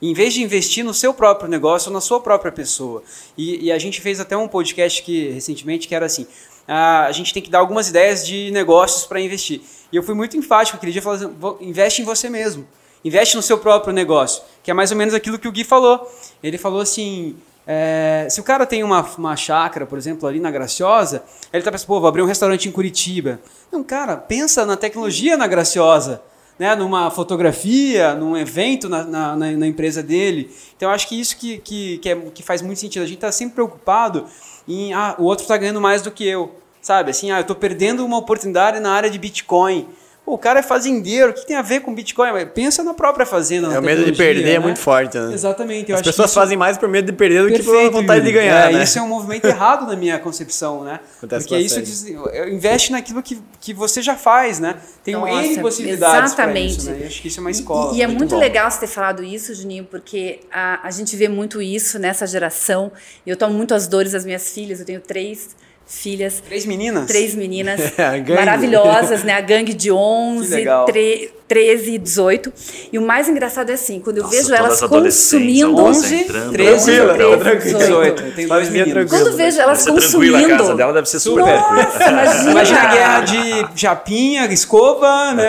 E 0.00 0.10
Em 0.10 0.14
vez 0.14 0.34
de 0.34 0.42
investir 0.42 0.84
no 0.84 0.94
seu 0.94 1.12
próprio 1.12 1.48
negócio 1.48 1.88
ou 1.88 1.92
na 1.92 2.00
sua 2.00 2.20
própria 2.20 2.52
pessoa. 2.52 3.02
E, 3.36 3.66
e 3.66 3.72
a 3.72 3.78
gente 3.78 4.00
fez 4.00 4.20
até 4.20 4.36
um 4.36 4.48
podcast 4.48 5.02
que 5.02 5.30
recentemente 5.30 5.88
que 5.88 5.94
era 5.94 6.06
assim, 6.06 6.26
ah, 6.66 7.06
a 7.06 7.12
gente 7.12 7.34
tem 7.34 7.42
que 7.42 7.50
dar 7.50 7.58
algumas 7.58 7.88
ideias 7.88 8.26
de 8.26 8.50
negócios 8.50 9.06
para 9.06 9.20
investir. 9.20 9.60
E 9.92 9.96
eu 9.96 10.02
fui 10.02 10.14
muito 10.14 10.36
enfático 10.36 10.76
aquele 10.76 10.92
dia 10.92 11.02
falando, 11.02 11.24
assim, 11.26 11.34
"Vo- 11.38 11.58
investe 11.60 12.00
em 12.02 12.04
você 12.04 12.28
mesmo. 12.30 12.66
Investe 13.04 13.36
no 13.36 13.42
seu 13.42 13.58
próprio 13.58 13.92
negócio, 13.92 14.42
que 14.62 14.70
é 14.70 14.74
mais 14.74 14.90
ou 14.90 14.96
menos 14.96 15.12
aquilo 15.12 15.38
que 15.38 15.48
o 15.48 15.52
Gui 15.52 15.64
falou. 15.64 16.08
Ele 16.42 16.56
falou 16.56 16.80
assim: 16.80 17.36
é, 17.66 18.26
se 18.30 18.40
o 18.40 18.44
cara 18.44 18.64
tem 18.64 18.82
uma, 18.84 19.02
uma 19.18 19.36
chácara, 19.36 19.84
por 19.86 19.98
exemplo, 19.98 20.26
ali 20.28 20.38
na 20.40 20.50
Graciosa, 20.50 21.22
ele 21.52 21.62
tá 21.62 21.70
pensando, 21.70 21.88
pô, 21.88 22.00
vou 22.00 22.08
abrir 22.08 22.22
um 22.22 22.26
restaurante 22.26 22.68
em 22.68 22.72
Curitiba. 22.72 23.40
Não, 23.70 23.82
cara, 23.84 24.16
pensa 24.16 24.64
na 24.64 24.76
tecnologia 24.76 25.36
na 25.36 25.46
Graciosa, 25.48 26.22
né? 26.58 26.74
numa 26.76 27.10
fotografia, 27.10 28.14
num 28.14 28.36
evento 28.36 28.88
na, 28.88 29.02
na, 29.04 29.36
na- 29.36 29.66
empresa 29.66 30.02
dele. 30.02 30.50
Então, 30.76 30.88
acho 30.90 31.08
que 31.08 31.18
isso 31.20 31.36
que, 31.36 31.58
que, 31.58 31.98
que, 31.98 32.08
é, 32.08 32.16
que 32.32 32.42
faz 32.42 32.62
muito 32.62 32.78
sentido. 32.78 33.02
A 33.02 33.06
gente 33.06 33.16
está 33.16 33.32
sempre 33.32 33.54
preocupado 33.56 34.26
em, 34.68 34.92
ah, 34.92 35.16
o 35.18 35.24
outro 35.24 35.42
está 35.42 35.56
ganhando 35.56 35.80
mais 35.80 36.02
do 36.02 36.10
que 36.10 36.24
eu. 36.26 36.52
Sabe, 36.82 37.12
assim, 37.12 37.30
ah, 37.30 37.36
eu 37.38 37.42
estou 37.42 37.54
perdendo 37.56 38.04
uma 38.04 38.18
oportunidade 38.18 38.80
na 38.80 38.90
área 38.92 39.08
de 39.08 39.16
Bitcoin. 39.18 39.88
Pô, 40.24 40.34
o 40.34 40.38
cara 40.38 40.60
é 40.60 40.62
fazendeiro, 40.62 41.30
o 41.30 41.34
que 41.34 41.44
tem 41.44 41.56
a 41.56 41.62
ver 41.62 41.80
com 41.80 41.92
Bitcoin? 41.92 42.30
Pensa 42.54 42.84
na 42.84 42.94
própria 42.94 43.26
fazenda. 43.26 43.66
na 43.68 43.74
É, 43.74 43.78
o 43.80 43.82
medo 43.82 44.04
de 44.04 44.12
perder 44.12 44.50
é 44.50 44.52
né? 44.52 44.58
muito 44.60 44.78
forte, 44.78 45.18
né? 45.18 45.32
Exatamente. 45.34 45.90
Eu 45.90 45.96
As 45.96 46.00
acho 46.00 46.04
que 46.04 46.10
pessoas 46.10 46.30
isso- 46.30 46.38
fazem 46.38 46.56
mais 46.56 46.78
por 46.78 46.88
medo 46.88 47.06
de 47.06 47.12
perder 47.12 47.42
do 47.42 47.48
que 47.52 47.60
por 47.62 47.72
Perfeito, 47.72 47.92
vontade 47.92 48.24
de 48.24 48.30
ganhar, 48.30 48.70
É, 48.70 48.72
né? 48.72 48.84
Isso 48.84 48.98
é 49.00 49.02
um 49.02 49.08
movimento 49.08 49.46
errado 49.46 49.84
na 49.84 49.96
minha 49.96 50.20
concepção, 50.20 50.84
né? 50.84 51.00
Acontece 51.18 51.48
Porque 51.48 51.60
isso 51.60 51.80
bastante. 51.80 52.12
diz, 52.12 52.52
investe 52.52 52.92
naquilo 52.92 53.20
que, 53.20 53.40
que 53.60 53.74
você 53.74 54.00
já 54.00 54.14
faz, 54.14 54.60
né? 54.60 54.76
Tem 55.02 55.14
Nossa, 55.14 55.42
N 55.44 55.60
possibilidades 55.60 56.32
exatamente. 56.32 56.78
isso, 56.78 56.90
né? 56.90 57.04
Acho 57.06 57.20
que 57.22 57.26
isso 57.28 57.40
é 57.40 57.42
uma 57.42 57.50
escola. 57.50 57.92
E, 57.94 57.98
e 57.98 58.02
é 58.02 58.06
muito 58.06 58.36
bom. 58.36 58.40
legal 58.40 58.70
você 58.70 58.78
ter 58.78 58.86
falado 58.86 59.24
isso, 59.24 59.52
Juninho, 59.56 59.84
porque 59.90 60.38
a, 60.52 60.86
a 60.86 60.90
gente 60.92 61.16
vê 61.16 61.28
muito 61.28 61.60
isso 61.60 61.98
nessa 61.98 62.28
geração. 62.28 62.92
E 63.26 63.30
eu 63.30 63.36
tomo 63.36 63.54
muito 63.54 63.74
as 63.74 63.88
dores 63.88 64.12
das 64.12 64.24
minhas 64.24 64.50
filhas. 64.50 64.78
Eu 64.78 64.86
tenho 64.86 65.00
três 65.00 65.50
filhas, 65.86 66.40
Três 66.46 66.64
meninas? 66.64 67.06
três 67.06 67.34
meninas 67.34 67.80
gangue. 67.96 68.32
maravilhosas, 68.34 69.22
né? 69.24 69.34
A 69.34 69.40
gangue 69.40 69.74
de 69.74 69.90
11, 69.92 70.48
Que 70.48 70.54
legal. 70.54 70.84
tre- 70.86 71.32
13 71.48 71.90
e 71.92 71.98
18. 71.98 72.50
E 72.92 72.98
o 72.98 73.02
mais 73.02 73.28
engraçado 73.28 73.68
é 73.68 73.74
assim, 73.74 74.00
quando 74.00 74.16
eu 74.18 74.22
Nossa, 74.22 74.34
vejo 74.36 74.54
elas 74.54 74.80
consumindo... 74.80 75.76
11 75.76 76.14
entrando. 76.14 76.52
13, 76.52 76.84
Tranquila, 76.96 77.14
13, 77.14 77.36
tranquila. 77.40 77.78
18. 77.78 78.22
Eu 78.22 78.32
tenho 78.32 78.48
dois 78.48 78.48
Faz 78.48 78.70
minha 78.70 78.86
meninos. 78.86 78.92
tranquila. 79.10 79.20
Quando 79.20 79.32
eu 79.32 79.36
vejo 79.36 79.60
elas 79.60 79.84
Deve 79.84 79.98
tranquila 80.00 80.38
a 80.38 80.40
consumindo... 80.40 80.56
casa 80.62 80.74
dela, 80.76 80.92
deve 80.94 81.08
ser 81.10 81.20
super. 81.20 81.44
Nossa, 81.44 82.08
imagina! 82.10 82.50
Imagina 82.52 82.80
a 82.80 82.86
guerra 82.94 83.20
de 83.20 83.66
japinha, 83.78 84.46
escova, 84.46 85.34
né? 85.34 85.46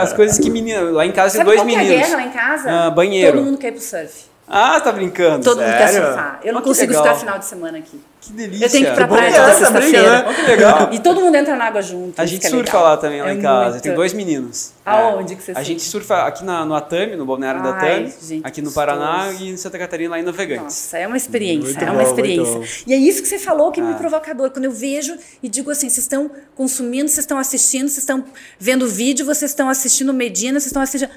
As 0.00 0.12
coisas 0.12 0.38
que 0.38 0.48
menina. 0.50 0.82
Lá 0.82 1.04
em 1.04 1.10
casa 1.10 1.32
tem 1.32 1.44
Sabe 1.44 1.46
dois 1.56 1.58
é 1.58 1.62
a 1.62 1.64
meninos. 1.64 1.88
guerra 2.06 2.16
lá 2.16 2.22
em 2.26 2.30
casa? 2.30 2.70
Ah, 2.70 2.90
banheiro. 2.90 3.38
Todo 3.38 3.46
mundo 3.46 3.58
quer 3.58 3.68
ir 3.68 3.72
pro 3.72 3.80
surf. 3.82 4.30
Ah, 4.52 4.80
tá 4.80 4.90
brincando. 4.90 5.44
Todo 5.44 5.60
mundo 5.62 5.70
quer 5.70 5.88
Sério? 5.88 6.06
surfar. 6.08 6.40
Eu 6.42 6.52
não 6.52 6.58
Ah, 6.58 6.62
que 6.62 6.68
consigo 6.68 6.88
legal. 6.92 7.04
ficar 7.04 7.16
final 7.16 7.38
de 7.38 7.44
semana 7.46 7.78
aqui. 7.78 8.00
Que 8.20 8.32
delícia. 8.32 8.66
Eu 8.66 8.70
tenho 8.70 8.84
que 8.86 8.92
ir 8.92 8.94
pra 8.96 9.06
bom 9.06 9.14
praia 9.16 9.30
que 9.32 9.36
é 9.38 9.40
toda 9.40 9.52
essa 9.52 9.70
briga, 9.70 9.82
sexta-feira. 9.86 10.22
né? 10.28 10.34
Que 10.34 10.42
legal. 10.42 10.88
E 10.92 10.98
todo 10.98 11.20
mundo 11.20 11.34
entra 11.36 11.56
na 11.56 11.64
água 11.66 11.80
junto. 11.80 12.20
A 12.20 12.26
gente 12.26 12.44
é 12.46 12.50
surfa 12.50 12.64
legal. 12.76 12.82
lá 12.82 12.96
também, 12.96 13.22
lá 13.22 13.30
É 13.30 13.32
em 13.34 13.40
casa. 13.40 13.70
muito- 13.70 13.82
Tem 13.82 13.94
dois 13.94 14.12
meninos. 14.12 14.72
Aonde 14.84 15.32
É. 15.32 15.36
que 15.36 15.42
você 15.42 15.52
A 15.52 15.54
surfa? 15.54 15.64
gente 15.64 15.82
surfa 15.82 16.16
aqui 16.26 16.44
na, 16.44 16.64
no 16.66 16.74
Atami, 16.74 17.16
no 17.16 17.24
balneário 17.24 17.62
da 17.62 17.70
Ai, 17.76 17.92
Atami, 18.02 18.14
gente, 18.20 18.46
aqui 18.46 18.60
no 18.60 18.66
gostoso. 18.66 18.86
Paraná 18.86 19.32
e 19.38 19.50
em 19.50 19.56
Santa 19.56 19.78
Catarina, 19.78 20.10
lá 20.10 20.18
em 20.18 20.22
Navegantes. 20.24 20.64
Nossa, 20.64 20.98
é 20.98 21.06
uma 21.06 21.16
experiência, 21.16 21.64
Muito 21.70 21.82
é 21.82 21.90
uma 21.90 22.02
bom, 22.02 22.08
experiência. 22.10 22.54
muito 22.56 22.66
bom. 22.68 22.82
E 22.88 22.92
é 22.92 22.96
isso 22.96 23.22
que 23.22 23.28
você 23.28 23.38
falou 23.38 23.70
que 23.70 23.80
é 23.80 23.82
Ah. 23.82 23.86
muito 23.86 23.98
provocador. 23.98 24.50
Quando 24.50 24.64
eu 24.66 24.72
vejo 24.72 25.16
e 25.42 25.48
digo 25.48 25.70
assim, 25.70 25.88
vocês 25.88 25.98
estão 26.04 26.30
consumindo, 26.56 27.08
vocês 27.08 27.20
estão 27.20 27.38
assistindo, 27.38 27.88
vocês 27.88 27.98
estão 27.98 28.24
vendo 28.58 28.86
vídeo, 28.88 29.24
vocês 29.24 29.50
estão 29.50 29.68
assistindo 29.68 30.12
Medina, 30.12 30.58
vocês 30.58 30.66
estão 30.66 30.82
assistindo... 30.82 31.10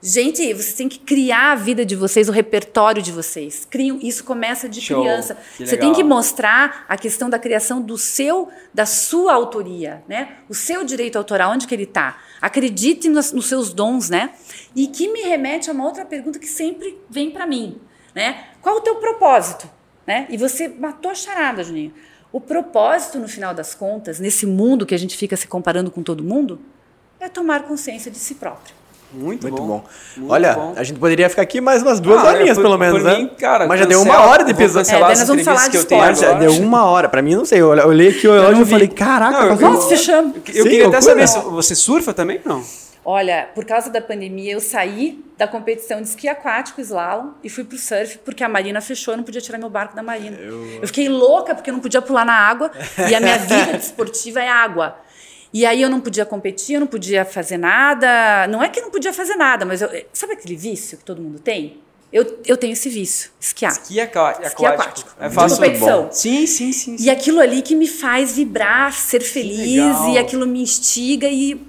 Gente, 0.00 0.54
vocês 0.54 0.74
têm 0.74 0.88
que 0.88 1.00
criar 1.00 1.52
a 1.52 1.54
vida 1.56 1.84
de 1.84 1.96
vocês, 1.96 2.28
o 2.28 2.32
repertório 2.32 3.02
de 3.02 3.10
vocês. 3.10 3.66
Criam, 3.68 3.98
isso 4.00 4.22
começa 4.22 4.68
de 4.68 4.80
Show, 4.80 5.00
criança. 5.00 5.36
que 5.56 5.66
Você 5.66 5.76
tem 5.76 5.92
que 5.92 6.04
mostrar 6.04 6.84
a 6.88 6.96
questão 6.96 7.28
da 7.28 7.36
criação 7.36 7.80
do 7.80 7.98
seu, 7.98 8.48
da 8.72 8.86
sua 8.86 9.34
autoria, 9.34 10.04
né? 10.06 10.36
O 10.48 10.54
seu 10.54 10.84
direito 10.84 11.18
autoral, 11.18 11.50
onde 11.50 11.66
que 11.66 11.74
ele 11.74 11.82
está. 11.82 12.16
Acredite 12.40 13.08
nos, 13.08 13.32
nos 13.32 13.46
seus 13.46 13.72
dons, 13.72 14.08
né? 14.08 14.30
E 14.74 14.86
que 14.86 15.12
me 15.12 15.22
remete 15.22 15.68
a 15.68 15.72
uma 15.72 15.84
outra 15.84 16.04
pergunta 16.04 16.38
que 16.38 16.46
sempre 16.46 16.96
vem 17.10 17.32
para 17.32 17.44
mim, 17.44 17.80
né? 18.14 18.50
Qual 18.62 18.76
o 18.76 18.80
teu 18.80 18.96
propósito, 18.96 19.68
né? 20.06 20.28
E 20.30 20.36
você 20.36 20.68
matou 20.68 21.10
a 21.10 21.14
charada, 21.14 21.64
Juninho. 21.64 21.92
O 22.30 22.40
propósito, 22.40 23.18
no 23.18 23.26
final 23.26 23.52
das 23.52 23.74
contas, 23.74 24.20
nesse 24.20 24.46
mundo 24.46 24.86
que 24.86 24.94
a 24.94 24.98
gente 24.98 25.16
fica 25.16 25.36
se 25.36 25.48
comparando 25.48 25.90
com 25.90 26.04
todo 26.04 26.22
mundo, 26.22 26.60
é 27.18 27.28
tomar 27.28 27.64
consciência 27.64 28.12
de 28.12 28.18
si 28.18 28.36
próprio. 28.36 28.78
Muito, 29.12 29.42
Muito 29.48 29.56
bom. 29.62 29.66
bom. 29.66 29.84
Muito 30.18 30.32
Olha, 30.32 30.52
bom. 30.52 30.74
a 30.76 30.82
gente 30.84 30.98
poderia 30.98 31.30
ficar 31.30 31.40
aqui 31.42 31.60
mais 31.62 31.82
umas 31.82 31.98
duas 31.98 32.22
Ah, 32.22 32.28
horinhas, 32.28 32.56
por- 32.58 32.62
pelo 32.62 32.76
menos, 32.76 33.00
por 33.02 33.10
né? 33.10 33.18
mim, 33.18 33.30
cara, 33.38 33.66
Mas 33.66 33.80
já 33.80 33.86
deu 33.86 34.02
uma 34.02 34.20
hora 34.26 34.44
de 34.44 34.50
episódio. 34.50 34.94
É, 34.94 35.00
nós 35.00 35.26
vamos 35.26 35.44
falar 35.44 35.64
de 35.64 35.70
que 35.70 35.76
eu 35.78 35.84
tenho 35.86 36.02
esporte. 36.10 36.20
Já 36.20 36.32
deu 36.38 36.52
uma 36.62 36.84
hora. 36.84 37.08
Pra 37.08 37.22
mim, 37.22 37.34
não 37.34 37.44
sei. 37.46 37.60
Eu 37.62 37.74
eu 37.74 37.88
olhei 37.88 38.10
aqui 38.10 38.28
o 38.28 38.32
relógio 38.32 38.62
e 38.62 38.66
falei, 38.66 38.88
caraca, 38.88 39.46
Não, 39.46 39.48
eu- 39.54 39.56
Nossa, 39.72 39.88
fechamos. 39.88 40.36
Eu 40.48 40.62
Sim, 40.62 40.62
queria 40.70 40.88
até 40.88 41.00
saber, 41.00 41.26
se 41.26 41.38
você 41.40 41.74
surfa 41.74 42.12
também? 42.12 42.40
Não. 42.44 42.62
Olha, 43.04 43.48
por 43.54 43.64
causa 43.64 43.88
da 43.88 44.02
pandemia, 44.02 44.52
eu 44.52 44.60
saí 44.60 45.24
da 45.38 45.48
competição 45.48 46.02
de 46.02 46.08
esqui 46.08 46.28
aquático, 46.28 46.78
slalom, 46.82 47.30
e 47.42 47.48
fui 47.48 47.64
pro 47.64 47.78
surf, 47.78 48.18
porque 48.18 48.44
a 48.44 48.48
marina 48.50 48.82
fechou, 48.82 49.14
eu 49.14 49.16
não 49.16 49.24
podia 49.24 49.40
tirar 49.40 49.56
meu 49.56 49.70
barco 49.70 49.96
da 49.96 50.02
marina. 50.02 50.36
Eu, 50.36 50.86
fiquei 50.86 51.08
louca, 51.08 51.54
porque 51.54 51.70
eu 51.70 51.72
não 51.74 51.80
podia 51.80 52.02
pular 52.02 52.26
na 52.26 52.34
água, 52.34 52.70
e 53.08 53.14
a 53.14 53.20
minha 53.20 53.38
vida 53.38 53.74
esportiva 53.80 54.40
é 54.42 54.48
água. 54.50 54.96
E 55.52 55.64
aí 55.64 55.80
eu 55.80 55.88
não 55.88 56.00
podia 56.00 56.24
competir, 56.26 56.74
eu 56.74 56.80
não 56.80 56.86
podia 56.86 57.24
fazer 57.24 57.56
nada. 57.56 58.46
Não 58.48 58.62
é 58.62 58.68
que 58.68 58.80
eu 58.80 58.84
não 58.84 58.90
podia 58.90 59.12
fazer 59.12 59.34
nada, 59.36 59.64
mas 59.64 59.80
eu, 59.80 59.88
sabe 60.12 60.34
aquele 60.34 60.56
vício 60.56 60.98
que 60.98 61.04
todo 61.04 61.22
mundo 61.22 61.38
tem? 61.38 61.78
Eu, 62.12 62.38
eu 62.46 62.56
tenho 62.56 62.72
esse 62.72 62.88
vício, 62.88 63.30
esquiar. 63.38 63.72
Esqui 63.72 64.00
aqua- 64.00 64.30
Esqui 64.42 64.64
aquático. 64.64 64.82
aquático. 64.82 65.10
É 65.20 65.28
De 65.28 65.34
fácil. 65.34 65.56
competição. 65.58 66.08
Sim, 66.10 66.46
sim, 66.46 66.72
sim. 66.72 66.96
sim. 66.96 67.04
E 67.04 67.10
aquilo 67.10 67.38
ali 67.40 67.60
que 67.60 67.74
me 67.74 67.86
faz 67.86 68.32
vibrar, 68.32 68.92
ser 68.94 69.20
feliz, 69.20 69.94
e 70.12 70.16
aquilo 70.18 70.46
me 70.46 70.62
instiga 70.62 71.28
e. 71.28 71.66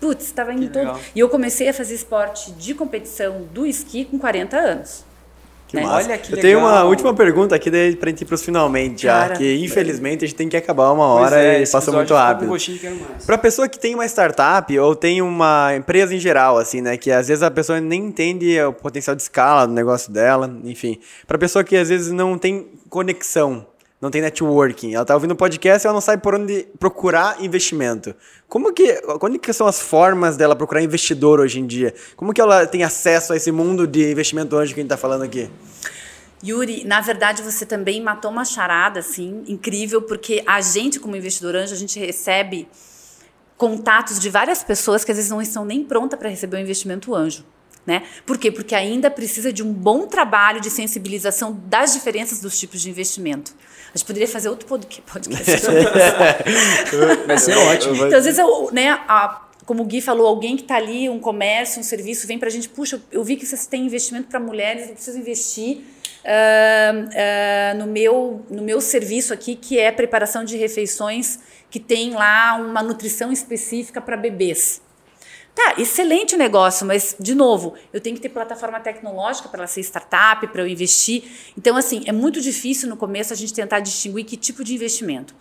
Putz, 0.00 0.24
estava 0.26 0.52
indo 0.52 0.62
Que 0.62 0.72
todo. 0.72 0.78
legal. 0.78 1.00
E 1.14 1.18
eu 1.20 1.28
comecei 1.28 1.68
a 1.68 1.74
fazer 1.74 1.94
esporte 1.94 2.52
de 2.52 2.72
competição 2.72 3.42
do 3.52 3.66
esqui 3.66 4.04
com 4.04 4.18
40 4.18 4.56
anos. 4.56 5.04
Né? 5.76 5.82
Massa. 5.82 5.94
Olha 6.08 6.18
que 6.18 6.32
Eu 6.32 6.40
tenho 6.40 6.58
uma 6.58 6.70
legal. 6.70 6.88
última 6.88 7.14
pergunta 7.14 7.54
aqui 7.54 7.70
pra 7.96 8.08
gente 8.10 8.22
ir 8.22 8.24
pros 8.24 8.42
finalmente 8.42 9.02
já, 9.02 9.20
Cara. 9.20 9.36
que 9.36 9.64
infelizmente 9.64 10.24
a 10.24 10.28
gente 10.28 10.36
tem 10.36 10.48
que 10.48 10.56
acabar 10.56 10.90
uma 10.92 11.06
hora 11.06 11.36
é, 11.42 11.60
e 11.60 11.62
episódio 11.62 11.92
muito 11.94 12.14
rápido. 12.14 12.48
mais. 12.48 13.24
Pra 13.26 13.38
pessoa 13.38 13.68
que 13.68 13.78
tem 13.78 13.94
uma 13.94 14.06
startup 14.06 14.78
ou 14.78 14.94
tem 14.96 15.22
uma 15.22 15.74
empresa 15.76 16.14
em 16.14 16.18
geral, 16.18 16.58
assim, 16.58 16.80
né? 16.80 16.96
Que 16.96 17.10
às 17.10 17.28
vezes 17.28 17.42
a 17.42 17.50
pessoa 17.50 17.80
nem 17.80 18.04
entende 18.06 18.60
o 18.62 18.72
potencial 18.72 19.14
de 19.16 19.22
escala 19.22 19.66
do 19.66 19.72
negócio 19.72 20.12
dela, 20.12 20.52
enfim. 20.64 20.98
Pra 21.26 21.38
pessoa 21.38 21.62
que 21.64 21.76
às 21.76 21.88
vezes 21.88 22.10
não 22.12 22.36
tem 22.38 22.66
conexão, 22.88 23.66
não 24.00 24.10
tem 24.10 24.22
networking, 24.22 24.94
ela 24.94 25.04
tá 25.04 25.14
ouvindo 25.14 25.36
podcast 25.36 25.84
e 25.84 25.86
ela 25.86 25.94
não 25.94 26.00
sabe 26.00 26.22
por 26.22 26.34
onde 26.34 26.66
procurar 26.78 27.42
investimento. 27.42 28.14
Como 28.48 28.72
que, 28.72 28.94
quando 29.18 29.38
que 29.38 29.52
são 29.52 29.66
as 29.66 29.80
formas 29.80 30.36
dela 30.38 30.56
procurar 30.56 30.82
investidor 30.82 31.38
hoje 31.38 31.60
em 31.60 31.66
dia? 31.66 31.94
Como 32.16 32.32
que 32.32 32.40
ela 32.40 32.66
tem 32.66 32.82
acesso 32.82 33.32
a 33.34 33.36
esse 33.36 33.52
mundo 33.52 33.86
de 33.86 34.10
investimento 34.10 34.56
anjo 34.56 34.72
que 34.72 34.80
a 34.80 34.82
gente 34.82 34.90
tá 34.90 34.96
falando 34.96 35.22
aqui? 35.22 35.50
Yuri, 36.42 36.84
na 36.84 37.02
verdade 37.02 37.42
você 37.42 37.66
também 37.66 38.00
matou 38.00 38.30
uma 38.30 38.46
charada 38.46 39.00
assim 39.00 39.44
incrível, 39.46 40.00
porque 40.00 40.42
a 40.46 40.62
gente 40.62 40.98
como 40.98 41.14
investidor 41.14 41.54
anjo, 41.54 41.74
a 41.74 41.76
gente 41.76 41.98
recebe 41.98 42.66
contatos 43.58 44.18
de 44.18 44.30
várias 44.30 44.64
pessoas 44.64 45.04
que 45.04 45.10
às 45.10 45.18
vezes 45.18 45.30
não 45.30 45.42
estão 45.42 45.66
nem 45.66 45.84
prontas 45.84 46.18
para 46.18 46.30
receber 46.30 46.56
o 46.56 46.60
investimento 46.60 47.14
anjo. 47.14 47.44
Né? 47.86 48.04
Por 48.24 48.38
quê? 48.38 48.50
Porque 48.50 48.74
ainda 48.74 49.10
precisa 49.10 49.52
de 49.52 49.62
um 49.62 49.72
bom 49.72 50.06
trabalho 50.06 50.60
de 50.60 50.70
sensibilização 50.70 51.60
das 51.66 51.92
diferenças 51.92 52.40
dos 52.40 52.58
tipos 52.58 52.80
de 52.80 52.88
investimento. 52.88 53.54
A 53.92 53.98
gente 53.98 54.06
poderia 54.06 54.28
fazer 54.28 54.48
outro 54.48 54.66
podca- 54.66 55.02
podcast 55.12 55.58
sobre 55.60 55.80
isso. 56.46 57.26
Vai 57.26 57.38
ser 57.38 57.56
ótimo. 57.56 58.06
Então, 58.06 58.18
às 58.18 58.24
vezes, 58.24 58.38
eu, 58.38 58.70
né, 58.72 58.90
a- 59.08 59.42
como 59.66 59.82
o 59.82 59.86
Gui 59.86 60.00
falou, 60.00 60.26
alguém 60.26 60.56
que 60.56 60.62
está 60.62 60.76
ali, 60.76 61.08
um 61.08 61.18
comércio, 61.20 61.80
um 61.80 61.82
serviço, 61.84 62.26
vem 62.26 62.38
para 62.38 62.48
a 62.48 62.50
gente, 62.50 62.68
puxa, 62.68 63.00
eu 63.12 63.22
vi 63.22 63.36
que 63.36 63.46
vocês 63.46 63.66
têm 63.66 63.86
investimento 63.86 64.28
para 64.28 64.40
mulheres, 64.40 64.88
eu 64.88 64.94
preciso 64.94 65.18
investir 65.18 65.82
ah, 66.24 66.92
ah, 67.72 67.74
no, 67.74 67.86
meu, 67.86 68.44
no 68.50 68.62
meu 68.62 68.80
serviço 68.80 69.32
aqui, 69.32 69.54
que 69.54 69.78
é 69.78 69.90
preparação 69.92 70.44
de 70.44 70.56
refeições, 70.56 71.38
que 71.70 71.78
tem 71.78 72.12
lá 72.14 72.56
uma 72.56 72.82
nutrição 72.82 73.30
específica 73.32 74.00
para 74.00 74.16
bebês. 74.16 74.80
Tá, 75.54 75.74
excelente 75.78 76.36
o 76.36 76.38
negócio, 76.38 76.86
mas, 76.86 77.16
de 77.18 77.34
novo, 77.34 77.74
eu 77.92 78.00
tenho 78.00 78.14
que 78.14 78.22
ter 78.22 78.28
plataforma 78.28 78.78
tecnológica 78.78 79.48
para 79.48 79.60
ela 79.60 79.66
ser 79.66 79.80
startup, 79.80 80.46
para 80.46 80.62
eu 80.62 80.66
investir. 80.66 81.24
Então, 81.58 81.76
assim, 81.76 82.02
é 82.06 82.12
muito 82.12 82.40
difícil 82.40 82.88
no 82.88 82.96
começo 82.96 83.32
a 83.32 83.36
gente 83.36 83.52
tentar 83.52 83.80
distinguir 83.80 84.24
que 84.24 84.36
tipo 84.36 84.62
de 84.62 84.74
investimento. 84.74 85.34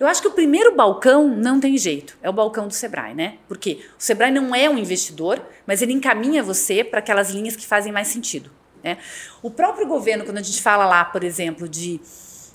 Eu 0.00 0.08
acho 0.08 0.20
que 0.20 0.26
o 0.26 0.32
primeiro 0.32 0.74
balcão 0.74 1.28
não 1.28 1.60
tem 1.60 1.78
jeito, 1.78 2.18
é 2.20 2.28
o 2.28 2.32
balcão 2.32 2.66
do 2.66 2.74
Sebrae, 2.74 3.14
né? 3.14 3.38
Porque 3.46 3.78
o 3.98 4.02
Sebrae 4.02 4.32
não 4.32 4.52
é 4.52 4.68
um 4.68 4.76
investidor, 4.76 5.40
mas 5.64 5.80
ele 5.80 5.92
encaminha 5.92 6.42
você 6.42 6.82
para 6.82 6.98
aquelas 6.98 7.30
linhas 7.30 7.54
que 7.54 7.64
fazem 7.64 7.92
mais 7.92 8.08
sentido. 8.08 8.50
Né? 8.82 8.98
O 9.42 9.50
próprio 9.50 9.86
governo, 9.86 10.24
quando 10.24 10.38
a 10.38 10.42
gente 10.42 10.60
fala 10.60 10.84
lá, 10.84 11.04
por 11.04 11.22
exemplo, 11.22 11.68
de 11.68 12.00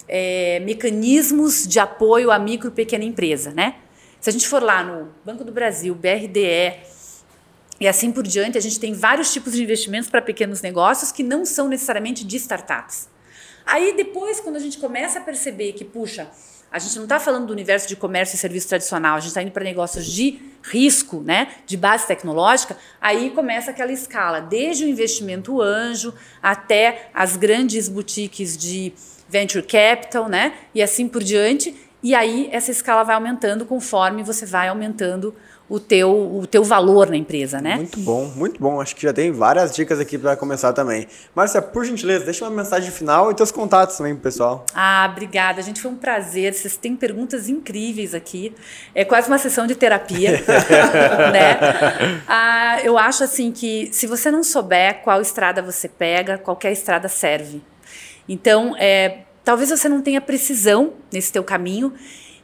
é, 0.09 0.59
mecanismos 0.59 1.65
de 1.65 1.79
apoio 1.79 2.31
à 2.31 2.37
micro 2.37 2.67
e 2.67 2.71
pequena 2.71 3.05
empresa, 3.05 3.51
né? 3.51 3.75
Se 4.19 4.29
a 4.29 4.33
gente 4.33 4.47
for 4.47 4.61
lá 4.61 4.83
no 4.83 5.09
Banco 5.23 5.43
do 5.43 5.51
Brasil, 5.51 5.95
BRDE, 5.95 6.96
e 7.79 7.87
assim 7.87 8.11
por 8.11 8.23
diante, 8.23 8.57
a 8.57 8.61
gente 8.61 8.79
tem 8.79 8.93
vários 8.93 9.31
tipos 9.31 9.53
de 9.53 9.63
investimentos 9.63 10.09
para 10.09 10.21
pequenos 10.21 10.61
negócios 10.61 11.11
que 11.11 11.23
não 11.23 11.45
são 11.45 11.67
necessariamente 11.67 12.25
de 12.25 12.35
startups. 12.37 13.07
Aí 13.65 13.95
depois, 13.95 14.39
quando 14.39 14.55
a 14.55 14.59
gente 14.59 14.77
começa 14.77 15.19
a 15.19 15.21
perceber 15.21 15.73
que, 15.73 15.83
puxa, 15.83 16.29
a 16.71 16.79
gente 16.79 16.95
não 16.95 17.03
está 17.03 17.19
falando 17.19 17.47
do 17.47 17.53
universo 17.53 17.87
de 17.87 17.95
comércio 17.95 18.35
e 18.35 18.37
serviço 18.37 18.67
tradicional, 18.67 19.15
a 19.15 19.19
gente 19.19 19.29
está 19.29 19.41
indo 19.41 19.51
para 19.51 19.63
negócios 19.63 20.05
de 20.05 20.39
risco, 20.63 21.21
né, 21.21 21.49
de 21.65 21.77
base 21.77 22.05
tecnológica, 22.05 22.77
aí 22.99 23.29
começa 23.29 23.71
aquela 23.71 23.91
escala, 23.91 24.41
desde 24.41 24.83
o 24.83 24.87
investimento 24.87 25.61
anjo 25.61 26.13
até 26.41 27.09
as 27.13 27.37
grandes 27.37 27.87
boutiques 27.87 28.57
de 28.57 28.93
venture 29.29 29.65
capital, 29.65 30.27
né, 30.27 30.53
e 30.73 30.81
assim 30.81 31.07
por 31.07 31.23
diante. 31.23 31.75
E 32.03 32.13
aí 32.13 32.49
essa 32.51 32.69
escala 32.69 33.03
vai 33.03 33.15
aumentando 33.15 33.65
conforme 33.65 34.23
você 34.23 34.45
vai 34.45 34.67
aumentando 34.67 35.35
o 35.69 35.79
teu, 35.79 36.09
o 36.11 36.47
teu 36.47 36.63
valor 36.63 37.09
na 37.09 37.17
empresa, 37.17 37.59
né? 37.59 37.75
Muito 37.75 37.99
bom, 37.99 38.25
muito 38.35 38.59
bom. 38.59 38.79
Acho 38.79 38.95
que 38.95 39.01
já 39.01 39.11
tem 39.11 39.31
várias 39.31 39.75
dicas 39.75 39.99
aqui 39.99 40.17
para 40.17 40.35
começar 40.37 40.71
também. 40.71 41.07
Márcia, 41.35 41.61
por 41.61 41.83
gentileza, 41.83 42.23
deixa 42.23 42.45
uma 42.45 42.51
mensagem 42.51 42.89
final 42.89 43.29
e 43.31 43.35
teus 43.35 43.51
contatos 43.51 43.97
também 43.97 44.13
pro 44.13 44.23
pessoal. 44.23 44.65
Ah, 44.73 45.07
obrigada, 45.11 45.61
gente. 45.61 45.81
Foi 45.81 45.91
um 45.91 45.97
prazer. 45.97 46.53
Vocês 46.53 46.77
têm 46.77 46.95
perguntas 46.95 47.49
incríveis 47.49 48.13
aqui. 48.13 48.55
É 48.95 49.03
quase 49.03 49.27
uma 49.27 49.37
sessão 49.37 49.67
de 49.67 49.75
terapia, 49.75 50.31
né? 51.33 51.59
Ah, 52.27 52.79
eu 52.83 52.97
acho 52.97 53.25
assim 53.25 53.51
que 53.51 53.89
se 53.91 54.07
você 54.07 54.31
não 54.31 54.43
souber 54.43 55.01
qual 55.03 55.21
estrada 55.21 55.61
você 55.61 55.89
pega, 55.89 56.37
qualquer 56.37 56.71
estrada 56.71 57.09
serve. 57.09 57.61
Então, 58.27 58.73
é, 58.77 59.19
talvez 59.43 59.69
você 59.69 59.89
não 59.89 60.01
tenha 60.01 60.21
precisão 60.21 60.93
nesse 61.11 61.31
teu 61.31 61.43
caminho. 61.43 61.93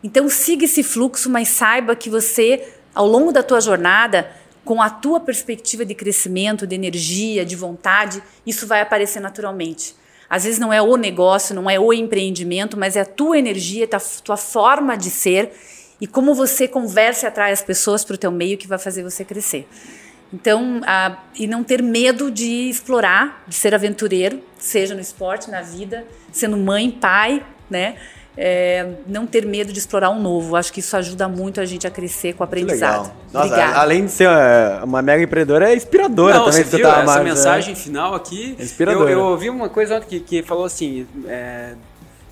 Então, 0.04 0.28
siga 0.28 0.66
esse 0.66 0.84
fluxo, 0.84 1.30
mas 1.30 1.48
saiba 1.48 1.96
que 1.96 2.10
você, 2.10 2.74
ao 2.94 3.08
longo 3.08 3.32
da 3.32 3.44
tua 3.44 3.60
jornada, 3.60 4.32
com 4.64 4.82
a 4.82 4.90
tua 4.90 5.20
perspectiva 5.20 5.86
de 5.86 5.94
crescimento, 5.94 6.66
de 6.66 6.76
energia, 6.76 7.46
de 7.46 7.56
vontade, 7.56 8.24
isso 8.46 8.66
vai 8.66 8.82
aparecer 8.82 9.20
naturalmente. 9.20 9.96
Às 10.30 10.46
vezes 10.46 10.60
não 10.60 10.72
é 10.72 10.82
o 10.82 10.96
negócio, 10.96 11.54
não 11.54 11.70
é 11.70 11.80
o 11.80 11.94
empreendimento, 11.94 12.78
mas 12.78 12.96
é 12.96 13.02
a 13.02 13.06
tua 13.06 13.38
energia, 13.38 13.88
a 13.92 14.00
tua 14.24 14.38
forma 14.38 14.96
de 14.98 15.10
ser 15.10 15.52
e 16.00 16.08
como 16.08 16.34
você 16.34 16.68
conversa 16.68 17.26
e 17.26 17.28
atrai 17.28 17.52
as 17.52 17.62
pessoas 17.62 18.04
para 18.04 18.16
o 18.16 18.18
teu 18.18 18.32
meio 18.32 18.58
que 18.58 18.68
vai 18.68 18.78
fazer 18.78 19.04
você 19.04 19.24
crescer. 19.24 19.68
Então, 20.34 20.82
ah, 20.86 21.20
e 21.36 21.46
não 21.46 21.64
ter 21.64 21.84
medo 21.84 22.32
de 22.32 22.70
explorar, 22.70 23.44
de 23.48 23.54
ser 23.54 23.76
aventureiro, 23.76 24.42
seja 24.58 24.96
no 24.96 25.00
esporte, 25.00 25.52
na 25.52 25.62
vida, 25.62 26.06
sendo 26.32 26.58
mãe, 26.58 26.90
pai, 26.90 27.46
né? 27.70 27.96
É, 28.36 28.90
não 29.06 29.28
ter 29.28 29.46
medo 29.46 29.72
de 29.72 29.78
explorar 29.78 30.10
um 30.10 30.20
novo. 30.20 30.56
Acho 30.56 30.74
que 30.74 30.80
isso 30.80 30.98
ajuda 30.98 31.28
muito 31.28 31.62
a 31.62 31.66
gente 31.66 31.86
a 31.86 31.92
crescer 31.92 32.34
com 32.34 32.44
o 32.44 32.46
aprendizado. 32.46 33.02
legal. 33.04 33.16
Nossa, 33.32 33.46
Obrigada. 33.48 33.78
além 33.80 34.06
de 34.06 34.12
ser 34.12 34.28
é, 34.28 34.80
uma 34.84 35.02
mega 35.04 35.24
empreendedora, 35.24 35.72
é 35.72 35.76
inspiradora 35.76 36.34
Não, 36.40 36.46
também. 36.46 36.64
você 36.64 36.78
viu 36.78 36.86
tá, 36.88 36.94
essa 36.96 37.04
Márcia, 37.06 37.24
mensagem 37.24 37.76
final 37.76 38.16
aqui? 38.16 38.56
Inspiradora. 38.60 39.12
Eu, 39.12 39.20
eu 39.20 39.26
ouvi 39.26 39.50
uma 39.52 39.70
coisa 39.70 40.00
que, 40.02 40.20
que 40.20 40.42
falou 40.42 40.66
assim, 40.66 41.06
é, 41.28 41.74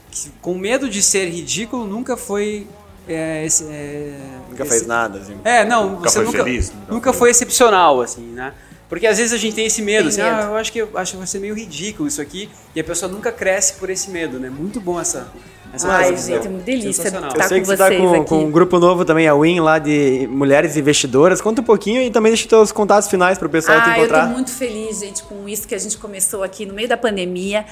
que 0.09 0.31
com 0.41 0.55
medo 0.55 0.89
de 0.89 1.03
ser 1.03 1.27
ridículo 1.29 1.85
nunca 1.85 2.17
foi... 2.17 2.65
é, 3.07 3.45
esse- 3.45 3.65
é, 3.69 4.17
Nunca 4.49 4.63
esse- 4.63 4.71
fez 4.71 4.87
nada, 4.87 5.19
assim. 5.19 5.35
É, 5.43 5.63
não, 5.65 5.91
Nunca 5.91 6.09
você 6.09 6.15
foi 6.17 6.25
nunca, 6.25 6.43
feliz, 6.43 6.71
nunca, 6.71 6.93
nunca 6.93 7.13
foi 7.13 7.29
excepcional, 7.29 8.01
assim, 8.01 8.23
né? 8.23 8.53
Porque 8.91 9.07
às 9.07 9.17
vezes 9.17 9.31
a 9.31 9.37
gente 9.37 9.55
tem 9.55 9.65
esse 9.65 9.81
medo, 9.81 10.09
Tem 10.11 10.21
assim, 10.21 10.35
medo. 10.35 10.47
ah, 10.47 10.51
eu 10.51 10.55
acho 10.57 10.69
que 10.71 10.79
eu 10.79 10.89
acho 10.95 11.11
que 11.13 11.17
vai 11.17 11.25
ser 11.27 11.39
meio 11.39 11.55
ridículo 11.55 12.09
isso 12.09 12.21
aqui, 12.21 12.49
e 12.75 12.79
a 12.81 12.83
pessoa 12.83 13.09
nunca 13.09 13.31
cresce 13.31 13.75
por 13.75 13.89
esse 13.89 14.09
medo, 14.11 14.37
né? 14.37 14.49
Muito 14.49 14.81
bom 14.81 14.99
essa 14.99 15.27
essa 15.73 15.87
Ai, 15.89 16.17
gente, 16.17 16.45
é 16.45 16.49
uma 16.49 16.59
delícia 16.59 17.09
tá 17.09 17.17
Eu 17.33 17.43
sei 17.47 17.59
com 17.59 17.61
que 17.61 17.67
você 17.67 17.77
tá 17.77 17.87
vocês 17.87 18.01
com, 18.01 18.13
aqui. 18.15 18.25
com 18.25 18.43
um 18.43 18.51
grupo 18.51 18.77
novo 18.77 19.05
também, 19.05 19.25
a 19.29 19.33
Win, 19.33 19.61
lá 19.61 19.79
de 19.79 20.27
mulheres 20.29 20.75
investidoras. 20.75 21.39
Conta 21.39 21.61
um 21.61 21.63
pouquinho 21.63 22.01
e 22.01 22.11
também 22.11 22.29
deixa 22.33 22.43
os 22.43 22.49
teus 22.49 22.71
contatos 22.73 23.09
finais 23.09 23.37
para 23.37 23.47
o 23.47 23.49
pessoal 23.49 23.79
te 23.79 23.89
Ah, 23.89 23.93
eu 23.93 23.99
encontrar. 23.99 24.27
tô 24.27 24.33
muito 24.33 24.51
feliz, 24.51 24.99
gente, 24.99 25.23
com 25.23 25.47
isso 25.47 25.65
que 25.65 25.73
a 25.73 25.79
gente 25.79 25.97
começou 25.97 26.43
aqui 26.43 26.65
no 26.65 26.73
meio 26.73 26.89
da 26.89 26.97
pandemia. 26.97 27.63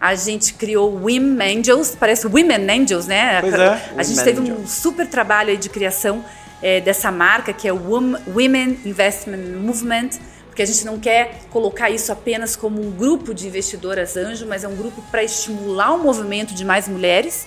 A 0.00 0.14
gente 0.14 0.54
criou 0.54 0.92
Women 0.94 1.58
Angels, 1.58 1.96
parece 1.98 2.28
Women 2.28 2.70
Angels, 2.70 3.08
né? 3.08 3.40
Pois 3.40 3.52
é, 3.54 3.90
A 3.96 4.02
gente 4.04 4.22
teve 4.22 4.38
um 4.40 4.44
Angels. 4.52 4.70
super 4.70 5.08
trabalho 5.08 5.50
aí 5.50 5.56
de 5.56 5.68
criação 5.68 6.24
eh, 6.62 6.80
dessa 6.80 7.10
marca, 7.10 7.52
que 7.52 7.66
é 7.66 7.72
o 7.72 7.76
Wom- 7.90 8.18
Women 8.32 8.78
Investment 8.86 9.58
Movement, 9.60 10.10
porque 10.58 10.64
a 10.64 10.74
gente 10.74 10.84
não 10.84 10.98
quer 10.98 11.42
colocar 11.50 11.88
isso 11.88 12.10
apenas 12.10 12.56
como 12.56 12.84
um 12.84 12.90
grupo 12.90 13.32
de 13.32 13.46
investidoras 13.46 14.16
anjo, 14.16 14.44
mas 14.44 14.64
é 14.64 14.68
um 14.68 14.74
grupo 14.74 15.00
para 15.08 15.22
estimular 15.22 15.94
o 15.94 16.02
movimento 16.02 16.52
de 16.52 16.64
mais 16.64 16.88
mulheres 16.88 17.46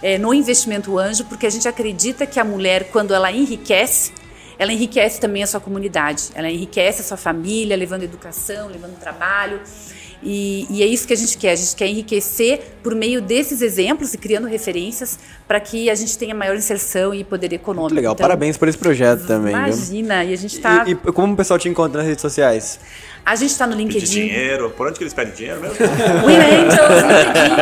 eh, 0.00 0.16
no 0.16 0.32
investimento 0.32 0.96
anjo, 0.96 1.24
porque 1.24 1.44
a 1.44 1.50
gente 1.50 1.66
acredita 1.66 2.24
que 2.24 2.38
a 2.38 2.44
mulher, 2.44 2.84
quando 2.92 3.12
ela 3.12 3.32
enriquece, 3.32 4.12
ela 4.56 4.72
enriquece 4.72 5.18
também 5.18 5.42
a 5.42 5.46
sua 5.48 5.58
comunidade, 5.58 6.28
ela 6.36 6.48
enriquece 6.48 7.00
a 7.00 7.04
sua 7.04 7.16
família, 7.16 7.76
levando 7.76 8.04
educação, 8.04 8.68
levando 8.68 8.96
trabalho. 8.96 9.60
E, 10.22 10.66
e 10.70 10.82
é 10.82 10.86
isso 10.86 11.06
que 11.06 11.12
a 11.12 11.16
gente 11.16 11.36
quer. 11.36 11.52
A 11.52 11.56
gente 11.56 11.74
quer 11.74 11.86
enriquecer 11.88 12.60
por 12.82 12.94
meio 12.94 13.20
desses 13.20 13.60
exemplos 13.60 14.14
e 14.14 14.18
criando 14.18 14.46
referências 14.46 15.18
para 15.48 15.58
que 15.60 15.90
a 15.90 15.94
gente 15.94 16.16
tenha 16.16 16.34
maior 16.34 16.56
inserção 16.56 17.12
e 17.14 17.24
poder 17.24 17.52
econômico. 17.52 17.94
Legal, 17.94 18.14
Então, 18.14 18.24
parabéns 18.24 18.56
por 18.56 18.68
esse 18.68 18.78
projeto 18.78 19.26
também. 19.26 19.54
viu? 19.54 19.64
Imagina, 19.64 20.24
e 20.24 20.32
a 20.32 20.36
gente 20.36 20.56
está. 20.56 20.84
E, 20.86 20.92
e 20.92 20.94
como 20.94 21.34
o 21.34 21.36
pessoal 21.36 21.58
te 21.58 21.68
encontra 21.68 21.98
nas 21.98 22.06
redes 22.06 22.22
sociais? 22.22 22.78
A 23.24 23.36
gente 23.36 23.50
está 23.50 23.66
no 23.66 23.76
Pedir 23.76 23.92
LinkedIn. 23.94 24.20
dinheiro. 24.28 24.70
Por 24.70 24.88
onde 24.88 24.98
que 24.98 25.04
eles 25.04 25.14
pedem 25.14 25.32
dinheiro 25.32 25.60
mesmo? 25.60 25.76
Women 26.22 26.66
Angels, 26.66 27.02
LinkedIn, 27.02 27.54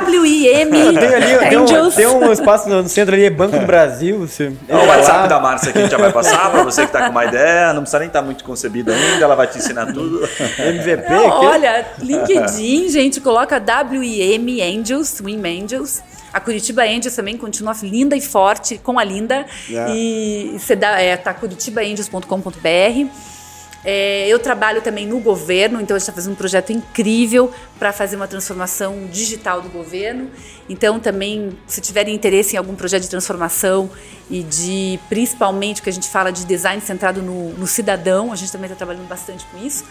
W-I-M 0.00 0.70
Tem 0.70 1.14
ali, 1.14 1.48
tem 1.48 1.58
um, 1.58 1.90
tem 1.90 2.06
um 2.06 2.32
espaço 2.32 2.68
no 2.68 2.88
centro 2.88 3.14
ali, 3.14 3.30
Banco 3.30 3.56
do 3.58 3.64
Brasil. 3.66 4.18
Você 4.18 4.52
É 4.68 4.74
o 4.76 4.86
WhatsApp 4.86 5.28
da 5.28 5.38
Márcia 5.38 5.72
que 5.72 5.78
a 5.78 5.82
gente 5.82 5.90
já 5.92 5.98
vai 5.98 6.12
passar 6.12 6.50
para 6.50 6.64
você 6.64 6.80
que 6.82 6.88
está 6.88 7.04
com 7.04 7.10
uma 7.12 7.24
ideia. 7.24 7.72
Não 7.72 7.82
precisa 7.82 8.00
nem 8.00 8.08
estar 8.08 8.22
muito 8.22 8.42
concebida 8.42 8.92
ainda, 8.92 9.24
ela 9.24 9.36
vai 9.36 9.46
te 9.46 9.58
ensinar 9.58 9.86
tudo. 9.92 10.28
MVP. 10.58 11.10
Não, 11.12 11.40
que- 11.40 11.46
olha, 11.46 11.86
LinkedIn, 12.00 12.88
gente, 12.88 13.20
coloca 13.20 13.60
W-I-M 13.60 14.60
Angels, 14.62 15.20
Women 15.20 15.62
Angels. 15.62 16.02
A 16.32 16.40
Curitiba 16.40 16.82
Angels 16.82 17.14
também 17.14 17.36
continua 17.38 17.74
linda 17.82 18.16
e 18.16 18.20
forte 18.20 18.78
com 18.78 18.98
a 18.98 19.04
Linda. 19.04 19.46
Yeah. 19.68 19.94
E 19.94 20.56
você 20.58 20.74
dá, 20.76 21.00
é, 21.00 21.16
tá 21.16 21.32
curitibaangels.com.br. 21.32 23.37
É, 23.84 24.26
eu 24.26 24.38
trabalho 24.38 24.82
também 24.82 25.06
no 25.06 25.20
governo, 25.20 25.80
então 25.80 25.96
a 25.96 25.98
gente 25.98 26.08
está 26.08 26.12
fazendo 26.12 26.32
um 26.32 26.36
projeto 26.36 26.72
incrível 26.72 27.52
para 27.78 27.92
fazer 27.92 28.16
uma 28.16 28.26
transformação 28.26 29.06
digital 29.06 29.62
do 29.62 29.68
governo. 29.68 30.30
Então, 30.68 30.98
também, 30.98 31.56
se 31.66 31.80
tiverem 31.80 32.14
interesse 32.14 32.54
em 32.54 32.58
algum 32.58 32.74
projeto 32.74 33.02
de 33.02 33.10
transformação 33.10 33.88
e 34.28 34.42
de, 34.42 34.98
principalmente, 35.08 35.80
o 35.80 35.84
que 35.84 35.90
a 35.90 35.92
gente 35.92 36.08
fala 36.08 36.30
de 36.32 36.44
design 36.44 36.82
centrado 36.82 37.22
no, 37.22 37.50
no 37.50 37.66
cidadão, 37.66 38.32
a 38.32 38.36
gente 38.36 38.50
também 38.50 38.66
está 38.66 38.76
trabalhando 38.76 39.08
bastante 39.08 39.46
com 39.46 39.64
isso. 39.64 39.84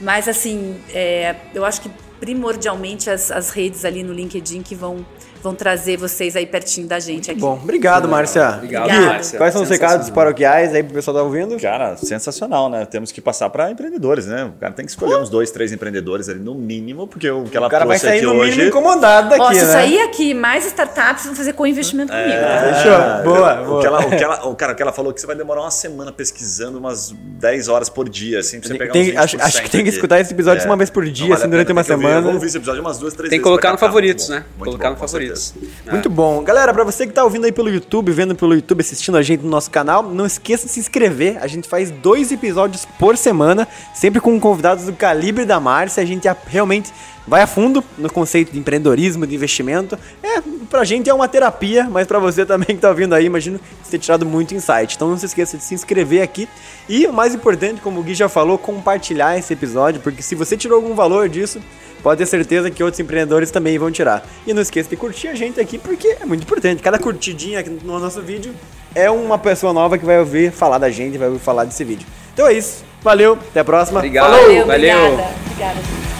Mas, 0.00 0.28
assim, 0.28 0.80
é, 0.92 1.36
eu 1.54 1.64
acho 1.64 1.80
que 1.80 1.90
primordialmente 2.20 3.08
as, 3.08 3.30
as 3.30 3.50
redes 3.50 3.84
ali 3.84 4.02
no 4.02 4.12
LinkedIn 4.12 4.62
que 4.62 4.74
vão 4.74 5.06
vão 5.42 5.54
trazer 5.54 5.96
vocês 5.96 6.34
aí 6.36 6.46
pertinho 6.46 6.86
da 6.86 6.98
gente 6.98 7.30
aqui. 7.30 7.40
Bom, 7.40 7.54
obrigado, 7.62 8.08
Márcia. 8.08 8.54
Obrigado, 8.56 8.88
Gui, 8.90 9.00
Márcia. 9.00 9.38
Quais 9.38 9.52
são 9.52 9.62
os 9.62 9.68
recados 9.68 10.10
paroquiais 10.10 10.74
aí 10.74 10.82
pro 10.82 10.94
pessoal 10.94 11.14
que 11.16 11.20
tá 11.20 11.24
ouvindo? 11.26 11.60
Cara, 11.60 11.96
sensacional, 11.96 12.68
né? 12.70 12.84
Temos 12.86 13.12
que 13.12 13.20
passar 13.20 13.48
para 13.50 13.70
empreendedores, 13.70 14.26
né? 14.26 14.44
O 14.56 14.58
cara 14.60 14.72
tem 14.72 14.84
que 14.84 14.90
escolher 14.90 15.16
uns 15.16 15.28
dois, 15.30 15.50
três 15.50 15.72
empreendedores 15.72 16.28
ali 16.28 16.40
no 16.40 16.54
mínimo, 16.54 17.06
porque 17.06 17.30
o 17.30 17.44
que 17.44 17.56
ela 17.56 17.66
O 17.66 17.70
cara 17.70 17.84
vai 17.84 17.98
sair 17.98 18.18
aqui 18.18 18.26
no 18.26 18.34
hoje. 18.34 18.50
mínimo 18.52 18.68
incomodado 18.68 19.28
daqui, 19.30 19.42
Ó, 19.42 19.52
se 19.52 19.60
né? 19.64 19.72
sair 19.72 20.00
aqui 20.00 20.34
mais 20.34 20.66
startups 20.66 21.26
vão 21.26 21.34
fazer 21.34 21.52
co-investimento 21.52 22.12
comigo. 22.12 22.28
tá? 22.40 22.74
Fechou. 22.74 23.34
Boa, 23.34 23.60
o 23.62 23.64
boa. 23.66 23.80
Que 23.80 23.86
ela, 23.86 24.00
o, 24.00 24.10
que 24.10 24.24
ela, 24.24 24.46
o 24.48 24.54
cara, 24.56 24.72
o 24.72 24.76
que 24.76 24.82
ela 24.82 24.92
falou 24.92 25.12
que 25.12 25.20
você 25.20 25.26
vai 25.26 25.36
demorar 25.36 25.60
uma 25.62 25.70
semana 25.70 26.12
pesquisando 26.12 26.78
umas 26.78 27.10
10 27.12 27.68
horas 27.68 27.88
por 27.88 28.08
dia, 28.08 28.40
assim, 28.40 28.60
pra 28.60 28.68
você 28.68 28.78
pegar 28.78 28.92
Tem- 28.92 29.12
uns 29.12 29.16
acho, 29.16 29.36
20% 29.36 29.40
acho 29.46 29.62
que 29.62 29.70
tem 29.70 29.82
que 29.82 29.88
aqui. 29.88 29.96
escutar 29.96 30.20
esse 30.20 30.32
episódio 30.32 30.62
É. 30.62 30.66
uma 30.66 30.76
vez 30.76 30.90
por 30.90 31.04
Não 31.04 31.12
dia, 31.12 31.28
vale 31.28 31.40
assim, 31.40 31.48
durante 31.50 31.72
uma. 31.72 31.80
Eu 31.80 31.84
semana. 31.84 32.20
vou 32.20 32.32
ouvir 32.34 32.46
esse 32.46 32.56
episódio 32.56 32.80
umas 32.80 32.98
duas, 32.98 33.14
três 33.14 33.30
Tem 33.30 33.38
que 33.38 33.42
colocar 33.42 33.72
no 33.72 33.78
favoritos, 33.78 34.28
né? 34.28 34.44
Colocar 34.58 34.90
no 34.90 34.96
com 34.96 35.00
favoritos. 35.28 35.54
certeza. 35.54 35.90
Muito 35.90 36.10
bom. 36.10 36.42
Galera, 36.42 36.72
pra 36.72 36.84
você 36.84 37.06
que 37.06 37.12
tá 37.12 37.24
ouvindo 37.24 37.44
aí 37.44 37.52
pelo 37.52 37.68
YouTube, 37.68 38.12
vendo 38.12 38.34
pelo 38.34 38.54
YouTube, 38.54 38.80
assistindo 38.80 39.16
a 39.16 39.22
gente 39.22 39.42
no 39.42 39.50
nosso 39.50 39.70
canal, 39.70 40.02
não 40.02 40.26
esqueça 40.26 40.66
de 40.66 40.72
se 40.72 40.80
inscrever. 40.80 41.38
A 41.42 41.46
gente 41.46 41.68
faz 41.68 41.90
dois 41.90 42.32
episódios 42.32 42.84
por 42.98 43.16
semana, 43.16 43.66
sempre 43.94 44.20
com 44.20 44.38
convidados 44.40 44.84
do 44.84 44.92
calibre 44.92 45.44
da 45.44 45.60
Márcia. 45.60 46.02
A 46.02 46.06
gente 46.06 46.28
realmente 46.46 46.92
vai 47.28 47.42
a 47.42 47.46
fundo 47.46 47.84
no 47.98 48.10
conceito 48.10 48.50
de 48.50 48.58
empreendedorismo, 48.58 49.26
de 49.26 49.34
investimento. 49.34 49.98
É, 50.22 50.40
pra 50.70 50.82
gente 50.82 51.10
é 51.10 51.14
uma 51.14 51.28
terapia, 51.28 51.88
mas 51.90 52.06
pra 52.06 52.18
você 52.18 52.44
também 52.46 52.68
que 52.68 52.78
tá 52.78 52.88
ouvindo 52.88 53.14
aí, 53.14 53.26
imagino 53.26 53.60
você 53.82 53.92
ter 53.92 53.98
tirado 53.98 54.24
muito 54.24 54.54
insight. 54.54 54.96
Então 54.96 55.10
não 55.10 55.18
se 55.18 55.26
esqueça 55.26 55.58
de 55.58 55.62
se 55.62 55.74
inscrever 55.74 56.22
aqui. 56.22 56.48
E 56.88 57.06
o 57.06 57.12
mais 57.12 57.34
importante, 57.34 57.82
como 57.82 58.00
o 58.00 58.02
Gui 58.02 58.14
já 58.14 58.28
falou, 58.28 58.56
compartilhar 58.56 59.38
esse 59.38 59.52
episódio, 59.52 60.00
porque 60.00 60.22
se 60.22 60.34
você 60.34 60.56
tirou 60.56 60.76
algum 60.76 60.94
valor 60.94 61.28
disso, 61.28 61.60
pode 62.02 62.18
ter 62.18 62.26
certeza 62.26 62.70
que 62.70 62.82
outros 62.82 63.00
empreendedores 63.00 63.50
também 63.50 63.78
vão 63.78 63.90
tirar. 63.90 64.26
E 64.46 64.52
não 64.52 64.62
esqueça 64.62 64.88
de 64.88 64.96
curtir 64.96 65.28
a 65.28 65.34
gente 65.34 65.60
aqui, 65.60 65.78
porque 65.78 66.16
é 66.20 66.24
muito 66.24 66.42
importante. 66.42 66.82
Cada 66.82 66.98
curtidinha 66.98 67.60
aqui 67.60 67.70
no 67.70 67.98
nosso 67.98 68.20
vídeo 68.22 68.54
é 68.94 69.10
uma 69.10 69.38
pessoa 69.38 69.72
nova 69.72 69.98
que 69.98 70.04
vai 70.04 70.18
ouvir 70.18 70.50
falar 70.50 70.78
da 70.78 70.90
gente, 70.90 71.18
vai 71.18 71.28
ouvir 71.28 71.40
falar 71.40 71.64
desse 71.64 71.84
vídeo. 71.84 72.06
Então 72.32 72.46
é 72.46 72.52
isso. 72.52 72.84
Valeu, 73.02 73.34
até 73.34 73.60
a 73.60 73.64
próxima. 73.64 74.00
Obrigado. 74.00 74.30
Falou! 74.30 74.46
Valeu, 74.46 74.66
Valeu. 74.66 74.96
obrigada. 74.96 75.34
Obrigada. 75.46 76.17